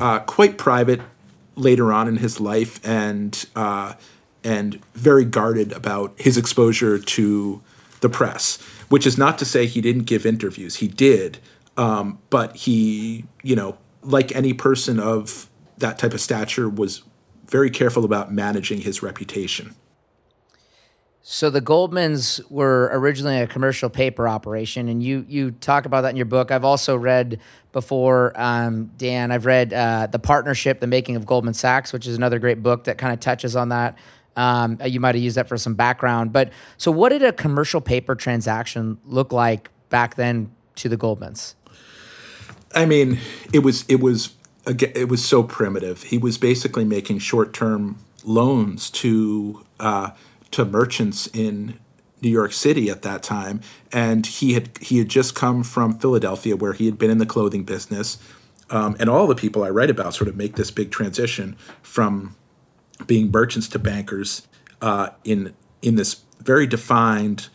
uh, 0.00 0.20
quite 0.20 0.58
private 0.58 1.00
later 1.56 1.92
on 1.92 2.08
in 2.08 2.16
his 2.16 2.40
life 2.40 2.84
and 2.86 3.46
uh, 3.54 3.94
and 4.44 4.80
very 4.94 5.24
guarded 5.24 5.72
about 5.72 6.14
his 6.18 6.36
exposure 6.36 6.98
to 6.98 7.62
the 8.00 8.08
press. 8.08 8.58
Which 8.88 9.06
is 9.06 9.16
not 9.16 9.38
to 9.38 9.44
say 9.44 9.66
he 9.66 9.80
didn't 9.80 10.04
give 10.04 10.26
interviews. 10.26 10.76
He 10.76 10.88
did, 10.88 11.38
um, 11.76 12.18
but 12.28 12.54
he, 12.56 13.24
you 13.42 13.56
know, 13.56 13.78
like 14.02 14.34
any 14.34 14.52
person 14.52 15.00
of 15.00 15.48
that 15.78 15.98
type 15.98 16.12
of 16.12 16.20
stature, 16.20 16.68
was 16.68 17.02
very 17.46 17.70
careful 17.70 18.04
about 18.04 18.32
managing 18.32 18.82
his 18.82 19.02
reputation. 19.02 19.74
So 21.24 21.50
the 21.50 21.62
Goldmans 21.62 22.40
were 22.50 22.90
originally 22.92 23.38
a 23.38 23.46
commercial 23.46 23.88
paper 23.88 24.26
operation, 24.26 24.88
and 24.88 25.00
you 25.02 25.24
you 25.28 25.52
talk 25.52 25.86
about 25.86 26.00
that 26.00 26.10
in 26.10 26.16
your 26.16 26.26
book. 26.26 26.50
I've 26.50 26.64
also 26.64 26.96
read 26.96 27.38
before, 27.70 28.32
um, 28.34 28.90
Dan. 28.96 29.30
I've 29.30 29.46
read 29.46 29.72
uh, 29.72 30.08
the 30.08 30.18
partnership, 30.18 30.80
the 30.80 30.88
making 30.88 31.14
of 31.14 31.24
Goldman 31.24 31.54
Sachs, 31.54 31.92
which 31.92 32.08
is 32.08 32.16
another 32.16 32.40
great 32.40 32.60
book 32.60 32.84
that 32.84 32.98
kind 32.98 33.12
of 33.12 33.20
touches 33.20 33.54
on 33.54 33.68
that. 33.68 33.96
Um, 34.36 34.78
you 34.84 35.00
might 35.00 35.14
have 35.14 35.22
used 35.22 35.36
that 35.36 35.48
for 35.48 35.58
some 35.58 35.74
background, 35.74 36.32
but 36.32 36.50
so 36.76 36.90
what 36.90 37.10
did 37.10 37.22
a 37.22 37.32
commercial 37.32 37.80
paper 37.80 38.14
transaction 38.14 38.98
look 39.04 39.32
like 39.32 39.70
back 39.90 40.14
then 40.14 40.50
to 40.76 40.88
the 40.88 40.96
Goldmans? 40.96 41.54
I 42.74 42.86
mean, 42.86 43.18
it 43.52 43.60
was 43.60 43.84
it 43.88 44.00
was 44.00 44.34
it 44.66 45.08
was 45.08 45.24
so 45.24 45.42
primitive. 45.42 46.04
He 46.04 46.18
was 46.18 46.38
basically 46.38 46.84
making 46.84 47.18
short 47.18 47.52
term 47.52 47.98
loans 48.24 48.90
to. 48.90 49.64
Uh, 49.78 50.10
to 50.52 50.64
merchants 50.64 51.26
in 51.28 51.78
New 52.20 52.30
York 52.30 52.52
City 52.52 52.88
at 52.88 53.02
that 53.02 53.22
time, 53.22 53.60
and 53.90 54.24
he 54.24 54.52
had 54.52 54.78
he 54.78 54.98
had 54.98 55.08
just 55.08 55.34
come 55.34 55.64
from 55.64 55.98
Philadelphia, 55.98 56.54
where 56.54 56.72
he 56.72 56.86
had 56.86 56.96
been 56.98 57.10
in 57.10 57.18
the 57.18 57.26
clothing 57.26 57.64
business. 57.64 58.18
Um, 58.70 58.96
and 58.98 59.10
all 59.10 59.26
the 59.26 59.34
people 59.34 59.64
I 59.64 59.70
write 59.70 59.90
about 59.90 60.14
sort 60.14 60.28
of 60.28 60.36
make 60.36 60.56
this 60.56 60.70
big 60.70 60.90
transition 60.90 61.56
from 61.82 62.36
being 63.06 63.30
merchants 63.30 63.68
to 63.68 63.78
bankers 63.78 64.46
uh, 64.80 65.10
in 65.24 65.54
in 65.80 65.96
this 65.96 66.22
very 66.40 66.66
defined 66.66 67.48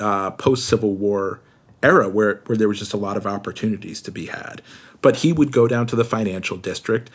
uh, 0.00 0.30
post 0.32 0.66
Civil 0.66 0.94
War 0.94 1.40
era, 1.82 2.08
where 2.08 2.42
where 2.46 2.56
there 2.56 2.68
was 2.68 2.78
just 2.78 2.92
a 2.92 2.96
lot 2.96 3.16
of 3.16 3.26
opportunities 3.26 4.00
to 4.02 4.10
be 4.10 4.26
had. 4.26 4.62
But 5.00 5.16
he 5.16 5.32
would 5.32 5.52
go 5.52 5.68
down 5.68 5.86
to 5.88 5.96
the 5.96 6.04
financial 6.04 6.56
district 6.56 7.10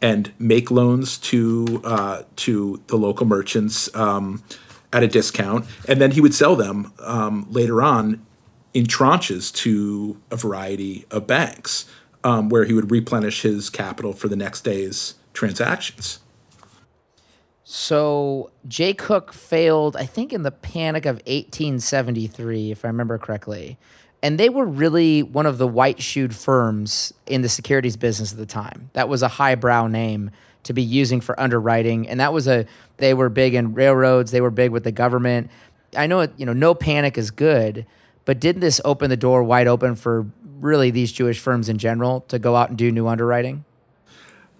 and 0.00 0.32
make 0.38 0.70
loans 0.70 1.18
to 1.18 1.80
uh, 1.84 2.22
to 2.36 2.82
the 2.86 2.96
local 2.96 3.26
merchants. 3.26 3.94
Um, 3.94 4.42
at 4.90 5.02
a 5.02 5.06
discount, 5.06 5.66
and 5.86 6.00
then 6.00 6.12
he 6.12 6.20
would 6.20 6.34
sell 6.34 6.56
them 6.56 6.92
um, 7.00 7.46
later 7.50 7.82
on 7.82 8.24
in 8.72 8.86
tranches 8.86 9.52
to 9.52 10.20
a 10.30 10.36
variety 10.36 11.04
of 11.10 11.26
banks, 11.26 11.84
um, 12.24 12.48
where 12.48 12.64
he 12.64 12.72
would 12.72 12.90
replenish 12.90 13.42
his 13.42 13.70
capital 13.70 14.12
for 14.12 14.28
the 14.28 14.36
next 14.36 14.62
day's 14.62 15.14
transactions. 15.32 16.20
So 17.70 18.50
Jay 18.66 18.94
Cooke 18.94 19.30
failed, 19.34 19.94
I 19.94 20.06
think, 20.06 20.32
in 20.32 20.42
the 20.42 20.50
panic 20.50 21.04
of 21.04 21.16
1873, 21.26 22.70
if 22.70 22.82
I 22.82 22.88
remember 22.88 23.18
correctly. 23.18 23.76
And 24.22 24.40
they 24.40 24.48
were 24.48 24.64
really 24.64 25.22
one 25.22 25.44
of 25.44 25.58
the 25.58 25.68
white 25.68 26.00
shoed 26.00 26.34
firms 26.34 27.12
in 27.26 27.42
the 27.42 27.48
securities 27.50 27.98
business 27.98 28.32
at 28.32 28.38
the 28.38 28.46
time. 28.46 28.88
That 28.94 29.10
was 29.10 29.22
a 29.22 29.28
highbrow 29.28 29.88
name 29.88 30.30
to 30.62 30.72
be 30.72 30.80
using 30.80 31.20
for 31.20 31.38
underwriting. 31.38 32.08
And 32.08 32.20
that 32.20 32.32
was 32.32 32.48
a 32.48 32.64
they 32.96 33.12
were 33.12 33.28
big 33.28 33.52
in 33.52 33.74
railroads, 33.74 34.30
they 34.30 34.40
were 34.40 34.50
big 34.50 34.70
with 34.70 34.84
the 34.84 34.92
government. 34.92 35.50
I 35.94 36.06
know 36.06 36.20
it, 36.20 36.32
you 36.38 36.46
know 36.46 36.54
no 36.54 36.74
panic 36.74 37.18
is 37.18 37.30
good, 37.30 37.84
but 38.24 38.40
didn't 38.40 38.62
this 38.62 38.80
open 38.82 39.10
the 39.10 39.16
door 39.18 39.44
wide 39.44 39.66
open 39.66 39.94
for 39.94 40.26
really 40.58 40.90
these 40.90 41.12
Jewish 41.12 41.38
firms 41.38 41.68
in 41.68 41.76
general 41.76 42.22
to 42.28 42.38
go 42.38 42.56
out 42.56 42.70
and 42.70 42.78
do 42.78 42.90
new 42.90 43.08
underwriting? 43.08 43.66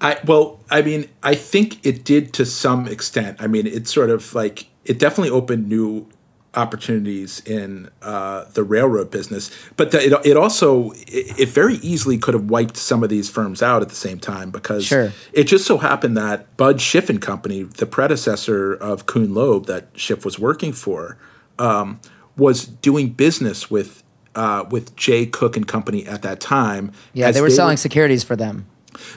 I 0.01 0.19
well, 0.25 0.61
I 0.71 0.83
mean, 0.83 1.09
I 1.23 1.35
think 1.35 1.85
it 1.85 2.05
did 2.05 2.33
to 2.35 2.47
some 2.47 2.87
extent. 2.87 3.39
I 3.41 3.47
mean, 3.47 3.67
it 3.67 3.89
sort 3.89 4.11
of 4.11 4.35
like 4.35 4.69
it 4.85 4.99
definitely 4.99 5.31
opened 5.31 5.69
new 5.69 6.09
opportunities 6.55 7.41
in 7.41 7.91
uh, 8.03 8.45
the 8.55 8.63
railroad 8.65 9.11
business, 9.11 9.51
but 9.77 9.91
the, 9.91 10.03
it, 10.05 10.27
it 10.27 10.37
also 10.37 10.93
it, 10.93 11.39
it, 11.39 11.49
very 11.49 11.77
easily 11.77 12.17
could 12.17 12.35
have 12.35 12.49
wiped 12.49 12.77
some 12.77 13.05
of 13.05 13.11
these 13.11 13.29
firms 13.29 13.63
out 13.63 13.83
at 13.83 13.89
the 13.91 13.95
same 13.95 14.19
time 14.19 14.51
because 14.51 14.87
sure. 14.87 15.13
it 15.33 15.45
just 15.45 15.67
so 15.67 15.79
happened 15.79 16.17
that 16.17 16.57
Budge 16.57 16.81
Schiff 16.81 17.11
and 17.11 17.21
Company, 17.21 17.65
the 17.65 17.87
predecessor 17.87 18.75
of 18.75 19.07
Kuhn 19.07 19.35
Loeb 19.35 19.67
that 19.67 19.89
Schiff 19.95 20.25
was 20.25 20.39
working 20.39 20.73
for, 20.73 21.19
um, 21.59 22.01
was 22.37 22.67
doing 22.67 23.11
business 23.11 23.71
with 23.71 24.03
uh, 24.35 24.65
with 24.71 24.95
Jay 24.97 25.27
Cooke 25.27 25.57
and 25.57 25.67
Company 25.67 26.07
at 26.07 26.23
that 26.23 26.41
time. 26.41 26.93
Yeah, 27.13 27.31
they 27.31 27.41
were 27.41 27.49
they 27.49 27.55
selling 27.55 27.75
were, 27.75 27.79
securities 27.79 28.25
for 28.25 28.37
them. 28.37 28.67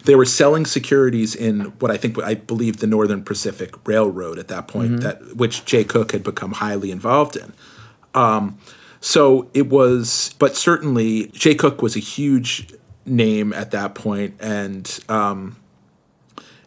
They 0.04 0.16
were 0.16 0.26
selling 0.26 0.66
securities 0.66 1.34
in 1.34 1.62
what 1.80 1.92
I 1.92 1.98
think 1.98 2.22
I 2.22 2.36
believe 2.36 2.78
the 2.78 2.88
Northern 2.88 3.24
Pacific 3.24 3.76
Railroad 3.88 4.38
at 4.38 4.48
that 4.50 4.68
point, 4.68 4.92
mm-hmm. 4.92 5.00
that 5.02 5.36
which 5.36 5.66
Jay 5.66 5.84
Cooke 5.84 6.12
had 6.12 6.24
become 6.24 6.54
highly 6.54 6.92
involved 6.92 7.36
in. 7.36 7.54
Um, 8.14 8.58
so 9.00 9.50
it 9.54 9.70
was, 9.70 10.36
but 10.38 10.56
certainly 10.56 11.28
Jay 11.28 11.56
Cooke 11.56 11.82
was 11.82 11.96
a 11.96 12.00
huge 12.00 12.74
name 13.06 13.54
at 13.54 13.72
that 13.72 13.96
point, 13.96 14.36
and 14.40 15.00
um, 15.10 15.58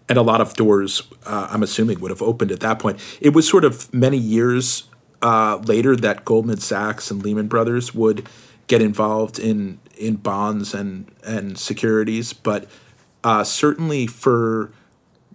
and 0.08 0.18
a 0.18 0.22
lot 0.22 0.40
of 0.40 0.54
doors, 0.54 1.02
uh, 1.26 1.48
I'm 1.50 1.62
assuming, 1.62 2.00
would 2.00 2.10
have 2.10 2.22
opened 2.22 2.50
at 2.50 2.60
that 2.60 2.78
point. 2.78 2.98
It 3.20 3.34
was 3.34 3.48
sort 3.48 3.64
of 3.64 3.92
many 3.94 4.18
years 4.18 4.84
uh, 5.22 5.56
later 5.64 5.96
that 5.96 6.24
Goldman 6.24 6.58
Sachs 6.58 7.10
and 7.10 7.22
Lehman 7.22 7.48
Brothers 7.48 7.94
would 7.94 8.28
get 8.66 8.82
involved 8.82 9.38
in 9.38 9.78
in 9.96 10.16
bonds 10.16 10.74
and 10.74 11.10
and 11.24 11.56
securities, 11.56 12.32
but 12.32 12.66
uh, 13.24 13.42
certainly 13.42 14.06
for 14.06 14.70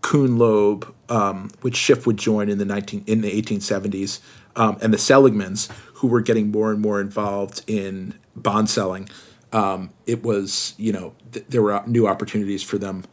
Kuhn 0.02 0.38
Loeb, 0.38 0.93
um, 1.10 1.49
which 1.62 1.75
Schiff 1.75 2.06
would 2.08 2.17
join 2.17 2.47
in 2.47 2.60
the 2.60 2.65
19 2.65 3.04
in 3.08 3.21
the 3.21 3.41
1870s, 3.41 4.19
um, 4.56 4.78
and 4.82 4.93
the 4.93 4.97
Seligmans, 4.97 5.69
who 5.95 6.08
were 6.08 6.21
getting 6.21 6.52
more 6.52 6.71
and 6.71 6.80
more 6.80 7.02
involved 7.02 7.63
in 7.67 8.13
bond 8.36 8.69
selling. 8.69 9.10
Um, 9.52 9.89
it 10.06 10.23
was 10.23 10.75
you 10.78 10.93
know 10.93 11.13
th- 11.32 11.45
there 11.49 11.62
were 11.62 11.84
new 11.88 12.08
opportunities 12.08 12.63
for 12.63 12.78
them 12.78 13.04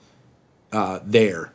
uh, 0.72 1.00
there. 1.02 1.52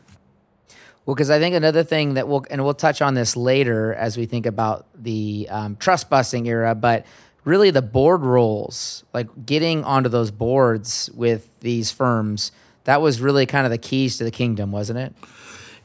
Well, 1.06 1.16
because 1.16 1.30
I 1.30 1.40
think 1.40 1.56
another 1.56 1.84
thing 1.84 2.16
that 2.16 2.28
we'll 2.28 2.46
and 2.50 2.64
we'll 2.64 2.74
touch 2.74 3.02
on 3.02 3.14
this 3.14 3.38
later 3.38 3.94
as 3.94 4.18
we 4.18 4.26
think 4.26 4.46
about 4.46 4.88
the 4.96 5.48
um, 5.52 5.76
trust 5.76 6.10
busting 6.10 6.48
era, 6.48 6.74
but 6.74 7.06
really 7.44 7.70
the 7.70 7.82
board 7.82 8.22
roles, 8.22 9.04
like 9.14 9.28
getting 9.46 9.84
onto 9.84 10.10
those 10.10 10.32
boards 10.32 11.10
with 11.14 11.48
these 11.60 11.92
firms 11.92 12.52
that 12.84 13.02
was 13.02 13.22
really 13.22 13.46
kind 13.46 13.66
of 13.66 13.72
the 13.72 13.78
keys 13.78 14.18
to 14.18 14.24
the 14.24 14.32
kingdom, 14.32 14.72
wasn't 14.72 15.00
it? 15.00 15.14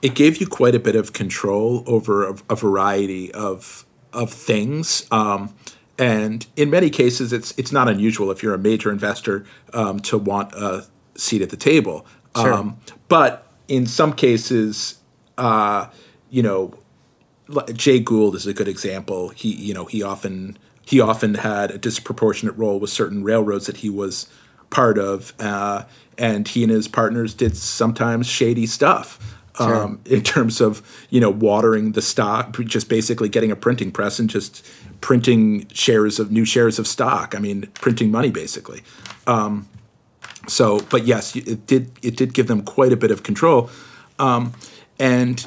It 0.02 0.14
gave 0.14 0.38
you 0.38 0.46
quite 0.46 0.74
a 0.74 0.78
bit 0.78 0.96
of 0.96 1.12
control 1.12 1.82
over 1.86 2.28
a, 2.28 2.36
a 2.50 2.56
variety 2.56 3.32
of 3.32 3.84
of 4.12 4.32
things. 4.32 5.06
Um, 5.10 5.54
and 5.98 6.46
in 6.56 6.70
many 6.70 6.90
cases, 6.90 7.32
it's 7.32 7.54
it's 7.56 7.72
not 7.72 7.88
unusual 7.88 8.30
if 8.30 8.42
you're 8.42 8.54
a 8.54 8.58
major 8.58 8.90
investor 8.90 9.44
um, 9.72 10.00
to 10.00 10.18
want 10.18 10.52
a 10.54 10.86
seat 11.14 11.42
at 11.42 11.50
the 11.50 11.56
table. 11.56 12.06
Sure. 12.36 12.52
Um, 12.52 12.78
but 13.08 13.50
in 13.68 13.86
some 13.86 14.12
cases, 14.12 14.98
uh, 15.38 15.88
you 16.30 16.42
know, 16.42 16.74
Jay 17.72 17.98
Gould 17.98 18.34
is 18.34 18.46
a 18.46 18.52
good 18.52 18.68
example. 18.68 19.30
He 19.30 19.54
you 19.54 19.72
know 19.72 19.86
he 19.86 20.02
often 20.02 20.58
he 20.82 21.00
often 21.00 21.34
had 21.34 21.70
a 21.70 21.78
disproportionate 21.78 22.56
role 22.56 22.78
with 22.78 22.90
certain 22.90 23.24
railroads 23.24 23.66
that 23.66 23.78
he 23.78 23.90
was 23.90 24.28
part 24.70 24.98
of. 24.98 25.32
Uh, 25.38 25.84
and 26.18 26.46
he 26.48 26.62
and 26.62 26.72
his 26.72 26.88
partners 26.88 27.34
did 27.34 27.56
sometimes 27.56 28.26
shady 28.26 28.66
stuff. 28.66 29.18
um, 29.58 30.00
in 30.04 30.22
terms 30.22 30.60
of 30.60 30.82
you 31.08 31.18
know 31.18 31.30
watering 31.30 31.92
the 31.92 32.02
stock, 32.02 32.54
just 32.66 32.88
basically 32.88 33.28
getting 33.28 33.50
a 33.50 33.56
printing 33.56 33.90
press 33.90 34.18
and 34.18 34.28
just 34.28 34.66
printing 35.00 35.66
shares 35.68 36.18
of 36.18 36.30
new 36.30 36.44
shares 36.44 36.78
of 36.78 36.86
stock. 36.86 37.34
I 37.34 37.38
mean, 37.38 37.68
printing 37.74 38.10
money 38.10 38.30
basically. 38.30 38.82
Um, 39.26 39.66
so, 40.46 40.80
but 40.90 41.06
yes, 41.06 41.34
it 41.34 41.66
did 41.66 41.90
it 42.02 42.16
did 42.16 42.34
give 42.34 42.48
them 42.48 42.62
quite 42.62 42.92
a 42.92 42.96
bit 42.96 43.10
of 43.10 43.22
control, 43.22 43.70
um, 44.18 44.52
and 44.98 45.46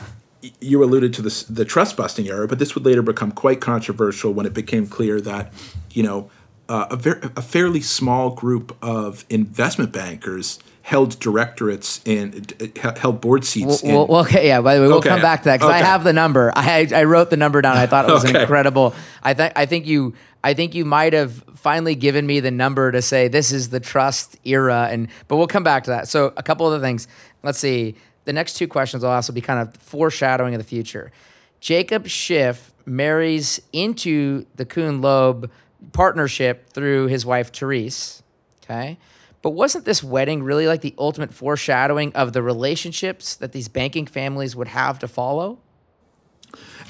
you 0.62 0.84
alluded 0.84 1.14
to 1.14 1.22
this, 1.22 1.44
the 1.44 1.66
trust 1.66 1.98
busting 1.98 2.28
era, 2.28 2.48
but 2.48 2.60
this 2.60 2.74
would 2.74 2.86
later 2.86 3.02
become 3.02 3.32
quite 3.32 3.60
controversial 3.60 4.34
when 4.34 4.46
it 4.46 4.54
became 4.54 4.88
clear 4.88 5.20
that 5.22 5.54
you 5.92 6.04
know 6.04 6.30
uh, 6.70 6.88
a, 6.92 6.96
ver- 6.96 7.32
a 7.36 7.42
fairly 7.42 7.82
small 7.82 8.30
group 8.30 8.78
of 8.82 9.26
investment 9.30 9.92
bankers 9.92 10.60
held 10.84 11.20
directorates 11.20 12.02
and 12.06 12.54
uh, 12.84 12.96
held 13.00 13.22
board 13.22 13.44
seats. 13.44 13.84
Well, 13.84 14.08
well, 14.08 14.22
okay, 14.22 14.48
yeah. 14.48 14.62
By 14.62 14.76
the 14.76 14.82
way, 14.82 14.88
we'll 14.88 14.98
okay. 14.98 15.10
come 15.10 15.22
back 15.22 15.42
to 15.42 15.46
that 15.46 15.58
because 15.58 15.72
okay. 15.72 15.80
I 15.80 15.84
have 15.84 16.04
the 16.04 16.14
number. 16.14 16.52
I 16.56 16.88
I 16.94 17.04
wrote 17.04 17.30
the 17.30 17.38
number 17.38 17.62
down. 17.62 17.76
I 17.76 17.88
thought 17.88 18.08
it 18.08 18.12
was 18.12 18.26
okay. 18.26 18.42
incredible. 18.42 18.96
I 19.22 19.34
think 19.34 19.54
I 19.56 19.66
think 19.66 19.88
you 19.88 20.14
I 20.44 20.54
think 20.54 20.76
you 20.76 20.86
might 20.86 21.14
have 21.14 21.44
finally 21.56 21.96
given 21.96 22.26
me 22.26 22.40
the 22.40 22.52
number 22.52 22.92
to 22.92 23.02
say 23.02 23.28
this 23.28 23.52
is 23.52 23.70
the 23.70 23.80
trust 23.80 24.38
era, 24.46 24.88
and 24.92 25.10
but 25.28 25.38
we'll 25.38 25.48
come 25.48 25.64
back 25.64 25.84
to 25.86 25.90
that. 25.90 26.08
So 26.08 26.34
a 26.38 26.44
couple 26.44 26.72
of 26.72 26.80
the 26.80 26.86
things. 26.86 27.08
Let's 27.44 27.60
see. 27.60 27.96
The 28.26 28.34
next 28.34 28.54
two 28.54 28.68
questions 28.68 29.04
will 29.04 29.12
also 29.12 29.34
be 29.34 29.42
kind 29.42 29.60
of 29.60 29.76
foreshadowing 29.78 30.54
of 30.54 30.60
the 30.60 30.68
future. 30.68 31.12
Jacob 31.60 32.08
Schiff 32.08 32.72
marries 32.86 33.60
into 33.74 34.46
the 34.56 34.66
Kuhn 34.66 35.02
Loeb 35.02 35.50
partnership 35.92 36.70
through 36.72 37.08
his 37.08 37.26
wife 37.26 37.52
Therese. 37.52 38.24
Okay. 38.64 38.98
But 39.42 39.52
wasn't 39.52 39.86
this 39.86 40.04
wedding 40.04 40.44
really 40.44 40.68
like 40.68 40.82
the 40.82 40.94
ultimate 40.98 41.34
foreshadowing 41.34 42.14
of 42.14 42.34
the 42.34 42.44
relationships 42.44 43.36
that 43.38 43.54
these 43.54 43.68
banking 43.68 44.06
families 44.06 44.56
would 44.56 44.68
have 44.68 45.00
to 45.00 45.08
follow? 45.08 45.60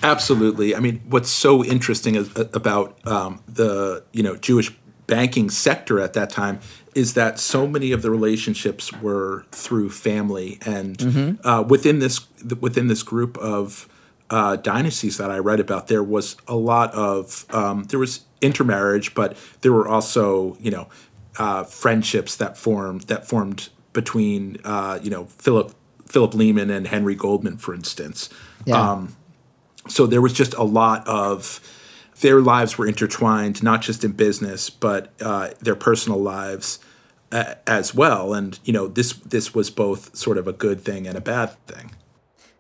Absolutely. 0.02 0.76
I 0.76 0.80
mean, 0.80 1.02
what's 1.10 1.30
so 1.30 1.64
interesting 1.64 2.16
is, 2.16 2.36
uh, 2.36 2.46
about 2.54 3.06
um, 3.06 3.44
the 3.48 4.04
you 4.14 4.24
know 4.24 4.36
Jewish 4.36 4.72
banking 5.08 5.50
sector 5.50 6.00
at 6.00 6.14
that 6.14 6.30
time 6.30 6.60
is 6.96 7.14
that 7.16 7.40
so 7.40 7.68
many 7.68 7.92
of 7.92 8.02
the 8.02 8.10
relationships 8.10 8.94
were 8.94 9.46
through 9.52 9.90
family, 9.90 10.58
and 10.66 10.98
mm-hmm. 10.98 11.48
uh, 11.48 11.62
within 11.64 12.00
this 12.00 12.22
within 12.60 12.88
this 12.88 13.04
group 13.04 13.38
of 13.38 13.90
uh, 14.30 14.56
dynasties 14.56 15.18
that 15.18 15.30
I 15.30 15.38
read 15.38 15.60
about, 15.60 15.88
there 15.88 16.04
was 16.04 16.38
a 16.48 16.56
lot 16.56 16.94
of 16.94 17.46
um, 17.50 17.84
there 17.86 18.00
was 18.00 18.22
intermarriage, 18.42 19.14
but 19.14 19.38
there 19.62 19.74
were 19.74 19.88
also 19.88 20.58
you 20.60 20.72
know 20.72 20.88
uh, 21.38 21.64
friendships 21.64 22.36
that 22.38 22.58
formed 22.58 23.02
that 23.04 23.28
formed 23.28 23.70
between 23.94 24.58
uh, 24.64 25.00
you 25.02 25.10
know 25.10 25.26
Philip 25.26 25.74
Philip 26.06 26.34
Lehman 26.34 26.70
and 26.70 26.88
Henry 26.88 27.16
Goldman, 27.16 27.58
for 27.58 27.74
instance. 27.74 28.30
Yeah. 28.66 28.92
Um, 28.92 29.16
so 29.88 30.06
there 30.06 30.22
was 30.22 30.34
just 30.34 30.54
a 30.56 30.64
lot 30.64 31.08
of 31.08 31.60
their 32.22 32.42
lives 32.42 32.78
were 32.78 32.88
intertwined, 32.88 33.64
not 33.64 33.82
just 33.82 34.04
in 34.04 34.12
business, 34.12 34.70
but 34.70 35.14
uh, 35.22 35.52
their 35.62 35.76
personal 35.76 36.20
lives 36.20 36.80
uh, 37.32 37.56
as 37.66 37.96
well. 37.96 38.34
And 38.34 38.60
you 38.64 38.74
know 38.74 38.88
this 38.88 39.14
this 39.14 39.54
was 39.54 39.70
both 39.70 40.16
sort 40.16 40.38
of 40.38 40.48
a 40.48 40.54
good 40.54 40.82
thing 40.82 41.08
and 41.08 41.18
a 41.18 41.22
bad 41.22 41.52
thing. 41.68 41.92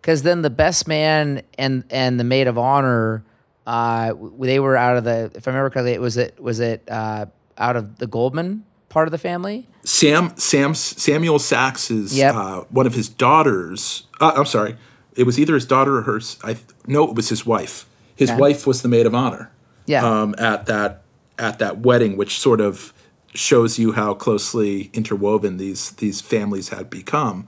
Because 0.01 0.23
then 0.23 0.41
the 0.41 0.49
best 0.49 0.87
man 0.87 1.41
and 1.57 1.83
and 1.89 2.19
the 2.19 2.23
maid 2.23 2.47
of 2.47 2.57
honor, 2.57 3.23
uh, 3.69 4.15
they 4.39 4.59
were 4.59 4.75
out 4.75 4.97
of 4.97 5.03
the. 5.03 5.31
If 5.35 5.47
I 5.47 5.51
remember 5.51 5.69
correctly, 5.69 5.91
it 5.91 6.01
was 6.01 6.17
it 6.17 6.41
was 6.41 6.59
it 6.59 6.83
uh, 6.89 7.27
out 7.55 7.75
of 7.75 7.99
the 7.99 8.07
Goldman 8.07 8.65
part 8.89 9.07
of 9.07 9.11
the 9.11 9.19
family? 9.19 9.67
Sam 9.83 10.35
Sam 10.37 10.73
Samuel 10.73 11.37
Sachs 11.37 11.91
is 11.91 12.17
yep. 12.17 12.33
uh, 12.33 12.61
one 12.71 12.87
of 12.87 12.95
his 12.95 13.07
daughters. 13.07 14.07
Uh, 14.19 14.33
I'm 14.35 14.45
sorry, 14.45 14.75
it 15.15 15.23
was 15.23 15.39
either 15.39 15.53
his 15.53 15.67
daughter 15.67 15.97
or 15.97 16.01
her. 16.01 16.19
I 16.43 16.57
no, 16.87 17.07
it 17.07 17.15
was 17.15 17.29
his 17.29 17.45
wife. 17.45 17.85
His 18.15 18.31
okay. 18.31 18.39
wife 18.39 18.65
was 18.65 18.81
the 18.81 18.87
maid 18.87 19.05
of 19.05 19.13
honor. 19.13 19.51
Yeah. 19.85 20.03
Um, 20.03 20.33
at 20.39 20.65
that 20.65 21.03
at 21.37 21.59
that 21.59 21.77
wedding, 21.77 22.17
which 22.17 22.39
sort 22.39 22.61
of 22.61 22.91
shows 23.35 23.77
you 23.77 23.91
how 23.91 24.15
closely 24.15 24.89
interwoven 24.93 25.57
these 25.57 25.91
these 25.91 26.21
families 26.21 26.69
had 26.69 26.89
become. 26.89 27.47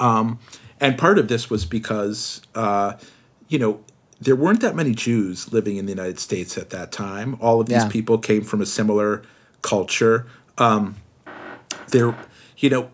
Um, 0.00 0.38
and 0.80 0.96
part 0.96 1.18
of 1.18 1.28
this 1.28 1.50
was 1.50 1.66
because 1.66 2.40
uh, 2.54 2.94
you 3.48 3.58
know 3.58 3.80
there 4.20 4.36
weren't 4.36 4.60
that 4.60 4.74
many 4.74 4.94
Jews 4.94 5.52
living 5.52 5.76
in 5.76 5.86
the 5.86 5.92
United 5.92 6.18
States 6.18 6.58
at 6.58 6.70
that 6.70 6.90
time. 6.90 7.36
All 7.40 7.60
of 7.60 7.68
these 7.68 7.84
yeah. 7.84 7.88
people 7.88 8.18
came 8.18 8.42
from 8.42 8.60
a 8.60 8.66
similar 8.66 9.22
culture 9.62 10.26
um, 10.58 10.96
there, 11.90 12.16
you 12.58 12.68
know, 12.68 12.90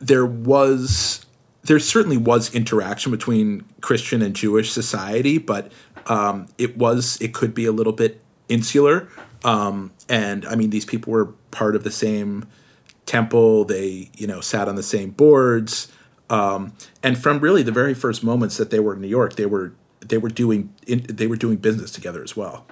there 0.00 0.26
was 0.26 1.26
there 1.64 1.78
certainly 1.78 2.16
was 2.16 2.54
interaction 2.54 3.12
between 3.12 3.64
Christian 3.80 4.20
and 4.20 4.34
Jewish 4.34 4.72
society, 4.72 5.38
but 5.38 5.72
um, 6.06 6.46
it 6.58 6.76
was 6.76 7.18
it 7.20 7.34
could 7.34 7.54
be 7.54 7.64
a 7.64 7.72
little 7.72 7.92
bit 7.92 8.20
insular. 8.48 9.08
Um, 9.44 9.92
and 10.08 10.44
I 10.46 10.54
mean, 10.54 10.70
these 10.70 10.84
people 10.84 11.12
were 11.12 11.26
part 11.50 11.74
of 11.74 11.84
the 11.84 11.90
same 11.90 12.46
temple. 13.06 13.64
They 13.64 14.10
you 14.16 14.26
know 14.26 14.40
sat 14.40 14.68
on 14.68 14.76
the 14.76 14.82
same 14.82 15.10
boards. 15.10 15.90
Um, 16.30 16.72
and 17.02 17.18
from 17.18 17.40
really 17.40 17.62
the 17.62 17.72
very 17.72 17.92
first 17.92 18.24
moments 18.24 18.56
that 18.56 18.70
they 18.70 18.80
were 18.80 18.94
in 18.94 19.00
New 19.02 19.08
York, 19.08 19.36
they 19.36 19.44
were 19.44 19.74
they 20.12 20.18
were 20.18 20.28
doing 20.28 20.72
in, 20.86 21.06
they 21.08 21.26
were 21.26 21.36
doing 21.36 21.56
business 21.56 21.90
together 21.90 22.22
as 22.22 22.36
well. 22.36 22.66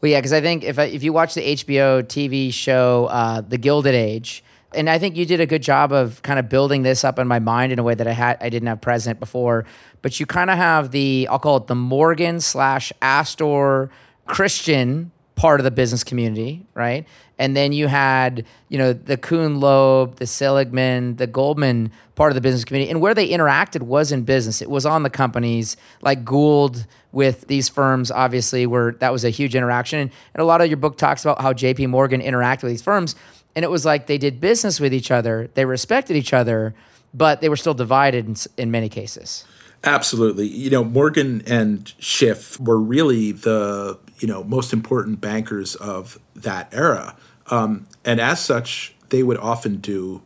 Well, 0.00 0.10
yeah, 0.10 0.18
because 0.18 0.32
I 0.32 0.40
think 0.40 0.64
if 0.64 0.78
I, 0.78 0.84
if 0.84 1.02
you 1.02 1.12
watch 1.12 1.34
the 1.34 1.42
HBO 1.42 2.02
TV 2.02 2.52
show 2.52 3.08
uh, 3.10 3.42
The 3.42 3.58
Gilded 3.58 3.94
Age, 3.94 4.42
and 4.74 4.88
I 4.88 4.98
think 4.98 5.14
you 5.14 5.26
did 5.26 5.38
a 5.38 5.46
good 5.46 5.62
job 5.62 5.92
of 5.92 6.22
kind 6.22 6.38
of 6.38 6.48
building 6.48 6.82
this 6.82 7.04
up 7.04 7.18
in 7.18 7.28
my 7.28 7.38
mind 7.38 7.72
in 7.72 7.78
a 7.78 7.82
way 7.82 7.94
that 7.94 8.06
I 8.08 8.12
had 8.12 8.38
I 8.40 8.48
didn't 8.48 8.68
have 8.68 8.80
present 8.80 9.20
before. 9.20 9.66
But 10.00 10.18
you 10.18 10.24
kind 10.24 10.48
of 10.48 10.56
have 10.56 10.92
the 10.92 11.28
I'll 11.30 11.38
call 11.38 11.58
it 11.58 11.66
the 11.66 11.74
Morgan 11.74 12.40
slash 12.40 12.90
Astor 13.02 13.90
Christian 14.24 15.11
part 15.34 15.60
of 15.60 15.64
the 15.64 15.70
business 15.70 16.04
community, 16.04 16.66
right? 16.74 17.06
And 17.38 17.56
then 17.56 17.72
you 17.72 17.88
had, 17.88 18.44
you 18.68 18.78
know, 18.78 18.92
the 18.92 19.16
Kuhn 19.16 19.60
Loeb, 19.60 20.16
the 20.16 20.26
Seligman, 20.26 21.16
the 21.16 21.26
Goldman 21.26 21.90
part 22.14 22.30
of 22.30 22.34
the 22.34 22.40
business 22.40 22.64
community. 22.64 22.90
And 22.90 23.00
where 23.00 23.14
they 23.14 23.28
interacted 23.28 23.82
was 23.82 24.12
in 24.12 24.22
business. 24.22 24.62
It 24.62 24.70
was 24.70 24.86
on 24.86 25.02
the 25.02 25.10
companies 25.10 25.76
like 26.02 26.24
Gould 26.24 26.86
with 27.10 27.46
these 27.48 27.68
firms, 27.68 28.10
obviously, 28.10 28.66
where 28.66 28.92
that 28.92 29.12
was 29.12 29.24
a 29.24 29.30
huge 29.30 29.56
interaction. 29.56 29.98
And, 29.98 30.10
a 30.40 30.44
lot 30.44 30.60
of 30.60 30.68
your 30.68 30.76
book 30.76 30.96
talks 30.96 31.24
about 31.24 31.40
how 31.40 31.52
JP 31.52 31.88
Morgan 31.88 32.20
interacted 32.20 32.62
with 32.64 32.72
these 32.72 32.82
firms. 32.82 33.16
And 33.56 33.64
it 33.64 33.70
was 33.70 33.84
like 33.84 34.06
they 34.06 34.18
did 34.18 34.40
business 34.40 34.80
with 34.80 34.94
each 34.94 35.10
other, 35.10 35.50
they 35.54 35.64
respected 35.64 36.16
each 36.16 36.32
other, 36.32 36.74
but 37.12 37.40
they 37.40 37.48
were 37.48 37.56
still 37.56 37.74
divided 37.74 38.26
in, 38.26 38.36
in 38.56 38.70
many 38.70 38.88
cases. 38.88 39.44
Absolutely. 39.84 40.46
You 40.46 40.70
know, 40.70 40.84
Morgan 40.84 41.42
and 41.46 41.92
Schiff 41.98 42.58
were 42.60 42.78
really 42.78 43.32
the 43.32 43.98
you 44.22 44.28
know 44.28 44.44
most 44.44 44.72
important 44.72 45.20
bankers 45.20 45.74
of 45.74 46.18
that 46.36 46.72
era, 46.72 47.16
um, 47.48 47.86
and 48.04 48.20
as 48.20 48.42
such, 48.42 48.94
they 49.08 49.22
would 49.22 49.38
often 49.38 49.76
do 49.76 50.22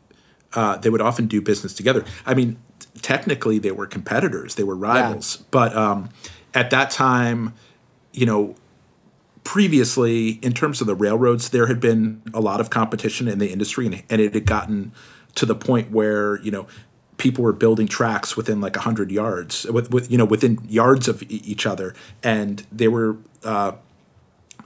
uh, 0.53 0.77
they 0.77 0.91
would 0.91 1.01
often 1.01 1.27
do 1.27 1.41
business 1.41 1.75
together. 1.75 2.05
I 2.27 2.35
mean, 2.35 2.59
technically, 3.03 3.59
they 3.59 3.73
were 3.73 3.87
competitors, 3.87 4.55
they 4.55 4.65
were 4.65 4.77
rivals, 4.77 5.39
yeah. 5.39 5.47
but 5.51 5.77
um, 5.77 6.11
at 6.55 6.71
that 6.71 6.91
time, 6.91 7.55
you 8.13 8.27
know. 8.27 8.55
Previously, 9.45 10.41
in 10.43 10.53
terms 10.53 10.81
of 10.81 10.89
the 10.89 10.97
railroads, 10.97 11.51
there 11.51 11.69
had 11.69 11.79
been 11.79 12.21
a 12.35 12.41
lot 12.41 12.61
of 12.61 12.69
competition 12.69 13.29
in 13.29 13.39
the 13.39 13.53
industry, 13.53 13.87
and, 13.87 14.03
and 14.11 14.21
it 14.21 14.35
had 14.35 14.45
gotten 14.45 14.91
to 15.37 15.47
the 15.47 15.55
point 15.55 15.93
where 15.93 16.41
you 16.41 16.51
know 16.51 16.67
people 17.17 17.45
were 17.45 17.53
building 17.53 17.87
tracks 17.87 18.37
within 18.37 18.61
like 18.61 18.75
100 18.75 19.11
yards 19.11 19.65
with, 19.67 19.91
with 19.93 20.11
you 20.11 20.19
know 20.19 20.25
within 20.25 20.59
yards 20.69 21.09
of 21.09 21.23
e- 21.23 21.43
each 21.45 21.65
other 21.65 21.95
and 22.23 22.67
they 22.71 22.89
were 22.89 23.17
uh, 23.45 23.73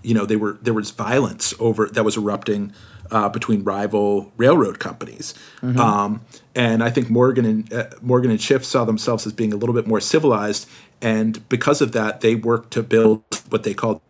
you 0.03 0.15
know, 0.15 0.27
they 0.27 0.37
were 0.37 0.59
there 0.63 0.75
was 0.75 0.91
violence 0.91 1.55
over 1.59 1.87
that 1.87 2.05
was 2.05 2.17
erupting 2.17 2.73
uh, 3.11 3.29
between 3.29 3.65
rival 3.65 4.33
railroad 4.37 4.79
companies, 4.79 5.35
mm-hmm. 5.61 5.79
um, 5.79 6.23
and 6.55 6.83
I 6.83 6.91
think 6.91 7.11
Morgan 7.11 7.45
and 7.45 7.73
uh, 7.73 7.87
Morgan 8.01 8.31
and 8.31 8.41
Schiff 8.41 8.65
saw 8.65 8.85
themselves 8.85 9.27
as 9.27 9.33
being 9.33 9.53
a 9.53 9.57
little 9.57 9.75
bit 9.75 9.87
more 9.87 10.01
civilized, 10.01 10.69
and 11.01 11.47
because 11.49 11.81
of 11.81 11.93
that, 11.93 12.21
they 12.21 12.35
worked 12.35 12.73
to 12.73 12.83
build 12.83 13.23
what 13.49 13.63
they 13.63 13.75
called 13.75 14.01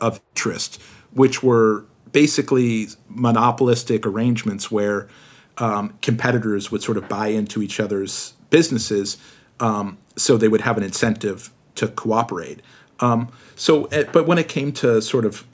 of 0.00 0.20
interest, 0.34 0.80
which 1.12 1.42
were 1.42 1.84
basically 2.12 2.88
monopolistic 3.08 4.06
arrangements 4.06 4.70
where 4.70 5.08
um, 5.58 5.98
competitors 6.02 6.70
would 6.70 6.82
sort 6.82 6.96
of 6.96 7.08
buy 7.08 7.28
into 7.28 7.62
each 7.62 7.80
other's 7.80 8.34
businesses, 8.50 9.16
um, 9.60 9.98
so 10.16 10.36
they 10.36 10.48
would 10.48 10.60
have 10.60 10.76
an 10.76 10.84
incentive 10.84 11.50
to 11.74 11.88
cooperate. 11.88 12.60
Um, 13.02 13.30
so, 13.56 13.84
eh, 13.86 14.04
but 14.10 14.26
when 14.26 14.38
it 14.38 14.48
came 14.48 14.72
to 14.74 15.02
sort 15.02 15.26
of, 15.26 15.44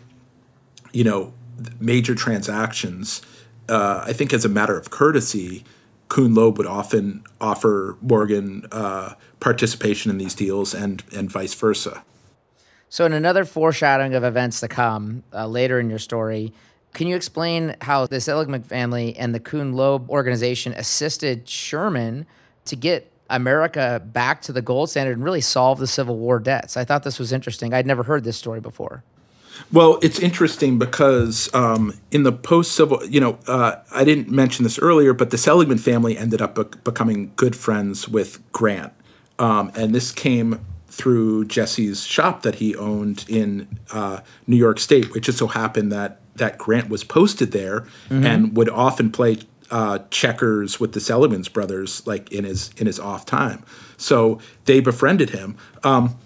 you 0.93 1.03
know, 1.03 1.33
major 1.81 2.15
transactions, 2.15 3.23
uh, 3.69 4.05
I 4.07 4.13
think 4.13 4.33
as 4.33 4.45
a 4.45 4.49
matter 4.49 4.77
of 4.77 4.91
courtesy, 4.91 5.65
Kuhn 6.09 6.35
Loeb 6.35 6.59
would 6.59 6.67
often 6.67 7.25
offer 7.41 7.97
Morgan 8.01 8.67
uh, 8.71 9.15
participation 9.41 10.11
in 10.11 10.19
these 10.19 10.35
deals 10.35 10.75
and 10.75 11.03
and 11.15 11.31
vice 11.31 11.55
versa. 11.55 12.05
So, 12.91 13.05
in 13.05 13.13
another 13.13 13.45
foreshadowing 13.45 14.15
of 14.15 14.25
events 14.25 14.61
to 14.61 14.69
come 14.69 15.25
uh, 15.35 15.47
later 15.47 15.81
in 15.81 15.91
your 15.91 15.99
story, 15.99 16.53
can 16.95 17.07
you 17.07 17.17
explain 17.17 17.77
how 17.83 18.07
the 18.07 18.21
Seligman 18.21 18.63
family 18.63 19.17
and 19.17 19.35
the 19.35 19.41
Kuhn 19.41 19.73
Loeb 19.75 20.09
organization 20.11 20.73
assisted 20.73 21.49
Sherman 21.49 22.27
to 22.67 22.77
get 22.77 23.11
America 23.31 24.03
back 24.05 24.43
to 24.43 24.53
the 24.53 24.63
gold 24.63 24.91
standard 24.91 25.17
and 25.17 25.25
really 25.25 25.41
solve 25.41 25.79
the 25.79 25.87
Civil 25.87 26.17
War 26.17 26.39
debts. 26.39 26.77
I 26.77 26.85
thought 26.85 27.03
this 27.03 27.19
was 27.19 27.33
interesting. 27.33 27.75
I'd 27.75 27.87
never 27.87 28.03
heard 28.03 28.25
this 28.25 28.37
story 28.37 28.61
before. 28.61 29.05
Well, 29.73 29.99
it's 30.03 30.19
interesting 30.19 30.79
because 30.79 31.53
um, 31.53 31.95
in 32.11 32.23
the 32.23 32.33
post 32.33 32.73
civil, 32.73 33.05
you 33.05 33.21
know, 33.21 33.39
uh, 33.47 33.77
I 33.93 34.05
didn't 34.05 34.31
mention 34.31 34.63
this 34.63 34.79
earlier, 34.79 35.13
but 35.13 35.31
the 35.31 35.39
Seligman 35.39 35.79
family 35.79 36.17
ended 36.17 36.41
up 36.41 36.55
be- 36.55 36.79
becoming 36.85 37.33
good 37.37 37.57
friends 37.57 38.09
with 38.09 38.41
Grant. 38.53 38.93
Um, 39.39 39.71
and 39.75 39.95
this 39.95 40.13
came 40.13 40.65
through 40.87 41.45
Jesse's 41.47 42.05
shop 42.05 42.43
that 42.43 42.57
he 42.57 42.75
owned 42.77 43.25
in 43.29 43.69
uh, 43.93 44.21
New 44.47 44.57
York 44.57 44.79
State, 44.81 45.13
which 45.13 45.25
just 45.27 45.39
so 45.39 45.49
happened 45.49 45.93
that 45.93 46.21
that 46.37 46.57
Grant 46.57 46.89
was 46.89 47.03
posted 47.05 47.51
there 47.51 47.81
mm-hmm. 48.09 48.25
and 48.25 48.57
would 48.57 48.69
often 48.69 49.11
play 49.11 49.39
uh, 49.71 50.01
checkers 50.11 50.81
with 50.81 50.93
the 50.93 51.01
Seligman's 51.01 51.49
brothers, 51.49 52.07
like 52.07 52.31
in 52.33 52.45
his 52.45 52.71
in 52.77 52.87
his 52.87 52.99
off 52.99 53.27
time. 53.27 53.65
So 53.97 54.39
they 54.65 54.81
befriended 54.81 55.31
him, 55.31 55.57
um, 55.85 56.17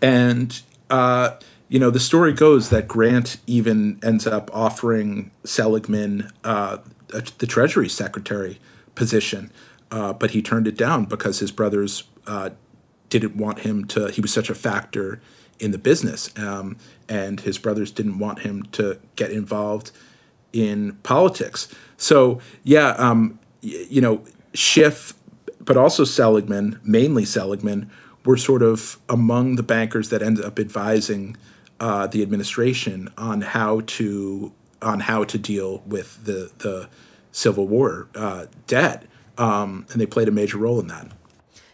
and 0.00 0.60
uh, 0.90 1.36
you 1.68 1.78
know 1.78 1.90
the 1.90 2.00
story 2.00 2.32
goes 2.32 2.70
that 2.70 2.88
Grant 2.88 3.36
even 3.46 3.98
ends 4.02 4.26
up 4.26 4.50
offering 4.54 5.30
Seligman 5.44 6.30
uh, 6.42 6.78
the 7.08 7.46
Treasury 7.46 7.88
Secretary 7.88 8.58
position, 8.94 9.50
uh, 9.90 10.12
but 10.12 10.32
he 10.32 10.42
turned 10.42 10.66
it 10.66 10.76
down 10.76 11.04
because 11.04 11.38
his 11.40 11.52
brothers 11.52 12.04
uh, 12.26 12.50
didn't 13.10 13.36
want 13.36 13.60
him 13.60 13.84
to. 13.86 14.08
He 14.08 14.20
was 14.20 14.32
such 14.32 14.50
a 14.50 14.54
factor 14.54 15.20
in 15.60 15.70
the 15.70 15.78
business, 15.78 16.30
um, 16.38 16.76
and 17.08 17.40
his 17.40 17.58
brothers 17.58 17.90
didn't 17.90 18.18
want 18.18 18.40
him 18.40 18.64
to 18.72 18.98
get 19.16 19.30
involved 19.30 19.92
in 20.54 20.92
politics. 21.02 21.68
So 21.96 22.40
yeah, 22.62 22.90
um, 22.90 23.38
you 23.60 24.00
know, 24.00 24.24
Schiff, 24.54 25.14
but 25.60 25.76
also 25.76 26.04
Seligman, 26.04 26.80
mainly 26.84 27.24
Seligman, 27.24 27.90
were 28.24 28.36
sort 28.36 28.62
of 28.62 28.98
among 29.08 29.56
the 29.56 29.62
bankers 29.62 30.08
that 30.10 30.22
ended 30.22 30.44
up 30.44 30.58
advising 30.58 31.36
uh, 31.80 32.06
the 32.06 32.22
administration 32.22 33.12
on 33.18 33.42
how 33.42 33.80
to 33.80 34.52
on 34.80 35.00
how 35.00 35.24
to 35.24 35.38
deal 35.38 35.82
with 35.86 36.24
the 36.24 36.50
the 36.58 36.88
Civil 37.32 37.66
War 37.66 38.08
uh, 38.14 38.46
debt, 38.66 39.06
um, 39.36 39.86
and 39.90 40.00
they 40.00 40.06
played 40.06 40.28
a 40.28 40.30
major 40.30 40.56
role 40.58 40.78
in 40.78 40.86
that. 40.86 41.10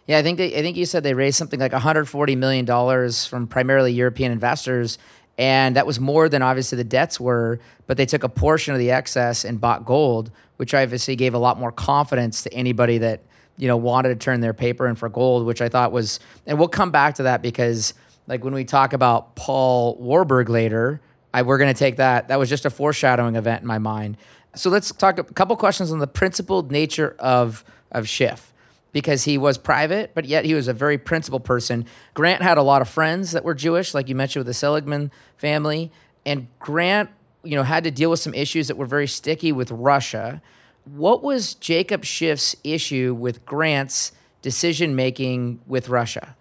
Yeah, 0.06 0.18
I 0.18 0.22
think 0.22 0.38
they, 0.38 0.56
I 0.56 0.62
think 0.62 0.76
you 0.76 0.86
said 0.86 1.04
they 1.04 1.14
raised 1.14 1.36
something 1.36 1.60
like 1.60 1.72
140 1.72 2.34
million 2.34 2.64
dollars 2.64 3.26
from 3.26 3.46
primarily 3.46 3.92
European 3.92 4.32
investors, 4.32 4.98
and 5.38 5.76
that 5.76 5.86
was 5.86 5.98
more 5.98 6.28
than 6.28 6.42
obviously 6.42 6.76
the 6.76 6.84
debts 6.84 7.18
were. 7.18 7.60
But 7.86 7.96
they 7.96 8.06
took 8.06 8.22
a 8.22 8.28
portion 8.28 8.72
of 8.72 8.78
the 8.78 8.90
excess 8.90 9.44
and 9.44 9.60
bought 9.60 9.84
gold, 9.84 10.30
which 10.56 10.74
obviously 10.74 11.16
gave 11.16 11.34
a 11.34 11.38
lot 11.38 11.58
more 11.58 11.72
confidence 11.72 12.42
to 12.42 12.52
anybody 12.52 12.98
that 12.98 13.22
you 13.56 13.68
know 13.68 13.76
wanted 13.76 14.10
to 14.10 14.16
turn 14.16 14.40
their 14.40 14.54
paper 14.54 14.86
in 14.86 14.94
for 14.94 15.08
gold, 15.08 15.46
which 15.46 15.60
I 15.60 15.68
thought 15.68 15.92
was. 15.92 16.20
And 16.46 16.58
we'll 16.58 16.68
come 16.68 16.90
back 16.90 17.16
to 17.16 17.24
that 17.24 17.42
because 17.42 17.94
like 18.26 18.44
when 18.44 18.54
we 18.54 18.64
talk 18.64 18.92
about 18.92 19.34
Paul 19.34 19.96
Warburg 19.96 20.48
later, 20.48 21.00
I, 21.34 21.42
we're 21.42 21.58
going 21.58 21.72
to 21.72 21.78
take 21.78 21.96
that. 21.96 22.28
That 22.28 22.38
was 22.38 22.48
just 22.48 22.64
a 22.64 22.70
foreshadowing 22.70 23.36
event 23.36 23.62
in 23.62 23.66
my 23.66 23.78
mind. 23.78 24.16
So 24.54 24.70
let's 24.70 24.90
talk 24.92 25.18
a 25.18 25.24
couple 25.24 25.56
questions 25.56 25.92
on 25.92 25.98
the 25.98 26.06
principled 26.06 26.70
nature 26.70 27.16
of 27.18 27.64
of 27.92 28.08
Schiff 28.08 28.49
because 28.92 29.24
he 29.24 29.38
was 29.38 29.58
private, 29.58 30.12
but 30.14 30.24
yet 30.24 30.44
he 30.44 30.54
was 30.54 30.68
a 30.68 30.72
very 30.72 30.98
principled 30.98 31.44
person. 31.44 31.86
Grant 32.14 32.42
had 32.42 32.58
a 32.58 32.62
lot 32.62 32.82
of 32.82 32.88
friends 32.88 33.32
that 33.32 33.44
were 33.44 33.54
Jewish, 33.54 33.94
like 33.94 34.08
you 34.08 34.14
mentioned 34.14 34.40
with 34.40 34.48
the 34.48 34.54
Seligman 34.54 35.10
family, 35.36 35.92
and 36.26 36.48
Grant, 36.58 37.10
you 37.42 37.56
know, 37.56 37.62
had 37.62 37.84
to 37.84 37.90
deal 37.90 38.10
with 38.10 38.20
some 38.20 38.34
issues 38.34 38.68
that 38.68 38.76
were 38.76 38.86
very 38.86 39.06
sticky 39.06 39.52
with 39.52 39.70
Russia. 39.70 40.42
What 40.84 41.22
was 41.22 41.54
Jacob 41.54 42.04
Schiff's 42.04 42.56
issue 42.64 43.14
with 43.14 43.44
Grant's 43.46 44.12
decision 44.42 44.96
making 44.96 45.60
with 45.66 45.88
Russia? 45.88 46.36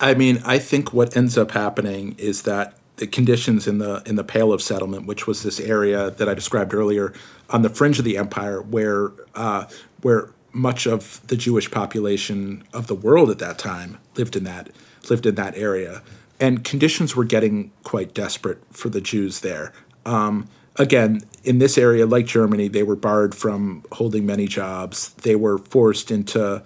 I 0.00 0.14
mean, 0.14 0.40
I 0.44 0.58
think 0.58 0.92
what 0.92 1.16
ends 1.16 1.36
up 1.36 1.52
happening 1.52 2.14
is 2.18 2.42
that 2.42 2.74
the 2.96 3.06
conditions 3.06 3.66
in 3.66 3.78
the 3.78 4.02
in 4.06 4.16
the 4.16 4.24
Pale 4.24 4.52
of 4.52 4.60
Settlement, 4.60 5.06
which 5.06 5.26
was 5.26 5.42
this 5.42 5.60
area 5.60 6.10
that 6.10 6.28
I 6.28 6.34
described 6.34 6.74
earlier 6.74 7.12
on 7.50 7.62
the 7.62 7.68
fringe 7.68 7.98
of 7.98 8.04
the 8.04 8.16
empire, 8.16 8.60
where 8.60 9.12
uh, 9.34 9.66
where 10.02 10.30
much 10.52 10.86
of 10.86 11.26
the 11.26 11.36
Jewish 11.36 11.70
population 11.70 12.64
of 12.72 12.86
the 12.86 12.94
world 12.94 13.30
at 13.30 13.38
that 13.38 13.58
time 13.58 13.98
lived 14.16 14.36
in 14.36 14.44
that 14.44 14.70
lived 15.10 15.26
in 15.26 15.34
that 15.36 15.56
area, 15.56 16.02
and 16.40 16.64
conditions 16.64 17.16
were 17.16 17.24
getting 17.24 17.70
quite 17.82 18.14
desperate 18.14 18.58
for 18.70 18.88
the 18.88 19.00
Jews 19.00 19.40
there. 19.40 19.72
Um, 20.04 20.48
again, 20.76 21.22
in 21.44 21.58
this 21.58 21.78
area, 21.78 22.06
like 22.06 22.26
Germany, 22.26 22.68
they 22.68 22.82
were 22.82 22.96
barred 22.96 23.34
from 23.34 23.84
holding 23.92 24.26
many 24.26 24.46
jobs. 24.46 25.10
They 25.14 25.36
were 25.36 25.58
forced 25.58 26.10
into 26.10 26.62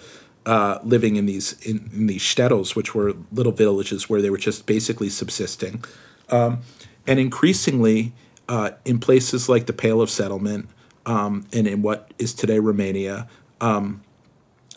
uh, 0.47 0.79
living 0.83 1.17
in 1.17 1.27
these 1.27 1.55
in, 1.67 1.91
in, 1.93 2.07
these 2.07 2.23
shtetls, 2.23 2.75
which 2.75 2.95
were 2.95 3.15
little 3.33 3.53
villages 3.53 4.09
where 4.09 4.21
they 4.21 4.31
were 4.31 4.39
just 4.39 4.67
basically 4.67 5.09
subsisting, 5.09 5.85
um, 6.31 6.61
and 7.07 7.19
increasingly 7.19 8.13
uh, 8.49 8.71
in 8.85 8.99
places 8.99 9.49
like 9.49 9.67
the 9.67 9.73
Pale 9.73 10.01
of 10.01 10.11
Settlement 10.11 10.69
um, 11.07 11.47
and 11.53 11.67
in 11.67 11.83
what 11.83 12.13
is 12.19 12.35
today 12.35 12.59
Romania, 12.59 13.29
um, 13.63 14.03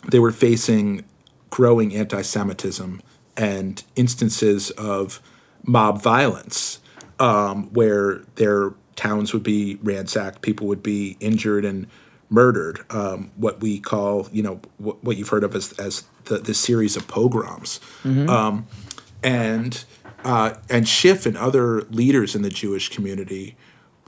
they 0.08 0.18
were 0.18 0.32
facing 0.32 1.04
growing 1.50 1.94
anti 1.94 2.22
Semitism 2.22 3.02
and 3.36 3.82
instances 3.96 4.70
of 4.72 5.20
mob 5.62 6.00
violence 6.00 6.78
um, 7.18 7.72
where 7.72 8.22
their 8.36 8.72
towns 8.94 9.32
would 9.32 9.42
be 9.42 9.78
ransacked, 9.82 10.40
people 10.40 10.66
would 10.66 10.82
be 10.82 11.16
injured 11.20 11.64
and 11.64 11.86
murdered. 12.30 12.80
Um, 12.90 13.30
what 13.36 13.60
we 13.60 13.78
call, 13.78 14.28
you 14.32 14.42
know, 14.42 14.60
what, 14.78 15.02
what 15.04 15.16
you've 15.16 15.28
heard 15.28 15.44
of 15.44 15.54
as, 15.54 15.72
as 15.72 16.04
the, 16.24 16.38
the 16.38 16.54
series 16.54 16.96
of 16.96 17.06
pogroms. 17.06 17.80
Mm-hmm. 18.02 18.28
Um, 18.28 18.66
and 19.22 19.84
uh, 20.24 20.54
and 20.68 20.88
Schiff 20.88 21.24
and 21.26 21.36
other 21.36 21.82
leaders 21.82 22.34
in 22.34 22.42
the 22.42 22.48
Jewish 22.48 22.88
community 22.88 23.56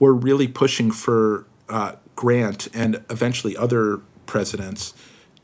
were 0.01 0.15
really 0.15 0.49
pushing 0.49 0.91
for 0.91 1.47
uh, 1.69 1.93
Grant 2.17 2.69
and 2.75 3.05
eventually 3.09 3.57
other 3.57 4.01
presidents 4.29 4.95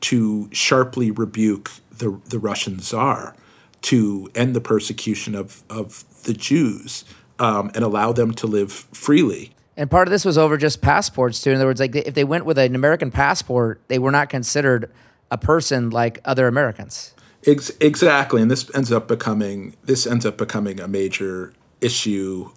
to 0.02 0.48
sharply 0.52 1.10
rebuke 1.10 1.72
the, 1.90 2.20
the 2.26 2.38
Russian 2.38 2.78
czar 2.78 3.34
to 3.82 4.30
end 4.34 4.54
the 4.54 4.60
persecution 4.60 5.34
of, 5.34 5.64
of 5.68 6.04
the 6.22 6.32
Jews 6.32 7.04
um, 7.38 7.70
and 7.74 7.84
allow 7.84 8.12
them 8.12 8.32
to 8.34 8.46
live 8.46 8.72
freely. 8.72 9.52
And 9.76 9.90
part 9.90 10.06
of 10.06 10.12
this 10.12 10.24
was 10.24 10.38
over 10.38 10.56
just 10.56 10.80
passports 10.80 11.42
too. 11.42 11.50
In 11.50 11.56
other 11.56 11.66
words, 11.66 11.80
like 11.80 11.96
if 11.96 12.14
they 12.14 12.24
went 12.24 12.44
with 12.44 12.58
an 12.58 12.74
American 12.74 13.10
passport, 13.10 13.80
they 13.88 13.98
were 13.98 14.12
not 14.12 14.28
considered 14.28 14.90
a 15.30 15.38
person 15.38 15.90
like 15.90 16.20
other 16.24 16.46
Americans. 16.46 17.12
Ex- 17.46 17.72
exactly, 17.80 18.40
and 18.40 18.50
this 18.50 18.70
ends 18.74 18.92
up 18.92 19.08
becoming 19.08 19.76
this 19.82 20.06
ends 20.06 20.24
up 20.24 20.38
becoming 20.38 20.80
a 20.80 20.88
major 20.88 21.52
issue 21.80 22.50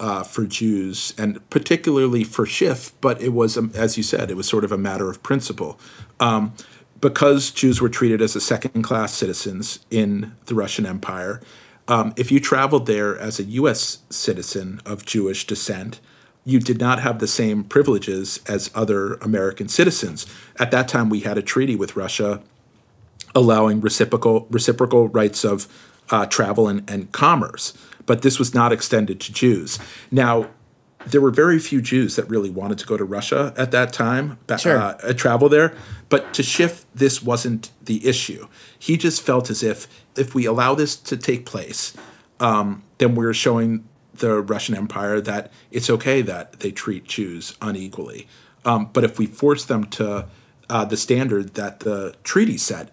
uh, 0.00 0.22
for 0.22 0.46
Jews, 0.46 1.14
and 1.16 1.48
particularly 1.50 2.24
for 2.24 2.46
Schiff, 2.46 2.92
but 3.00 3.20
it 3.22 3.32
was, 3.32 3.56
um, 3.56 3.70
as 3.74 3.96
you 3.96 4.02
said, 4.02 4.30
it 4.30 4.36
was 4.36 4.48
sort 4.48 4.64
of 4.64 4.72
a 4.72 4.78
matter 4.78 5.08
of 5.08 5.22
principle. 5.22 5.78
Um, 6.20 6.54
because 7.00 7.50
Jews 7.50 7.80
were 7.80 7.88
treated 7.88 8.22
as 8.22 8.34
a 8.34 8.40
second 8.40 8.82
class 8.82 9.12
citizens 9.12 9.80
in 9.90 10.34
the 10.46 10.54
Russian 10.54 10.86
Empire, 10.86 11.40
um, 11.86 12.14
if 12.16 12.32
you 12.32 12.40
traveled 12.40 12.86
there 12.86 13.18
as 13.18 13.38
a 13.38 13.44
U.S. 13.44 13.98
citizen 14.08 14.80
of 14.86 15.04
Jewish 15.04 15.46
descent, 15.46 16.00
you 16.44 16.60
did 16.60 16.78
not 16.78 17.00
have 17.00 17.18
the 17.18 17.26
same 17.26 17.64
privileges 17.64 18.40
as 18.46 18.70
other 18.74 19.14
American 19.14 19.68
citizens. 19.68 20.26
At 20.58 20.70
that 20.70 20.88
time, 20.88 21.10
we 21.10 21.20
had 21.20 21.38
a 21.38 21.42
treaty 21.42 21.76
with 21.76 21.96
Russia 21.96 22.42
allowing 23.34 23.80
reciprocal 23.80 24.46
reciprocal 24.50 25.08
rights 25.08 25.44
of 25.44 25.66
uh, 26.10 26.26
travel 26.26 26.68
and, 26.68 26.88
and 26.88 27.10
commerce 27.12 27.76
but 28.06 28.22
this 28.22 28.38
was 28.38 28.54
not 28.54 28.72
extended 28.72 29.20
to 29.20 29.32
Jews. 29.32 29.78
Now, 30.10 30.48
there 31.06 31.20
were 31.20 31.30
very 31.30 31.58
few 31.58 31.82
Jews 31.82 32.16
that 32.16 32.28
really 32.28 32.50
wanted 32.50 32.78
to 32.78 32.86
go 32.86 32.96
to 32.96 33.04
Russia 33.04 33.52
at 33.56 33.70
that 33.72 33.92
time, 33.92 34.38
sure. 34.58 34.78
uh, 34.78 35.12
travel 35.14 35.48
there. 35.48 35.74
But 36.08 36.32
to 36.34 36.42
Schiff, 36.42 36.86
this 36.94 37.22
wasn't 37.22 37.70
the 37.82 38.06
issue. 38.06 38.48
He 38.78 38.96
just 38.96 39.22
felt 39.22 39.50
as 39.50 39.62
if 39.62 39.86
if 40.16 40.34
we 40.34 40.46
allow 40.46 40.74
this 40.74 40.96
to 40.96 41.16
take 41.16 41.44
place, 41.44 41.94
um, 42.40 42.82
then 42.98 43.14
we're 43.14 43.34
showing 43.34 43.84
the 44.14 44.40
Russian 44.40 44.76
Empire 44.76 45.20
that 45.20 45.52
it's 45.70 45.90
okay 45.90 46.22
that 46.22 46.60
they 46.60 46.70
treat 46.70 47.04
Jews 47.04 47.56
unequally. 47.60 48.28
Um, 48.64 48.90
but 48.92 49.04
if 49.04 49.18
we 49.18 49.26
force 49.26 49.64
them 49.64 49.84
to 49.84 50.26
uh, 50.70 50.84
the 50.84 50.96
standard 50.96 51.54
that 51.54 51.80
the 51.80 52.14
treaty 52.22 52.56
set, 52.56 52.90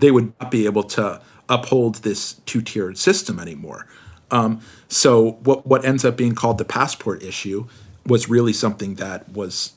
they 0.00 0.10
would 0.10 0.34
not 0.40 0.50
be 0.50 0.66
able 0.66 0.82
to 0.82 1.22
uphold 1.48 1.96
this 1.96 2.34
two 2.44 2.60
tiered 2.60 2.98
system 2.98 3.38
anymore. 3.38 3.86
Um, 4.30 4.60
so 4.88 5.32
what 5.42 5.66
what 5.66 5.84
ends 5.84 6.04
up 6.04 6.16
being 6.16 6.34
called 6.34 6.58
the 6.58 6.64
passport 6.64 7.22
issue 7.22 7.66
was 8.06 8.28
really 8.28 8.52
something 8.52 8.94
that 8.96 9.28
was 9.28 9.72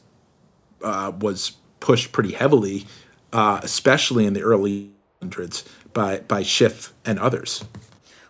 uh, 0.83 1.11
was 1.19 1.53
pushed 1.79 2.11
pretty 2.11 2.33
heavily, 2.33 2.85
uh, 3.33 3.59
especially 3.63 4.25
in 4.25 4.33
the 4.33 4.41
early 4.41 4.91
hundreds 5.21 5.63
by 5.93 6.19
by 6.19 6.43
Schiff 6.43 6.93
and 7.05 7.19
others. 7.19 7.63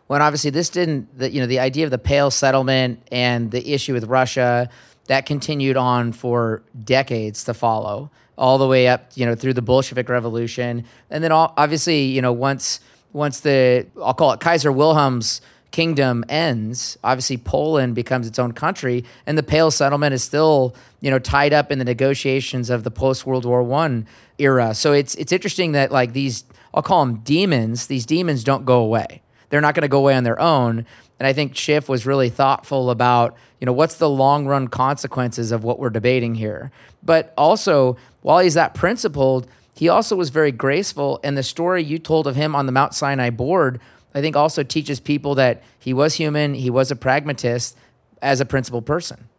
Well, 0.07 0.22
obviously 0.22 0.49
this 0.49 0.70
didn't. 0.70 1.17
The, 1.17 1.30
you 1.30 1.39
know, 1.39 1.47
the 1.47 1.59
idea 1.59 1.86
of 1.86 1.91
the 1.91 1.99
Pale 1.99 2.32
settlement 2.32 3.01
and 3.11 3.51
the 3.51 3.74
issue 3.74 3.93
with 3.93 4.05
Russia 4.05 4.70
that 5.07 5.26
continued 5.26 5.78
on 5.78 6.11
for 6.11 6.61
decades 6.84 7.43
to 7.45 7.53
follow, 7.53 8.11
all 8.38 8.57
the 8.57 8.67
way 8.67 8.88
up, 8.88 9.11
you 9.15 9.26
know, 9.26 9.36
through 9.36 9.53
the 9.53 9.61
Bolshevik 9.61 10.07
Revolution, 10.09 10.86
and 11.09 11.24
then 11.24 11.32
all, 11.32 11.53
obviously, 11.57 12.03
you 12.03 12.22
know, 12.22 12.34
once 12.34 12.80
once 13.13 13.39
the 13.41 13.86
I'll 14.01 14.13
call 14.13 14.32
it 14.34 14.39
Kaiser 14.39 14.72
Wilhelm's 14.72 15.41
kingdom 15.72 16.26
ends, 16.30 16.97
obviously 17.03 17.38
Poland 17.38 17.95
becomes 17.95 18.28
its 18.28 18.39
own 18.39 18.51
country, 18.51 19.03
and 19.26 19.38
the 19.38 19.43
Pale 19.43 19.72
Settlement 19.72 20.13
is 20.13 20.24
still, 20.24 20.76
you 21.01 21.09
know, 21.11 21.20
tied 21.20 21.53
up 21.53 21.72
in 21.72 21.80
the 21.80 21.86
negotiations 21.86 22.70
of 22.70 22.84
the 22.84 22.91
post 22.91 23.26
World 23.26 23.45
War 23.45 23.63
One 23.63 24.07
era. 24.38 24.74
So 24.74 24.93
it's 24.93 25.15
it's 25.15 25.32
interesting 25.32 25.74
that 25.74 25.91
like 25.91 26.13
these 26.13 26.43
I'll 26.74 26.84
call 26.84 27.05
them 27.05 27.17
demons. 27.17 27.88
These 27.88 28.05
demons 28.05 28.43
don't 28.43 28.65
go 28.65 28.80
away. 28.80 29.22
They're 29.49 29.61
not 29.61 29.76
going 29.76 29.82
to 29.82 29.88
go 29.88 29.99
away 29.99 30.15
on 30.15 30.24
their 30.24 30.39
own. 30.39 30.86
And 31.20 31.28
I 31.28 31.34
think 31.34 31.55
Schiff 31.55 31.89
was 31.89 32.05
really 32.05 32.30
thoughtful 32.30 32.89
about, 32.89 33.36
you 33.59 33.65
know, 33.65 33.74
what's 33.74 33.95
the 33.95 34.09
long 34.09 34.45
run 34.45 34.67
consequences 34.67 35.51
of 35.51 35.63
what 35.63 35.80
we're 35.80 35.89
debating 35.89 36.36
here. 36.36 36.72
But 37.03 37.34
also, 37.38 37.97
while 38.22 38.39
he's 38.39 38.53
that 38.53 38.74
principled, 38.74 39.47
he 39.76 39.89
also 39.89 40.15
was 40.15 40.30
very 40.30 40.51
graceful. 40.51 41.20
And 41.24 41.38
the 41.38 41.43
story 41.43 41.84
you 41.84 41.99
told 41.99 42.28
of 42.28 42.36
him 42.36 42.55
on 42.55 42.67
the 42.67 42.72
Mount 42.72 42.93
Sinai 42.93 43.32
board, 43.32 43.82
I 44.14 44.22
think 44.22 44.36
also 44.36 44.64
teaches 44.64 44.99
people 44.99 45.36
that 45.36 45.62
he 45.78 45.93
was 45.93 46.16
human, 46.16 46.53
he 46.53 46.70
was 46.70 46.91
a 46.91 46.95
pragmatist 46.95 47.78
as 48.22 48.41
a 48.41 48.45
principled 48.45 48.86
person. 48.86 49.30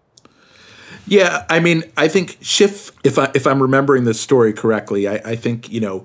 Yeah, 1.07 1.45
I 1.49 1.61
mean, 1.61 1.85
I 1.97 2.09
think 2.09 2.39
Schiff, 2.41 2.93
if 3.05 3.19
I 3.19 3.31
if 3.35 3.47
I'm 3.47 3.61
remembering 3.61 4.05
this 4.05 4.21
story 4.21 4.53
correctly, 4.53 5.09
I, 5.09 5.15
I 5.25 5.37
think 5.37 5.71
you 5.71 5.81
know 5.81 6.05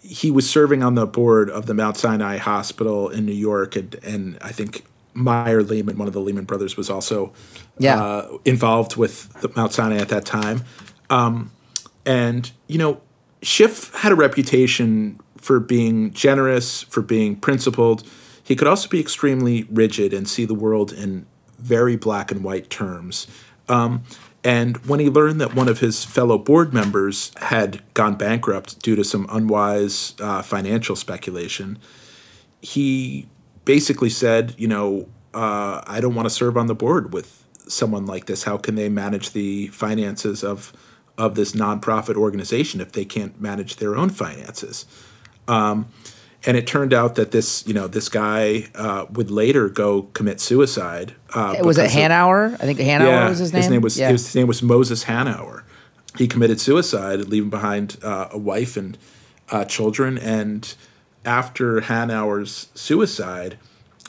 he 0.00 0.30
was 0.30 0.48
serving 0.48 0.82
on 0.82 0.94
the 0.94 1.06
board 1.06 1.50
of 1.50 1.66
the 1.66 1.74
Mount 1.74 1.96
Sinai 1.96 2.36
Hospital 2.36 3.08
in 3.08 3.26
New 3.26 3.32
York, 3.32 3.76
and 3.76 3.94
and 4.02 4.38
I 4.40 4.52
think 4.52 4.84
Meyer 5.14 5.62
Lehman, 5.62 5.98
one 5.98 6.08
of 6.08 6.14
the 6.14 6.20
Lehman 6.20 6.44
brothers, 6.44 6.76
was 6.76 6.88
also 6.88 7.32
yeah. 7.78 8.02
uh, 8.02 8.38
involved 8.44 8.96
with 8.96 9.32
the 9.40 9.50
Mount 9.56 9.72
Sinai 9.72 9.98
at 9.98 10.08
that 10.08 10.24
time. 10.24 10.64
Um, 11.10 11.50
and 12.06 12.50
you 12.68 12.78
know, 12.78 13.00
Schiff 13.42 13.92
had 13.94 14.12
a 14.12 14.16
reputation 14.16 15.20
for 15.38 15.60
being 15.60 16.12
generous, 16.12 16.82
for 16.82 17.02
being 17.02 17.36
principled. 17.36 18.06
He 18.42 18.56
could 18.56 18.68
also 18.68 18.88
be 18.88 19.00
extremely 19.00 19.64
rigid 19.70 20.12
and 20.12 20.28
see 20.28 20.44
the 20.44 20.54
world 20.54 20.92
in 20.92 21.26
very 21.58 21.96
black 21.96 22.30
and 22.30 22.42
white 22.42 22.70
terms. 22.70 23.26
Um, 23.68 24.04
and 24.44 24.76
when 24.86 25.00
he 25.00 25.10
learned 25.10 25.40
that 25.40 25.54
one 25.54 25.68
of 25.68 25.80
his 25.80 26.04
fellow 26.04 26.38
board 26.38 26.72
members 26.72 27.32
had 27.36 27.82
gone 27.94 28.14
bankrupt 28.14 28.80
due 28.82 28.96
to 28.96 29.04
some 29.04 29.26
unwise 29.30 30.14
uh, 30.20 30.42
financial 30.42 30.96
speculation, 30.96 31.78
he 32.60 33.28
basically 33.64 34.10
said, 34.10 34.54
you 34.56 34.68
know, 34.68 35.08
uh, 35.34 35.82
I 35.86 36.00
don't 36.00 36.14
want 36.14 36.26
to 36.26 36.34
serve 36.34 36.56
on 36.56 36.68
the 36.68 36.74
board 36.74 37.12
with 37.12 37.44
someone 37.66 38.06
like 38.06 38.26
this. 38.26 38.44
How 38.44 38.56
can 38.56 38.76
they 38.76 38.88
manage 38.88 39.32
the 39.32 39.68
finances 39.68 40.42
of 40.42 40.72
of 41.18 41.34
this 41.34 41.50
nonprofit 41.50 42.14
organization 42.14 42.80
if 42.80 42.92
they 42.92 43.04
can't 43.04 43.40
manage 43.40 43.76
their 43.76 43.96
own 43.96 44.08
finances? 44.08 44.86
Um, 45.48 45.88
and 46.46 46.56
it 46.56 46.66
turned 46.66 46.94
out 46.94 47.16
that 47.16 47.32
this 47.32 47.66
you 47.66 47.74
know 47.74 47.88
this 47.88 48.08
guy 48.08 48.68
uh, 48.74 49.06
would 49.10 49.30
later 49.30 49.68
go 49.68 50.02
commit 50.14 50.40
suicide. 50.40 51.14
Uh, 51.34 51.56
was 51.62 51.78
it 51.78 51.90
Hanauer? 51.90 52.54
I 52.54 52.58
think 52.58 52.78
Hanauer 52.78 53.06
yeah, 53.06 53.28
was 53.28 53.38
his 53.38 53.52
name. 53.52 53.62
His 53.62 53.70
name 53.70 53.80
was, 53.80 53.98
yeah. 53.98 54.10
his 54.10 54.34
name 54.34 54.46
was 54.46 54.62
Moses 54.62 55.04
Hanauer. 55.04 55.62
He 56.16 56.26
committed 56.26 56.60
suicide, 56.60 57.20
leaving 57.28 57.50
behind 57.50 57.98
uh, 58.02 58.28
a 58.30 58.38
wife 58.38 58.76
and 58.76 58.96
uh, 59.50 59.64
children. 59.64 60.16
And 60.18 60.74
after 61.24 61.80
Hanauer's 61.80 62.68
suicide, 62.74 63.58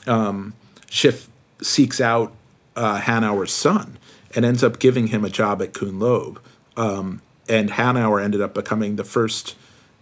um, 0.06 0.54
Schiff 0.88 1.28
seeks 1.60 2.00
out 2.00 2.32
uh, 2.74 3.00
Hanauer's 3.00 3.52
son 3.52 3.98
and 4.34 4.44
ends 4.44 4.64
up 4.64 4.78
giving 4.78 5.08
him 5.08 5.24
a 5.24 5.30
job 5.30 5.60
at 5.60 5.72
Kuhn 5.74 5.98
Loeb. 5.98 6.40
Um, 6.76 7.20
and 7.48 7.70
Hanauer 7.70 8.22
ended 8.22 8.40
up 8.40 8.54
becoming 8.54 8.96
the 8.96 9.04
first 9.04 9.56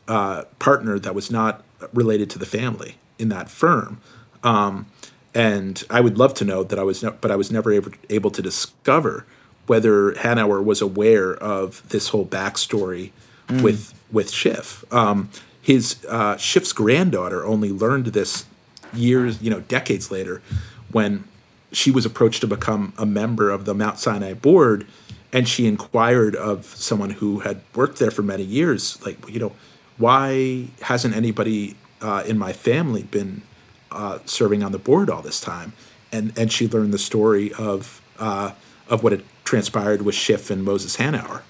uh, 0.09 0.44
partner 0.59 0.98
that 0.98 1.14
was 1.14 1.30
not 1.30 1.62
related 1.92 2.28
to 2.30 2.38
the 2.38 2.46
family 2.46 2.96
in 3.18 3.28
that 3.28 3.48
firm. 3.48 4.00
Um, 4.42 4.86
and 5.34 5.84
I 5.90 6.00
would 6.00 6.18
love 6.18 6.34
to 6.34 6.44
know 6.44 6.64
that 6.64 6.78
I 6.78 6.82
was, 6.82 7.04
but 7.20 7.30
I 7.30 7.36
was 7.36 7.52
never 7.52 7.70
able, 7.72 7.92
able 8.11 8.30
to 8.30 8.42
discover 8.42 9.24
whether 9.66 10.12
Hanauer 10.12 10.64
was 10.64 10.80
aware 10.80 11.34
of 11.34 11.86
this 11.90 12.09
whole 12.09 12.26
backstory 12.26 13.12
mm. 13.46 13.62
with 13.62 13.94
with 14.11 14.30
Schiff. 14.30 14.84
Um, 14.92 15.28
his 15.61 16.04
uh, 16.09 16.36
Schiff's 16.38 16.72
granddaughter 16.72 17.44
only 17.44 17.70
learned 17.70 18.06
this 18.06 18.46
years, 18.94 19.40
you 19.42 19.50
know, 19.50 19.61
decades 19.61 20.11
later, 20.11 20.40
when 20.90 21.24
she 21.72 21.90
was 21.90 22.06
approached 22.06 22.40
to 22.40 22.46
become 22.46 22.94
a 22.96 23.04
member 23.04 23.50
of 23.50 23.66
the 23.66 23.74
Mount 23.74 23.98
Sinai 23.98 24.32
board, 24.32 24.86
and 25.30 25.46
she 25.46 25.66
inquired 25.66 26.34
of 26.34 26.64
someone 26.64 27.11
who 27.11 27.40
had 27.40 27.61
worked 27.74 27.98
there 27.98 28.11
for 28.11 28.22
many 28.22 28.42
years, 28.42 28.98
like, 29.04 29.18
you 29.28 29.38
know, 29.38 29.52
why 29.99 30.68
hasn't 30.82 31.14
anybody 31.14 31.76
uh, 32.01 32.22
in 32.26 32.38
my 32.38 32.53
family 32.53 33.03
been 33.03 33.42
uh, 33.90 34.20
serving 34.24 34.62
on 34.62 34.72
the 34.72 34.78
board 34.78 35.11
all 35.11 35.22
this 35.22 35.40
time? 35.40 35.72
And 36.11 36.32
and 36.38 36.51
she 36.51 36.66
learned 36.68 36.94
the 36.94 36.99
story 36.99 37.53
of 37.55 38.01
uh, 38.18 38.53
of 38.88 39.03
what 39.03 39.12
had 39.12 39.24
transpired 39.44 40.03
with 40.03 40.14
Schiff 40.14 40.51
and 40.51 40.64
Moses 40.64 40.96
Hanauer. 40.96 41.42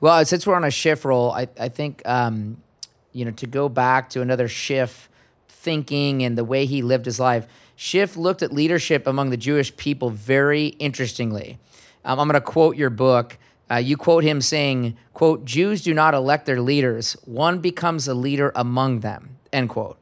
Well, 0.00 0.24
since 0.24 0.46
we're 0.46 0.56
on 0.56 0.64
a 0.64 0.70
Schiff 0.70 1.04
roll, 1.04 1.30
I 1.32 1.48
I 1.58 1.68
think 1.68 2.02
um, 2.06 2.56
you 3.12 3.24
know 3.24 3.30
to 3.32 3.46
go 3.46 3.68
back 3.68 4.10
to 4.10 4.22
another 4.22 4.48
Schiff 4.48 5.08
thinking 5.48 6.22
and 6.22 6.36
the 6.36 6.44
way 6.44 6.66
he 6.66 6.82
lived 6.82 7.06
his 7.06 7.20
life. 7.20 7.46
Schiff 7.76 8.16
looked 8.16 8.42
at 8.42 8.52
leadership 8.52 9.06
among 9.06 9.30
the 9.30 9.36
Jewish 9.36 9.76
people 9.76 10.10
very 10.10 10.68
interestingly. 10.78 11.58
Um, 12.04 12.18
I'm 12.18 12.28
going 12.28 12.34
to 12.34 12.40
quote 12.40 12.76
your 12.76 12.88
book. 12.88 13.36
Uh, 13.70 13.76
you 13.76 13.96
quote 13.96 14.22
him 14.22 14.40
saying, 14.40 14.96
quote, 15.12 15.44
Jews 15.44 15.82
do 15.82 15.92
not 15.92 16.14
elect 16.14 16.46
their 16.46 16.60
leaders. 16.60 17.14
One 17.24 17.58
becomes 17.58 18.06
a 18.06 18.14
leader 18.14 18.52
among 18.54 19.00
them, 19.00 19.36
end 19.52 19.70
quote. 19.70 19.98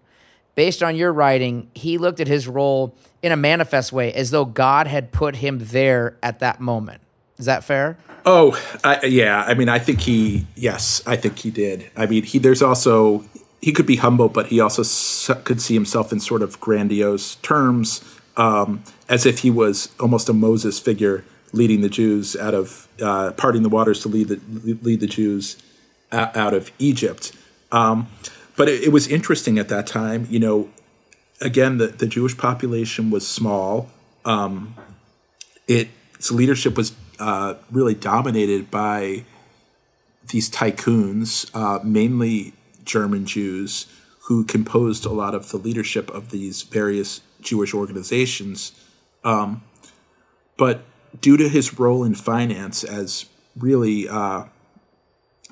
Based 0.54 0.82
on 0.82 0.96
your 0.96 1.12
writing, 1.12 1.70
he 1.74 1.98
looked 1.98 2.20
at 2.20 2.28
his 2.28 2.46
role 2.46 2.94
in 3.22 3.32
a 3.32 3.36
manifest 3.36 3.92
way 3.92 4.12
as 4.12 4.30
though 4.30 4.44
God 4.44 4.86
had 4.86 5.12
put 5.12 5.36
him 5.36 5.58
there 5.58 6.16
at 6.22 6.40
that 6.40 6.60
moment. 6.60 7.00
Is 7.38 7.46
that 7.46 7.64
fair? 7.64 7.96
Oh, 8.26 8.58
I, 8.84 9.06
yeah. 9.06 9.42
I 9.42 9.54
mean, 9.54 9.68
I 9.68 9.78
think 9.78 10.00
he, 10.00 10.46
yes, 10.54 11.02
I 11.06 11.16
think 11.16 11.38
he 11.38 11.50
did. 11.50 11.90
I 11.96 12.06
mean, 12.06 12.22
he, 12.22 12.38
there's 12.38 12.62
also, 12.62 13.24
he 13.60 13.72
could 13.72 13.86
be 13.86 13.96
humble, 13.96 14.28
but 14.28 14.46
he 14.46 14.60
also 14.60 14.82
could 15.42 15.60
see 15.60 15.74
himself 15.74 16.12
in 16.12 16.20
sort 16.20 16.42
of 16.42 16.60
grandiose 16.60 17.36
terms, 17.36 18.04
um, 18.36 18.84
as 19.08 19.26
if 19.26 19.40
he 19.40 19.50
was 19.50 19.92
almost 19.98 20.28
a 20.28 20.32
Moses 20.32 20.78
figure 20.78 21.24
leading 21.54 21.80
the 21.80 21.88
Jews 21.88 22.36
out 22.36 22.54
of 22.54 22.88
uh, 23.00 23.32
parting 23.32 23.62
the 23.62 23.68
waters 23.68 24.00
to 24.00 24.08
lead 24.08 24.28
the 24.28 24.40
lead 24.82 25.00
the 25.00 25.06
Jews 25.06 25.56
out 26.12 26.54
of 26.54 26.70
Egypt. 26.78 27.32
Um, 27.72 28.08
but 28.56 28.68
it, 28.68 28.84
it, 28.84 28.88
was 28.90 29.08
interesting 29.08 29.58
at 29.58 29.68
that 29.68 29.86
time. 29.86 30.28
You 30.30 30.38
know, 30.38 30.68
again, 31.40 31.78
the, 31.78 31.88
the 31.88 32.06
Jewish 32.06 32.36
population 32.36 33.10
was 33.10 33.26
small. 33.26 33.90
Um, 34.24 34.76
its 35.66 36.30
leadership 36.30 36.76
was 36.76 36.92
uh, 37.18 37.54
really 37.70 37.94
dominated 37.94 38.70
by 38.70 39.24
these 40.28 40.48
tycoons, 40.50 41.50
uh, 41.54 41.80
mainly 41.82 42.52
German 42.84 43.26
Jews, 43.26 43.86
who 44.26 44.44
composed 44.44 45.04
a 45.04 45.10
lot 45.10 45.34
of 45.34 45.50
the 45.50 45.56
leadership 45.56 46.10
of 46.10 46.30
these 46.30 46.62
various 46.62 47.20
Jewish 47.40 47.74
organizations. 47.74 48.72
Um, 49.24 49.62
but 50.56 50.84
due 51.20 51.36
to 51.36 51.48
his 51.48 51.78
role 51.78 52.04
in 52.04 52.14
finance 52.14 52.84
as 52.84 53.26
really 53.56 54.08
uh, 54.08 54.44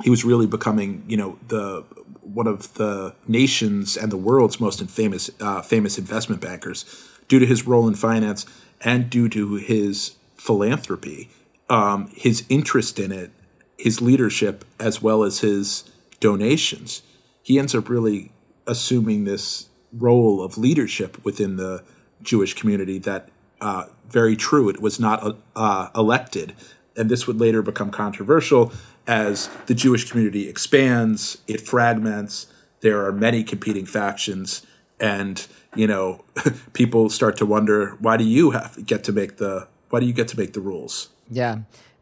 he 0.03 0.11
was 0.11 0.25
really 0.25 0.47
becoming 0.47 1.05
you 1.07 1.17
know 1.17 1.39
the 1.49 1.85
one 2.21 2.47
of 2.47 2.75
the 2.75 3.15
nation's 3.27 3.97
and 3.97 4.11
the 4.11 4.17
world's 4.17 4.61
most 4.61 4.83
famous 4.91 5.31
uh, 5.41 5.63
famous 5.63 5.99
investment 5.99 6.41
bankers. 6.41 6.85
Due 7.29 7.39
to 7.39 7.47
his 7.47 7.67
role 7.67 7.89
in 7.89 7.95
finance 7.95 8.45
and 8.81 9.09
due 9.09 9.29
to 9.29 9.55
his 9.55 10.17
philanthropy 10.37 11.31
um, 11.71 12.11
his 12.15 12.45
interest 12.49 12.99
in 12.99 13.13
it 13.13 13.31
his 13.79 14.03
leadership 14.03 14.65
as 14.79 15.01
well 15.01 15.23
as 15.23 15.41
his 15.41 15.85
donations 16.21 17.03
he 17.43 17.59
ends 17.59 17.75
up 17.75 17.89
really 17.89 18.33
assuming 18.67 19.25
this 19.25 19.69
role 19.93 20.43
of 20.43 20.57
leadership 20.57 21.23
within 21.25 21.57
the 21.57 21.83
Jewish 22.23 22.55
community 22.55 22.99
that 22.99 23.29
uh, 23.61 23.87
very 24.13 24.37
true. 24.37 24.69
It 24.69 24.81
was 24.81 25.01
not 25.01 25.39
uh, 25.57 25.89
elected. 25.95 26.55
And 26.97 27.11
this 27.11 27.27
would 27.27 27.41
later 27.41 27.63
become 27.63 27.91
controversial 27.91 28.73
as 29.07 29.49
the 29.67 29.75
Jewish 29.75 30.11
community 30.11 30.49
expands, 30.49 31.39
it 31.49 31.61
fragments, 31.61 32.47
there 32.81 33.05
are 33.05 33.13
many 33.13 33.43
competing 33.43 33.87
factions, 33.87 34.65
and 35.01 35.47
you 35.75 35.87
know, 35.87 36.25
people 36.73 37.09
start 37.09 37.37
to 37.39 37.47
wonder 37.47 37.97
why 38.01 38.17
do 38.17 38.25
you 38.25 38.51
have 38.51 38.85
get 38.87 39.05
to 39.05 39.13
make 39.13 39.39
the 39.39 39.67
why 39.91 40.01
do 40.01 40.07
you 40.07 40.13
get 40.13 40.29
to 40.29 40.39
make 40.39 40.53
the 40.53 40.61
rules? 40.61 41.09
Yeah. 41.31 41.59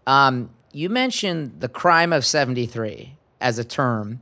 Um, 0.06 0.50
you 0.72 0.88
mentioned 0.88 1.61
the 1.61 1.68
crime 1.68 2.12
of 2.12 2.24
73 2.24 3.16
as 3.40 3.58
a 3.58 3.64
term. 3.64 4.20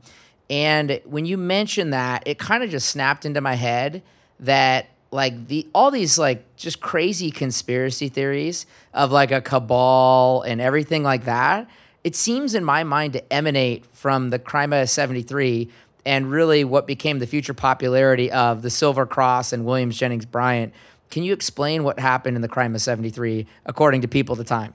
And 0.49 0.99
when 1.05 1.25
you 1.25 1.37
mentioned 1.37 1.93
that, 1.93 2.23
it 2.25 2.39
kind 2.39 2.63
of 2.63 2.71
just 2.71 2.89
snapped 2.89 3.25
into 3.25 3.41
my 3.41 3.53
head 3.53 4.01
that 4.39 4.89
like 5.11 5.47
the 5.47 5.67
all 5.73 5.91
these 5.91 6.17
like 6.19 6.43
just 6.55 6.81
crazy 6.81 7.31
conspiracy 7.31 8.09
theories 8.09 8.65
of 8.93 9.11
like 9.11 9.31
a 9.31 9.41
cabal 9.41 10.41
and 10.43 10.61
everything 10.61 11.03
like 11.03 11.25
that 11.25 11.67
it 12.03 12.15
seems 12.15 12.55
in 12.55 12.63
my 12.63 12.83
mind 12.83 13.13
to 13.13 13.33
emanate 13.33 13.85
from 13.93 14.29
the 14.29 14.39
crime 14.39 14.73
of 14.73 14.89
73 14.89 15.69
and 16.05 16.31
really 16.31 16.63
what 16.63 16.87
became 16.87 17.19
the 17.19 17.27
future 17.27 17.53
popularity 17.53 18.31
of 18.31 18.61
the 18.61 18.69
silver 18.69 19.05
cross 19.05 19.51
and 19.53 19.65
williams 19.65 19.97
jennings 19.97 20.25
bryant. 20.25 20.73
Can 21.11 21.23
you 21.23 21.33
explain 21.33 21.83
what 21.83 21.99
happened 21.99 22.35
in 22.35 22.41
the 22.41 22.47
crime 22.47 22.75
of 22.75 22.81
73 22.81 23.47
according 23.65 24.01
to 24.01 24.07
people 24.07 24.33
at 24.33 24.37
the 24.37 24.43
time? 24.43 24.73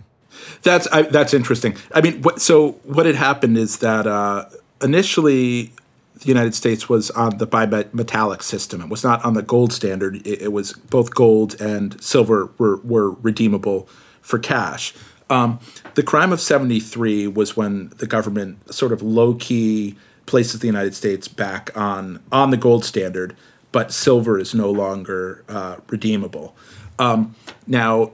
That's 0.63 0.89
I, 0.91 1.03
that's 1.03 1.33
interesting. 1.33 1.77
I 1.93 2.01
mean 2.01 2.23
what, 2.23 2.41
so 2.43 2.73
what 2.83 3.07
had 3.07 3.15
happened 3.15 3.57
is 3.57 3.79
that 3.79 4.07
uh, 4.07 4.47
initially 4.83 5.73
the 6.25 6.29
United 6.29 6.55
States 6.55 6.89
was 6.89 7.11
on 7.11 7.37
the 7.37 7.47
bimetallic 7.47 8.43
system. 8.43 8.81
It 8.81 8.89
was 8.89 9.05
not 9.05 9.25
on 9.25 9.35
the 9.35 9.43
gold 9.43 9.73
standard. 9.73 10.27
It, 10.27 10.43
it 10.43 10.53
was 10.53 10.73
both 10.73 11.15
gold 11.15 11.61
and 11.61 12.03
silver 12.03 12.51
were, 12.59 12.79
were 12.79 13.11
redeemable 13.11 13.89
for 14.23 14.39
cash. 14.39 14.95
Um, 15.29 15.61
the 15.95 16.03
crime 16.03 16.33
of 16.33 16.41
73 16.41 17.29
was 17.29 17.57
when 17.57 17.91
the 17.99 18.07
government 18.07 18.73
sort 18.75 18.93
of 18.93 19.03
low 19.03 19.35
key 19.35 19.97
places 20.27 20.61
the 20.61 20.67
United 20.67 20.95
States 20.95 21.29
back 21.29 21.71
on, 21.77 22.23
on 22.33 22.51
the 22.51 22.57
gold 22.57 22.85
standard, 22.85 23.37
but 23.71 23.93
silver 23.93 24.39
is 24.39 24.55
no 24.55 24.71
longer 24.71 25.45
uh, 25.49 25.77
redeemable. 25.89 26.57
Um, 26.99 27.35
now, 27.67 28.13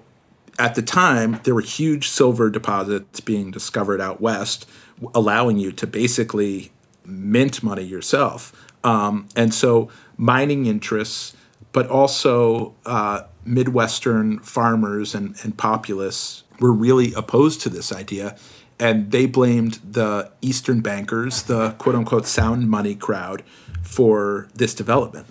at 0.58 0.74
the 0.74 0.82
time, 0.82 1.40
there 1.44 1.54
were 1.54 1.61
huge 1.61 2.08
silver 2.08 2.50
deposits 2.50 3.20
being 3.20 3.52
discovered 3.52 4.00
out 4.00 4.20
west, 4.20 4.68
allowing 5.14 5.58
you 5.58 5.70
to 5.72 5.86
basically 5.86 6.72
mint 7.05 7.62
money 7.62 7.82
yourself. 7.82 8.53
Um, 8.84 9.28
and 9.36 9.53
so 9.53 9.90
mining 10.16 10.66
interests, 10.66 11.36
but 11.72 11.88
also 11.88 12.74
uh, 12.86 13.22
Midwestern 13.44 14.38
farmers 14.40 15.14
and, 15.14 15.36
and 15.42 15.57
populists 15.57 16.44
were 16.59 16.72
really 16.72 17.12
opposed 17.14 17.61
to 17.62 17.68
this 17.68 17.92
idea. 17.92 18.36
And 18.78 19.11
they 19.11 19.26
blamed 19.26 19.80
the 19.84 20.30
Eastern 20.40 20.80
bankers, 20.80 21.42
the 21.42 21.72
quote 21.72 21.94
unquote 21.94 22.26
sound 22.26 22.70
money 22.70 22.94
crowd, 22.94 23.42
for 23.82 24.48
this 24.55 24.74
development. 24.74 25.26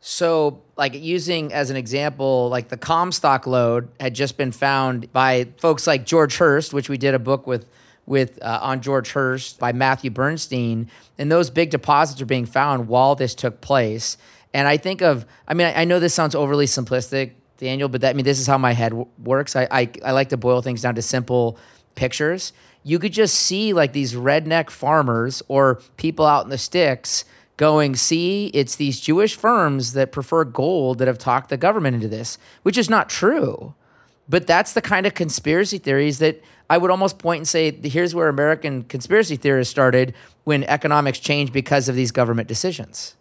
So, 0.00 0.62
like 0.76 0.94
using 0.94 1.52
as 1.52 1.70
an 1.70 1.76
example, 1.76 2.48
like 2.48 2.68
the 2.68 2.76
Comstock 2.76 3.46
lode 3.46 3.88
had 3.98 4.14
just 4.14 4.36
been 4.36 4.52
found 4.52 5.12
by 5.12 5.48
folks 5.58 5.86
like 5.86 6.06
George 6.06 6.38
Hearst, 6.38 6.72
which 6.72 6.88
we 6.88 6.96
did 6.96 7.14
a 7.14 7.18
book 7.18 7.46
with 7.46 7.68
with 8.08 8.42
uh, 8.42 8.58
on 8.62 8.80
George 8.80 9.12
Hearst 9.12 9.58
by 9.58 9.72
Matthew 9.72 10.10
Bernstein, 10.10 10.90
and 11.18 11.30
those 11.30 11.50
big 11.50 11.70
deposits 11.70 12.20
are 12.20 12.26
being 12.26 12.46
found 12.46 12.88
while 12.88 13.14
this 13.14 13.34
took 13.34 13.60
place. 13.60 14.16
And 14.54 14.66
I 14.66 14.78
think 14.78 15.02
of, 15.02 15.26
I 15.46 15.54
mean, 15.54 15.66
I, 15.66 15.82
I 15.82 15.84
know 15.84 16.00
this 16.00 16.14
sounds 16.14 16.34
overly 16.34 16.66
simplistic, 16.66 17.32
Daniel, 17.58 17.88
but 17.88 18.00
that, 18.00 18.10
I 18.10 18.12
mean, 18.14 18.24
this 18.24 18.40
is 18.40 18.46
how 18.46 18.58
my 18.58 18.72
head 18.72 18.90
w- 18.90 19.08
works. 19.22 19.54
I, 19.54 19.68
I 19.70 19.90
I 20.04 20.12
like 20.12 20.30
to 20.30 20.36
boil 20.36 20.62
things 20.62 20.82
down 20.82 20.94
to 20.94 21.02
simple 21.02 21.58
pictures. 21.94 22.52
You 22.82 22.98
could 22.98 23.12
just 23.12 23.34
see 23.34 23.72
like 23.72 23.92
these 23.92 24.14
redneck 24.14 24.70
farmers 24.70 25.42
or 25.48 25.82
people 25.96 26.24
out 26.24 26.44
in 26.44 26.50
the 26.50 26.58
sticks 26.58 27.24
going, 27.58 27.96
see, 27.96 28.46
it's 28.54 28.76
these 28.76 29.00
Jewish 29.00 29.34
firms 29.34 29.92
that 29.92 30.12
prefer 30.12 30.44
gold 30.44 30.98
that 30.98 31.08
have 31.08 31.18
talked 31.18 31.50
the 31.50 31.56
government 31.56 31.96
into 31.96 32.08
this, 32.08 32.38
which 32.62 32.78
is 32.78 32.88
not 32.88 33.10
true. 33.10 33.74
But 34.28 34.46
that's 34.46 34.74
the 34.74 34.82
kind 34.82 35.06
of 35.06 35.14
conspiracy 35.14 35.78
theories 35.78 36.18
that 36.18 36.42
I 36.70 36.78
would 36.78 36.90
almost 36.90 37.18
point 37.18 37.38
and 37.38 37.48
say 37.48 37.70
here's 37.70 38.14
where 38.14 38.28
American 38.28 38.82
conspiracy 38.84 39.36
theorists 39.36 39.70
started 39.70 40.14
when 40.44 40.64
economics 40.64 41.18
changed 41.18 41.52
because 41.52 41.88
of 41.88 41.94
these 41.94 42.10
government 42.10 42.48
decisions. 42.48 43.14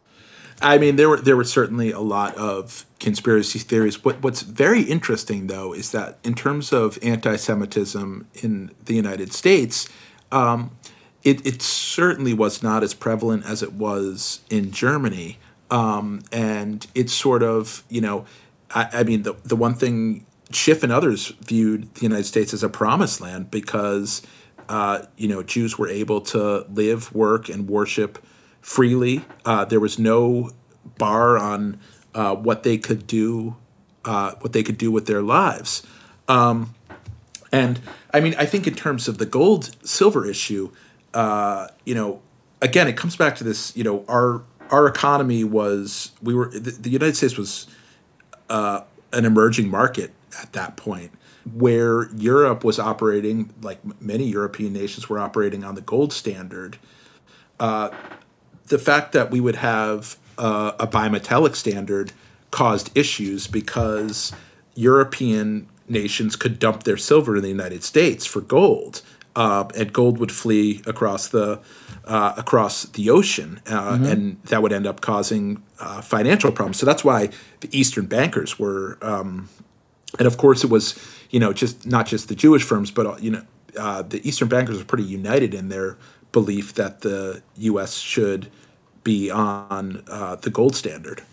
I 0.62 0.78
mean, 0.78 0.95
there 0.95 1.08
were 1.08 1.18
there 1.18 1.38
were 1.38 1.43
certainly 1.43 1.91
a 1.91 1.99
lot 1.99 2.36
of 2.36 2.86
conspiracy 2.99 3.60
theories. 3.60 4.03
What 4.03 4.24
what's 4.24 4.41
very 4.41 4.82
interesting 4.82 5.47
though 5.47 5.74
is 5.74 5.91
that 5.91 6.18
in 6.24 6.34
terms 6.34 6.74
of 6.74 6.97
anti-Semitism 7.03 8.28
in 8.41 8.72
the 8.84 8.95
United 8.95 9.34
States, 9.34 9.88
um, 10.32 10.72
it 11.24 11.45
it 11.45 11.62
certainly 11.62 12.34
was 12.34 12.64
not 12.64 12.84
as 12.84 12.93
prevalent 12.93 13.45
as 13.45 13.62
it 13.62 13.74
was 13.74 14.41
in 14.49 14.72
Germany, 14.72 15.38
um, 15.70 16.22
and 16.32 16.88
it's 16.95 17.14
sort 17.14 17.43
of 17.43 17.84
you 17.88 18.01
know, 18.01 18.26
I, 18.74 18.89
I 18.93 19.03
mean 19.03 19.22
the 19.22 19.36
the 19.43 19.55
one 19.55 19.76
thing 19.76 20.26
Schiff 20.51 20.83
and 20.83 20.91
others 20.91 21.33
viewed 21.41 21.93
the 21.95 22.01
United 22.01 22.25
States 22.25 22.53
as 22.53 22.63
a 22.63 22.69
promised 22.69 23.19
land 23.19 23.51
because 23.51 24.21
uh, 24.69 25.03
you 25.17 25.27
know 25.27 25.43
Jews 25.43 25.77
were 25.77 25.89
able 25.89 26.21
to 26.21 26.65
live, 26.69 27.13
work, 27.13 27.49
and 27.49 27.69
worship 27.69 28.25
freely. 28.61 29.23
Uh, 29.45 29.65
there 29.65 29.79
was 29.79 29.99
no 29.99 30.51
bar 30.97 31.37
on 31.37 31.79
uh, 32.13 32.35
what 32.35 32.63
they 32.63 32.77
could 32.77 33.07
do, 33.07 33.55
uh, 34.05 34.33
what 34.39 34.53
they 34.53 34.63
could 34.63 34.77
do 34.77 34.91
with 34.91 35.05
their 35.05 35.21
lives. 35.21 35.83
Um, 36.27 36.73
and 37.51 37.79
I 38.13 38.19
mean, 38.19 38.35
I 38.37 38.45
think 38.45 38.67
in 38.67 38.75
terms 38.75 39.07
of 39.07 39.17
the 39.17 39.25
gold 39.25 39.75
silver 39.85 40.25
issue, 40.25 40.71
uh, 41.13 41.67
you 41.85 41.95
know, 41.95 42.21
again, 42.61 42.87
it 42.87 42.97
comes 42.97 43.15
back 43.15 43.35
to 43.37 43.43
this. 43.43 43.75
You 43.75 43.83
know, 43.83 44.05
our 44.07 44.43
our 44.69 44.87
economy 44.87 45.43
was 45.43 46.11
we 46.21 46.33
were 46.33 46.49
the, 46.49 46.71
the 46.71 46.89
United 46.89 47.15
States 47.15 47.37
was 47.37 47.67
uh, 48.49 48.81
an 49.13 49.25
emerging 49.25 49.69
market 49.69 50.11
at 50.41 50.53
that 50.53 50.77
point, 50.77 51.11
where 51.53 52.09
Europe 52.15 52.63
was 52.63 52.79
operating, 52.79 53.53
like 53.61 53.79
many 54.01 54.25
European 54.25 54.73
nations 54.73 55.09
were 55.09 55.19
operating 55.19 55.63
on 55.63 55.75
the 55.75 55.81
gold 55.81 56.13
standard. 56.13 56.77
Uh, 57.59 57.89
the 58.67 58.77
fact 58.77 59.13
that 59.13 59.31
we 59.31 59.39
would 59.39 59.55
have 59.55 60.17
uh, 60.38 60.73
a 60.79 60.88
bimetallic 60.88 61.55
standard 61.55 62.11
caused 62.51 62.95
issues 62.97 63.47
because 63.47 64.33
European 64.75 65.67
nations 65.89 66.35
could 66.35 66.59
dump 66.59 66.83
their 66.83 66.97
silver 66.97 67.35
in 67.38 67.41
the 67.41 67.49
United 67.49 67.83
States 67.83 68.25
for 68.25 68.41
gold, 68.41 69.01
uh, 69.35 69.65
and 69.75 69.93
gold 69.93 70.17
would 70.17 70.31
flee 70.31 70.81
across 70.85 71.27
the 71.29 71.59
uh, 72.05 72.33
across 72.38 72.85
the 72.85 73.09
ocean, 73.09 73.59
uh, 73.67 73.91
mm-hmm. 73.93 74.05
and 74.05 74.43
that 74.43 74.61
would 74.61 74.71
end 74.71 74.88
up 74.88 75.01
causing 75.01 75.61
uh, 75.79 76.01
financial 76.01 76.51
problems. 76.51 76.77
So 76.77 76.85
that's 76.85 77.03
why 77.03 77.29
the 77.59 77.69
Eastern 77.77 78.05
bankers 78.05 78.57
were 78.57 78.97
um, 79.01 79.49
and 80.18 80.28
of 80.28 80.38
course 80.38 80.64
it 80.64 80.70
was 80.70 80.97
you 81.30 81.39
know 81.39 81.53
just 81.53 81.86
not 81.86 82.05
just 82.05 82.28
the 82.30 82.36
Jewish 82.36 82.64
firms, 82.64 82.91
but 82.91 83.22
you 83.22 83.32
know 83.32 83.43
uh, 83.78 84.01
the 84.01 84.28
Eastern 84.28 84.47
bankers 84.47 84.78
were 84.78 84.86
pretty 84.86 85.03
united 85.03 85.53
in 85.53 85.70
their 85.70 85.97
belief 86.32 86.74
that 86.74 87.01
the 87.01 87.41
U.S. 87.58 87.97
should 87.97 88.51
be 89.03 89.32
on 89.32 90.03
uh, 90.08 90.36
the 90.36 90.49
gold 90.49 90.76
standard. 90.76 91.24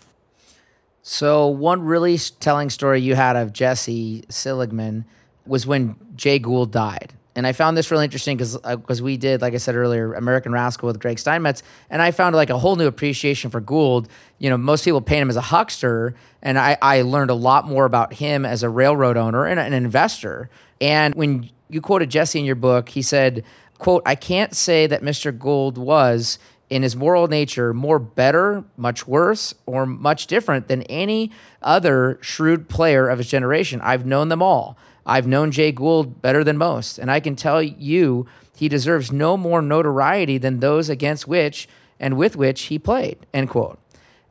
So 1.01 1.47
one 1.47 1.81
really 1.83 2.17
telling 2.17 2.69
story 2.69 3.01
you 3.01 3.15
had 3.15 3.35
of 3.35 3.53
Jesse 3.53 4.23
Seligman 4.29 5.05
was 5.45 5.67
when 5.67 5.95
Jay 6.15 6.39
Gould 6.39 6.71
died. 6.71 7.13
And 7.35 7.45
I 7.45 7.51
found 7.51 7.75
this 7.75 7.91
really 7.91 8.05
interesting 8.05 8.37
because 8.37 8.57
because 8.57 9.01
uh, 9.01 9.03
we 9.03 9.17
did, 9.17 9.41
like 9.41 9.53
I 9.53 9.57
said 9.57 9.75
earlier, 9.75 10.13
American 10.13 10.53
Rascal 10.53 10.87
with 10.87 10.99
Greg 10.99 11.19
Steinmetz, 11.19 11.63
and 11.89 12.01
I 12.01 12.11
found 12.11 12.35
like 12.35 12.49
a 12.49 12.57
whole 12.57 12.77
new 12.77 12.87
appreciation 12.87 13.51
for 13.51 13.59
Gould. 13.59 14.07
You 14.39 14.49
know, 14.49 14.57
most 14.57 14.85
people 14.85 15.01
paint 15.01 15.21
him 15.21 15.29
as 15.29 15.35
a 15.35 15.41
huckster, 15.41 16.15
and 16.41 16.57
I, 16.57 16.77
I 16.81 17.01
learned 17.01 17.31
a 17.31 17.35
lot 17.35 17.67
more 17.67 17.83
about 17.83 18.13
him 18.13 18.45
as 18.45 18.63
a 18.63 18.69
railroad 18.69 19.17
owner 19.17 19.45
and 19.45 19.59
an 19.59 19.73
investor. 19.73 20.49
And 20.79 21.13
when 21.15 21.49
you 21.69 21.81
quoted 21.81 22.09
Jesse 22.09 22.39
in 22.39 22.45
your 22.45 22.55
book, 22.55 22.87
he 22.89 23.01
said, 23.01 23.43
"quote 23.79 24.03
I 24.05 24.15
can't 24.15 24.55
say 24.55 24.87
that 24.87 25.01
Mr. 25.01 25.37
Gould 25.37 25.77
was." 25.77 26.39
in 26.67 26.81
his 26.81 26.95
moral 26.95 27.27
nature 27.27 27.75
more 27.75 27.99
better, 27.99 28.63
much 28.75 29.07
worse, 29.07 29.53
or 29.67 29.85
much 29.85 30.25
different 30.25 30.67
than 30.67 30.81
any 30.83 31.31
other 31.61 32.17
shrewd 32.21 32.67
player 32.67 33.07
of 33.07 33.19
his 33.19 33.29
generation. 33.29 33.79
I've 33.81 34.05
known 34.05 34.29
them 34.29 34.41
all. 34.41 34.75
I've 35.05 35.27
known 35.27 35.51
Jay 35.51 35.71
Gould 35.71 36.21
better 36.21 36.43
than 36.43 36.57
most, 36.57 36.97
and 36.97 37.11
I 37.11 37.19
can 37.19 37.35
tell 37.35 37.61
you 37.61 38.25
he 38.55 38.69
deserves 38.69 39.11
no 39.11 39.37
more 39.37 39.61
notoriety 39.61 40.37
than 40.37 40.59
those 40.59 40.89
against 40.89 41.27
which 41.27 41.67
and 41.99 42.17
with 42.17 42.35
which 42.35 42.63
he 42.63 42.79
played. 42.79 43.17
End 43.33 43.49
quote. 43.49 43.79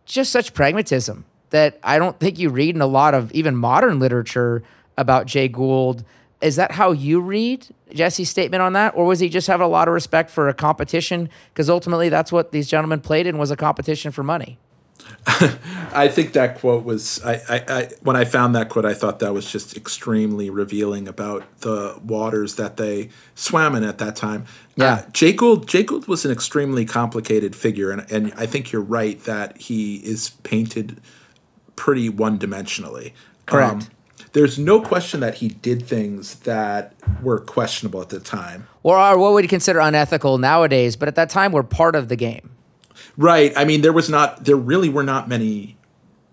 Just 0.04 0.32
such 0.32 0.54
pragmatism 0.54 1.24
that 1.50 1.78
I 1.82 1.98
don't 1.98 2.18
think 2.18 2.38
you 2.38 2.50
read 2.50 2.74
in 2.74 2.82
a 2.82 2.86
lot 2.86 3.14
of 3.14 3.30
even 3.32 3.54
modern 3.54 4.00
literature 4.00 4.62
about 4.98 5.26
Jay 5.26 5.48
Gould. 5.48 6.04
Is 6.40 6.56
that 6.56 6.72
how 6.72 6.92
you 6.92 7.20
read 7.20 7.66
Jesse's 7.92 8.28
statement 8.28 8.62
on 8.62 8.72
that? 8.72 8.94
Or 8.96 9.06
was 9.06 9.20
he 9.20 9.28
just 9.28 9.46
have 9.46 9.60
a 9.60 9.66
lot 9.66 9.88
of 9.88 9.94
respect 9.94 10.30
for 10.30 10.48
a 10.48 10.54
competition? 10.54 11.30
Because 11.52 11.70
ultimately 11.70 12.08
that's 12.08 12.32
what 12.32 12.52
these 12.52 12.68
gentlemen 12.68 13.00
played 13.00 13.26
in 13.26 13.38
was 13.38 13.50
a 13.50 13.56
competition 13.56 14.10
for 14.10 14.22
money. 14.22 14.58
I 15.26 16.08
think 16.08 16.32
that 16.32 16.58
quote 16.58 16.84
was 16.84 17.22
I, 17.24 17.34
I, 17.48 17.64
I, 17.68 17.88
when 18.02 18.16
I 18.16 18.24
found 18.24 18.54
that 18.54 18.68
quote 18.68 18.84
I 18.84 18.94
thought 18.94 19.18
that 19.20 19.32
was 19.32 19.50
just 19.50 19.76
extremely 19.76 20.50
revealing 20.50 21.08
about 21.08 21.44
the 21.60 21.98
waters 22.02 22.56
that 22.56 22.76
they 22.76 23.10
swam 23.34 23.74
in 23.74 23.84
at 23.84 23.98
that 23.98 24.16
time. 24.16 24.44
Yeah, 24.76 24.94
uh, 24.94 25.10
Jay 25.12 25.32
Gould, 25.32 25.66
Jay 25.68 25.82
Gould 25.82 26.08
was 26.08 26.24
an 26.24 26.30
extremely 26.30 26.84
complicated 26.84 27.56
figure, 27.56 27.90
and 27.90 28.10
and 28.10 28.32
I 28.36 28.46
think 28.46 28.72
you're 28.72 28.82
right 28.82 29.22
that 29.24 29.56
he 29.58 29.96
is 29.96 30.30
painted 30.42 31.00
pretty 31.76 32.08
one 32.08 32.38
dimensionally. 32.38 33.12
Correct. 33.46 33.72
Um, 33.72 33.88
there's 34.32 34.58
no 34.58 34.80
question 34.80 35.20
that 35.20 35.36
he 35.36 35.48
did 35.48 35.86
things 35.86 36.36
that 36.40 36.92
were 37.22 37.38
questionable 37.38 38.02
at 38.02 38.08
the 38.08 38.20
time, 38.20 38.66
or 38.82 38.96
are 38.96 39.16
what 39.18 39.32
would 39.32 39.48
consider 39.48 39.80
unethical 39.80 40.38
nowadays, 40.38 40.96
but 40.96 41.08
at 41.08 41.14
that 41.14 41.30
time 41.30 41.52
were 41.52 41.62
part 41.62 41.94
of 41.94 42.08
the 42.08 42.16
game. 42.16 42.53
Right. 43.16 43.52
I 43.56 43.64
mean, 43.64 43.82
there 43.82 43.92
was 43.92 44.08
not, 44.08 44.44
there 44.44 44.56
really 44.56 44.88
were 44.88 45.04
not 45.04 45.28
many 45.28 45.76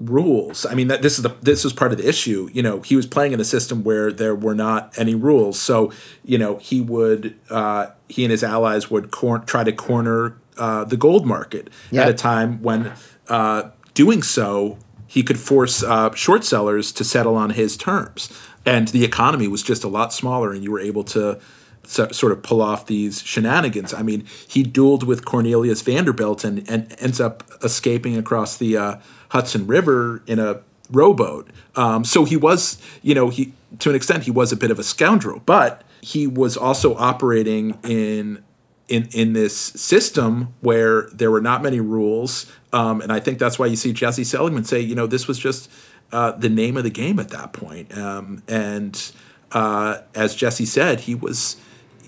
rules. 0.01 0.65
I 0.65 0.73
mean, 0.73 0.87
that 0.87 1.01
this 1.01 1.17
is 1.17 1.23
the 1.23 1.35
this 1.41 1.63
was 1.63 1.73
part 1.73 1.91
of 1.91 1.97
the 1.97 2.07
issue. 2.07 2.49
You 2.51 2.63
know, 2.63 2.81
he 2.81 2.95
was 2.95 3.05
playing 3.05 3.33
in 3.33 3.39
a 3.39 3.45
system 3.45 3.83
where 3.83 4.11
there 4.11 4.35
were 4.35 4.55
not 4.55 4.97
any 4.97 5.15
rules. 5.15 5.59
So, 5.59 5.91
you 6.23 6.37
know, 6.37 6.57
he 6.57 6.81
would 6.81 7.37
uh, 7.49 7.87
he 8.09 8.23
and 8.23 8.31
his 8.31 8.43
allies 8.43 8.89
would 8.89 9.11
cor- 9.11 9.39
try 9.39 9.63
to 9.63 9.71
corner 9.71 10.37
uh, 10.57 10.83
the 10.85 10.97
gold 10.97 11.25
market 11.25 11.69
yep. 11.91 12.07
at 12.07 12.09
a 12.09 12.13
time 12.13 12.61
when 12.61 12.91
uh, 13.29 13.69
doing 13.93 14.23
so 14.23 14.77
he 15.07 15.23
could 15.23 15.39
force 15.39 15.83
uh, 15.83 16.13
short 16.15 16.43
sellers 16.43 16.91
to 16.93 17.03
settle 17.03 17.35
on 17.35 17.51
his 17.51 17.77
terms, 17.77 18.31
and 18.65 18.89
the 18.89 19.03
economy 19.03 19.47
was 19.47 19.61
just 19.61 19.83
a 19.83 19.87
lot 19.87 20.13
smaller, 20.13 20.51
and 20.51 20.63
you 20.63 20.71
were 20.71 20.79
able 20.79 21.03
to 21.03 21.39
sort 21.83 22.31
of 22.31 22.41
pull 22.43 22.61
off 22.61 22.85
these 22.85 23.21
shenanigans. 23.21 23.93
I 23.93 24.01
mean, 24.01 24.25
he 24.47 24.63
dueled 24.63 25.03
with 25.03 25.25
Cornelius 25.25 25.81
Vanderbilt 25.81 26.43
and, 26.43 26.69
and 26.69 26.95
ends 26.99 27.19
up 27.19 27.43
escaping 27.63 28.17
across 28.17 28.57
the 28.57 28.77
uh, 28.77 28.95
Hudson 29.29 29.67
River 29.67 30.23
in 30.25 30.39
a 30.39 30.61
rowboat. 30.89 31.49
Um, 31.75 32.03
so 32.03 32.25
he 32.25 32.37
was, 32.37 32.81
you 33.01 33.15
know, 33.15 33.29
he 33.29 33.53
to 33.79 33.89
an 33.89 33.95
extent 33.95 34.23
he 34.23 34.31
was 34.31 34.51
a 34.51 34.57
bit 34.57 34.71
of 34.71 34.79
a 34.79 34.83
scoundrel, 34.83 35.41
but 35.45 35.83
he 36.01 36.27
was 36.27 36.57
also 36.57 36.95
operating 36.95 37.77
in 37.83 38.43
in 38.87 39.07
in 39.13 39.33
this 39.33 39.55
system 39.55 40.53
where 40.61 41.09
there 41.13 41.31
were 41.31 41.41
not 41.41 41.61
many 41.63 41.79
rules, 41.79 42.51
um, 42.73 43.01
and 43.01 43.11
I 43.11 43.19
think 43.19 43.39
that's 43.39 43.57
why 43.57 43.67
you 43.67 43.75
see 43.75 43.93
Jesse 43.93 44.23
Seligman 44.23 44.65
say, 44.65 44.79
you 44.79 44.95
know, 44.95 45.07
this 45.07 45.27
was 45.27 45.39
just 45.39 45.69
uh, 46.11 46.31
the 46.31 46.49
name 46.49 46.77
of 46.77 46.83
the 46.83 46.89
game 46.89 47.19
at 47.19 47.29
that 47.29 47.53
point. 47.53 47.97
Um, 47.97 48.43
and 48.47 49.11
uh, 49.51 49.99
as 50.13 50.35
Jesse 50.35 50.65
said, 50.65 51.01
he 51.01 51.15
was, 51.15 51.55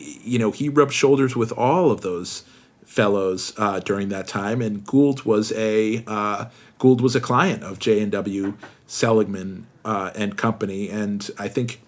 you 0.03 0.39
know, 0.39 0.51
he 0.51 0.69
rubbed 0.69 0.93
shoulders 0.93 1.35
with 1.35 1.51
all 1.53 1.91
of 1.91 2.01
those 2.01 2.43
fellows 2.85 3.53
uh, 3.57 3.79
during 3.79 4.09
that 4.09 4.27
time, 4.27 4.61
and 4.61 4.85
Gould 4.85 5.23
was 5.23 5.51
a 5.53 6.03
uh, 6.07 6.45
Gould 6.79 7.01
was 7.01 7.15
a 7.15 7.21
client 7.21 7.63
of 7.63 7.79
J 7.79 8.01
and 8.01 8.11
W 8.11 8.55
Seligman 8.87 9.67
uh, 9.85 10.11
and 10.15 10.37
Company, 10.37 10.89
and 10.89 11.29
I 11.37 11.47
think 11.47 11.81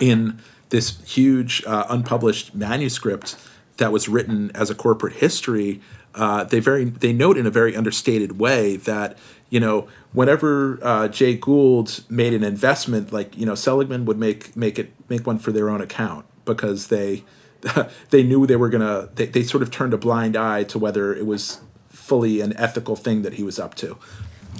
in 0.00 0.40
this 0.70 1.00
huge 1.04 1.64
uh, 1.66 1.86
unpublished 1.88 2.54
manuscript 2.54 3.36
that 3.78 3.92
was 3.92 4.08
written 4.08 4.50
as 4.54 4.70
a 4.70 4.74
corporate 4.74 5.14
history, 5.14 5.80
uh, 6.14 6.44
they 6.44 6.60
very 6.60 6.84
they 6.84 7.12
note 7.12 7.38
in 7.38 7.46
a 7.46 7.50
very 7.50 7.76
understated 7.76 8.38
way 8.38 8.76
that 8.76 9.16
you 9.50 9.60
know 9.60 9.88
whenever 10.12 10.78
uh, 10.82 11.08
Jay 11.08 11.36
Gould 11.36 12.04
made 12.08 12.32
an 12.34 12.42
investment, 12.42 13.12
like 13.12 13.36
you 13.36 13.46
know 13.46 13.54
Seligman 13.54 14.04
would 14.06 14.18
make 14.18 14.56
make 14.56 14.78
it 14.78 14.92
make 15.08 15.26
one 15.26 15.38
for 15.38 15.52
their 15.52 15.70
own 15.70 15.80
account 15.80 16.24
because 16.48 16.88
they 16.88 17.24
they 18.10 18.24
knew 18.24 18.46
they 18.46 18.56
were 18.56 18.68
gonna 18.68 19.08
they, 19.14 19.26
they 19.26 19.42
sort 19.44 19.62
of 19.62 19.70
turned 19.70 19.94
a 19.94 19.98
blind 19.98 20.36
eye 20.36 20.64
to 20.64 20.78
whether 20.78 21.14
it 21.14 21.26
was 21.26 21.60
fully 21.88 22.40
an 22.40 22.56
ethical 22.56 22.96
thing 22.96 23.22
that 23.22 23.34
he 23.34 23.42
was 23.42 23.58
up 23.58 23.74
to. 23.76 23.96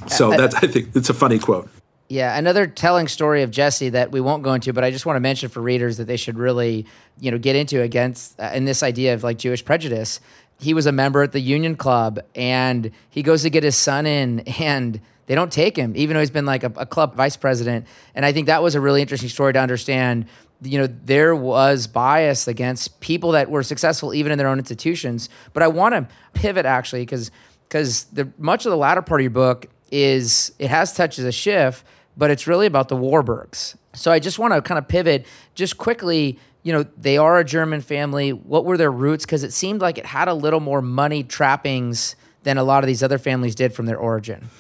So 0.06 0.30
that's 0.30 0.54
I 0.54 0.68
think 0.68 0.94
it's 0.94 1.10
a 1.10 1.14
funny 1.14 1.38
quote. 1.38 1.68
Yeah, 2.08 2.38
another 2.38 2.66
telling 2.66 3.06
story 3.06 3.42
of 3.42 3.50
Jesse 3.50 3.90
that 3.90 4.10
we 4.10 4.20
won't 4.20 4.42
go 4.42 4.54
into, 4.54 4.72
but 4.72 4.82
I 4.82 4.90
just 4.90 5.04
want 5.04 5.16
to 5.16 5.20
mention 5.20 5.50
for 5.50 5.60
readers 5.60 5.98
that 5.98 6.06
they 6.06 6.16
should 6.16 6.38
really, 6.38 6.86
you 7.20 7.30
know, 7.30 7.36
get 7.36 7.54
into 7.54 7.82
against 7.82 8.40
uh, 8.40 8.50
in 8.54 8.64
this 8.64 8.82
idea 8.82 9.12
of 9.12 9.22
like 9.22 9.36
Jewish 9.36 9.62
prejudice. 9.62 10.20
He 10.58 10.72
was 10.72 10.86
a 10.86 10.92
member 10.92 11.22
at 11.22 11.32
the 11.32 11.40
Union 11.40 11.76
Club, 11.76 12.18
and 12.34 12.90
he 13.10 13.22
goes 13.22 13.42
to 13.42 13.50
get 13.50 13.62
his 13.62 13.76
son 13.76 14.06
in, 14.06 14.40
and 14.58 15.00
they 15.26 15.34
don't 15.34 15.52
take 15.52 15.76
him, 15.76 15.92
even 15.96 16.14
though 16.14 16.20
he's 16.20 16.30
been 16.30 16.46
like 16.46 16.64
a, 16.64 16.72
a 16.76 16.86
club 16.86 17.14
vice 17.14 17.36
president. 17.36 17.86
And 18.14 18.24
I 18.24 18.32
think 18.32 18.46
that 18.46 18.62
was 18.62 18.74
a 18.74 18.80
really 18.80 19.02
interesting 19.02 19.28
story 19.28 19.52
to 19.52 19.58
understand 19.58 20.24
you 20.62 20.78
know 20.78 20.88
there 21.04 21.36
was 21.36 21.86
bias 21.86 22.48
against 22.48 23.00
people 23.00 23.32
that 23.32 23.50
were 23.50 23.62
successful 23.62 24.12
even 24.12 24.32
in 24.32 24.38
their 24.38 24.48
own 24.48 24.58
institutions 24.58 25.28
but 25.52 25.62
i 25.62 25.68
want 25.68 25.94
to 25.94 26.06
pivot 26.34 26.66
actually 26.66 27.02
because 27.02 27.30
because 27.68 28.04
the 28.06 28.28
much 28.38 28.66
of 28.66 28.70
the 28.70 28.76
latter 28.76 29.02
part 29.02 29.20
of 29.20 29.22
your 29.22 29.30
book 29.30 29.66
is 29.90 30.52
it 30.58 30.68
has 30.68 30.92
touches 30.92 31.24
a 31.24 31.32
Schiff 31.32 31.84
but 32.18 32.32
it's 32.32 32.48
really 32.48 32.66
about 32.66 32.88
the 32.88 32.96
Warburgs. 32.96 33.76
So 33.94 34.10
I 34.10 34.18
just 34.18 34.38
want 34.38 34.52
to 34.52 34.60
kind 34.60 34.76
of 34.76 34.88
pivot 34.88 35.24
just 35.54 35.78
quickly. 35.78 36.38
You 36.64 36.72
know, 36.72 36.84
they 36.98 37.16
are 37.16 37.38
a 37.38 37.44
German 37.44 37.80
family. 37.80 38.32
What 38.32 38.64
were 38.64 38.76
their 38.76 38.90
roots? 38.90 39.24
Because 39.24 39.44
it 39.44 39.52
seemed 39.52 39.80
like 39.80 39.96
it 39.96 40.04
had 40.04 40.28
a 40.28 40.34
little 40.34 40.60
more 40.60 40.82
money 40.82 41.22
trappings 41.22 42.16
than 42.42 42.58
a 42.58 42.64
lot 42.64 42.82
of 42.82 42.88
these 42.88 43.02
other 43.02 43.18
families 43.18 43.54
did 43.54 43.72
from 43.72 43.86
their 43.86 43.96
origin. 43.96 44.50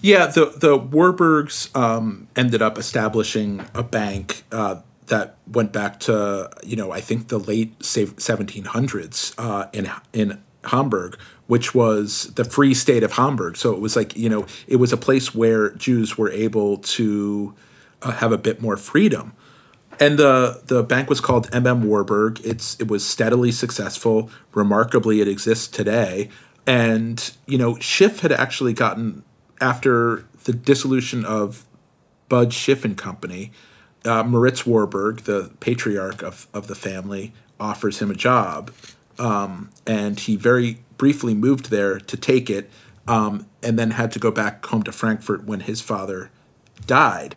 Yeah, 0.00 0.26
the 0.26 0.46
the 0.56 0.78
Warburgs 0.78 1.74
um, 1.76 2.28
ended 2.36 2.62
up 2.62 2.78
establishing 2.78 3.64
a 3.74 3.82
bank 3.82 4.44
uh, 4.52 4.76
that 5.08 5.36
went 5.46 5.72
back 5.72 6.00
to 6.00 6.50
you 6.64 6.76
know 6.76 6.92
I 6.92 7.00
think 7.00 7.28
the 7.28 7.38
late 7.38 7.78
1700s 7.80 9.34
uh, 9.38 9.68
in 9.72 9.90
in 10.12 10.42
Hamburg, 10.64 11.18
which 11.46 11.74
was 11.74 12.32
the 12.34 12.44
free 12.44 12.74
state 12.74 13.02
of 13.02 13.12
Hamburg. 13.12 13.56
So 13.56 13.72
it 13.72 13.80
was 13.80 13.96
like, 13.96 14.16
you 14.16 14.28
know, 14.28 14.46
it 14.66 14.76
was 14.76 14.92
a 14.92 14.96
place 14.96 15.34
where 15.34 15.70
Jews 15.70 16.18
were 16.18 16.30
able 16.30 16.78
to 16.78 17.54
uh, 18.02 18.12
have 18.12 18.32
a 18.32 18.38
bit 18.38 18.60
more 18.60 18.76
freedom. 18.76 19.32
And 20.00 20.18
the 20.18 20.62
the 20.66 20.84
bank 20.84 21.08
was 21.08 21.20
called 21.20 21.50
MM 21.50 21.84
Warburg. 21.84 22.40
It's 22.44 22.78
it 22.78 22.88
was 22.88 23.04
steadily 23.04 23.50
successful. 23.50 24.30
Remarkably, 24.52 25.20
it 25.20 25.26
exists 25.26 25.66
today. 25.66 26.28
And 26.66 27.32
you 27.46 27.58
know, 27.58 27.76
Schiff 27.78 28.20
had 28.20 28.30
actually 28.30 28.74
gotten 28.74 29.24
after 29.60 30.24
the 30.44 30.52
dissolution 30.52 31.24
of 31.24 31.66
Budge 32.28 32.52
Schiff 32.52 32.84
and 32.84 32.96
Company. 32.96 33.50
Uh, 34.08 34.24
Moritz 34.24 34.64
Warburg, 34.66 35.20
the 35.20 35.50
patriarch 35.60 36.22
of, 36.22 36.48
of 36.54 36.66
the 36.66 36.74
family, 36.74 37.32
offers 37.60 38.00
him 38.00 38.10
a 38.10 38.14
job, 38.14 38.72
um, 39.18 39.70
and 39.86 40.18
he 40.18 40.34
very 40.34 40.78
briefly 40.96 41.34
moved 41.34 41.70
there 41.70 42.00
to 42.00 42.16
take 42.16 42.48
it, 42.48 42.70
um, 43.06 43.46
and 43.62 43.78
then 43.78 43.92
had 43.92 44.10
to 44.12 44.18
go 44.18 44.30
back 44.30 44.64
home 44.64 44.82
to 44.82 44.92
Frankfurt 44.92 45.44
when 45.44 45.60
his 45.60 45.80
father 45.80 46.30
died. 46.86 47.36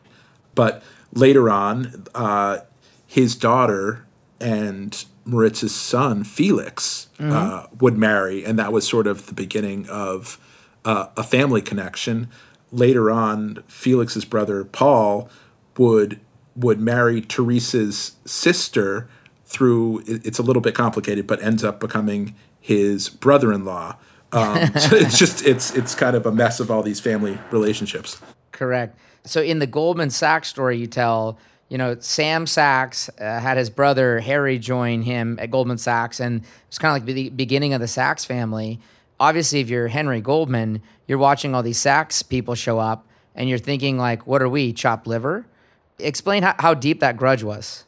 But 0.56 0.82
later 1.14 1.50
on, 1.50 2.06
uh, 2.16 2.60
his 3.06 3.36
daughter 3.36 4.06
and 4.40 5.04
Moritz's 5.26 5.76
son 5.76 6.24
Felix 6.24 7.08
mm-hmm. 7.18 7.32
uh, 7.32 7.66
would 7.80 7.98
marry, 7.98 8.46
and 8.46 8.58
that 8.58 8.72
was 8.72 8.88
sort 8.88 9.08
of 9.08 9.28
the 9.28 9.34
beginning 9.34 9.88
of 9.90 10.40
uh, 10.86 11.08
a 11.18 11.24
family 11.24 11.62
connection. 11.62 12.30
Later 12.72 13.12
on, 13.12 13.64
Felix's 13.68 14.26
brother 14.26 14.64
Paul 14.64 15.30
would 15.78 16.20
would 16.56 16.80
marry 16.80 17.22
Therese's 17.22 18.14
sister 18.26 19.08
through. 19.46 20.04
It's 20.06 20.40
a 20.40 20.44
little 20.44 20.62
bit 20.62 20.76
complicated, 20.76 21.28
but 21.28 21.42
ends 21.42 21.64
up 21.64 21.80
becoming 21.80 22.36
his 22.60 23.10
brother-in-law. 23.10 23.98
Um, 24.34 24.68
so 24.80 24.96
it's 24.96 25.18
just 25.18 25.46
it's 25.46 25.76
it's 25.76 25.96
kind 25.96 26.16
of 26.16 26.26
a 26.26 26.32
mess 26.32 26.60
of 26.60 26.72
all 26.72 26.84
these 26.84 27.00
family 27.00 27.38
relationships. 27.52 28.22
Correct. 28.52 28.98
So 29.26 29.42
in 29.42 29.60
the 29.60 29.68
Goldman 29.68 30.10
Sachs 30.10 30.48
story 30.48 30.78
you 30.78 30.88
tell, 30.88 31.38
you 31.70 31.78
know, 31.78 31.98
Sam 32.00 32.48
Sachs 32.48 33.10
uh, 33.20 33.40
had 33.40 33.58
his 33.58 33.70
brother 33.70 34.20
Harry 34.20 34.58
join 34.58 35.02
him 35.02 35.38
at 35.40 35.52
Goldman 35.52 35.78
Sachs, 35.78 36.20
and 36.20 36.44
it's 36.68 36.78
kind 36.78 36.96
of 36.96 37.08
like 37.08 37.16
the 37.16 37.30
beginning 37.30 37.74
of 37.74 37.82
the 37.82 37.88
Sachs 37.88 38.26
family. 38.26 38.80
Obviously, 39.20 39.60
if 39.60 39.70
you're 39.70 39.88
Henry 39.88 40.22
Goldman, 40.22 40.82
you're 41.08 41.18
watching 41.18 41.54
all 41.54 41.62
these 41.62 41.78
Sachs 41.78 42.24
people 42.24 42.56
show 42.56 42.80
up, 42.80 43.08
and 43.36 43.48
you're 43.48 43.60
thinking 43.60 43.98
like, 43.98 44.26
"What 44.26 44.42
are 44.42 44.50
we, 44.50 44.74
chopped 44.74 45.08
liver?" 45.08 45.46
Explain 46.02 46.44
how, 46.44 46.56
how 46.60 46.74
deep 46.74 47.00
that 47.00 47.18
grudge 47.18 47.44
was. 47.44 47.86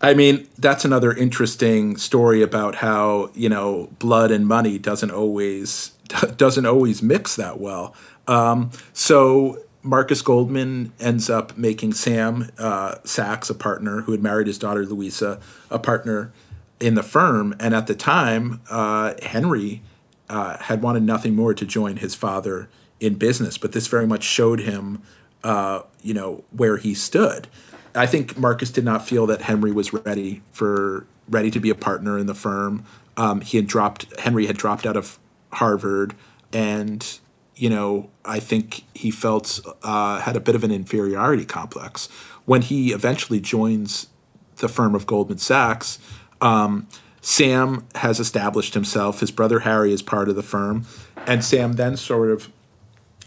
I 0.00 0.14
mean, 0.14 0.46
that's 0.58 0.84
another 0.84 1.12
interesting 1.12 1.96
story 1.96 2.42
about 2.42 2.76
how 2.76 3.30
you 3.34 3.48
know 3.48 3.90
blood 3.98 4.30
and 4.30 4.46
money 4.46 4.78
doesn't 4.78 5.10
always 5.10 5.92
doesn't 6.36 6.66
always 6.66 7.02
mix 7.02 7.36
that 7.36 7.58
well. 7.60 7.94
Um, 8.28 8.70
so 8.92 9.62
Marcus 9.82 10.20
Goldman 10.20 10.92
ends 10.98 11.30
up 11.30 11.56
making 11.56 11.94
Sam 11.94 12.50
uh, 12.58 12.96
Sachs 13.04 13.48
a 13.48 13.54
partner 13.54 14.02
who 14.02 14.12
had 14.12 14.22
married 14.22 14.48
his 14.48 14.58
daughter 14.58 14.84
Louisa 14.84 15.40
a 15.70 15.78
partner 15.78 16.32
in 16.78 16.94
the 16.94 17.02
firm, 17.02 17.54
and 17.58 17.74
at 17.74 17.86
the 17.86 17.94
time, 17.94 18.60
uh, 18.68 19.14
Henry 19.22 19.82
uh, 20.28 20.58
had 20.58 20.82
wanted 20.82 21.04
nothing 21.04 21.34
more 21.34 21.54
to 21.54 21.64
join 21.64 21.96
his 21.96 22.14
father 22.14 22.68
in 23.00 23.14
business, 23.14 23.56
but 23.58 23.72
this 23.72 23.86
very 23.86 24.06
much 24.06 24.24
showed 24.24 24.60
him, 24.60 25.02
uh, 25.44 25.82
you 26.02 26.14
know, 26.14 26.44
where 26.50 26.76
he 26.76 26.94
stood. 26.94 27.48
I 27.94 28.06
think 28.06 28.36
Marcus 28.38 28.70
did 28.70 28.84
not 28.84 29.06
feel 29.06 29.26
that 29.26 29.42
Henry 29.42 29.72
was 29.72 29.92
ready 29.92 30.42
for 30.52 31.06
ready 31.28 31.50
to 31.50 31.60
be 31.60 31.70
a 31.70 31.74
partner 31.74 32.18
in 32.18 32.26
the 32.26 32.34
firm. 32.34 32.84
Um, 33.16 33.40
he 33.40 33.56
had 33.56 33.66
dropped 33.66 34.06
Henry 34.20 34.46
had 34.46 34.56
dropped 34.56 34.86
out 34.86 34.96
of 34.96 35.18
Harvard, 35.52 36.14
and 36.52 37.18
you 37.54 37.70
know 37.70 38.10
I 38.24 38.40
think 38.40 38.84
he 38.94 39.10
felt 39.10 39.60
uh, 39.82 40.20
had 40.20 40.36
a 40.36 40.40
bit 40.40 40.54
of 40.54 40.64
an 40.64 40.70
inferiority 40.70 41.44
complex 41.44 42.08
when 42.44 42.62
he 42.62 42.92
eventually 42.92 43.40
joins 43.40 44.08
the 44.56 44.68
firm 44.68 44.94
of 44.94 45.06
Goldman 45.06 45.38
Sachs. 45.38 45.98
Um, 46.40 46.86
Sam 47.20 47.86
has 47.96 48.20
established 48.20 48.74
himself. 48.74 49.20
His 49.20 49.30
brother 49.30 49.60
Harry 49.60 49.92
is 49.92 50.02
part 50.02 50.28
of 50.28 50.36
the 50.36 50.42
firm, 50.42 50.86
and 51.26 51.42
Sam 51.42 51.72
then 51.72 51.96
sort 51.96 52.30
of 52.30 52.52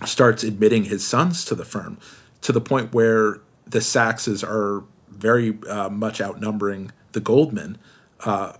starts 0.05 0.43
admitting 0.43 0.85
his 0.85 1.05
sons 1.05 1.45
to 1.45 1.55
the 1.55 1.65
firm 1.65 1.97
to 2.41 2.51
the 2.51 2.61
point 2.61 2.93
where 2.93 3.41
the 3.65 3.81
Sachses 3.81 4.43
are 4.43 4.83
very 5.09 5.57
uh, 5.67 5.89
much 5.89 6.21
outnumbering 6.21 6.91
the 7.11 7.19
Goldman 7.19 7.77
uh, 8.25 8.53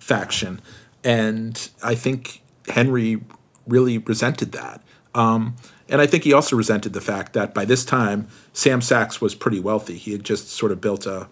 faction, 0.00 0.60
and 1.04 1.70
I 1.82 1.94
think 1.94 2.42
Henry 2.68 3.22
really 3.66 3.98
resented 3.98 4.52
that. 4.52 4.82
Um, 5.14 5.56
And 5.88 6.00
I 6.00 6.06
think 6.06 6.24
he 6.24 6.32
also 6.32 6.56
resented 6.56 6.94
the 6.94 7.00
fact 7.02 7.34
that 7.34 7.52
by 7.52 7.66
this 7.66 7.84
time, 7.84 8.26
Sam 8.52 8.80
Sachs 8.80 9.20
was 9.20 9.34
pretty 9.34 9.60
wealthy. 9.60 9.98
He 9.98 10.12
had 10.12 10.24
just 10.24 10.48
sort 10.48 10.72
of 10.72 10.80
built 10.80 11.06
a, 11.06 11.28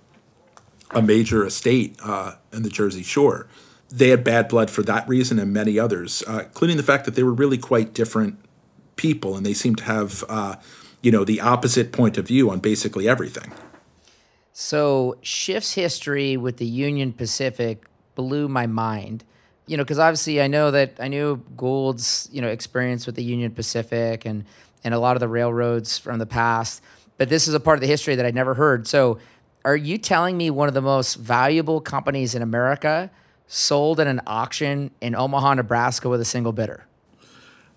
a 0.90 1.00
major 1.00 1.46
estate 1.46 1.96
uh, 2.04 2.34
in 2.52 2.62
the 2.62 2.68
Jersey 2.68 3.02
Shore. 3.02 3.46
They 3.88 4.10
had 4.10 4.22
bad 4.22 4.48
blood 4.48 4.70
for 4.70 4.82
that 4.82 5.08
reason 5.08 5.38
and 5.38 5.52
many 5.52 5.78
others, 5.78 6.22
uh, 6.28 6.42
including 6.44 6.76
the 6.76 6.82
fact 6.82 7.04
that 7.06 7.14
they 7.14 7.22
were 7.22 7.32
really 7.32 7.56
quite 7.58 7.94
different 7.94 8.38
people 9.00 9.34
and 9.34 9.46
they 9.46 9.54
seem 9.54 9.74
to 9.74 9.84
have, 9.84 10.22
uh, 10.28 10.56
you 11.00 11.10
know, 11.10 11.24
the 11.24 11.40
opposite 11.40 11.90
point 11.90 12.18
of 12.18 12.28
view 12.28 12.50
on 12.50 12.60
basically 12.60 13.08
everything. 13.08 13.50
So 14.52 15.16
Schiff's 15.22 15.72
history 15.72 16.36
with 16.36 16.58
the 16.58 16.66
Union 16.66 17.14
Pacific 17.14 17.86
blew 18.14 18.46
my 18.46 18.66
mind. 18.66 19.24
You 19.66 19.78
know, 19.78 19.84
because 19.84 19.98
obviously 19.98 20.42
I 20.42 20.48
know 20.48 20.70
that 20.70 20.96
I 20.98 21.08
knew 21.08 21.36
Gould's 21.56 22.28
you 22.30 22.42
know 22.42 22.48
experience 22.48 23.06
with 23.06 23.14
the 23.14 23.24
Union 23.24 23.52
Pacific 23.52 24.26
and 24.26 24.44
and 24.84 24.92
a 24.92 24.98
lot 24.98 25.16
of 25.16 25.20
the 25.20 25.28
railroads 25.28 25.96
from 25.96 26.18
the 26.18 26.26
past, 26.26 26.82
but 27.16 27.28
this 27.30 27.48
is 27.48 27.54
a 27.54 27.60
part 27.60 27.76
of 27.76 27.80
the 27.80 27.86
history 27.86 28.16
that 28.16 28.26
I'd 28.26 28.34
never 28.34 28.54
heard. 28.54 28.86
So, 28.86 29.18
are 29.64 29.76
you 29.76 29.96
telling 29.96 30.36
me 30.36 30.50
one 30.50 30.68
of 30.68 30.74
the 30.74 30.82
most 30.82 31.14
valuable 31.14 31.80
companies 31.80 32.34
in 32.34 32.42
America 32.42 33.10
sold 33.46 34.00
at 34.00 34.06
an 34.06 34.20
auction 34.26 34.90
in 35.00 35.14
Omaha, 35.14 35.54
Nebraska, 35.54 36.08
with 36.08 36.20
a 36.20 36.24
single 36.24 36.52
bidder? 36.52 36.86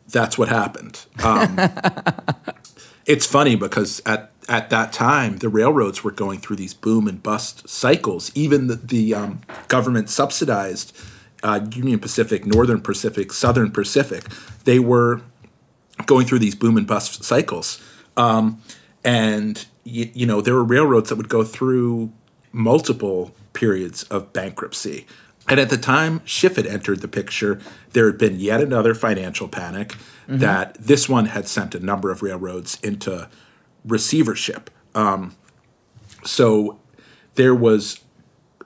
That's 0.10 0.38
what 0.38 0.50
happened. 0.50 1.06
Um, 1.24 1.58
it's 3.06 3.26
funny 3.26 3.56
because 3.56 4.02
at 4.06 4.34
at 4.50 4.70
that 4.70 4.92
time, 4.92 5.38
the 5.38 5.50
railroads 5.50 6.04
were 6.04 6.12
going 6.12 6.40
through 6.40 6.58
these 6.58 6.74
boom 6.74 7.08
and 7.08 7.22
bust 7.22 7.68
cycles. 7.70 8.32
Even 8.36 8.68
the, 8.68 8.76
the 8.76 9.16
um, 9.16 9.42
government 9.68 10.10
subsidized 10.10 10.96
uh, 11.44 11.66
Union 11.74 12.00
Pacific, 12.00 12.46
Northern 12.46 12.82
Pacific, 12.82 13.32
Southern 13.32 13.72
Pacific. 13.72 14.26
They 14.66 14.80
were 14.80 15.22
going 16.06 16.26
through 16.26 16.40
these 16.40 16.56
boom 16.56 16.78
and 16.78 16.88
bust 16.88 17.24
cycles. 17.24 17.82
Um, 18.18 18.62
and, 19.04 19.66
you, 19.84 20.10
you 20.14 20.26
know, 20.26 20.42
there 20.42 20.56
were 20.56 20.64
railroads 20.64 21.10
that 21.10 21.16
would 21.16 21.30
go 21.30 21.44
through 21.44 22.12
multiple 22.52 23.34
periods 23.54 24.04
of 24.04 24.34
bankruptcy. 24.34 25.06
And 25.48 25.60
at 25.60 25.70
the 25.70 25.78
time 25.78 26.22
Schiff 26.26 26.56
had 26.56 26.66
entered 26.66 27.02
the 27.02 27.08
picture, 27.08 27.60
there 27.92 28.06
had 28.06 28.18
been 28.18 28.40
yet 28.40 28.62
another 28.62 28.96
financial 28.96 29.48
panic 29.48 29.90
mm-hmm. 29.90 30.38
that 30.38 30.76
this 30.76 31.10
one 31.10 31.26
had 31.26 31.48
sent 31.48 31.76
a 31.76 31.80
number 31.80 32.12
of 32.12 32.22
railroads 32.22 32.80
into 32.82 33.30
receivership. 33.86 34.70
Um, 34.96 35.36
so 36.24 36.80
there 37.36 37.54
was 37.54 38.00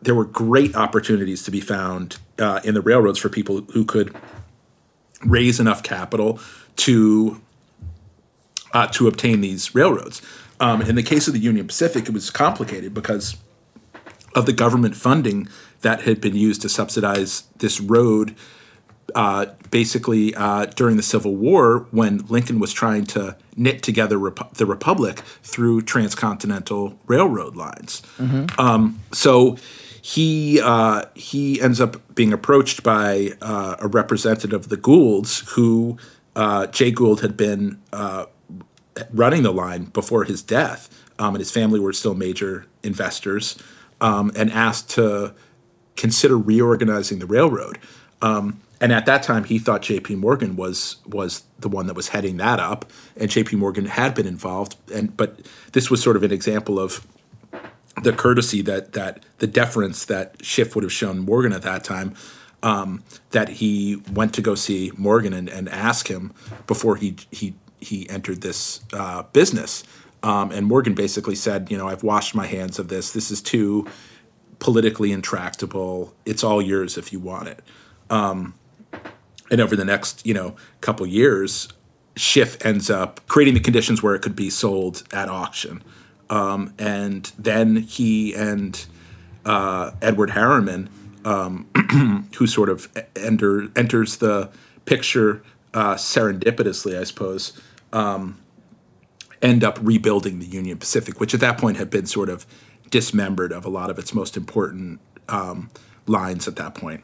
there 0.01 0.13
were 0.13 0.25
great 0.25 0.75
opportunities 0.75 1.41
to 1.43 1.49
be 1.49 1.59
found 1.59 2.17
uh, 2.38 2.59
in 2.63 2.75
the 2.75 2.82
railroads 2.82 3.17
for 3.17 3.30
people 3.30 3.61
who 3.73 3.84
could 3.84 4.15
raise 5.25 5.59
enough 5.59 5.82
capital 5.82 6.39
to 6.75 7.41
uh, 8.73 8.88
to 8.88 9.07
obtain 9.07 9.41
these 9.41 9.73
railroads. 9.73 10.21
Um, 10.59 10.82
in 10.82 10.95
the 10.95 11.03
case 11.03 11.28
of 11.28 11.34
the 11.34 11.39
Union 11.39 11.67
Pacific, 11.67 12.07
it 12.07 12.13
was 12.13 12.30
complicated 12.30 12.93
because 12.93 13.38
of 14.36 14.45
the 14.45 14.53
government 14.53 14.95
funding 14.95 15.47
that 15.88 16.01
had 16.01 16.19
been 16.19 16.35
used 16.35 16.61
to 16.61 16.67
subsidize 16.67 17.43
this 17.59 17.79
road 17.79 18.35
uh, 19.15 19.45
basically 19.71 20.35
uh, 20.35 20.65
during 20.65 20.97
the 20.97 21.03
Civil 21.03 21.33
War 21.33 21.88
when 21.91 22.17
Lincoln 22.27 22.59
was 22.59 22.73
trying 22.73 23.05
to 23.05 23.38
knit 23.55 23.83
together 23.83 24.17
Rep- 24.17 24.53
the 24.55 24.65
Republic 24.65 25.19
through 25.43 25.83
transcontinental 25.83 26.99
railroad 27.07 27.55
lines. 27.55 28.01
Mm-hmm. 28.17 28.59
Um, 28.59 28.99
so 29.13 29.55
he 30.01 30.59
uh, 30.61 31.05
he 31.15 31.61
ends 31.61 31.79
up 31.79 32.13
being 32.13 32.33
approached 32.33 32.83
by 32.83 33.31
uh, 33.41 33.77
a 33.79 33.88
representative 33.88 34.63
of 34.63 34.67
the 34.67 34.75
Goulds, 34.77 35.39
who 35.55 35.97
uh, 36.35 36.67
Jay 36.67 36.91
Gould 36.91 37.21
had 37.21 37.38
been 37.38 37.79
uh, 37.93 38.25
running 39.13 39.43
the 39.43 39.53
line 39.53 39.85
before 39.85 40.25
his 40.25 40.41
death, 40.41 40.89
um, 41.17 41.33
and 41.33 41.39
his 41.39 41.51
family 41.51 41.79
were 41.79 41.93
still 41.93 42.13
major 42.13 42.65
investors, 42.83 43.57
um, 44.01 44.33
and 44.35 44.51
asked 44.51 44.89
to 44.91 45.33
consider 45.98 46.38
reorganizing 46.38 47.20
the 47.20 47.26
railroad. 47.26 47.80
Um, 48.22 48.62
and 48.80 48.93
at 48.93 49.06
that 49.08 49.24
time, 49.24 49.43
he 49.43 49.58
thought 49.60 49.82
J.P. 49.82 50.16
Morgan 50.16 50.56
was 50.56 50.98
was 51.06 51.43
the 51.60 51.68
one 51.68 51.88
that 51.88 51.95
was 51.95 52.10
heading 52.10 52.38
that 52.38 52.60
up, 52.60 52.86
and 53.16 53.30
J.P. 53.30 53.56
Morgan 53.56 53.86
had 53.86 54.14
been 54.14 54.28
involved. 54.28 54.76
And 54.93 55.18
but 55.18 55.39
this 55.74 55.89
was 55.89 56.02
sort 56.02 56.16
of 56.16 56.24
an 56.24 56.32
example 56.32 56.80
of 56.80 57.06
the 58.04 58.14
courtesy 58.14 58.62
that 58.64 58.93
that 58.93 59.26
the 59.39 59.48
deference 59.48 60.06
that 60.06 60.36
Schiff 60.45 60.76
would 60.76 60.84
have 60.84 60.93
shown 60.93 61.20
Morgan 61.20 61.54
at 61.54 61.64
that 61.64 61.84
time. 61.84 62.16
Um, 62.64 63.04
that 63.32 63.50
he 63.50 64.02
went 64.12 64.34
to 64.34 64.41
go 64.41 64.56
see 64.56 64.91
Morgan 64.98 65.32
and, 65.32 65.48
and 65.48 65.70
ask 65.70 66.08
him 66.08 66.34
before 66.66 66.95
he 66.95 67.16
he 67.32 67.56
he 67.80 68.10
entered 68.10 68.41
this 68.41 68.82
uh, 68.93 69.24
business. 69.34 69.84
Um, 70.24 70.52
and 70.52 70.66
Morgan 70.66 70.95
basically 70.95 71.36
said, 71.36 71.70
you 71.70 71.78
know, 71.78 71.88
I've 71.88 72.04
washed 72.04 72.34
my 72.34 72.48
hands 72.48 72.80
of 72.80 72.88
this. 72.88 73.12
This 73.12 73.30
is 73.30 73.41
too 73.41 73.88
politically 74.60 75.12
intractable. 75.12 76.14
It's 76.26 76.43
all 76.43 76.62
yours 76.62 76.97
if 76.97 77.14
you 77.14 77.20
want 77.20 77.47
it. 77.47 77.64
Um, 78.10 78.53
and 79.49 79.62
over 79.62 79.76
the 79.76 79.86
next 79.86 80.26
you 80.26 80.34
know 80.34 80.55
couple 80.82 81.05
years 81.05 81.70
Schiff 82.16 82.64
ends 82.66 82.89
up 82.89 83.22
creating 83.28 83.53
the 83.53 83.60
conditions 83.60 84.01
where 84.01 84.16
it 84.16 84.22
could 84.22 84.36
be 84.36 84.49
sold 84.49 85.03
at 85.14 85.30
auction 85.30 85.84
um, 86.30 86.74
and 86.78 87.32
then 87.38 87.78
he 87.78 88.34
and 88.34 88.86
uh, 89.45 89.91
Edward 90.01 90.32
Harriman 90.32 90.89
um, 91.24 91.68
who 92.38 92.47
sort 92.47 92.70
of 92.70 92.89
enter, 93.16 93.70
enters 93.76 94.18
the 94.18 94.49
picture 94.86 95.43
uh, 95.74 95.95
serendipitously 95.95 96.99
I 96.99 97.03
suppose 97.03 97.60
um, 97.93 98.39
end 99.41 99.64
up 99.64 99.80
rebuilding 99.82 100.39
the 100.39 100.45
Union 100.45 100.78
Pacific 100.78 101.20
which 101.20 101.34
at 101.34 101.39
that 101.39 101.58
point 101.58 101.78
had 101.78 101.89
been 101.89 102.05
sort 102.05 102.30
of 102.30 102.45
dismembered 102.89 103.51
of 103.51 103.65
a 103.65 103.69
lot 103.69 103.89
of 103.89 103.99
its 103.99 104.13
most 104.13 104.38
important 104.38 104.99
um, 105.29 105.69
lines 106.05 106.47
at 106.47 106.55
that 106.55 106.75
point. 106.75 107.03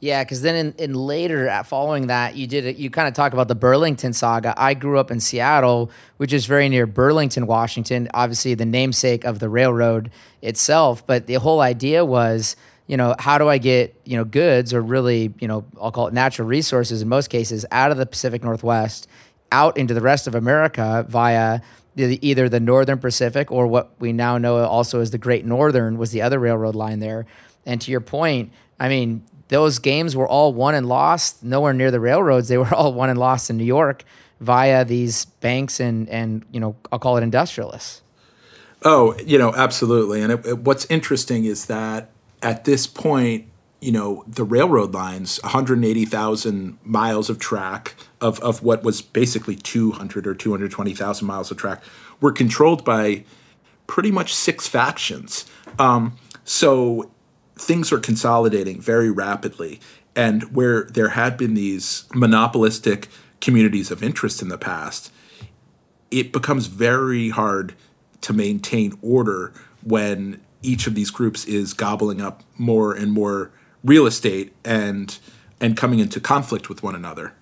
Yeah, 0.00 0.22
because 0.22 0.42
then 0.42 0.54
in, 0.54 0.74
in 0.76 0.94
later 0.94 1.48
uh, 1.48 1.62
following 1.62 2.08
that, 2.08 2.36
you 2.36 2.46
did 2.46 2.78
you 2.78 2.90
kind 2.90 3.08
of 3.08 3.14
talk 3.14 3.32
about 3.32 3.48
the 3.48 3.54
Burlington 3.54 4.12
saga. 4.12 4.52
I 4.54 4.74
grew 4.74 4.98
up 4.98 5.10
in 5.10 5.18
Seattle, 5.18 5.90
which 6.18 6.34
is 6.34 6.44
very 6.44 6.68
near 6.68 6.84
Burlington, 6.86 7.46
Washington. 7.46 8.08
Obviously, 8.12 8.52
the 8.52 8.66
namesake 8.66 9.24
of 9.24 9.38
the 9.38 9.48
railroad 9.48 10.10
itself, 10.42 11.06
but 11.06 11.26
the 11.26 11.36
whole 11.36 11.62
idea 11.62 12.04
was, 12.04 12.54
you 12.86 12.98
know, 12.98 13.14
how 13.18 13.38
do 13.38 13.48
I 13.48 13.56
get 13.56 13.98
you 14.04 14.18
know 14.18 14.26
goods 14.26 14.74
or 14.74 14.82
really 14.82 15.32
you 15.40 15.48
know 15.48 15.64
I'll 15.80 15.90
call 15.92 16.08
it 16.08 16.12
natural 16.12 16.46
resources 16.46 17.00
in 17.00 17.08
most 17.08 17.30
cases 17.30 17.64
out 17.70 17.90
of 17.90 17.96
the 17.96 18.04
Pacific 18.04 18.44
Northwest 18.44 19.08
out 19.52 19.78
into 19.78 19.94
the 19.94 20.02
rest 20.02 20.26
of 20.26 20.34
America 20.34 21.06
via 21.08 21.60
the, 21.94 22.18
either 22.26 22.48
the 22.48 22.60
Northern 22.60 22.98
Pacific 22.98 23.50
or 23.50 23.66
what 23.66 23.92
we 23.98 24.12
now 24.12 24.38
know 24.38 24.64
also 24.64 25.00
as 25.00 25.10
the 25.10 25.18
Great 25.18 25.44
Northern 25.44 25.98
was 25.98 26.10
the 26.10 26.22
other 26.22 26.38
railroad 26.38 26.74
line 26.74 27.00
there. 27.00 27.26
And 27.66 27.80
to 27.80 27.90
your 27.90 28.00
point, 28.00 28.52
I 28.78 28.88
mean, 28.88 29.24
those 29.48 29.78
games 29.78 30.16
were 30.16 30.28
all 30.28 30.52
won 30.52 30.74
and 30.74 30.88
lost 30.88 31.42
nowhere 31.42 31.72
near 31.72 31.90
the 31.90 32.00
railroads. 32.00 32.48
They 32.48 32.58
were 32.64 32.74
all 32.74 32.92
won 32.92 33.10
and 33.10 33.18
lost 33.18 33.50
in 33.50 33.56
New 33.56 33.64
York 33.64 34.04
via 34.40 34.84
these 34.84 35.24
banks 35.24 35.78
and 35.80 36.08
and 36.08 36.44
you 36.50 36.60
know 36.60 36.76
I'll 36.90 36.98
call 36.98 37.16
it 37.16 37.22
industrialists. 37.22 38.02
Oh, 38.82 39.16
you 39.24 39.38
know, 39.38 39.54
absolutely. 39.54 40.20
And 40.20 40.30
it, 40.30 40.46
it, 40.46 40.58
what's 40.58 40.84
interesting 40.90 41.46
is 41.46 41.66
that 41.66 42.10
at 42.42 42.64
this 42.64 42.86
point, 42.86 43.46
you 43.84 43.92
know, 43.92 44.24
the 44.26 44.44
railroad 44.44 44.94
lines, 44.94 45.38
180,000 45.42 46.78
miles 46.84 47.28
of 47.28 47.38
track 47.38 47.94
of, 48.18 48.40
of 48.40 48.62
what 48.62 48.82
was 48.82 49.02
basically 49.02 49.56
200 49.56 50.26
or 50.26 50.34
220,000 50.34 51.26
miles 51.26 51.50
of 51.50 51.58
track, 51.58 51.82
were 52.18 52.32
controlled 52.32 52.82
by 52.82 53.24
pretty 53.86 54.10
much 54.10 54.34
six 54.34 54.66
factions. 54.66 55.44
Um, 55.78 56.16
so 56.44 57.10
things 57.56 57.92
are 57.92 57.98
consolidating 57.98 58.80
very 58.80 59.10
rapidly. 59.10 59.80
And 60.16 60.54
where 60.56 60.84
there 60.84 61.10
had 61.10 61.36
been 61.36 61.52
these 61.52 62.06
monopolistic 62.14 63.08
communities 63.42 63.90
of 63.90 64.02
interest 64.02 64.40
in 64.40 64.48
the 64.48 64.56
past, 64.56 65.12
it 66.10 66.32
becomes 66.32 66.68
very 66.68 67.28
hard 67.28 67.74
to 68.22 68.32
maintain 68.32 68.96
order 69.02 69.52
when 69.82 70.40
each 70.62 70.86
of 70.86 70.94
these 70.94 71.10
groups 71.10 71.44
is 71.44 71.74
gobbling 71.74 72.22
up 72.22 72.42
more 72.56 72.94
and 72.94 73.12
more 73.12 73.52
real 73.84 74.06
estate 74.06 74.52
and 74.64 75.18
and 75.60 75.76
coming 75.76 75.98
into 75.98 76.20
conflict 76.20 76.68
with 76.68 76.82
one 76.82 76.94
another. 76.94 77.32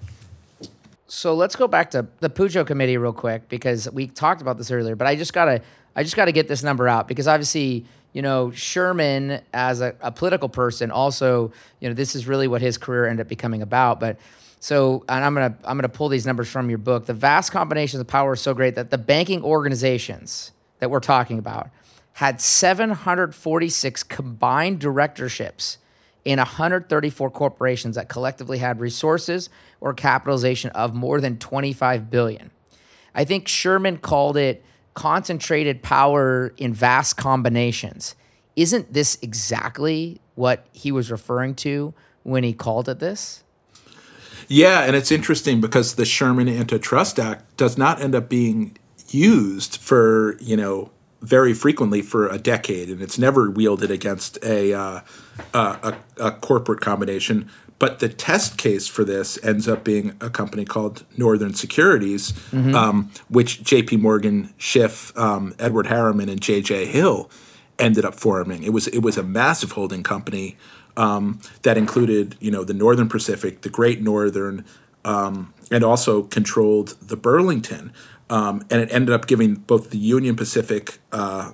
So 1.07 1.35
let's 1.35 1.57
go 1.57 1.67
back 1.69 1.91
to 1.93 2.07
the 2.21 2.31
Pujo 2.31 2.67
committee 2.67 2.97
real 2.97 3.13
quick 3.13 3.49
because 3.49 3.91
we 3.91 4.07
talked 4.07 4.41
about 4.41 4.59
this 4.59 4.71
earlier, 4.71 4.97
but 4.97 5.07
I 5.07 5.17
just 5.17 5.33
gotta 5.33 5.63
I 5.95 6.03
just 6.03 6.17
gotta 6.17 6.33
get 6.33 6.49
this 6.49 6.63
number 6.63 6.89
out 6.89 7.09
because 7.09 7.29
obviously 7.29 7.87
you 8.13 8.21
know, 8.21 8.51
Sherman 8.51 9.41
as 9.55 9.81
a, 9.81 9.95
a, 10.01 10.13
political 10.13 10.49
person 10.49 10.91
also, 10.91 11.51
you 11.81 11.89
know, 11.89 11.95
this 11.95 12.15
is 12.15 12.27
really 12.27 12.47
what 12.47 12.61
his 12.61 12.77
career 12.77 13.07
ended 13.07 13.25
up 13.25 13.29
becoming 13.29 13.63
about. 13.63 14.01
But 14.01 14.19
so, 14.61 15.05
and 15.09 15.25
I'm 15.25 15.35
gonna 15.35 15.57
I'm 15.65 15.77
gonna 15.77 15.89
pull 15.89 16.09
these 16.09 16.27
numbers 16.27 16.49
from 16.49 16.69
your 16.69 16.79
book. 16.79 17.07
The 17.07 17.15
vast 17.15 17.53
combinations 17.53 18.01
of 18.01 18.07
power 18.07 18.35
is 18.35 18.41
so 18.41 18.55
great 18.55 18.75
that 18.75 18.91
the 18.91 18.99
banking 18.99 19.43
organizations 19.43 20.53
that 20.79 20.91
we're 20.91 21.01
talking 21.01 21.39
about 21.39 21.71
had 22.15 22.41
746 22.41 24.03
combined 24.03 24.79
directorships 24.79 25.79
in 26.25 26.39
134 26.39 27.31
corporations 27.31 27.97
that 27.97 28.09
collectively 28.09 28.59
had 28.59 28.81
resources 28.81 29.51
or 29.81 29.93
capitalization 29.93 30.71
of 30.71 30.95
more 30.95 31.21
than 31.21 31.39
25 31.39 32.11
billion. 32.11 32.51
I 33.15 33.25
think 33.25 33.49
Sherman 33.49 33.99
called 33.99 34.37
it 34.37 34.65
concentrated 34.95 35.83
power 35.83 36.53
in 36.57 36.73
vast 36.73 37.17
combinations. 37.17 38.15
Isn't 38.57 38.93
this 38.93 39.19
exactly 39.23 40.21
what 40.35 40.67
he 40.73 40.93
was 40.93 41.11
referring 41.11 41.55
to 41.57 41.95
when 42.23 42.45
he 42.45 42.53
called 42.53 42.89
it 42.89 42.99
this? 42.99 43.43
Yeah, 44.49 44.83
and 44.83 44.95
it's 44.95 45.11
interesting 45.11 45.61
because 45.61 45.95
the 45.95 46.05
Sherman 46.05 46.49
Antitrust 46.49 47.19
Act 47.19 47.57
does 47.57 47.79
not 47.79 48.01
end 48.01 48.15
up 48.15 48.29
being 48.29 48.77
used 49.09 49.77
for, 49.79 50.37
you 50.41 50.57
know, 50.57 50.91
very 51.23 51.55
frequently 51.55 52.03
for 52.03 52.29
a 52.29 52.39
decade, 52.39 52.89
and 52.89 53.01
it's 53.01 53.19
never 53.19 53.51
wielded 53.51 53.91
against 53.91 54.39
a, 54.45 54.75
uh, 54.75 55.01
a, 55.55 55.95
a, 56.19 56.33
corporate 56.33 56.81
combination. 56.81 57.49
But 57.79 58.01
the 58.01 58.09
test 58.09 58.59
case 58.59 58.87
for 58.87 59.05
this 59.05 59.43
ends 59.45 59.67
up 59.67 59.85
being 59.85 60.15
a 60.21 60.31
company 60.31 60.65
called 60.65 61.05
Northern 61.17 61.55
Securities, 61.55 62.33
mm-hmm. 62.33 62.75
um, 62.75 63.11
which 63.29 63.63
J.P. 63.63 63.97
Morgan, 63.97 64.53
Schiff, 64.59 65.17
um, 65.17 65.55
Edward 65.59 65.87
Harriman, 65.87 66.29
and 66.29 66.41
J.J. 66.41 66.87
Hill 66.87 67.31
ended 67.79 68.05
up 68.05 68.15
forming. 68.15 68.63
It 68.63 68.73
was 68.73 68.89
it 68.89 69.01
was 69.01 69.17
a 69.17 69.23
massive 69.23 69.73
holding 69.73 70.03
company 70.03 70.57
um, 70.97 71.41
that 71.63 71.77
included 71.77 72.37
you 72.41 72.51
know 72.51 72.65
the 72.65 72.75
Northern 72.75 73.09
Pacific, 73.09 73.63
the 73.63 73.69
Great 73.69 74.01
Northern, 74.01 74.65
um, 75.05 75.53
and 75.71 75.85
also 75.85 76.23
controlled 76.23 76.97
the 77.01 77.17
Burlington. 77.17 77.93
Um, 78.33 78.65
and 78.71 78.81
it 78.81 78.91
ended 78.91 79.15
up 79.15 79.27
giving 79.27 79.57
both 79.57 79.91
the 79.91 79.99
Union 79.99 80.37
Pacific 80.37 80.99
uh, 81.13 81.53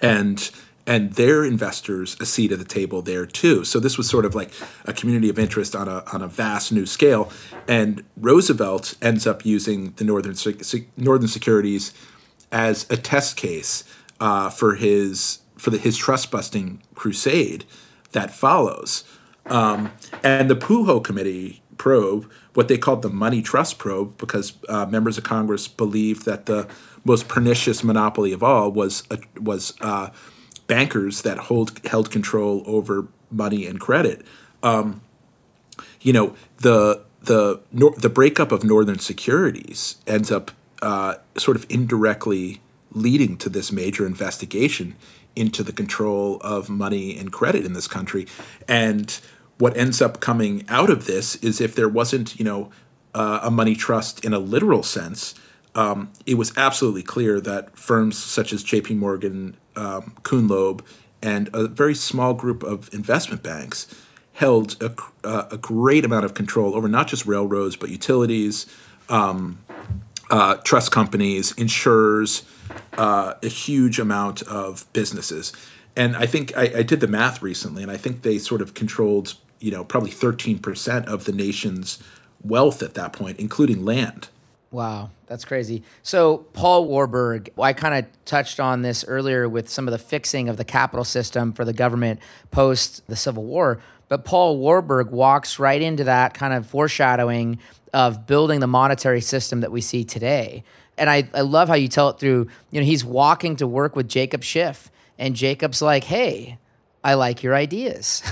and 0.00 0.50
and 0.86 1.14
their 1.14 1.44
investors 1.44 2.16
a 2.20 2.26
seat 2.26 2.52
at 2.52 2.58
the 2.58 2.64
table 2.64 3.02
there 3.02 3.26
too. 3.26 3.64
So 3.64 3.80
this 3.80 3.98
was 3.98 4.08
sort 4.08 4.24
of 4.24 4.34
like 4.34 4.52
a 4.84 4.92
community 4.92 5.28
of 5.28 5.40
interest 5.40 5.74
on 5.74 5.88
a 5.88 6.04
on 6.12 6.22
a 6.22 6.28
vast 6.28 6.70
new 6.70 6.86
scale. 6.86 7.32
And 7.66 8.04
Roosevelt 8.16 8.94
ends 9.02 9.26
up 9.26 9.44
using 9.44 9.90
the 9.96 10.04
Northern 10.04 10.36
Northern 10.96 11.28
Securities 11.28 11.92
as 12.52 12.88
a 12.88 12.96
test 12.96 13.36
case 13.36 13.82
uh, 14.20 14.50
for 14.50 14.76
his 14.76 15.40
for 15.56 15.70
the, 15.70 15.78
his 15.78 15.96
trust 15.96 16.30
busting 16.30 16.80
crusade 16.94 17.64
that 18.12 18.30
follows. 18.30 19.02
Um, 19.46 19.90
and 20.22 20.48
the 20.48 20.54
Pujo 20.54 21.02
Committee 21.02 21.61
probe, 21.82 22.30
what 22.54 22.68
they 22.68 22.78
called 22.78 23.02
the 23.02 23.10
money 23.10 23.42
trust 23.42 23.76
probe, 23.76 24.16
because 24.16 24.52
uh, 24.68 24.86
members 24.86 25.18
of 25.18 25.24
Congress 25.24 25.66
believed 25.66 26.24
that 26.26 26.46
the 26.46 26.68
most 27.04 27.26
pernicious 27.26 27.82
monopoly 27.82 28.32
of 28.32 28.40
all 28.40 28.70
was 28.70 29.02
uh, 29.10 29.16
was 29.40 29.74
uh, 29.80 30.10
bankers 30.68 31.22
that 31.22 31.38
hold 31.38 31.84
held 31.84 32.08
control 32.08 32.62
over 32.66 33.08
money 33.32 33.66
and 33.66 33.80
credit. 33.80 34.24
Um, 34.62 35.00
you 36.00 36.12
know 36.12 36.36
the 36.58 37.02
the 37.22 37.60
nor- 37.72 37.96
the 37.98 38.08
breakup 38.08 38.52
of 38.52 38.62
Northern 38.62 39.00
Securities 39.00 39.96
ends 40.06 40.30
up 40.30 40.52
uh, 40.82 41.16
sort 41.36 41.56
of 41.56 41.66
indirectly 41.68 42.60
leading 42.92 43.36
to 43.38 43.48
this 43.48 43.72
major 43.72 44.06
investigation 44.06 44.94
into 45.34 45.64
the 45.64 45.72
control 45.72 46.38
of 46.42 46.68
money 46.68 47.18
and 47.18 47.32
credit 47.32 47.66
in 47.66 47.72
this 47.72 47.88
country. 47.88 48.28
And 48.68 49.18
what 49.62 49.76
ends 49.76 50.02
up 50.02 50.18
coming 50.18 50.64
out 50.68 50.90
of 50.90 51.06
this 51.06 51.36
is 51.36 51.60
if 51.60 51.72
there 51.76 51.88
wasn't, 51.88 52.36
you 52.36 52.44
know, 52.44 52.68
uh, 53.14 53.38
a 53.44 53.50
money 53.50 53.76
trust 53.76 54.24
in 54.24 54.34
a 54.34 54.38
literal 54.40 54.82
sense, 54.82 55.36
um, 55.76 56.10
it 56.26 56.34
was 56.34 56.52
absolutely 56.56 57.04
clear 57.04 57.40
that 57.40 57.78
firms 57.78 58.18
such 58.18 58.52
as 58.52 58.64
J.P. 58.64 58.94
Morgan, 58.94 59.56
um, 59.76 60.16
Kuhn 60.24 60.48
Loeb, 60.48 60.84
and 61.22 61.48
a 61.54 61.68
very 61.68 61.94
small 61.94 62.34
group 62.34 62.64
of 62.64 62.92
investment 62.92 63.44
banks 63.44 63.86
held 64.32 64.82
a, 64.82 64.92
uh, 65.22 65.44
a 65.52 65.58
great 65.58 66.04
amount 66.04 66.24
of 66.24 66.34
control 66.34 66.74
over 66.74 66.88
not 66.88 67.06
just 67.06 67.24
railroads 67.24 67.76
but 67.76 67.88
utilities, 67.88 68.66
um, 69.08 69.60
uh, 70.32 70.56
trust 70.64 70.90
companies, 70.90 71.52
insurers, 71.52 72.42
uh, 72.98 73.34
a 73.40 73.48
huge 73.48 74.00
amount 74.00 74.42
of 74.42 74.92
businesses. 74.92 75.52
And 75.94 76.16
I 76.16 76.26
think 76.26 76.56
I, 76.56 76.78
I, 76.78 76.82
did 76.82 77.00
the 77.00 77.06
math 77.06 77.42
recently, 77.42 77.82
and 77.82 77.92
I 77.92 77.98
think 77.98 78.22
they 78.22 78.38
sort 78.38 78.62
of 78.62 78.72
controlled, 78.72 79.34
you 79.62 79.70
know, 79.70 79.84
probably 79.84 80.10
13% 80.10 81.06
of 81.06 81.24
the 81.24 81.32
nation's 81.32 82.02
wealth 82.42 82.82
at 82.82 82.94
that 82.94 83.12
point, 83.12 83.38
including 83.38 83.84
land. 83.84 84.28
Wow, 84.72 85.10
that's 85.26 85.44
crazy. 85.44 85.82
So, 86.02 86.38
Paul 86.54 86.86
Warburg, 86.86 87.50
I 87.58 87.74
kind 87.74 87.94
of 87.94 88.24
touched 88.24 88.58
on 88.58 88.80
this 88.82 89.04
earlier 89.06 89.46
with 89.46 89.68
some 89.68 89.86
of 89.86 89.92
the 89.92 89.98
fixing 89.98 90.48
of 90.48 90.56
the 90.56 90.64
capital 90.64 91.04
system 91.04 91.52
for 91.52 91.64
the 91.66 91.74
government 91.74 92.20
post 92.50 93.06
the 93.06 93.16
Civil 93.16 93.44
War. 93.44 93.80
But 94.08 94.24
Paul 94.24 94.58
Warburg 94.58 95.10
walks 95.10 95.58
right 95.58 95.80
into 95.80 96.04
that 96.04 96.32
kind 96.32 96.54
of 96.54 96.66
foreshadowing 96.66 97.58
of 97.92 98.26
building 98.26 98.60
the 98.60 98.66
monetary 98.66 99.20
system 99.20 99.60
that 99.60 99.70
we 99.70 99.82
see 99.82 100.04
today. 100.04 100.64
And 100.96 101.10
I, 101.10 101.28
I 101.34 101.42
love 101.42 101.68
how 101.68 101.74
you 101.74 101.88
tell 101.88 102.08
it 102.08 102.18
through, 102.18 102.48
you 102.70 102.80
know, 102.80 102.86
he's 102.86 103.04
walking 103.04 103.56
to 103.56 103.66
work 103.66 103.94
with 103.94 104.08
Jacob 104.08 104.42
Schiff, 104.42 104.90
and 105.18 105.36
Jacob's 105.36 105.82
like, 105.82 106.04
hey, 106.04 106.58
I 107.04 107.14
like 107.14 107.42
your 107.42 107.54
ideas. 107.54 108.22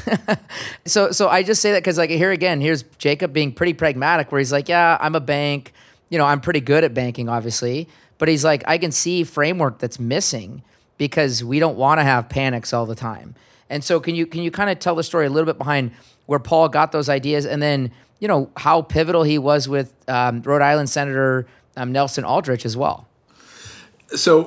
so 0.87 1.11
so 1.11 1.29
I 1.29 1.43
just 1.43 1.61
say 1.61 1.73
that 1.73 1.83
because 1.83 1.99
like 1.99 2.11
here 2.11 2.31
again, 2.31 2.61
here's 2.61 2.83
Jacob 2.99 3.33
being 3.33 3.53
pretty 3.53 3.75
pragmatic, 3.75 4.31
where 4.31 4.39
he's 4.39 4.53
like, 4.53 4.69
yeah, 4.69 4.97
I'm 5.01 5.15
a 5.15 5.21
bank, 5.21 5.73
you 6.09 6.19
know, 6.19 6.25
I'm 6.25 6.41
pretty 6.41 6.61
good 6.61 6.85
at 6.85 6.95
banking, 6.95 7.29
obviously, 7.29 7.89
but 8.19 8.29
he's 8.29 8.45
like, 8.45 8.63
I 8.67 8.79
can 8.79 8.93
see 8.93 9.25
framework 9.25 9.79
that's 9.79 9.99
missing 9.99 10.63
because 10.99 11.43
we 11.43 11.59
don't 11.59 11.77
want 11.77 11.99
to 11.99 12.05
have 12.05 12.29
panics 12.29 12.73
all 12.73 12.87
the 12.87 12.95
time. 12.95 13.35
And 13.71 13.83
so 13.83 14.01
can 14.01 14.15
you 14.15 14.27
can 14.27 14.43
you 14.43 14.51
kind 14.51 14.71
of 14.71 14.79
tell 14.79 14.95
the 14.95 15.03
story 15.03 15.27
a 15.27 15.31
little 15.31 15.47
bit 15.47 15.59
behind 15.59 15.93
where 16.27 16.39
Paul 16.39 16.69
got 16.69 16.93
those 16.93 17.09
ideas, 17.09 17.47
and 17.47 17.63
then 17.63 17.91
you 18.19 18.29
know 18.29 18.51
how 18.57 18.83
pivotal 18.83 19.23
he 19.23 19.39
was 19.39 19.69
with 19.69 19.95
um, 20.09 20.43
Rhode 20.43 20.63
Island 20.63 20.91
Senator 20.91 21.47
um, 21.77 21.91
Nelson 21.91 22.25
Aldrich 22.25 22.65
as 22.65 22.77
well. 22.77 23.07
So 24.15 24.45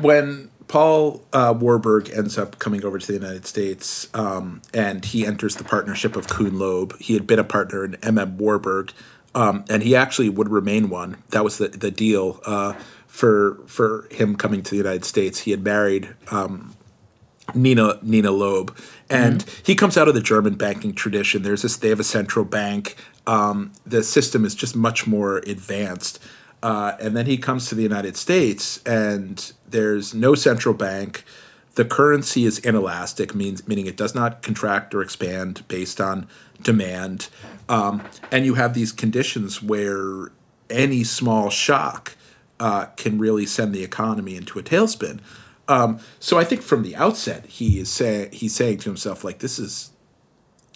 when 0.00 0.50
Paul 0.72 1.22
uh, 1.34 1.52
Warburg 1.54 2.08
ends 2.16 2.38
up 2.38 2.58
coming 2.58 2.82
over 2.82 2.98
to 2.98 3.06
the 3.06 3.12
United 3.12 3.44
States, 3.44 4.08
um, 4.14 4.62
and 4.72 5.04
he 5.04 5.26
enters 5.26 5.56
the 5.56 5.64
partnership 5.64 6.16
of 6.16 6.28
Kuhn 6.28 6.58
Loeb. 6.58 6.98
He 6.98 7.12
had 7.12 7.26
been 7.26 7.38
a 7.38 7.44
partner 7.44 7.84
in 7.84 7.96
M.M. 7.96 8.38
Warburg, 8.38 8.90
um, 9.34 9.66
and 9.68 9.82
he 9.82 9.94
actually 9.94 10.30
would 10.30 10.48
remain 10.48 10.88
one. 10.88 11.18
That 11.28 11.44
was 11.44 11.58
the 11.58 11.68
the 11.68 11.90
deal 11.90 12.40
uh, 12.46 12.72
for 13.06 13.60
for 13.66 14.08
him 14.10 14.34
coming 14.34 14.62
to 14.62 14.70
the 14.70 14.78
United 14.78 15.04
States. 15.04 15.40
He 15.40 15.50
had 15.50 15.62
married 15.62 16.08
um, 16.30 16.74
Nina 17.54 17.98
Nina 18.00 18.30
Loeb, 18.30 18.74
and 19.10 19.44
mm-hmm. 19.44 19.62
he 19.66 19.74
comes 19.74 19.98
out 19.98 20.08
of 20.08 20.14
the 20.14 20.22
German 20.22 20.54
banking 20.54 20.94
tradition. 20.94 21.42
There's 21.42 21.60
this; 21.60 21.76
they 21.76 21.90
have 21.90 22.00
a 22.00 22.04
central 22.18 22.46
bank. 22.46 22.96
Um, 23.26 23.72
the 23.84 24.02
system 24.02 24.46
is 24.46 24.54
just 24.54 24.74
much 24.74 25.06
more 25.06 25.36
advanced. 25.40 26.18
Uh, 26.62 26.96
and 27.00 27.16
then 27.16 27.26
he 27.26 27.36
comes 27.36 27.68
to 27.68 27.74
the 27.74 27.82
United 27.82 28.16
States, 28.16 28.80
and 28.84 29.52
there's 29.72 30.14
no 30.14 30.34
central 30.34 30.74
bank. 30.74 31.24
The 31.74 31.84
currency 31.84 32.44
is 32.44 32.58
inelastic, 32.58 33.34
means 33.34 33.66
meaning 33.66 33.86
it 33.86 33.96
does 33.96 34.14
not 34.14 34.42
contract 34.42 34.94
or 34.94 35.02
expand 35.02 35.66
based 35.68 36.00
on 36.00 36.28
demand. 36.62 37.28
Um, 37.68 38.02
and 38.30 38.44
you 38.44 38.54
have 38.54 38.74
these 38.74 38.92
conditions 38.92 39.62
where 39.62 40.30
any 40.68 41.04
small 41.04 41.50
shock 41.50 42.16
uh, 42.60 42.86
can 42.96 43.18
really 43.18 43.46
send 43.46 43.74
the 43.74 43.82
economy 43.82 44.36
into 44.36 44.58
a 44.58 44.62
tailspin. 44.62 45.20
Um, 45.68 45.98
so 46.20 46.38
I 46.38 46.44
think 46.44 46.62
from 46.62 46.82
the 46.82 46.94
outset, 46.96 47.46
he 47.46 47.78
is 47.78 47.88
saying 47.88 48.32
he's 48.32 48.54
saying 48.54 48.78
to 48.78 48.90
himself 48.90 49.24
like, 49.24 49.38
"This 49.38 49.58
is, 49.58 49.90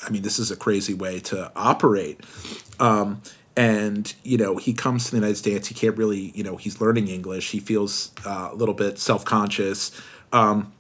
I 0.05 0.11
mean, 0.11 0.23
this 0.23 0.39
is 0.39 0.51
a 0.51 0.57
crazy 0.57 0.95
way 0.95 1.21
to 1.21 1.53
operate." 1.55 2.21
Um, 2.81 3.21
and 3.57 4.15
you 4.23 4.37
know, 4.37 4.57
he 4.57 4.73
comes 4.73 5.07
to 5.07 5.11
the 5.13 5.17
United 5.17 5.37
States. 5.37 5.69
He 5.69 5.75
can't 5.75 5.97
really, 5.97 6.33
you 6.35 6.45
know, 6.45 6.57
he's 6.57 6.81
learning 6.81 7.09
English. 7.09 7.51
He 7.51 7.61
feels 7.61 8.13
uh, 8.25 8.51
a 8.53 8.55
little 8.55 8.75
bit 8.75 8.99
self 8.99 9.25
conscious. 9.25 9.93
Um, 10.33 10.73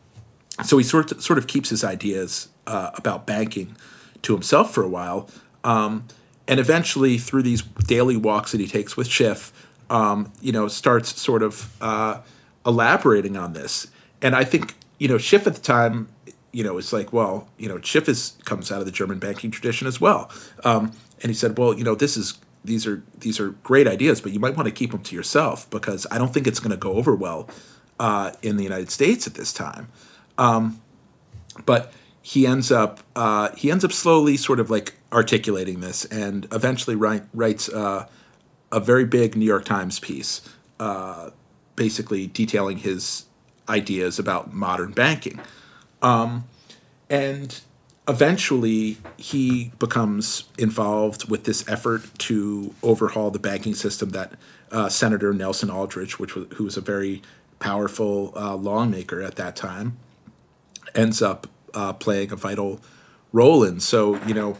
so 0.64 0.78
he 0.78 0.84
sort 0.84 1.12
of, 1.12 1.22
sort 1.22 1.38
of 1.38 1.46
keeps 1.46 1.70
his 1.70 1.84
ideas 1.84 2.48
uh, 2.66 2.90
about 2.94 3.26
banking 3.26 3.76
to 4.22 4.32
himself 4.32 4.72
for 4.72 4.82
a 4.82 4.88
while. 4.88 5.28
Um, 5.64 6.06
and 6.48 6.60
eventually, 6.60 7.18
through 7.18 7.42
these 7.42 7.62
daily 7.62 8.16
walks 8.16 8.52
that 8.52 8.60
he 8.60 8.66
takes 8.66 8.96
with 8.96 9.08
Schiff, 9.08 9.52
um, 9.90 10.32
you 10.40 10.52
know, 10.52 10.68
starts 10.68 11.20
sort 11.20 11.42
of 11.42 11.74
uh, 11.80 12.20
elaborating 12.64 13.36
on 13.36 13.52
this 13.52 13.88
and 14.22 14.34
I 14.34 14.44
think 14.44 14.74
you 14.98 15.08
know 15.08 15.18
Schiff 15.18 15.46
at 15.46 15.54
the 15.54 15.60
time, 15.60 16.08
you 16.52 16.64
know, 16.64 16.78
it's 16.78 16.92
like, 16.92 17.12
well, 17.12 17.48
you 17.58 17.68
know, 17.68 17.80
Schiff 17.80 18.08
is 18.08 18.36
comes 18.44 18.72
out 18.72 18.80
of 18.80 18.86
the 18.86 18.92
German 18.92 19.18
banking 19.18 19.50
tradition 19.50 19.86
as 19.86 20.00
well, 20.00 20.30
um, 20.64 20.92
and 21.22 21.30
he 21.30 21.34
said, 21.34 21.58
well, 21.58 21.74
you 21.74 21.84
know, 21.84 21.94
this 21.94 22.16
is 22.16 22.38
these 22.66 22.86
are 22.86 23.02
these 23.18 23.40
are 23.40 23.50
great 23.62 23.86
ideas, 23.86 24.20
but 24.20 24.32
you 24.32 24.40
might 24.40 24.56
want 24.56 24.66
to 24.66 24.72
keep 24.72 24.90
them 24.90 25.02
to 25.02 25.14
yourself 25.14 25.68
because 25.70 26.06
I 26.10 26.18
don't 26.18 26.32
think 26.34 26.46
it's 26.46 26.60
going 26.60 26.72
to 26.72 26.76
go 26.76 26.94
over 26.94 27.14
well 27.14 27.48
uh, 27.98 28.32
in 28.42 28.56
the 28.56 28.64
United 28.64 28.90
States 28.90 29.26
at 29.26 29.34
this 29.34 29.52
time. 29.52 29.88
Um, 30.38 30.80
but 31.64 31.92
he 32.20 32.46
ends 32.46 32.72
up 32.72 33.00
uh, 33.14 33.50
he 33.56 33.70
ends 33.70 33.84
up 33.84 33.92
slowly 33.92 34.36
sort 34.36 34.60
of 34.60 34.70
like 34.70 34.94
articulating 35.12 35.80
this, 35.80 36.04
and 36.06 36.46
eventually 36.52 36.96
write, 36.96 37.22
writes 37.32 37.68
uh, 37.68 38.06
a 38.72 38.80
very 38.80 39.04
big 39.04 39.36
New 39.36 39.46
York 39.46 39.64
Times 39.64 40.00
piece, 40.00 40.42
uh, 40.80 41.30
basically 41.76 42.26
detailing 42.26 42.78
his 42.78 43.26
ideas 43.68 44.18
about 44.18 44.52
modern 44.52 44.92
banking. 44.92 45.40
Um, 46.02 46.44
and 47.08 47.60
eventually, 48.08 48.98
he 49.16 49.72
becomes 49.78 50.44
involved 50.58 51.28
with 51.28 51.44
this 51.44 51.68
effort 51.68 52.02
to 52.18 52.74
overhaul 52.82 53.30
the 53.30 53.38
banking 53.38 53.74
system 53.74 54.10
that 54.10 54.32
uh, 54.70 54.88
Senator 54.88 55.32
Nelson 55.32 55.70
Aldrich, 55.70 56.18
which 56.18 56.34
was, 56.34 56.46
who 56.54 56.64
was 56.64 56.76
a 56.76 56.80
very 56.80 57.22
powerful 57.58 58.32
uh, 58.36 58.54
lawmaker 58.54 59.22
at 59.22 59.36
that 59.36 59.56
time, 59.56 59.96
ends 60.94 61.20
up 61.22 61.46
uh, 61.74 61.92
playing 61.92 62.32
a 62.32 62.36
vital 62.36 62.80
role 63.32 63.64
in. 63.64 63.80
So, 63.80 64.22
you 64.24 64.34
know, 64.34 64.58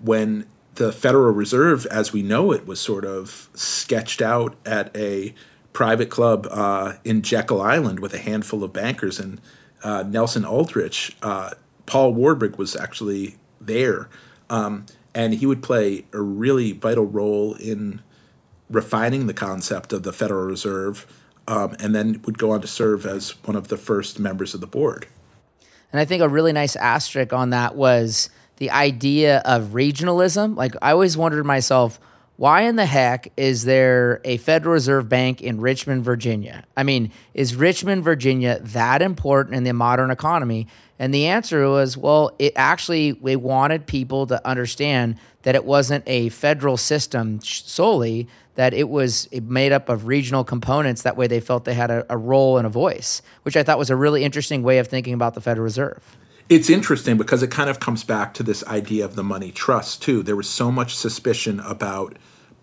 when 0.00 0.46
the 0.74 0.92
Federal 0.92 1.32
Reserve, 1.32 1.86
as 1.86 2.12
we 2.12 2.22
know 2.22 2.52
it, 2.52 2.66
was 2.66 2.80
sort 2.80 3.04
of 3.04 3.48
sketched 3.54 4.22
out 4.22 4.56
at 4.64 4.96
a 4.96 5.34
private 5.72 6.10
club 6.10 6.46
uh, 6.50 6.94
in 7.04 7.22
Jekyll 7.22 7.60
Island 7.60 8.00
with 8.00 8.14
a 8.14 8.18
handful 8.18 8.64
of 8.64 8.72
bankers 8.72 9.18
and 9.18 9.40
uh, 9.82 10.02
Nelson 10.02 10.44
Aldrich, 10.44 11.16
uh, 11.22 11.50
Paul 11.88 12.12
Warburg 12.12 12.56
was 12.56 12.76
actually 12.76 13.36
there. 13.60 14.08
Um, 14.50 14.86
and 15.14 15.34
he 15.34 15.46
would 15.46 15.62
play 15.62 16.04
a 16.12 16.20
really 16.20 16.72
vital 16.72 17.06
role 17.06 17.54
in 17.54 18.02
refining 18.70 19.26
the 19.26 19.34
concept 19.34 19.92
of 19.92 20.02
the 20.02 20.12
Federal 20.12 20.44
Reserve 20.44 21.06
um, 21.48 21.74
and 21.80 21.94
then 21.94 22.20
would 22.26 22.38
go 22.38 22.50
on 22.50 22.60
to 22.60 22.66
serve 22.66 23.06
as 23.06 23.30
one 23.46 23.56
of 23.56 23.68
the 23.68 23.78
first 23.78 24.20
members 24.20 24.52
of 24.54 24.60
the 24.60 24.66
board. 24.66 25.08
And 25.90 25.98
I 25.98 26.04
think 26.04 26.22
a 26.22 26.28
really 26.28 26.52
nice 26.52 26.76
asterisk 26.76 27.32
on 27.32 27.50
that 27.50 27.74
was 27.74 28.28
the 28.58 28.70
idea 28.70 29.38
of 29.46 29.68
regionalism. 29.68 30.56
Like, 30.56 30.74
I 30.82 30.92
always 30.92 31.16
wondered 31.16 31.46
myself, 31.46 31.98
why 32.38 32.62
in 32.62 32.76
the 32.76 32.86
heck 32.86 33.32
is 33.36 33.64
there 33.64 34.20
a 34.24 34.36
Federal 34.36 34.74
Reserve 34.74 35.08
Bank 35.08 35.42
in 35.42 35.60
Richmond, 35.60 36.04
Virginia? 36.04 36.62
I 36.76 36.84
mean, 36.84 37.10
is 37.34 37.56
Richmond, 37.56 38.04
Virginia 38.04 38.60
that 38.60 39.02
important 39.02 39.56
in 39.56 39.64
the 39.64 39.72
modern 39.72 40.12
economy? 40.12 40.68
And 41.00 41.12
the 41.12 41.26
answer 41.26 41.68
was, 41.68 41.96
well, 41.96 42.30
it 42.38 42.52
actually, 42.54 43.14
we 43.14 43.34
wanted 43.34 43.88
people 43.88 44.24
to 44.28 44.46
understand 44.46 45.16
that 45.42 45.56
it 45.56 45.64
wasn't 45.64 46.04
a 46.06 46.28
federal 46.28 46.76
system 46.76 47.40
solely, 47.42 48.28
that 48.54 48.72
it 48.72 48.88
was 48.88 49.28
made 49.32 49.72
up 49.72 49.88
of 49.88 50.06
regional 50.06 50.44
components. 50.44 51.02
That 51.02 51.16
way 51.16 51.26
they 51.26 51.40
felt 51.40 51.64
they 51.64 51.74
had 51.74 51.90
a, 51.90 52.06
a 52.08 52.16
role 52.16 52.56
and 52.56 52.68
a 52.68 52.70
voice, 52.70 53.20
which 53.42 53.56
I 53.56 53.64
thought 53.64 53.80
was 53.80 53.90
a 53.90 53.96
really 53.96 54.22
interesting 54.22 54.62
way 54.62 54.78
of 54.78 54.86
thinking 54.86 55.12
about 55.12 55.34
the 55.34 55.40
Federal 55.40 55.64
Reserve. 55.64 56.16
It's 56.48 56.70
interesting 56.70 57.16
because 57.16 57.42
it 57.42 57.50
kind 57.50 57.68
of 57.68 57.80
comes 57.80 58.04
back 58.04 58.32
to 58.34 58.44
this 58.44 58.62
idea 58.68 59.04
of 59.04 59.16
the 59.16 59.24
money 59.24 59.50
trust, 59.50 60.02
too. 60.02 60.22
There 60.22 60.36
was 60.36 60.48
so 60.48 60.70
much 60.70 60.94
suspicion 60.94 61.58
about 61.58 62.16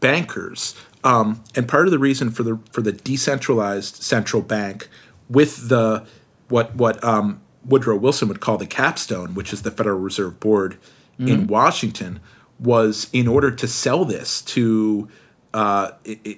bankers. 0.06 0.76
Um, 1.04 1.44
and 1.56 1.68
part 1.68 1.88
of 1.88 1.92
the 1.92 1.98
reason 1.98 2.30
for 2.30 2.44
the 2.44 2.60
for 2.72 2.84
the 2.84 2.92
decentralized 2.92 4.04
central 4.04 4.44
bank 4.44 4.88
with 5.30 5.70
the 5.70 6.06
what 6.50 6.76
what 6.76 7.04
um, 7.04 7.42
Woodrow 7.66 7.98
Wilson 7.98 8.28
would 8.28 8.40
call 8.40 8.58
the 8.60 8.68
capstone, 8.68 9.34
which 9.34 9.52
is 9.52 9.64
the 9.64 9.72
Federal 9.72 10.00
Reserve 10.00 10.40
Board 10.40 10.78
mm-hmm. 11.20 11.28
in 11.28 11.48
Washington, 11.48 12.20
was 12.60 13.10
in 13.14 13.28
order 13.28 13.50
to 13.50 13.68
sell 13.68 14.06
this 14.06 14.44
to 14.44 15.10
uh, 15.56 15.92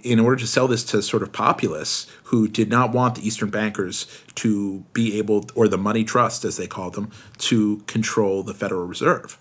in 0.04 0.20
order 0.20 0.38
to 0.38 0.48
sell 0.48 0.68
this 0.70 0.86
to 0.86 1.02
sort 1.02 1.24
of 1.24 1.34
populists 1.34 2.10
who 2.26 2.48
did 2.48 2.70
not 2.70 2.94
want 2.94 3.16
the 3.16 3.28
Eastern 3.28 3.50
bankers 3.50 4.08
to 4.36 4.86
be 4.94 5.18
able, 5.18 5.46
or 5.56 5.68
the 5.68 5.78
money 5.78 6.06
trust 6.06 6.46
as 6.46 6.56
they 6.56 6.68
called 6.68 6.94
them, 6.94 7.12
to 7.40 7.78
control 7.88 8.44
the 8.44 8.54
Federal 8.54 8.86
Reserve. 8.86 9.38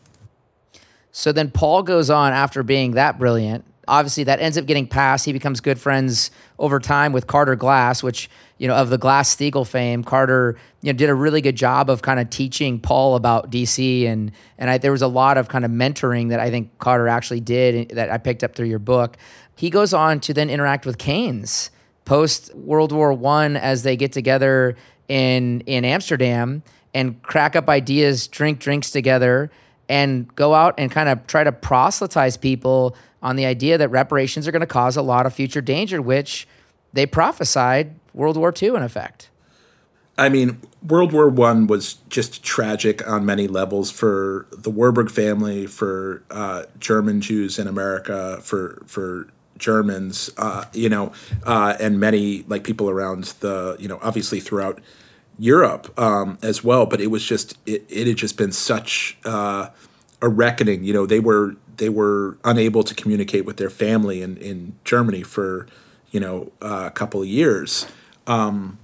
So 1.12 1.31
then 1.31 1.51
Paul 1.51 1.82
goes 1.82 2.11
on 2.11 2.32
after 2.32 2.62
being 2.62 2.93
that 2.93 3.19
brilliant 3.19 3.65
obviously 3.89 4.25
that 4.25 4.41
ends 4.41 4.59
up 4.59 4.67
getting 4.67 4.87
passed. 4.87 5.25
He 5.25 5.33
becomes 5.33 5.61
good 5.61 5.81
friends 5.81 6.31
over 6.59 6.81
time 6.81 7.13
with 7.13 7.27
Carter 7.27 7.57
Glass, 7.57 8.03
which 8.03 8.29
you 8.59 8.69
know 8.69 8.75
of 8.75 8.91
the 8.91 8.99
Glass 8.99 9.35
Steagall 9.35 9.67
fame. 9.67 10.03
Carter 10.03 10.57
you 10.83 10.93
know 10.93 10.97
did 10.97 11.09
a 11.09 11.15
really 11.15 11.41
good 11.41 11.57
job 11.57 11.91
of 11.91 12.03
kind 12.03 12.21
of 12.21 12.31
teaching 12.31 12.81
Paul 12.81 13.17
about 13.17 13.51
DC, 13.51 14.07
and 14.07 14.33
and 14.59 14.71
I, 14.71 14.79
there 14.79 14.93
was 14.93 15.03
a 15.03 15.09
lot 15.09 15.39
of 15.39 15.49
kind 15.49 15.65
of 15.65 15.71
mentoring 15.71 16.31
that 16.31 16.41
I 16.41 16.51
think 16.51 16.79
Carter 16.79 17.09
actually 17.09 17.41
did 17.41 17.91
that 17.91 18.11
I 18.11 18.19
picked 18.19 18.43
up 18.43 18.55
through 18.55 18.69
your 18.69 18.79
book. 18.79 19.17
He 19.57 19.71
goes 19.71 19.95
on 19.95 20.21
to 20.21 20.35
then 20.35 20.51
interact 20.51 20.87
with 20.87 20.99
Keynes 20.99 21.71
post 22.05 22.55
World 22.55 22.93
War 22.93 23.13
One 23.13 23.57
as 23.57 23.83
they 23.83 23.97
get 23.97 24.13
together 24.13 24.77
in 25.09 25.61
in 25.63 25.85
Amsterdam 25.85 26.63
and 26.95 27.23
crack 27.23 27.55
up 27.55 27.69
ideas, 27.69 28.27
drink 28.27 28.59
drinks 28.59 28.91
together, 28.91 29.51
and 29.89 30.35
go 30.35 30.55
out 30.55 30.75
and 30.79 30.91
kind 30.91 31.11
of 31.11 31.27
try 31.27 31.45
to 31.45 31.53
proselytize 31.53 32.39
people 32.39 32.97
on 33.22 33.36
the 33.36 33.47
idea 33.47 33.78
that 33.78 33.88
reparations 33.88 34.47
are 34.47 34.52
going 34.52 34.60
to 34.60 34.66
cause 34.66 34.97
a 34.97 35.02
lot 35.02 35.26
of 35.26 35.34
future 35.34 35.60
danger, 35.60 36.01
which 36.01 36.47
they 36.93 37.06
prophesied 37.06 37.94
World 38.14 38.36
War 38.36 38.52
II 38.60 38.70
in 38.70 38.82
effect. 38.82 39.30
I 40.18 40.28
mean, 40.28 40.60
World 40.86 41.12
War 41.12 41.28
One 41.28 41.66
was 41.66 41.94
just 42.09 42.43
tragic 42.43 43.06
on 43.06 43.26
many 43.26 43.48
levels 43.48 43.90
for 43.90 44.47
the 44.51 44.70
Warburg 44.70 45.10
family, 45.10 45.66
for 45.66 46.22
uh, 46.30 46.64
German 46.78 47.20
Jews 47.20 47.59
in 47.59 47.66
America, 47.66 48.40
for 48.43 48.82
for 48.86 49.28
Germans, 49.59 50.30
uh, 50.38 50.64
you 50.72 50.88
know, 50.88 51.12
uh, 51.44 51.76
and 51.80 52.01
many 52.01 52.44
like 52.48 52.64
people 52.64 52.88
around 52.88 53.24
the, 53.40 53.76
you 53.78 53.88
know, 53.88 53.98
obviously 54.02 54.40
throughout 54.40 54.80
Europe 55.38 55.98
um, 55.98 56.38
as 56.43 56.64
well. 56.64 56.86
But 56.86 57.01
it 57.01 57.09
was 57.09 57.24
just 57.24 57.59
it, 57.66 57.84
it 57.88 58.06
had 58.06 58.16
just 58.16 58.36
been 58.36 58.52
such 58.52 59.18
uh, 59.24 59.68
a 60.22 60.28
reckoning. 60.28 60.84
You 60.84 60.93
know, 60.93 61.06
they 61.06 61.20
were 61.20 61.56
they 61.76 61.88
were 61.88 62.38
unable 62.44 62.82
to 62.82 62.94
communicate 62.94 63.44
with 63.44 63.56
their 63.56 63.70
family 63.70 64.22
in, 64.22 64.36
in 64.38 64.74
Germany 64.84 65.22
for 65.22 65.66
you 66.10 66.20
know 66.20 66.52
uh, 66.62 66.84
a 66.86 66.90
couple 66.90 67.22
of 67.22 67.28
years, 67.28 67.86
um, 68.26 68.78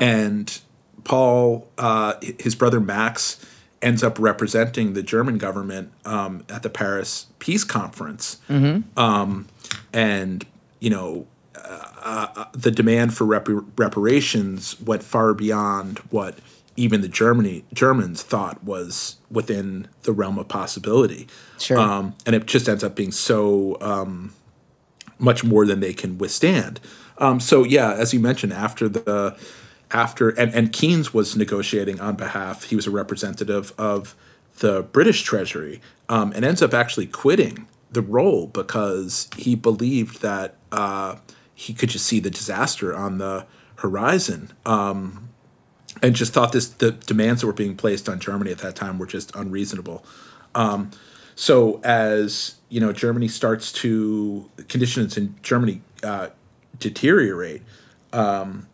and 0.00 0.60
Paul, 1.04 1.68
uh, 1.78 2.14
his 2.38 2.54
brother 2.54 2.80
Max, 2.80 3.44
ends 3.82 4.02
up 4.02 4.18
representing 4.18 4.94
the 4.94 5.02
German 5.02 5.38
government 5.38 5.92
um, 6.04 6.44
at 6.48 6.62
the 6.62 6.70
Paris 6.70 7.26
Peace 7.38 7.64
Conference, 7.64 8.38
mm-hmm. 8.48 8.98
um, 8.98 9.46
and 9.92 10.46
you 10.80 10.90
know. 10.90 11.26
Uh, 11.56 12.26
uh 12.36 12.44
the 12.52 12.70
demand 12.70 13.14
for 13.14 13.24
rep- 13.24 13.48
reparations 13.78 14.78
went 14.80 15.02
far 15.02 15.32
beyond 15.32 15.98
what 16.10 16.38
even 16.76 17.00
the 17.00 17.08
Germany 17.08 17.64
Germans 17.72 18.22
thought 18.22 18.62
was 18.64 19.16
within 19.30 19.88
the 20.02 20.12
realm 20.12 20.38
of 20.38 20.48
possibility. 20.48 21.28
Sure. 21.58 21.78
Um, 21.78 22.14
and 22.26 22.34
it 22.34 22.46
just 22.46 22.68
ends 22.68 22.82
up 22.82 22.94
being 22.94 23.12
so 23.12 23.76
um, 23.80 24.34
much 25.18 25.44
more 25.44 25.66
than 25.66 25.80
they 25.80 25.92
can 25.92 26.18
withstand. 26.18 26.80
Um, 27.18 27.40
so 27.40 27.64
yeah, 27.64 27.92
as 27.92 28.12
you 28.12 28.20
mentioned, 28.20 28.52
after 28.52 28.88
the 28.88 29.36
after 29.90 30.30
and, 30.30 30.52
and 30.54 30.72
Keynes 30.72 31.14
was 31.14 31.36
negotiating 31.36 32.00
on 32.00 32.16
behalf, 32.16 32.64
he 32.64 32.76
was 32.76 32.86
a 32.86 32.90
representative 32.90 33.72
of 33.78 34.14
the 34.58 34.82
British 34.82 35.22
Treasury, 35.22 35.80
um, 36.08 36.32
and 36.32 36.44
ends 36.44 36.62
up 36.62 36.74
actually 36.74 37.06
quitting 37.06 37.66
the 37.90 38.02
role 38.02 38.46
because 38.48 39.28
he 39.36 39.54
believed 39.54 40.22
that 40.22 40.56
uh, 40.72 41.16
he 41.54 41.72
could 41.72 41.88
just 41.88 42.06
see 42.06 42.20
the 42.20 42.30
disaster 42.30 42.94
on 42.94 43.18
the 43.18 43.46
horizon. 43.76 44.52
Um, 44.66 45.28
and 46.02 46.14
just 46.14 46.32
thought 46.32 46.52
this 46.52 46.68
the 46.68 46.92
demands 46.92 47.40
that 47.40 47.46
were 47.46 47.52
being 47.52 47.76
placed 47.76 48.08
on 48.08 48.20
Germany 48.20 48.50
at 48.50 48.58
that 48.58 48.76
time 48.76 48.98
were 48.98 49.06
just 49.06 49.34
unreasonable. 49.34 50.04
Um, 50.54 50.90
so 51.34 51.80
as 51.82 52.56
you 52.68 52.80
know, 52.80 52.92
Germany 52.92 53.28
starts 53.28 53.72
to 53.72 54.50
conditions 54.68 55.16
in 55.16 55.36
Germany 55.42 55.82
uh, 56.02 56.28
deteriorate. 56.78 57.62
Um, 58.12 58.68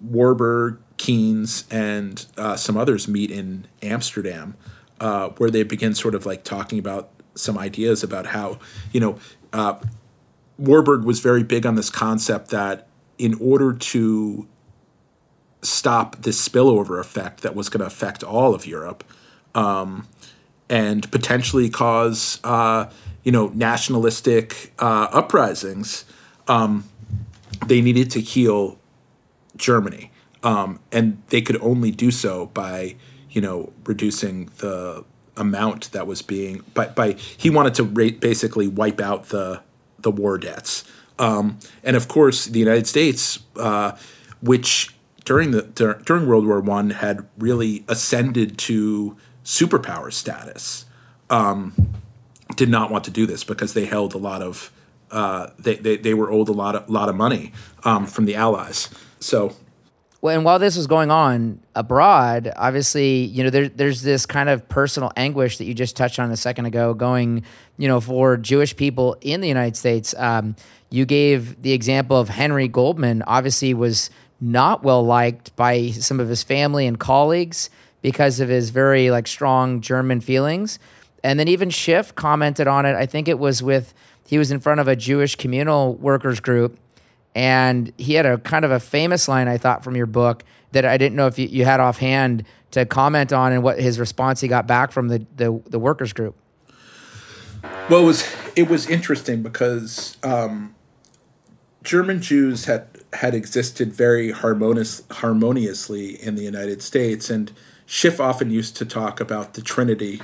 Warburg, 0.00 0.78
Keynes, 0.96 1.64
and 1.70 2.26
uh, 2.36 2.56
some 2.56 2.76
others 2.76 3.08
meet 3.08 3.30
in 3.30 3.66
Amsterdam, 3.82 4.56
uh, 5.00 5.30
where 5.30 5.50
they 5.50 5.62
begin 5.62 5.94
sort 5.94 6.14
of 6.14 6.26
like 6.26 6.44
talking 6.44 6.78
about 6.78 7.10
some 7.34 7.58
ideas 7.58 8.02
about 8.02 8.26
how 8.26 8.58
you 8.92 9.00
know 9.00 9.18
uh, 9.52 9.78
Warburg 10.58 11.04
was 11.04 11.20
very 11.20 11.42
big 11.42 11.66
on 11.66 11.74
this 11.74 11.90
concept 11.90 12.50
that 12.50 12.88
in 13.18 13.36
order 13.40 13.72
to 13.72 14.48
stop 15.64 16.16
this 16.22 16.48
spillover 16.48 17.00
effect 17.00 17.42
that 17.42 17.54
was 17.54 17.68
going 17.68 17.80
to 17.80 17.86
affect 17.86 18.22
all 18.22 18.54
of 18.54 18.66
Europe, 18.66 19.04
um, 19.54 20.06
and 20.68 21.10
potentially 21.10 21.68
cause 21.68 22.40
uh, 22.44 22.86
you 23.22 23.32
know 23.32 23.48
nationalistic 23.54 24.72
uh, 24.78 25.08
uprisings. 25.12 26.04
Um, 26.48 26.84
they 27.66 27.80
needed 27.80 28.10
to 28.12 28.20
heal 28.20 28.78
Germany, 29.56 30.10
um, 30.42 30.80
and 30.92 31.22
they 31.28 31.40
could 31.40 31.60
only 31.60 31.90
do 31.90 32.10
so 32.10 32.46
by 32.46 32.96
you 33.30 33.40
know 33.40 33.72
reducing 33.84 34.50
the 34.58 35.04
amount 35.36 35.90
that 35.92 36.06
was 36.06 36.22
being 36.22 36.62
by, 36.74 36.86
by 36.86 37.12
he 37.12 37.50
wanted 37.50 37.74
to 37.74 37.82
rate, 37.84 38.20
basically 38.20 38.68
wipe 38.68 39.00
out 39.00 39.28
the 39.28 39.60
the 39.98 40.10
war 40.10 40.38
debts. 40.38 40.84
Um, 41.18 41.58
and 41.82 41.96
of 41.96 42.08
course, 42.08 42.46
the 42.46 42.58
United 42.58 42.86
States, 42.86 43.38
uh, 43.56 43.92
which 44.42 44.93
during 45.24 45.50
the 45.50 45.62
during 46.04 46.26
World 46.26 46.46
War 46.46 46.60
One 46.60 46.90
had 46.90 47.26
really 47.38 47.84
ascended 47.88 48.58
to 48.58 49.16
superpower 49.44 50.12
status. 50.12 50.86
Um, 51.30 51.94
did 52.56 52.68
not 52.68 52.90
want 52.90 53.04
to 53.04 53.10
do 53.10 53.26
this 53.26 53.42
because 53.42 53.74
they 53.74 53.86
held 53.86 54.14
a 54.14 54.18
lot 54.18 54.42
of 54.42 54.70
uh, 55.10 55.50
they, 55.58 55.76
they 55.76 55.96
they 55.96 56.14
were 56.14 56.30
owed 56.30 56.48
a 56.48 56.52
lot 56.52 56.74
of 56.74 56.88
lot 56.88 57.08
of 57.08 57.16
money 57.16 57.52
um, 57.84 58.06
from 58.06 58.26
the 58.26 58.34
Allies. 58.34 58.90
So, 59.20 59.54
Well, 60.20 60.34
and 60.34 60.44
while 60.44 60.58
this 60.58 60.76
was 60.76 60.86
going 60.86 61.10
on 61.10 61.60
abroad, 61.74 62.52
obviously, 62.56 63.24
you 63.24 63.42
know, 63.42 63.50
there, 63.50 63.68
there's 63.68 64.02
this 64.02 64.26
kind 64.26 64.48
of 64.48 64.68
personal 64.68 65.12
anguish 65.16 65.58
that 65.58 65.64
you 65.64 65.72
just 65.72 65.96
touched 65.96 66.18
on 66.18 66.30
a 66.30 66.36
second 66.36 66.66
ago, 66.66 66.92
going, 66.92 67.44
you 67.78 67.88
know, 67.88 68.00
for 68.00 68.36
Jewish 68.36 68.76
people 68.76 69.16
in 69.22 69.40
the 69.40 69.48
United 69.48 69.76
States. 69.76 70.14
Um, 70.18 70.56
you 70.90 71.06
gave 71.06 71.60
the 71.62 71.72
example 71.72 72.18
of 72.18 72.28
Henry 72.28 72.68
Goldman. 72.68 73.22
Obviously, 73.26 73.72
was 73.72 74.10
not 74.40 74.82
well 74.82 75.04
liked 75.04 75.54
by 75.56 75.90
some 75.90 76.20
of 76.20 76.28
his 76.28 76.42
family 76.42 76.86
and 76.86 76.98
colleagues 76.98 77.70
because 78.02 78.40
of 78.40 78.48
his 78.48 78.70
very 78.70 79.10
like 79.10 79.26
strong 79.26 79.80
German 79.80 80.20
feelings. 80.20 80.78
And 81.22 81.40
then 81.40 81.48
even 81.48 81.70
Schiff 81.70 82.14
commented 82.14 82.66
on 82.66 82.84
it. 82.84 82.94
I 82.94 83.06
think 83.06 83.28
it 83.28 83.38
was 83.38 83.62
with 83.62 83.94
he 84.26 84.38
was 84.38 84.50
in 84.50 84.60
front 84.60 84.80
of 84.80 84.88
a 84.88 84.96
Jewish 84.96 85.36
communal 85.36 85.94
workers 85.94 86.40
group 86.40 86.78
and 87.34 87.92
he 87.98 88.14
had 88.14 88.26
a 88.26 88.38
kind 88.38 88.64
of 88.64 88.70
a 88.70 88.80
famous 88.80 89.26
line, 89.26 89.48
I 89.48 89.58
thought, 89.58 89.82
from 89.82 89.96
your 89.96 90.06
book 90.06 90.44
that 90.72 90.84
I 90.84 90.96
didn't 90.96 91.16
know 91.16 91.26
if 91.26 91.38
you, 91.38 91.46
you 91.46 91.64
had 91.64 91.80
offhand 91.80 92.44
to 92.72 92.84
comment 92.86 93.32
on 93.32 93.52
and 93.52 93.62
what 93.62 93.78
his 93.78 93.98
response 93.98 94.40
he 94.40 94.48
got 94.48 94.66
back 94.66 94.92
from 94.92 95.08
the, 95.08 95.26
the, 95.36 95.60
the 95.66 95.78
workers 95.78 96.12
group. 96.12 96.36
Well, 97.88 98.02
it 98.02 98.04
was 98.04 98.28
it 98.56 98.68
was 98.68 98.88
interesting 98.88 99.42
because 99.42 100.16
um, 100.22 100.74
German 101.82 102.20
Jews 102.20 102.66
had 102.66 102.86
had 103.14 103.34
existed 103.34 103.92
very 103.92 104.30
harmonious 104.30 105.02
harmoniously 105.10 106.22
in 106.22 106.34
the 106.34 106.42
United 106.42 106.82
States, 106.82 107.30
and 107.30 107.52
Schiff 107.86 108.20
often 108.20 108.50
used 108.50 108.76
to 108.76 108.84
talk 108.84 109.20
about 109.20 109.54
the 109.54 109.62
trinity 109.62 110.22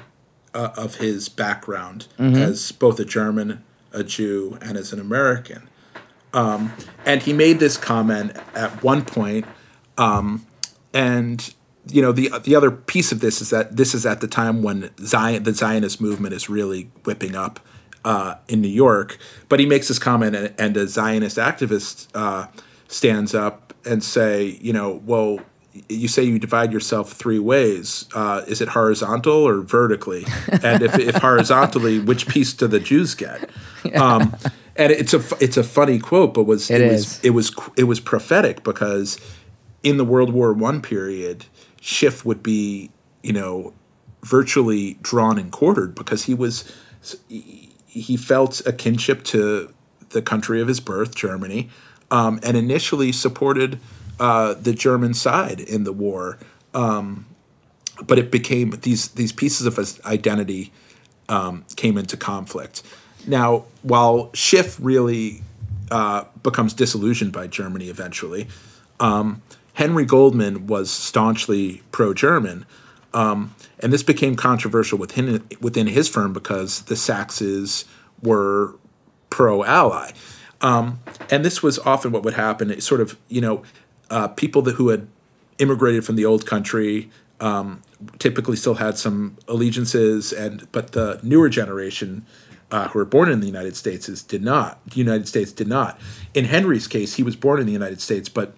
uh, 0.55 0.71
of 0.77 0.97
his 0.97 1.29
background 1.29 2.09
mm-hmm. 2.19 2.37
as 2.37 2.73
both 2.73 2.99
a 2.99 3.05
German, 3.05 3.63
a 3.93 4.03
Jew, 4.03 4.59
and 4.61 4.77
as 4.77 4.93
an 4.93 5.01
American. 5.01 5.69
Um, 6.33 6.73
and 7.05 7.23
he 7.23 7.33
made 7.33 7.59
this 7.59 7.77
comment 7.77 8.37
at 8.55 8.83
one 8.83 9.05
point, 9.05 9.47
um, 9.99 10.47
and 10.95 11.55
you 11.89 12.01
know 12.03 12.13
the 12.13 12.31
the 12.45 12.55
other 12.55 12.71
piece 12.71 13.11
of 13.11 13.21
this 13.21 13.41
is 13.41 13.51
that 13.51 13.77
this 13.77 13.95
is 13.95 14.07
at 14.07 14.21
the 14.21 14.29
time 14.29 14.63
when 14.63 14.91
Zion 14.99 15.43
the 15.43 15.53
Zionist 15.53 16.01
movement 16.01 16.35
is 16.35 16.49
really 16.49 16.91
whipping 17.05 17.35
up 17.35 17.61
uh, 18.05 18.37
in 18.49 18.61
New 18.61 18.69
York. 18.69 19.19
But 19.49 19.61
he 19.61 19.67
makes 19.67 19.89
this 19.89 19.99
comment, 19.99 20.37
and, 20.37 20.55
and 20.59 20.77
a 20.77 20.87
Zionist 20.87 21.37
activist 21.37 22.09
uh, 22.15 22.47
stands 22.91 23.35
up 23.35 23.73
and 23.85 24.03
say, 24.03 24.59
you 24.61 24.73
know, 24.73 25.01
well, 25.07 25.39
you 25.89 26.09
say 26.09 26.25
you 26.25 26.39
divide 26.39 26.73
yourself 26.73 27.13
three 27.13 27.39
ways. 27.39 28.07
Uh, 28.15 28.43
is 28.49 28.61
it 28.61 28.69
horizontal 28.69 29.47
or 29.47 29.61
vertically? 29.61 30.27
And 30.63 30.83
if, 30.83 30.99
if 30.99 31.15
horizontally, 31.17 32.01
which 32.01 32.27
piece 32.27 32.53
do 32.53 32.67
the 32.67 32.81
Jews 32.81 33.15
get? 33.15 33.49
Um, 33.95 34.37
and 34.77 34.93
it's 34.93 35.15
a 35.15 35.23
it's 35.41 35.57
a 35.57 35.63
funny 35.63 35.99
quote, 35.99 36.35
but 36.35 36.45
was 36.45 36.71
it, 36.71 36.83
it 36.83 36.93
was 36.93 37.25
it 37.25 37.31
was 37.31 37.55
it 37.77 37.85
was 37.85 38.01
prophetic 38.01 38.63
because 38.65 39.19
in 39.83 39.97
the 39.97 40.05
World 40.05 40.33
War 40.33 40.53
One 40.53 40.83
period, 40.83 41.47
Schiff 41.81 42.25
would 42.27 42.43
be 42.43 42.91
you 43.23 43.33
know 43.33 43.73
virtually 44.23 44.95
drawn 45.03 45.39
and 45.39 45.51
quartered 45.51 45.95
because 45.95 46.25
he 46.25 46.35
was 46.35 46.71
he 47.29 48.17
felt 48.17 48.61
a 48.67 48.73
kinship 48.73 49.23
to 49.25 49.73
the 50.11 50.21
country 50.21 50.61
of 50.61 50.69
his 50.69 50.81
birth, 50.81 51.15
Germany, 51.15 51.71
um, 52.11 52.41
and 52.43 52.57
initially 52.57 53.13
supported 53.13 53.79
uh, 54.19 54.55
the 54.55 54.73
German 54.73 55.15
side 55.15 55.61
in 55.61 55.85
the 55.85 55.93
war. 55.93 56.39
Um, 56.75 57.27
but 58.07 58.19
it 58.19 58.31
became 58.31 58.71
these 58.83 59.09
these 59.09 59.33
pieces 59.33 59.67
of 59.67 60.01
identity 60.07 60.73
um, 61.29 61.65
came 61.77 61.99
into 61.99 62.17
conflict. 62.17 62.83
Now, 63.27 63.65
while 63.83 64.31
Schiff 64.35 64.79
really 64.81 65.43
uh, 65.91 66.25
becomes 66.43 66.73
disillusioned 66.73 67.33
by 67.33 67.47
Germany 67.47 67.89
eventually, 67.89 68.49
um, 68.99 69.43
Henry 69.75 70.05
Goldman 70.05 70.67
was 70.67 70.91
staunchly 70.91 71.83
pro-German, 71.93 72.67
um, 73.13 73.55
and 73.79 73.93
this 73.93 74.03
became 74.03 74.37
controversial 74.37 74.99
within 74.99 75.47
within 75.61 75.87
his 75.87 76.09
firm 76.09 76.33
because 76.33 76.83
the 76.83 76.97
Sachses 76.97 77.85
were 78.23 78.77
pro-ally, 79.31 80.13
um, 80.61 81.01
and 81.31 81.45
this 81.45 81.63
was 81.63 81.79
often 81.81 82.13
what 82.13 82.23
would 82.23 82.35
happen. 82.35 82.71
It 82.71 82.83
sort 82.83 83.01
of, 83.01 83.17
you 83.29 83.41
know, 83.41 83.63
uh, 84.11 84.29
people 84.29 84.63
that, 84.63 84.75
who 84.77 84.89
had 84.89 85.09
immigrated 85.59 86.05
from 86.05 86.17
the 86.17 86.25
old 86.25 86.47
country 86.47 87.11
um, 87.41 87.83
typically 88.19 88.57
still 88.57 88.75
had 88.75 88.99
some 88.99 89.37
allegiances, 89.49 90.33
and 90.33 90.71
but 90.73 90.93
the 90.93 91.21
newer 91.23 91.49
generation 91.49 92.27
uh, 92.71 92.89
who 92.89 92.99
were 92.99 93.05
born 93.05 93.31
in 93.31 93.41
the 93.41 93.47
United 93.47 93.77
States 93.77 94.09
is, 94.09 94.23
did 94.23 94.43
not. 94.43 94.85
The 94.87 94.97
United 94.97 95.27
States 95.27 95.53
did 95.53 95.67
not. 95.67 95.99
In 96.35 96.45
Henry's 96.45 96.87
case, 96.87 97.15
he 97.15 97.23
was 97.23 97.37
born 97.37 97.61
in 97.61 97.67
the 97.67 97.73
United 97.73 98.01
States, 98.01 98.29
but 98.29 98.55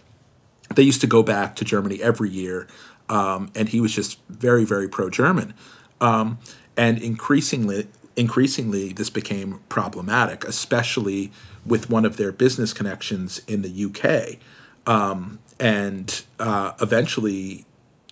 they 0.74 0.82
used 0.82 1.00
to 1.00 1.06
go 1.06 1.22
back 1.22 1.56
to 1.56 1.64
Germany 1.64 2.02
every 2.02 2.30
year, 2.30 2.66
um, 3.08 3.50
and 3.54 3.68
he 3.68 3.80
was 3.80 3.94
just 3.94 4.18
very, 4.28 4.64
very 4.64 4.88
pro-German. 4.88 5.54
Um, 6.00 6.38
and 6.76 6.98
increasingly, 6.98 7.88
increasingly, 8.16 8.92
this 8.92 9.10
became 9.10 9.60
problematic, 9.68 10.44
especially 10.44 11.30
with 11.64 11.90
one 11.90 12.04
of 12.04 12.16
their 12.16 12.32
business 12.32 12.72
connections 12.72 13.40
in 13.46 13.62
the 13.62 13.84
UK. 13.84 14.38
Um, 14.86 15.38
and 15.60 16.24
uh, 16.38 16.72
eventually, 16.80 17.64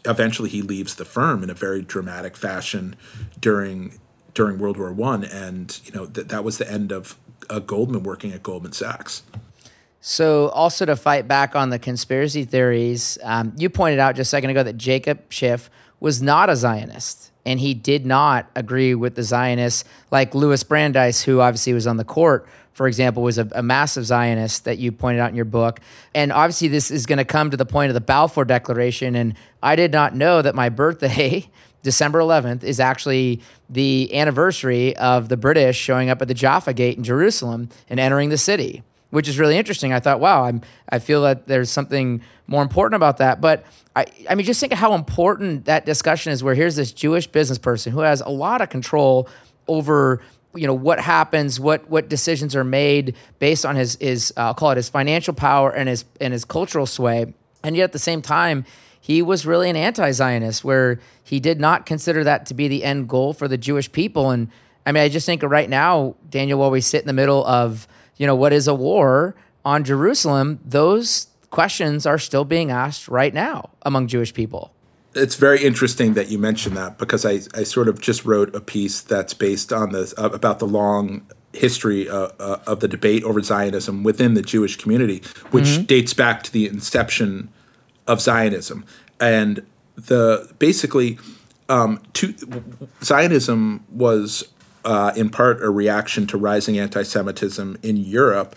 eventually, 0.05 0.49
he 0.49 0.63
leaves 0.63 0.95
the 0.95 1.05
firm 1.05 1.43
in 1.43 1.51
a 1.51 1.55
very 1.55 1.83
dramatic 1.83 2.37
fashion 2.37 2.97
during 3.41 3.99
during 4.35 4.59
World 4.59 4.77
War 4.77 4.93
One, 4.93 5.25
and 5.25 5.81
you 5.85 5.93
know 5.93 6.07
that 6.07 6.29
that 6.29 6.45
was 6.45 6.59
the 6.59 6.71
end 6.71 6.93
of 6.93 7.17
uh, 7.49 7.59
Goldman 7.59 8.05
working 8.05 8.33
at 8.33 8.43
Goldman 8.43 8.73
Sachs. 8.73 9.23
So, 10.01 10.49
also 10.51 10.87
to 10.87 10.97
fight 10.97 11.29
back 11.29 11.55
on 11.55 11.69
the 11.69 11.79
conspiracy 11.79 12.45
theories, 12.45 13.19
um, 13.23 13.53
you 13.59 13.69
pointed 13.69 13.99
out 13.99 14.17
just 14.17 14.29
a 14.29 14.31
second 14.31 14.51
ago 14.51 14.63
that 14.63 14.79
Jacob 14.79 15.21
Schiff 15.29 15.69
was 15.99 16.23
not 16.23 16.49
a 16.49 16.57
Zionist, 16.57 17.31
and 17.45 17.61
he 17.61 17.75
did 17.75 18.07
not 18.07 18.51
agree 18.55 18.95
with 18.95 19.15
the 19.15 19.23
Zionists, 19.23 19.85
like 20.11 20.35
Louis 20.35 20.63
Brandeis, 20.63 21.23
who 21.23 21.41
obviously 21.41 21.75
was 21.75 21.87
on 21.87 21.99
the 21.99 22.05
court, 22.05 22.49
for 22.73 22.87
example, 22.87 23.23
was 23.23 23.39
a, 23.39 23.49
a 23.53 23.63
massive 23.63 24.05
Zionist 24.05 24.65
that 24.65 24.79
you 24.79 24.93
pointed 24.93 25.21
out 25.21 25.31
in 25.31 25.37
your 25.37 25.45
book. 25.45 25.81
And 26.15 26.33
obviously, 26.33 26.69
this 26.69 26.91
is 26.91 27.07
going 27.07 27.19
to 27.19 27.25
come 27.25 27.51
to 27.51 27.57
the 27.57 27.67
point 27.67 27.91
of 27.91 27.95
the 27.95 28.01
Balfour 28.01 28.45
Declaration. 28.45 29.17
And 29.17 29.35
I 29.63 29.77
did 29.77 29.93
not 29.93 30.15
know 30.15 30.43
that 30.43 30.55
my 30.55 30.69
birthday 30.81 31.49
December 31.83 32.19
11th 32.21 32.63
is 32.63 32.79
actually 32.79 33.41
the 33.69 34.15
anniversary 34.15 34.97
of 34.97 35.29
the 35.29 35.37
British 35.37 35.77
showing 35.79 36.11
up 36.11 36.21
at 36.21 36.29
the 36.29 36.35
Jaffa 36.35 36.75
Gate 36.75 36.99
in 36.99 37.05
Jerusalem 37.05 37.69
and 37.89 37.99
entering 37.99 38.29
the 38.29 38.39
city, 38.39 38.83
which 39.11 39.29
is 39.29 39.39
really 39.39 39.57
interesting. 39.57 39.93
I 39.93 40.01
thought, 40.01 40.21
wow, 40.21 40.45
I'm, 40.45 40.61
I 40.91 40.99
feel 40.99 41.23
that 41.23 41.47
there's 41.47 41.71
something 41.71 42.23
more 42.47 42.63
important 42.63 42.97
about 42.97 43.17
that. 43.19 43.41
But 43.41 43.65
I, 43.97 44.07
I 44.29 44.35
mean, 44.35 44.45
just 44.45 44.61
think 44.61 44.73
of 44.73 44.79
how 44.79 44.95
important 44.95 45.65
that 45.65 45.87
discussion 45.87 46.33
is 46.33 46.45
where 46.45 46.55
here's 46.55 46.77
this 46.77 46.93
Jewish 46.93 47.27
business 47.27 47.59
person 47.59 47.93
who 47.93 48.01
has 48.01 48.21
a 48.21 48.29
lot 48.29 48.61
of 48.61 48.69
control 48.69 49.29
over 49.67 50.21
you 50.55 50.67
know 50.67 50.75
what 50.75 51.01
happens 51.01 51.61
what 51.61 51.89
what 51.89 52.09
decisions 52.09 52.57
are 52.57 52.65
made 52.65 53.15
based 53.39 53.65
on 53.65 53.77
his 53.77 53.97
his 54.01 54.33
uh, 54.37 54.47
I'll 54.47 54.55
call 54.55 54.71
it 54.71 54.77
his 54.77 54.89
financial 54.89 55.35
power 55.35 55.71
and 55.71 55.89
his 55.89 56.05
and 56.21 56.33
his 56.33 56.45
cultural 56.45 56.87
sway 56.87 57.33
and 57.63 57.77
yet 57.77 57.85
at 57.85 57.93
the 57.93 57.99
same 57.99 58.23
time 58.23 58.65
he 59.01 59.23
was 59.23 59.47
really 59.47 59.71
an 59.71 59.77
anti-Zionist, 59.77 60.63
where 60.63 61.01
he 61.25 61.41
did 61.41 61.59
not 61.59 61.87
consider 61.87 62.23
that 62.25 62.47
to 62.47 62.55
be 62.55 62.69
the 62.69 62.85
end 62.85 63.09
goal 63.09 63.33
for 63.33 63.49
the 63.49 63.57
Jewish 63.57 63.91
people. 63.91 64.31
And 64.31 64.49
I 64.85 64.93
mean, 64.93 65.03
I 65.03 65.09
just 65.09 65.27
think 65.27 65.43
right 65.43 65.69
now, 65.69 66.17
Daniel, 66.29 66.59
while 66.61 66.71
we 66.71 66.81
sit 66.81 67.01
in 67.01 67.07
the 67.07 67.13
middle 67.13 67.45
of 67.47 67.89
you 68.19 68.27
know 68.27 68.37
what 68.37 68.53
is 68.53 68.69
a 68.69 68.75
war 68.75 69.35
on 69.65 69.85
Jerusalem, 69.85 70.61
those 70.65 71.29
questions 71.51 72.07
are 72.07 72.19
still 72.19 72.45
being 72.45 72.71
asked 72.71 73.09
right 73.09 73.33
now 73.33 73.71
among 73.83 74.07
Jewish 74.07 74.35
people. 74.35 74.73
It's 75.15 75.35
very 75.35 75.65
interesting 75.65 76.15
that 76.15 76.29
you 76.29 76.39
mentioned 76.39 76.77
that 76.77 76.99
because 76.99 77.25
I, 77.27 77.41
I 77.59 77.65
sort 77.65 77.89
of 77.89 78.01
just 78.01 78.25
wrote 78.25 78.55
a 78.55 78.61
piece 78.61 79.01
that's 79.01 79.35
based 79.35 79.73
on 79.73 79.91
this 79.91 80.15
uh, 80.17 80.31
about 80.31 80.61
the 80.61 80.69
long 80.69 81.27
history 81.53 82.09
uh, 82.09 82.29
uh, 82.39 82.61
of 82.67 82.81
the 82.81 82.89
debate 82.89 83.25
over 83.25 83.41
Zionism 83.41 84.05
within 84.05 84.35
the 84.35 84.43
Jewish 84.43 84.77
community, 84.77 85.23
which 85.51 85.65
mm-hmm. 85.65 85.83
dates 85.83 86.15
back 86.15 86.43
to 86.45 86.53
the 86.53 86.67
inception 86.67 87.49
of 88.07 88.21
Zionism, 88.21 88.85
and 89.19 89.67
the 89.97 90.53
basically 90.59 91.19
um, 91.69 92.01
to, 92.15 92.35
Zionism 93.03 93.85
was 93.91 94.49
uh, 94.85 95.13
in 95.17 95.31
part 95.31 95.63
a 95.63 95.71
reaction 95.71 96.27
to 96.29 96.39
rising 96.39 96.79
anti-Semitism 96.79 97.79
in 97.83 97.97
Europe, 97.97 98.57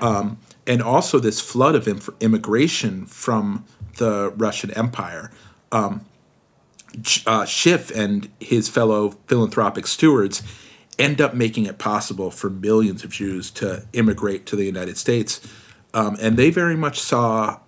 um, 0.00 0.38
and 0.66 0.82
also 0.82 1.18
this 1.18 1.40
flood 1.40 1.74
of 1.74 1.88
inf- 1.88 2.10
immigration 2.20 3.06
from 3.06 3.64
the 3.96 4.32
Russian 4.36 4.70
Empire. 4.72 5.30
Um, 5.74 6.06
uh, 7.26 7.44
Schiff 7.44 7.90
and 7.90 8.30
his 8.38 8.68
fellow 8.68 9.10
philanthropic 9.26 9.86
stewards 9.86 10.42
end 10.98 11.20
up 11.20 11.34
making 11.34 11.66
it 11.66 11.78
possible 11.78 12.30
for 12.30 12.48
millions 12.48 13.02
of 13.02 13.10
Jews 13.10 13.50
to 13.52 13.84
immigrate 13.92 14.46
to 14.46 14.56
the 14.56 14.64
United 14.64 14.96
States. 14.96 15.40
Um, 15.92 16.16
and 16.20 16.36
they 16.36 16.50
very 16.50 16.76
much 16.76 17.00
saw 17.00 17.58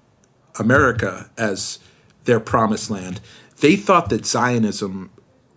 America 0.59 1.31
as 1.37 1.81
their 2.25 2.41
promised 2.41 2.91
land. 2.91 3.21
They 3.61 3.77
thought 3.77 4.11
that 4.11 4.27
Zionism, 4.27 5.11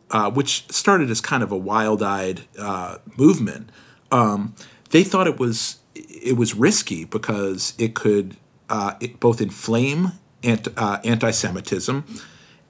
uh, 0.10 0.32
which 0.32 0.72
started 0.72 1.12
as 1.12 1.22
kind 1.22 1.44
of 1.44 1.52
a 1.52 1.58
wild-eyed 1.58 2.42
uh, 2.58 2.98
movement, 3.18 3.72
um, 4.12 4.56
they 4.90 5.04
thought 5.04 5.28
it 5.28 5.40
was 5.40 5.78
it 5.96 6.38
was 6.38 6.56
risky 6.56 7.06
because 7.06 7.74
it 7.78 7.94
could 7.94 8.38
uh, 8.70 8.94
it 9.00 9.20
both 9.20 9.42
inflame 9.42 10.14
anti, 10.44 10.72
uh, 10.78 11.00
anti-Semitism, 11.04 12.06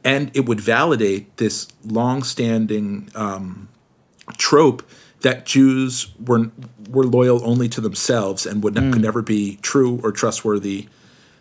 and 0.03 0.31
it 0.33 0.45
would 0.45 0.61
validate 0.61 1.37
this 1.37 1.67
long-standing 1.85 3.09
um, 3.15 3.69
trope 4.37 4.83
that 5.21 5.45
Jews 5.45 6.13
were 6.25 6.51
were 6.89 7.05
loyal 7.05 7.45
only 7.47 7.69
to 7.69 7.81
themselves 7.81 8.45
and 8.45 8.63
would 8.63 8.73
mm. 8.73 8.93
could 8.93 9.01
never 9.01 9.21
be 9.21 9.59
true 9.61 9.99
or 10.03 10.11
trustworthy 10.11 10.87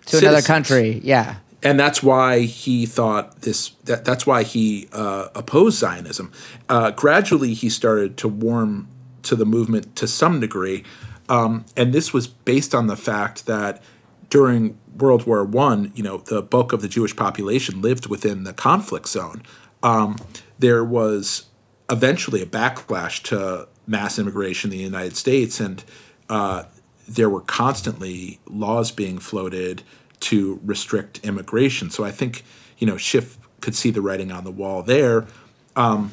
to 0.07 0.17
citizens. 0.17 0.23
another 0.23 0.47
country. 0.47 1.01
Yeah, 1.05 1.37
and 1.63 1.79
that's 1.79 2.03
why 2.03 2.41
he 2.41 2.87
thought 2.87 3.43
this. 3.43 3.71
That, 3.85 4.05
that's 4.05 4.27
why 4.27 4.43
he 4.43 4.89
uh, 4.93 5.29
opposed 5.35 5.79
Zionism. 5.79 6.33
Uh, 6.69 6.91
gradually, 6.91 7.55
he 7.55 7.69
started 7.69 8.17
to 8.19 8.29
warm 8.29 8.89
to 9.23 9.37
the 9.37 9.47
movement 9.47 9.95
to 9.97 10.07
some 10.07 10.41
degree, 10.41 10.85
um, 11.29 11.65
and 11.77 11.93
this 11.93 12.13
was 12.13 12.27
based 12.27 12.75
on 12.75 12.87
the 12.87 12.97
fact 12.97 13.47
that 13.47 13.83
during 14.31 14.79
World 14.99 15.27
War 15.27 15.45
One, 15.45 15.93
you 15.95 16.03
know, 16.03 16.19
the 16.19 16.43
bulk 16.43 16.73
of 16.73 16.83
the 16.83 16.89
Jewish 16.89 17.15
population 17.17 17.81
lived 17.81 18.07
within 18.07 18.45
the 18.45 18.53
conflict 18.53 19.09
zone. 19.09 19.43
Um, 19.83 20.17
there 20.59 20.85
was 20.85 21.47
eventually 21.91 22.43
a 22.43 22.47
backlash 22.47 23.23
to 23.25 23.69
mass 23.87 24.19
immigration 24.19 24.73
in 24.73 24.79
the 24.79 24.85
United 24.85 25.17
States, 25.17 25.61
and 25.61 25.83
uh, 26.29 26.65
there 27.09 27.31
were 27.31 27.41
constantly 27.41 28.39
laws 28.47 28.91
being 28.91 29.19
floated 29.19 29.83
to 30.21 30.61
restrict 30.65 31.21
immigration. 31.25 31.91
So 31.91 32.05
I 32.05 32.11
think 32.11 32.45
you 32.79 32.87
know 32.87 32.97
Schiff 32.97 33.39
could 33.61 33.75
see 33.75 33.91
the 33.91 34.03
writing 34.03 34.31
on 34.31 34.45
the 34.45 34.51
wall 34.51 34.83
there, 34.83 35.27
um, 35.77 36.13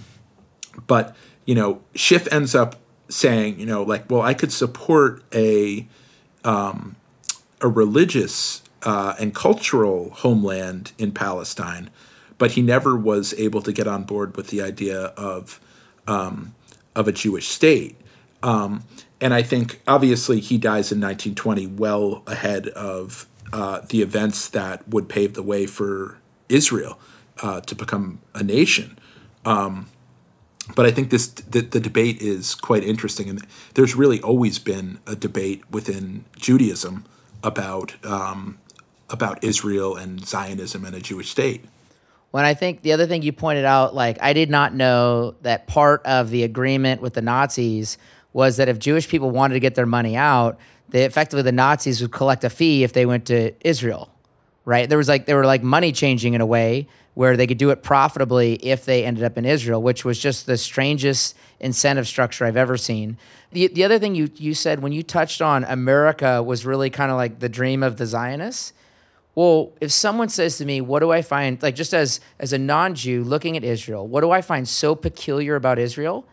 but 0.88 1.16
you 1.45 1.56
know 1.56 1.82
Schiff 1.95 2.32
ends 2.32 2.56
up 2.56 2.78
saying 3.10 3.60
you 3.60 3.66
know 3.66 3.84
like 3.84 4.10
well 4.10 4.22
I 4.22 4.34
could 4.34 4.52
support 4.52 5.24
a 5.34 5.88
um, 6.44 6.95
a 7.62 7.68
religious 7.68 8.62
uh, 8.86 9.16
and 9.20 9.34
cultural 9.34 10.12
homeland 10.12 10.91
in 10.98 11.12
Palestine, 11.12 11.90
but 12.38 12.52
he 12.52 12.62
never 12.62 12.95
was 12.95 13.34
able 13.34 13.62
to 13.64 13.74
get 13.74 13.88
on 13.88 14.03
board 14.03 14.38
with 14.38 14.48
the 14.48 14.62
idea 14.62 15.06
of 15.18 15.60
um, 16.07 16.53
of 16.95 17.07
a 17.07 17.12
Jewish 17.12 17.48
state. 17.48 17.99
Um, 18.44 18.84
and 19.20 19.34
I 19.34 19.41
think 19.41 19.82
obviously 19.88 20.40
he 20.40 20.57
dies 20.57 20.91
in 20.91 21.02
1920, 21.02 21.68
well 21.68 22.22
ahead 22.28 22.68
of 22.70 23.28
uh, 23.52 23.82
the 23.90 24.02
events 24.02 24.49
that 24.49 24.88
would 24.88 25.10
pave 25.10 25.34
the 25.34 25.44
way 25.44 25.66
for 25.66 26.18
Israel 26.48 26.99
uh, 27.41 27.62
to 27.62 27.76
become 27.76 28.20
a 28.34 28.44
nation. 28.44 28.99
Um, 29.45 29.88
but 30.76 30.86
I 30.86 30.91
think 30.91 31.10
this 31.10 31.28
the, 31.28 31.62
the, 31.62 31.80
debate 31.80 32.22
is 32.22 32.56
quite 32.56 32.84
interesting, 32.84 33.30
and 33.30 33.45
there's 33.76 33.95
really 33.95 34.20
always 34.22 34.57
been 34.57 34.99
a 35.06 35.16
debate 35.16 35.64
within 35.70 36.26
Judaism 36.38 37.06
about 37.44 38.03
um, 38.03 38.57
about 39.10 39.44
Israel 39.44 39.95
and 39.95 40.26
Zionism 40.26 40.86
and 40.86 40.95
a 40.95 40.99
Jewish 40.99 41.30
state. 41.30 41.65
When 42.32 42.44
I 42.44 42.53
think 42.53 42.82
the 42.82 42.91
other 42.91 43.07
thing 43.07 43.22
you 43.22 43.32
pointed 43.32 43.65
out, 43.65 43.95
like 43.95 44.18
I 44.22 44.34
did 44.34 44.49
not 44.49 44.73
know 44.73 45.36
that 45.41 45.68
part 45.68 46.06
of 46.06 46.30
the 46.30 46.44
agreement 46.44 47.02
with 47.02 47.14
the 47.14 47.22
Nazis 47.22 47.98
was 48.34 48.57
that 48.57 48.68
if 48.68 48.77
Jewish 48.77 49.07
people 49.07 49.32
wanted 49.32 49.53
to 49.53 49.61
get 49.61 49.76
their 49.76 49.86
money 49.86 50.18
out, 50.18 50.60
they 50.90 51.06
effectively 51.06 51.44
the 51.44 51.52
Nazis 51.52 52.02
would 52.02 52.11
collect 52.11 52.44
a 52.44 52.49
fee 52.49 52.84
if 52.84 52.94
they 52.94 53.06
went 53.06 53.26
to 53.27 53.53
Israel, 53.65 54.10
right? 54.65 54.90
There 54.90 54.98
was 54.98 55.07
like 55.07 55.26
they 55.26 55.34
were 55.34 55.45
like 55.45 55.64
money 55.64 55.91
changing 55.91 56.34
in 56.34 56.41
a 56.41 56.45
way 56.45 56.88
where 57.14 57.38
they 57.38 57.48
could 57.48 57.57
do 57.57 57.69
it 57.69 57.82
profitably 57.82 58.56
if 58.56 58.84
they 58.84 59.06
ended 59.06 59.23
up 59.23 59.38
in 59.38 59.45
Israel, 59.45 59.82
which 59.82 60.03
was 60.03 60.19
just 60.19 60.45
the 60.45 60.57
strangest 60.57 61.36
incentive 61.61 62.07
structure 62.07 62.45
I've 62.45 62.57
ever 62.57 62.76
seen. 62.76 63.18
The 63.52 63.68
the 63.68 63.84
other 63.86 63.98
thing 63.98 64.15
you 64.15 64.30
you 64.36 64.53
said 64.53 64.82
when 64.82 64.91
you 64.91 65.02
touched 65.02 65.41
on 65.41 65.64
America 65.64 66.44
was 66.44 66.65
really 66.65 66.90
kind 66.90 67.10
of 67.10 67.18
like 67.18 67.40
the 67.40 67.49
dream 67.49 67.82
of 67.84 67.98
the 67.98 68.06
Zionists. 68.06 68.73
Well, 69.36 69.74
if 69.82 69.91
someone 69.91 70.30
says 70.30 70.57
to 70.57 70.66
me, 70.66 70.82
"What 70.82 71.02
do 71.02 71.12
I 71.12 71.22
find 71.22 71.62
like 71.62 71.76
just 71.76 71.94
as 71.94 72.20
as 72.40 72.53
a 72.53 72.57
non-Jew 72.57 73.24
looking 73.24 73.56
at 73.57 73.64
Israel, 73.64 74.07
what 74.07 74.22
do 74.22 74.32
I 74.32 74.41
find 74.41 74.68
so 74.68 74.95
peculiar 74.95 75.56
about 75.56 75.78
Israel?" 75.78 76.26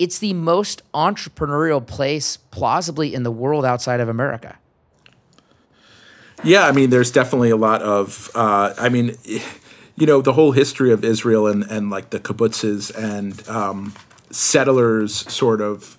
it's 0.00 0.18
the 0.18 0.32
most 0.32 0.82
entrepreneurial 0.94 1.86
place 1.86 2.38
plausibly 2.38 3.14
in 3.14 3.22
the 3.22 3.30
world 3.30 3.66
outside 3.66 4.00
of 4.00 4.08
America. 4.08 4.58
Yeah, 6.42 6.66
I 6.66 6.72
mean, 6.72 6.88
there's 6.88 7.10
definitely 7.10 7.50
a 7.50 7.56
lot 7.56 7.82
of, 7.82 8.30
uh, 8.34 8.72
I 8.78 8.88
mean, 8.88 9.14
you 9.96 10.06
know, 10.06 10.22
the 10.22 10.32
whole 10.32 10.52
history 10.52 10.90
of 10.90 11.04
Israel 11.04 11.46
and, 11.46 11.64
and 11.64 11.90
like 11.90 12.08
the 12.10 12.18
kibbutzes 12.18 12.90
and 12.96 13.46
um, 13.46 13.92
settlers 14.30 15.30
sort 15.30 15.60
of 15.60 15.98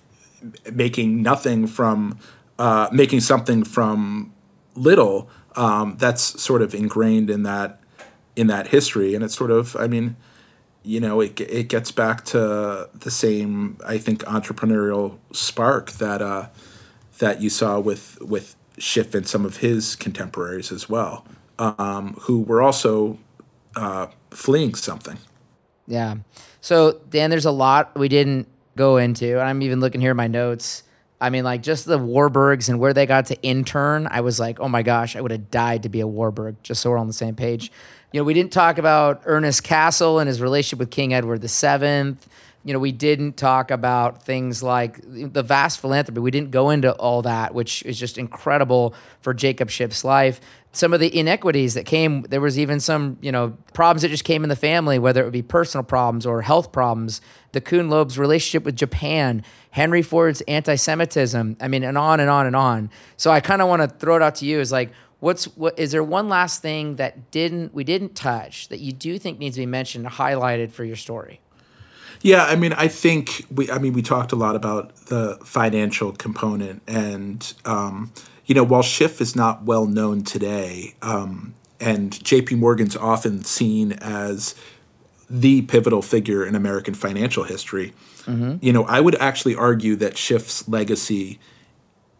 making 0.72 1.22
nothing 1.22 1.68
from, 1.68 2.18
uh, 2.58 2.88
making 2.90 3.20
something 3.20 3.62
from 3.62 4.32
little. 4.74 5.30
Um, 5.56 5.96
that's 5.98 6.40
sort 6.42 6.62
of 6.62 6.74
ingrained 6.74 7.30
in 7.30 7.42
that 7.42 7.80
in 8.36 8.46
that 8.46 8.68
history, 8.68 9.14
and 9.14 9.22
it's 9.22 9.36
sort 9.36 9.50
of, 9.50 9.76
I 9.76 9.86
mean, 9.86 10.16
you 10.82 11.00
know, 11.00 11.20
it 11.20 11.40
it 11.40 11.68
gets 11.68 11.92
back 11.92 12.24
to 12.26 12.88
the 12.94 13.10
same, 13.10 13.78
I 13.86 13.98
think, 13.98 14.24
entrepreneurial 14.24 15.18
spark 15.32 15.92
that 15.92 16.22
uh, 16.22 16.48
that 17.18 17.40
you 17.40 17.50
saw 17.50 17.78
with 17.78 18.18
with 18.20 18.56
Schiff 18.78 19.14
and 19.14 19.26
some 19.26 19.44
of 19.44 19.58
his 19.58 19.94
contemporaries 19.96 20.72
as 20.72 20.88
well, 20.88 21.24
um, 21.58 22.14
who 22.22 22.40
were 22.40 22.62
also 22.62 23.18
uh, 23.76 24.06
fleeing 24.30 24.74
something. 24.74 25.18
Yeah. 25.86 26.16
So 26.60 27.00
Dan, 27.10 27.30
there's 27.30 27.44
a 27.44 27.52
lot 27.52 27.96
we 27.96 28.08
didn't 28.08 28.48
go 28.76 28.96
into, 28.96 29.38
and 29.38 29.48
I'm 29.48 29.62
even 29.62 29.80
looking 29.80 30.00
here 30.00 30.10
at 30.10 30.16
my 30.16 30.28
notes. 30.28 30.82
I 31.22 31.30
mean, 31.30 31.44
like 31.44 31.62
just 31.62 31.86
the 31.86 32.00
Warburgs 32.00 32.68
and 32.68 32.80
where 32.80 32.92
they 32.92 33.06
got 33.06 33.26
to 33.26 33.40
intern. 33.42 34.08
I 34.10 34.22
was 34.22 34.40
like, 34.40 34.58
oh 34.58 34.68
my 34.68 34.82
gosh, 34.82 35.14
I 35.14 35.20
would 35.20 35.30
have 35.30 35.52
died 35.52 35.84
to 35.84 35.88
be 35.88 36.00
a 36.00 36.06
Warburg. 36.06 36.56
Just 36.64 36.82
so 36.82 36.90
we're 36.90 36.98
on 36.98 37.06
the 37.06 37.12
same 37.12 37.36
page. 37.36 37.70
You 38.10 38.20
know, 38.20 38.24
we 38.24 38.34
didn't 38.34 38.52
talk 38.52 38.76
about 38.76 39.22
Ernest 39.24 39.62
Cassel 39.62 40.18
and 40.18 40.26
his 40.26 40.40
relationship 40.40 40.80
with 40.80 40.90
King 40.90 41.14
Edward 41.14 41.40
VII. 41.40 42.16
You 42.64 42.72
know, 42.72 42.80
we 42.80 42.90
didn't 42.90 43.36
talk 43.36 43.70
about 43.70 44.24
things 44.24 44.64
like 44.64 44.98
the 45.02 45.44
vast 45.44 45.80
philanthropy. 45.80 46.20
We 46.20 46.32
didn't 46.32 46.50
go 46.50 46.70
into 46.70 46.92
all 46.92 47.22
that, 47.22 47.54
which 47.54 47.84
is 47.84 47.98
just 47.98 48.18
incredible 48.18 48.94
for 49.20 49.32
Jacob 49.32 49.68
Schiff's 49.68 50.04
life. 50.04 50.40
Some 50.74 50.94
of 50.94 51.00
the 51.00 51.14
inequities 51.16 51.74
that 51.74 51.84
came, 51.84 52.22
there 52.22 52.40
was 52.40 52.58
even 52.58 52.80
some, 52.80 53.18
you 53.20 53.30
know, 53.30 53.56
problems 53.74 54.02
that 54.02 54.08
just 54.08 54.24
came 54.24 54.42
in 54.42 54.48
the 54.48 54.56
family, 54.56 54.98
whether 54.98 55.20
it 55.20 55.24
would 55.24 55.32
be 55.32 55.42
personal 55.42 55.84
problems 55.84 56.24
or 56.24 56.40
health 56.40 56.72
problems. 56.72 57.20
The 57.52 57.60
Kuhn 57.60 57.90
Loeb's 57.90 58.18
relationship 58.18 58.64
with 58.64 58.74
Japan, 58.76 59.44
Henry 59.70 60.00
Ford's 60.00 60.40
anti 60.42 60.76
Semitism. 60.76 61.58
I 61.60 61.68
mean, 61.68 61.84
and 61.84 61.98
on 61.98 62.20
and 62.20 62.30
on 62.30 62.46
and 62.46 62.56
on. 62.56 62.90
So 63.18 63.30
I 63.30 63.40
kind 63.40 63.60
of 63.60 63.68
want 63.68 63.82
to 63.82 63.88
throw 63.88 64.16
it 64.16 64.22
out 64.22 64.36
to 64.36 64.46
you 64.46 64.60
is 64.60 64.72
like, 64.72 64.92
What's 65.22 65.44
what 65.56 65.78
is 65.78 65.92
there 65.92 66.02
one 66.02 66.28
last 66.28 66.62
thing 66.62 66.96
that 66.96 67.30
didn't 67.30 67.72
we 67.72 67.84
didn't 67.84 68.16
touch 68.16 68.66
that 68.70 68.80
you 68.80 68.90
do 68.90 69.20
think 69.20 69.38
needs 69.38 69.54
to 69.54 69.62
be 69.62 69.66
mentioned, 69.66 70.04
highlighted 70.04 70.72
for 70.72 70.82
your 70.82 70.96
story? 70.96 71.40
Yeah, 72.22 72.44
I 72.44 72.56
mean, 72.56 72.72
I 72.72 72.88
think 72.88 73.46
we. 73.48 73.70
I 73.70 73.78
mean, 73.78 73.92
we 73.92 74.02
talked 74.02 74.32
a 74.32 74.36
lot 74.36 74.56
about 74.56 74.96
the 75.06 75.38
financial 75.44 76.10
component, 76.10 76.82
and 76.88 77.52
um, 77.64 78.12
you 78.46 78.54
know, 78.54 78.64
while 78.64 78.82
Schiff 78.82 79.20
is 79.20 79.36
not 79.36 79.64
well 79.64 79.86
known 79.86 80.22
today, 80.24 80.94
um, 81.02 81.54
and 81.80 82.22
J.P. 82.24 82.56
Morgan's 82.56 82.96
often 82.96 83.44
seen 83.44 83.92
as 83.92 84.54
the 85.28 85.62
pivotal 85.62 86.02
figure 86.02 86.44
in 86.44 86.54
American 86.54 86.94
financial 86.94 87.44
history. 87.44 87.92
Mm-hmm. 88.24 88.56
You 88.60 88.72
know, 88.72 88.84
I 88.84 89.00
would 89.00 89.14
actually 89.16 89.54
argue 89.56 89.96
that 89.96 90.16
Schiff's 90.16 90.68
legacy 90.68 91.40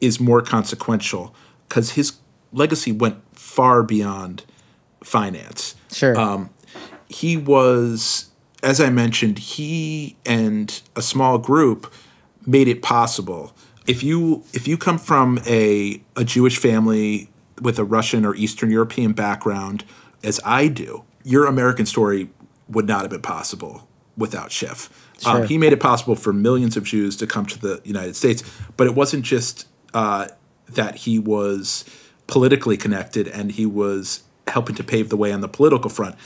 is 0.00 0.18
more 0.18 0.42
consequential 0.42 1.34
because 1.68 1.92
his 1.92 2.14
legacy 2.52 2.90
went 2.90 3.18
far 3.36 3.82
beyond 3.82 4.44
finance. 5.04 5.74
Sure. 5.92 6.18
Um, 6.18 6.50
he 7.08 7.36
was, 7.36 8.30
as 8.62 8.80
I 8.80 8.90
mentioned, 8.90 9.38
he 9.38 10.16
and 10.24 10.80
a 10.96 11.02
small 11.02 11.38
group 11.38 11.92
made 12.46 12.68
it 12.68 12.82
possible. 12.82 13.54
If 13.86 14.02
you 14.02 14.44
if 14.52 14.68
you 14.68 14.76
come 14.76 14.98
from 14.98 15.40
a 15.46 16.00
a 16.16 16.24
Jewish 16.24 16.58
family 16.58 17.28
with 17.60 17.78
a 17.78 17.84
Russian 17.84 18.24
or 18.24 18.34
Eastern 18.34 18.70
European 18.70 19.12
background, 19.12 19.84
as 20.22 20.40
I 20.44 20.68
do, 20.68 21.04
your 21.24 21.46
American 21.46 21.86
story 21.86 22.30
would 22.68 22.86
not 22.86 23.02
have 23.02 23.10
been 23.10 23.22
possible 23.22 23.88
without 24.16 24.52
Schiff. 24.52 24.90
Um, 25.26 25.32
sure. 25.32 25.42
Um, 25.42 25.48
he 25.48 25.58
made 25.58 25.72
it 25.72 25.80
possible 25.80 26.14
for 26.14 26.32
millions 26.32 26.76
of 26.76 26.84
Jews 26.84 27.16
to 27.18 27.26
come 27.26 27.46
to 27.46 27.58
the 27.58 27.80
United 27.84 28.16
States, 28.16 28.42
but 28.76 28.86
it 28.86 28.94
wasn't 28.94 29.24
just 29.24 29.66
uh, 29.94 30.28
that 30.68 30.96
he 30.96 31.18
was 31.18 31.84
politically 32.26 32.76
connected 32.76 33.28
and 33.28 33.52
he 33.52 33.66
was 33.66 34.22
helping 34.48 34.74
to 34.76 34.84
pave 34.84 35.08
the 35.08 35.16
way 35.16 35.32
on 35.32 35.40
the 35.40 35.48
political 35.48 35.90
front. 35.90 36.16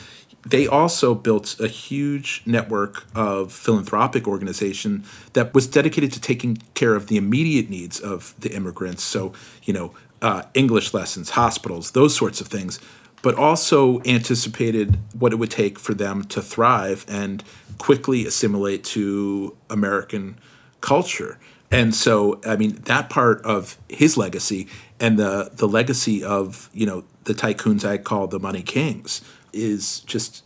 They 0.47 0.69
also 0.69 1.13
built 1.13 1.59
a 1.59 1.67
huge 1.67 2.41
network 2.47 3.05
of 3.17 3.53
philanthropic 3.53 4.29
organization 4.29 5.03
that 5.33 5.53
was 5.53 5.67
dedicated 5.67 6.13
to 6.13 6.21
taking 6.21 6.59
care 6.75 6.95
of 6.95 7.09
the 7.09 7.17
immediate 7.17 7.69
needs 7.69 7.99
of 7.99 8.33
the 8.39 8.55
immigrants. 8.55 9.03
So, 9.03 9.33
you 9.65 9.75
know, 9.75 9.93
uh, 10.23 10.45
English 10.55 10.95
lessons, 10.95 11.31
hospitals, 11.31 11.91
those 11.91 12.15
sorts 12.15 12.41
of 12.41 12.47
things, 12.47 12.79
but 13.23 13.35
also 13.35 14.01
anticipated 14.05 14.99
what 15.19 15.33
it 15.33 15.37
would 15.37 15.51
take 15.51 15.81
for 15.81 15.95
them 15.95 16.23
to 16.25 16.41
thrive 16.41 17.05
and 17.09 17.43
quickly 17.79 18.25
assimilate 18.25 18.85
to 18.85 19.57
American 19.69 20.39
culture. 20.81 21.41
And 21.73 21.93
so, 21.93 22.41
I 22.47 22.55
mean, 22.55 22.77
that 22.85 23.11
part 23.11 23.43
of 23.45 23.77
his 23.89 24.17
legacy 24.17 24.69
and 25.01 25.19
the 25.19 25.51
the 25.53 25.69
legacy 25.69 26.25
of 26.25 26.71
you 26.73 26.87
know 26.87 27.05
the 27.25 27.35
tycoons 27.35 27.85
I 27.85 27.99
call 27.99 28.29
the 28.29 28.39
money 28.39 28.63
kings 28.63 29.23
is 29.57 30.01
just 30.01 30.45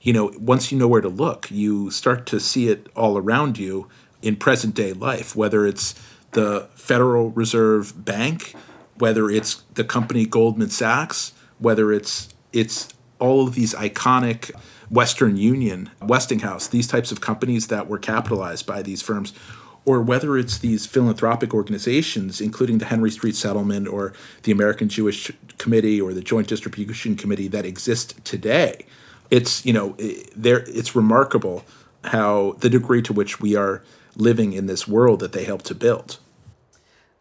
you 0.00 0.12
know 0.12 0.32
once 0.38 0.70
you 0.70 0.78
know 0.78 0.88
where 0.88 1.00
to 1.00 1.08
look, 1.08 1.50
you 1.50 1.90
start 1.90 2.26
to 2.26 2.40
see 2.40 2.68
it 2.68 2.88
all 2.94 3.18
around 3.18 3.58
you 3.58 3.88
in 4.22 4.36
present 4.36 4.74
day 4.74 4.92
life, 4.92 5.34
whether 5.34 5.66
it's 5.66 5.94
the 6.32 6.68
Federal 6.74 7.30
Reserve 7.30 8.04
Bank, 8.04 8.54
whether 8.98 9.30
it's 9.30 9.62
the 9.74 9.84
company 9.84 10.26
Goldman 10.26 10.70
Sachs, 10.70 11.32
whether 11.58 11.92
it's 11.92 12.28
it's 12.52 12.88
all 13.18 13.46
of 13.46 13.54
these 13.54 13.74
iconic 13.74 14.50
Western 14.90 15.36
Union, 15.36 15.90
Westinghouse, 16.02 16.66
these 16.66 16.88
types 16.88 17.12
of 17.12 17.20
companies 17.20 17.68
that 17.68 17.86
were 17.86 17.98
capitalized 17.98 18.66
by 18.66 18.82
these 18.82 19.02
firms, 19.02 19.32
or 19.84 20.00
whether 20.02 20.36
it's 20.36 20.58
these 20.58 20.86
philanthropic 20.86 21.54
organizations, 21.54 22.40
including 22.40 22.78
the 22.78 22.84
Henry 22.84 23.10
Street 23.10 23.34
Settlement 23.34 23.88
or 23.88 24.12
the 24.42 24.52
American 24.52 24.88
Jewish 24.88 25.30
Committee 25.58 26.00
or 26.00 26.12
the 26.12 26.20
Joint 26.20 26.48
Distribution 26.48 27.16
Committee 27.16 27.48
that 27.48 27.64
exist 27.64 28.22
today. 28.24 28.84
It's 29.30 29.64
you 29.64 29.72
know 29.72 29.96
there 30.36 30.64
it's 30.68 30.94
remarkable 30.94 31.64
how 32.04 32.56
the 32.60 32.70
degree 32.70 33.02
to 33.02 33.12
which 33.12 33.40
we 33.40 33.56
are 33.56 33.82
living 34.16 34.52
in 34.52 34.66
this 34.66 34.88
world 34.88 35.20
that 35.20 35.32
they 35.32 35.44
helped 35.44 35.66
to 35.66 35.74
build. 35.74 36.18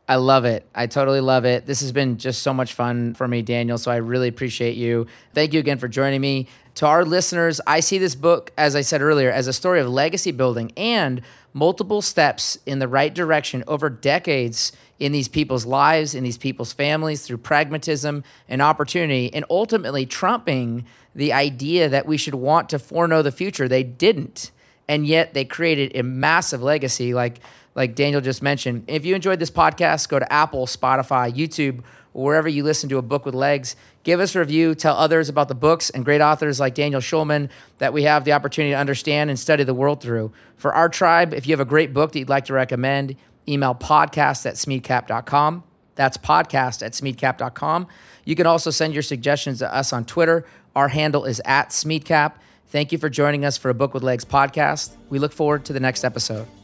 I 0.07 0.15
love 0.15 0.43
it. 0.43 0.67
I 0.73 0.87
totally 0.87 1.21
love 1.21 1.45
it. 1.45 1.67
This 1.67 1.81
has 1.81 1.91
been 1.91 2.17
just 2.17 2.41
so 2.41 2.51
much 2.51 2.73
fun 2.73 3.13
for 3.13 3.27
me, 3.27 3.43
Daniel. 3.43 3.77
So 3.77 3.91
I 3.91 3.97
really 3.97 4.27
appreciate 4.27 4.75
you. 4.75 5.05
Thank 5.35 5.53
you 5.53 5.59
again 5.59 5.77
for 5.77 5.87
joining 5.87 6.19
me. 6.19 6.47
To 6.75 6.87
our 6.87 7.05
listeners, 7.05 7.61
I 7.67 7.81
see 7.81 7.99
this 7.99 8.15
book, 8.15 8.51
as 8.57 8.75
I 8.75 8.81
said 8.81 9.03
earlier, 9.03 9.29
as 9.29 9.45
a 9.45 9.53
story 9.53 9.79
of 9.79 9.87
legacy 9.87 10.31
building 10.31 10.71
and 10.75 11.21
multiple 11.53 12.01
steps 12.01 12.57
in 12.65 12.79
the 12.79 12.87
right 12.87 13.13
direction 13.13 13.63
over 13.67 13.89
decades 13.89 14.71
in 14.99 15.11
these 15.11 15.27
people's 15.27 15.65
lives, 15.65 16.13
in 16.13 16.23
these 16.23 16.37
people's 16.37 16.73
families 16.73 17.25
through 17.25 17.37
pragmatism 17.37 18.23
and 18.47 18.61
opportunity, 18.61 19.33
and 19.33 19.45
ultimately 19.49 20.05
trumping 20.05 20.85
the 21.15 21.33
idea 21.33 21.89
that 21.89 22.05
we 22.05 22.17
should 22.17 22.35
want 22.35 22.69
to 22.69 22.79
foreknow 22.79 23.21
the 23.21 23.31
future. 23.31 23.67
They 23.67 23.83
didn't. 23.83 24.51
And 24.87 25.05
yet 25.05 25.33
they 25.33 25.45
created 25.45 25.95
a 25.95 26.03
massive 26.03 26.61
legacy. 26.61 27.13
Like, 27.13 27.39
like 27.75 27.95
Daniel 27.95 28.21
just 28.21 28.41
mentioned. 28.41 28.85
If 28.87 29.05
you 29.05 29.15
enjoyed 29.15 29.39
this 29.39 29.51
podcast, 29.51 30.09
go 30.09 30.19
to 30.19 30.31
Apple, 30.31 30.65
Spotify, 30.65 31.31
YouTube, 31.31 31.83
wherever 32.13 32.47
you 32.47 32.63
listen 32.63 32.89
to 32.89 32.97
a 32.97 33.01
book 33.01 33.25
with 33.25 33.35
legs. 33.35 33.75
Give 34.03 34.19
us 34.19 34.35
a 34.35 34.39
review, 34.39 34.75
tell 34.75 34.95
others 34.95 35.29
about 35.29 35.47
the 35.47 35.55
books 35.55 35.89
and 35.89 36.03
great 36.05 36.21
authors 36.21 36.59
like 36.59 36.75
Daniel 36.75 37.01
Schulman 37.01 37.49
that 37.77 37.93
we 37.93 38.03
have 38.03 38.25
the 38.25 38.33
opportunity 38.33 38.71
to 38.73 38.77
understand 38.77 39.29
and 39.29 39.37
study 39.37 39.63
the 39.63 39.73
world 39.73 40.01
through. 40.01 40.31
For 40.57 40.73
our 40.73 40.89
tribe, 40.89 41.33
if 41.33 41.47
you 41.47 41.53
have 41.53 41.59
a 41.59 41.65
great 41.65 41.93
book 41.93 42.11
that 42.11 42.19
you'd 42.19 42.29
like 42.29 42.45
to 42.45 42.53
recommend, 42.53 43.15
email 43.47 43.75
podcast 43.75 44.45
at 44.45 44.55
smeadcap.com. 44.55 45.63
That's 45.95 46.17
podcast 46.17 46.85
at 46.85 46.93
smeadcap.com. 46.93 47.87
You 48.25 48.35
can 48.35 48.45
also 48.45 48.71
send 48.71 48.93
your 48.93 49.03
suggestions 49.03 49.59
to 49.59 49.73
us 49.73 49.91
on 49.91 50.05
Twitter. 50.05 50.45
Our 50.75 50.87
handle 50.87 51.25
is 51.25 51.41
at 51.45 51.69
smeadcap. 51.69 52.33
Thank 52.67 52.91
you 52.91 52.97
for 52.97 53.09
joining 53.09 53.43
us 53.43 53.57
for 53.57 53.69
a 53.69 53.73
Book 53.73 53.93
with 53.93 54.03
Legs 54.03 54.23
podcast. 54.23 54.95
We 55.09 55.19
look 55.19 55.33
forward 55.33 55.65
to 55.65 55.73
the 55.73 55.79
next 55.79 56.03
episode. 56.03 56.58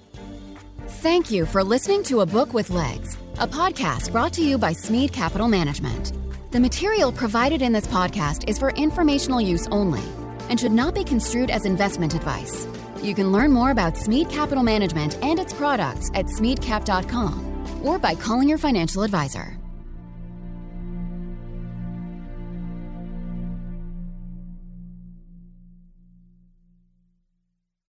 Thank 0.87 1.31
you 1.31 1.47
for 1.47 1.63
listening 1.63 2.03
to 2.03 2.21
A 2.21 2.25
Book 2.25 2.53
with 2.53 2.69
Legs, 2.69 3.17
a 3.39 3.47
podcast 3.47 4.11
brought 4.11 4.33
to 4.33 4.43
you 4.43 4.57
by 4.57 4.71
Smead 4.71 5.13
Capital 5.13 5.47
Management. 5.47 6.13
The 6.51 6.59
material 6.59 7.11
provided 7.11 7.63
in 7.63 7.71
this 7.71 7.87
podcast 7.87 8.47
is 8.47 8.59
for 8.59 8.69
informational 8.71 9.41
use 9.41 9.67
only 9.71 10.03
and 10.47 10.59
should 10.59 10.71
not 10.71 10.93
be 10.93 11.03
construed 11.03 11.49
as 11.49 11.65
investment 11.65 12.13
advice. 12.13 12.67
You 13.01 13.15
can 13.15 13.31
learn 13.31 13.51
more 13.51 13.71
about 13.71 13.97
Smead 13.97 14.29
Capital 14.29 14.63
Management 14.63 15.17
and 15.23 15.39
its 15.39 15.53
products 15.53 16.11
at 16.13 16.27
smeadcap.com 16.27 17.81
or 17.83 17.97
by 17.97 18.13
calling 18.13 18.47
your 18.47 18.59
financial 18.59 19.01
advisor. 19.01 19.57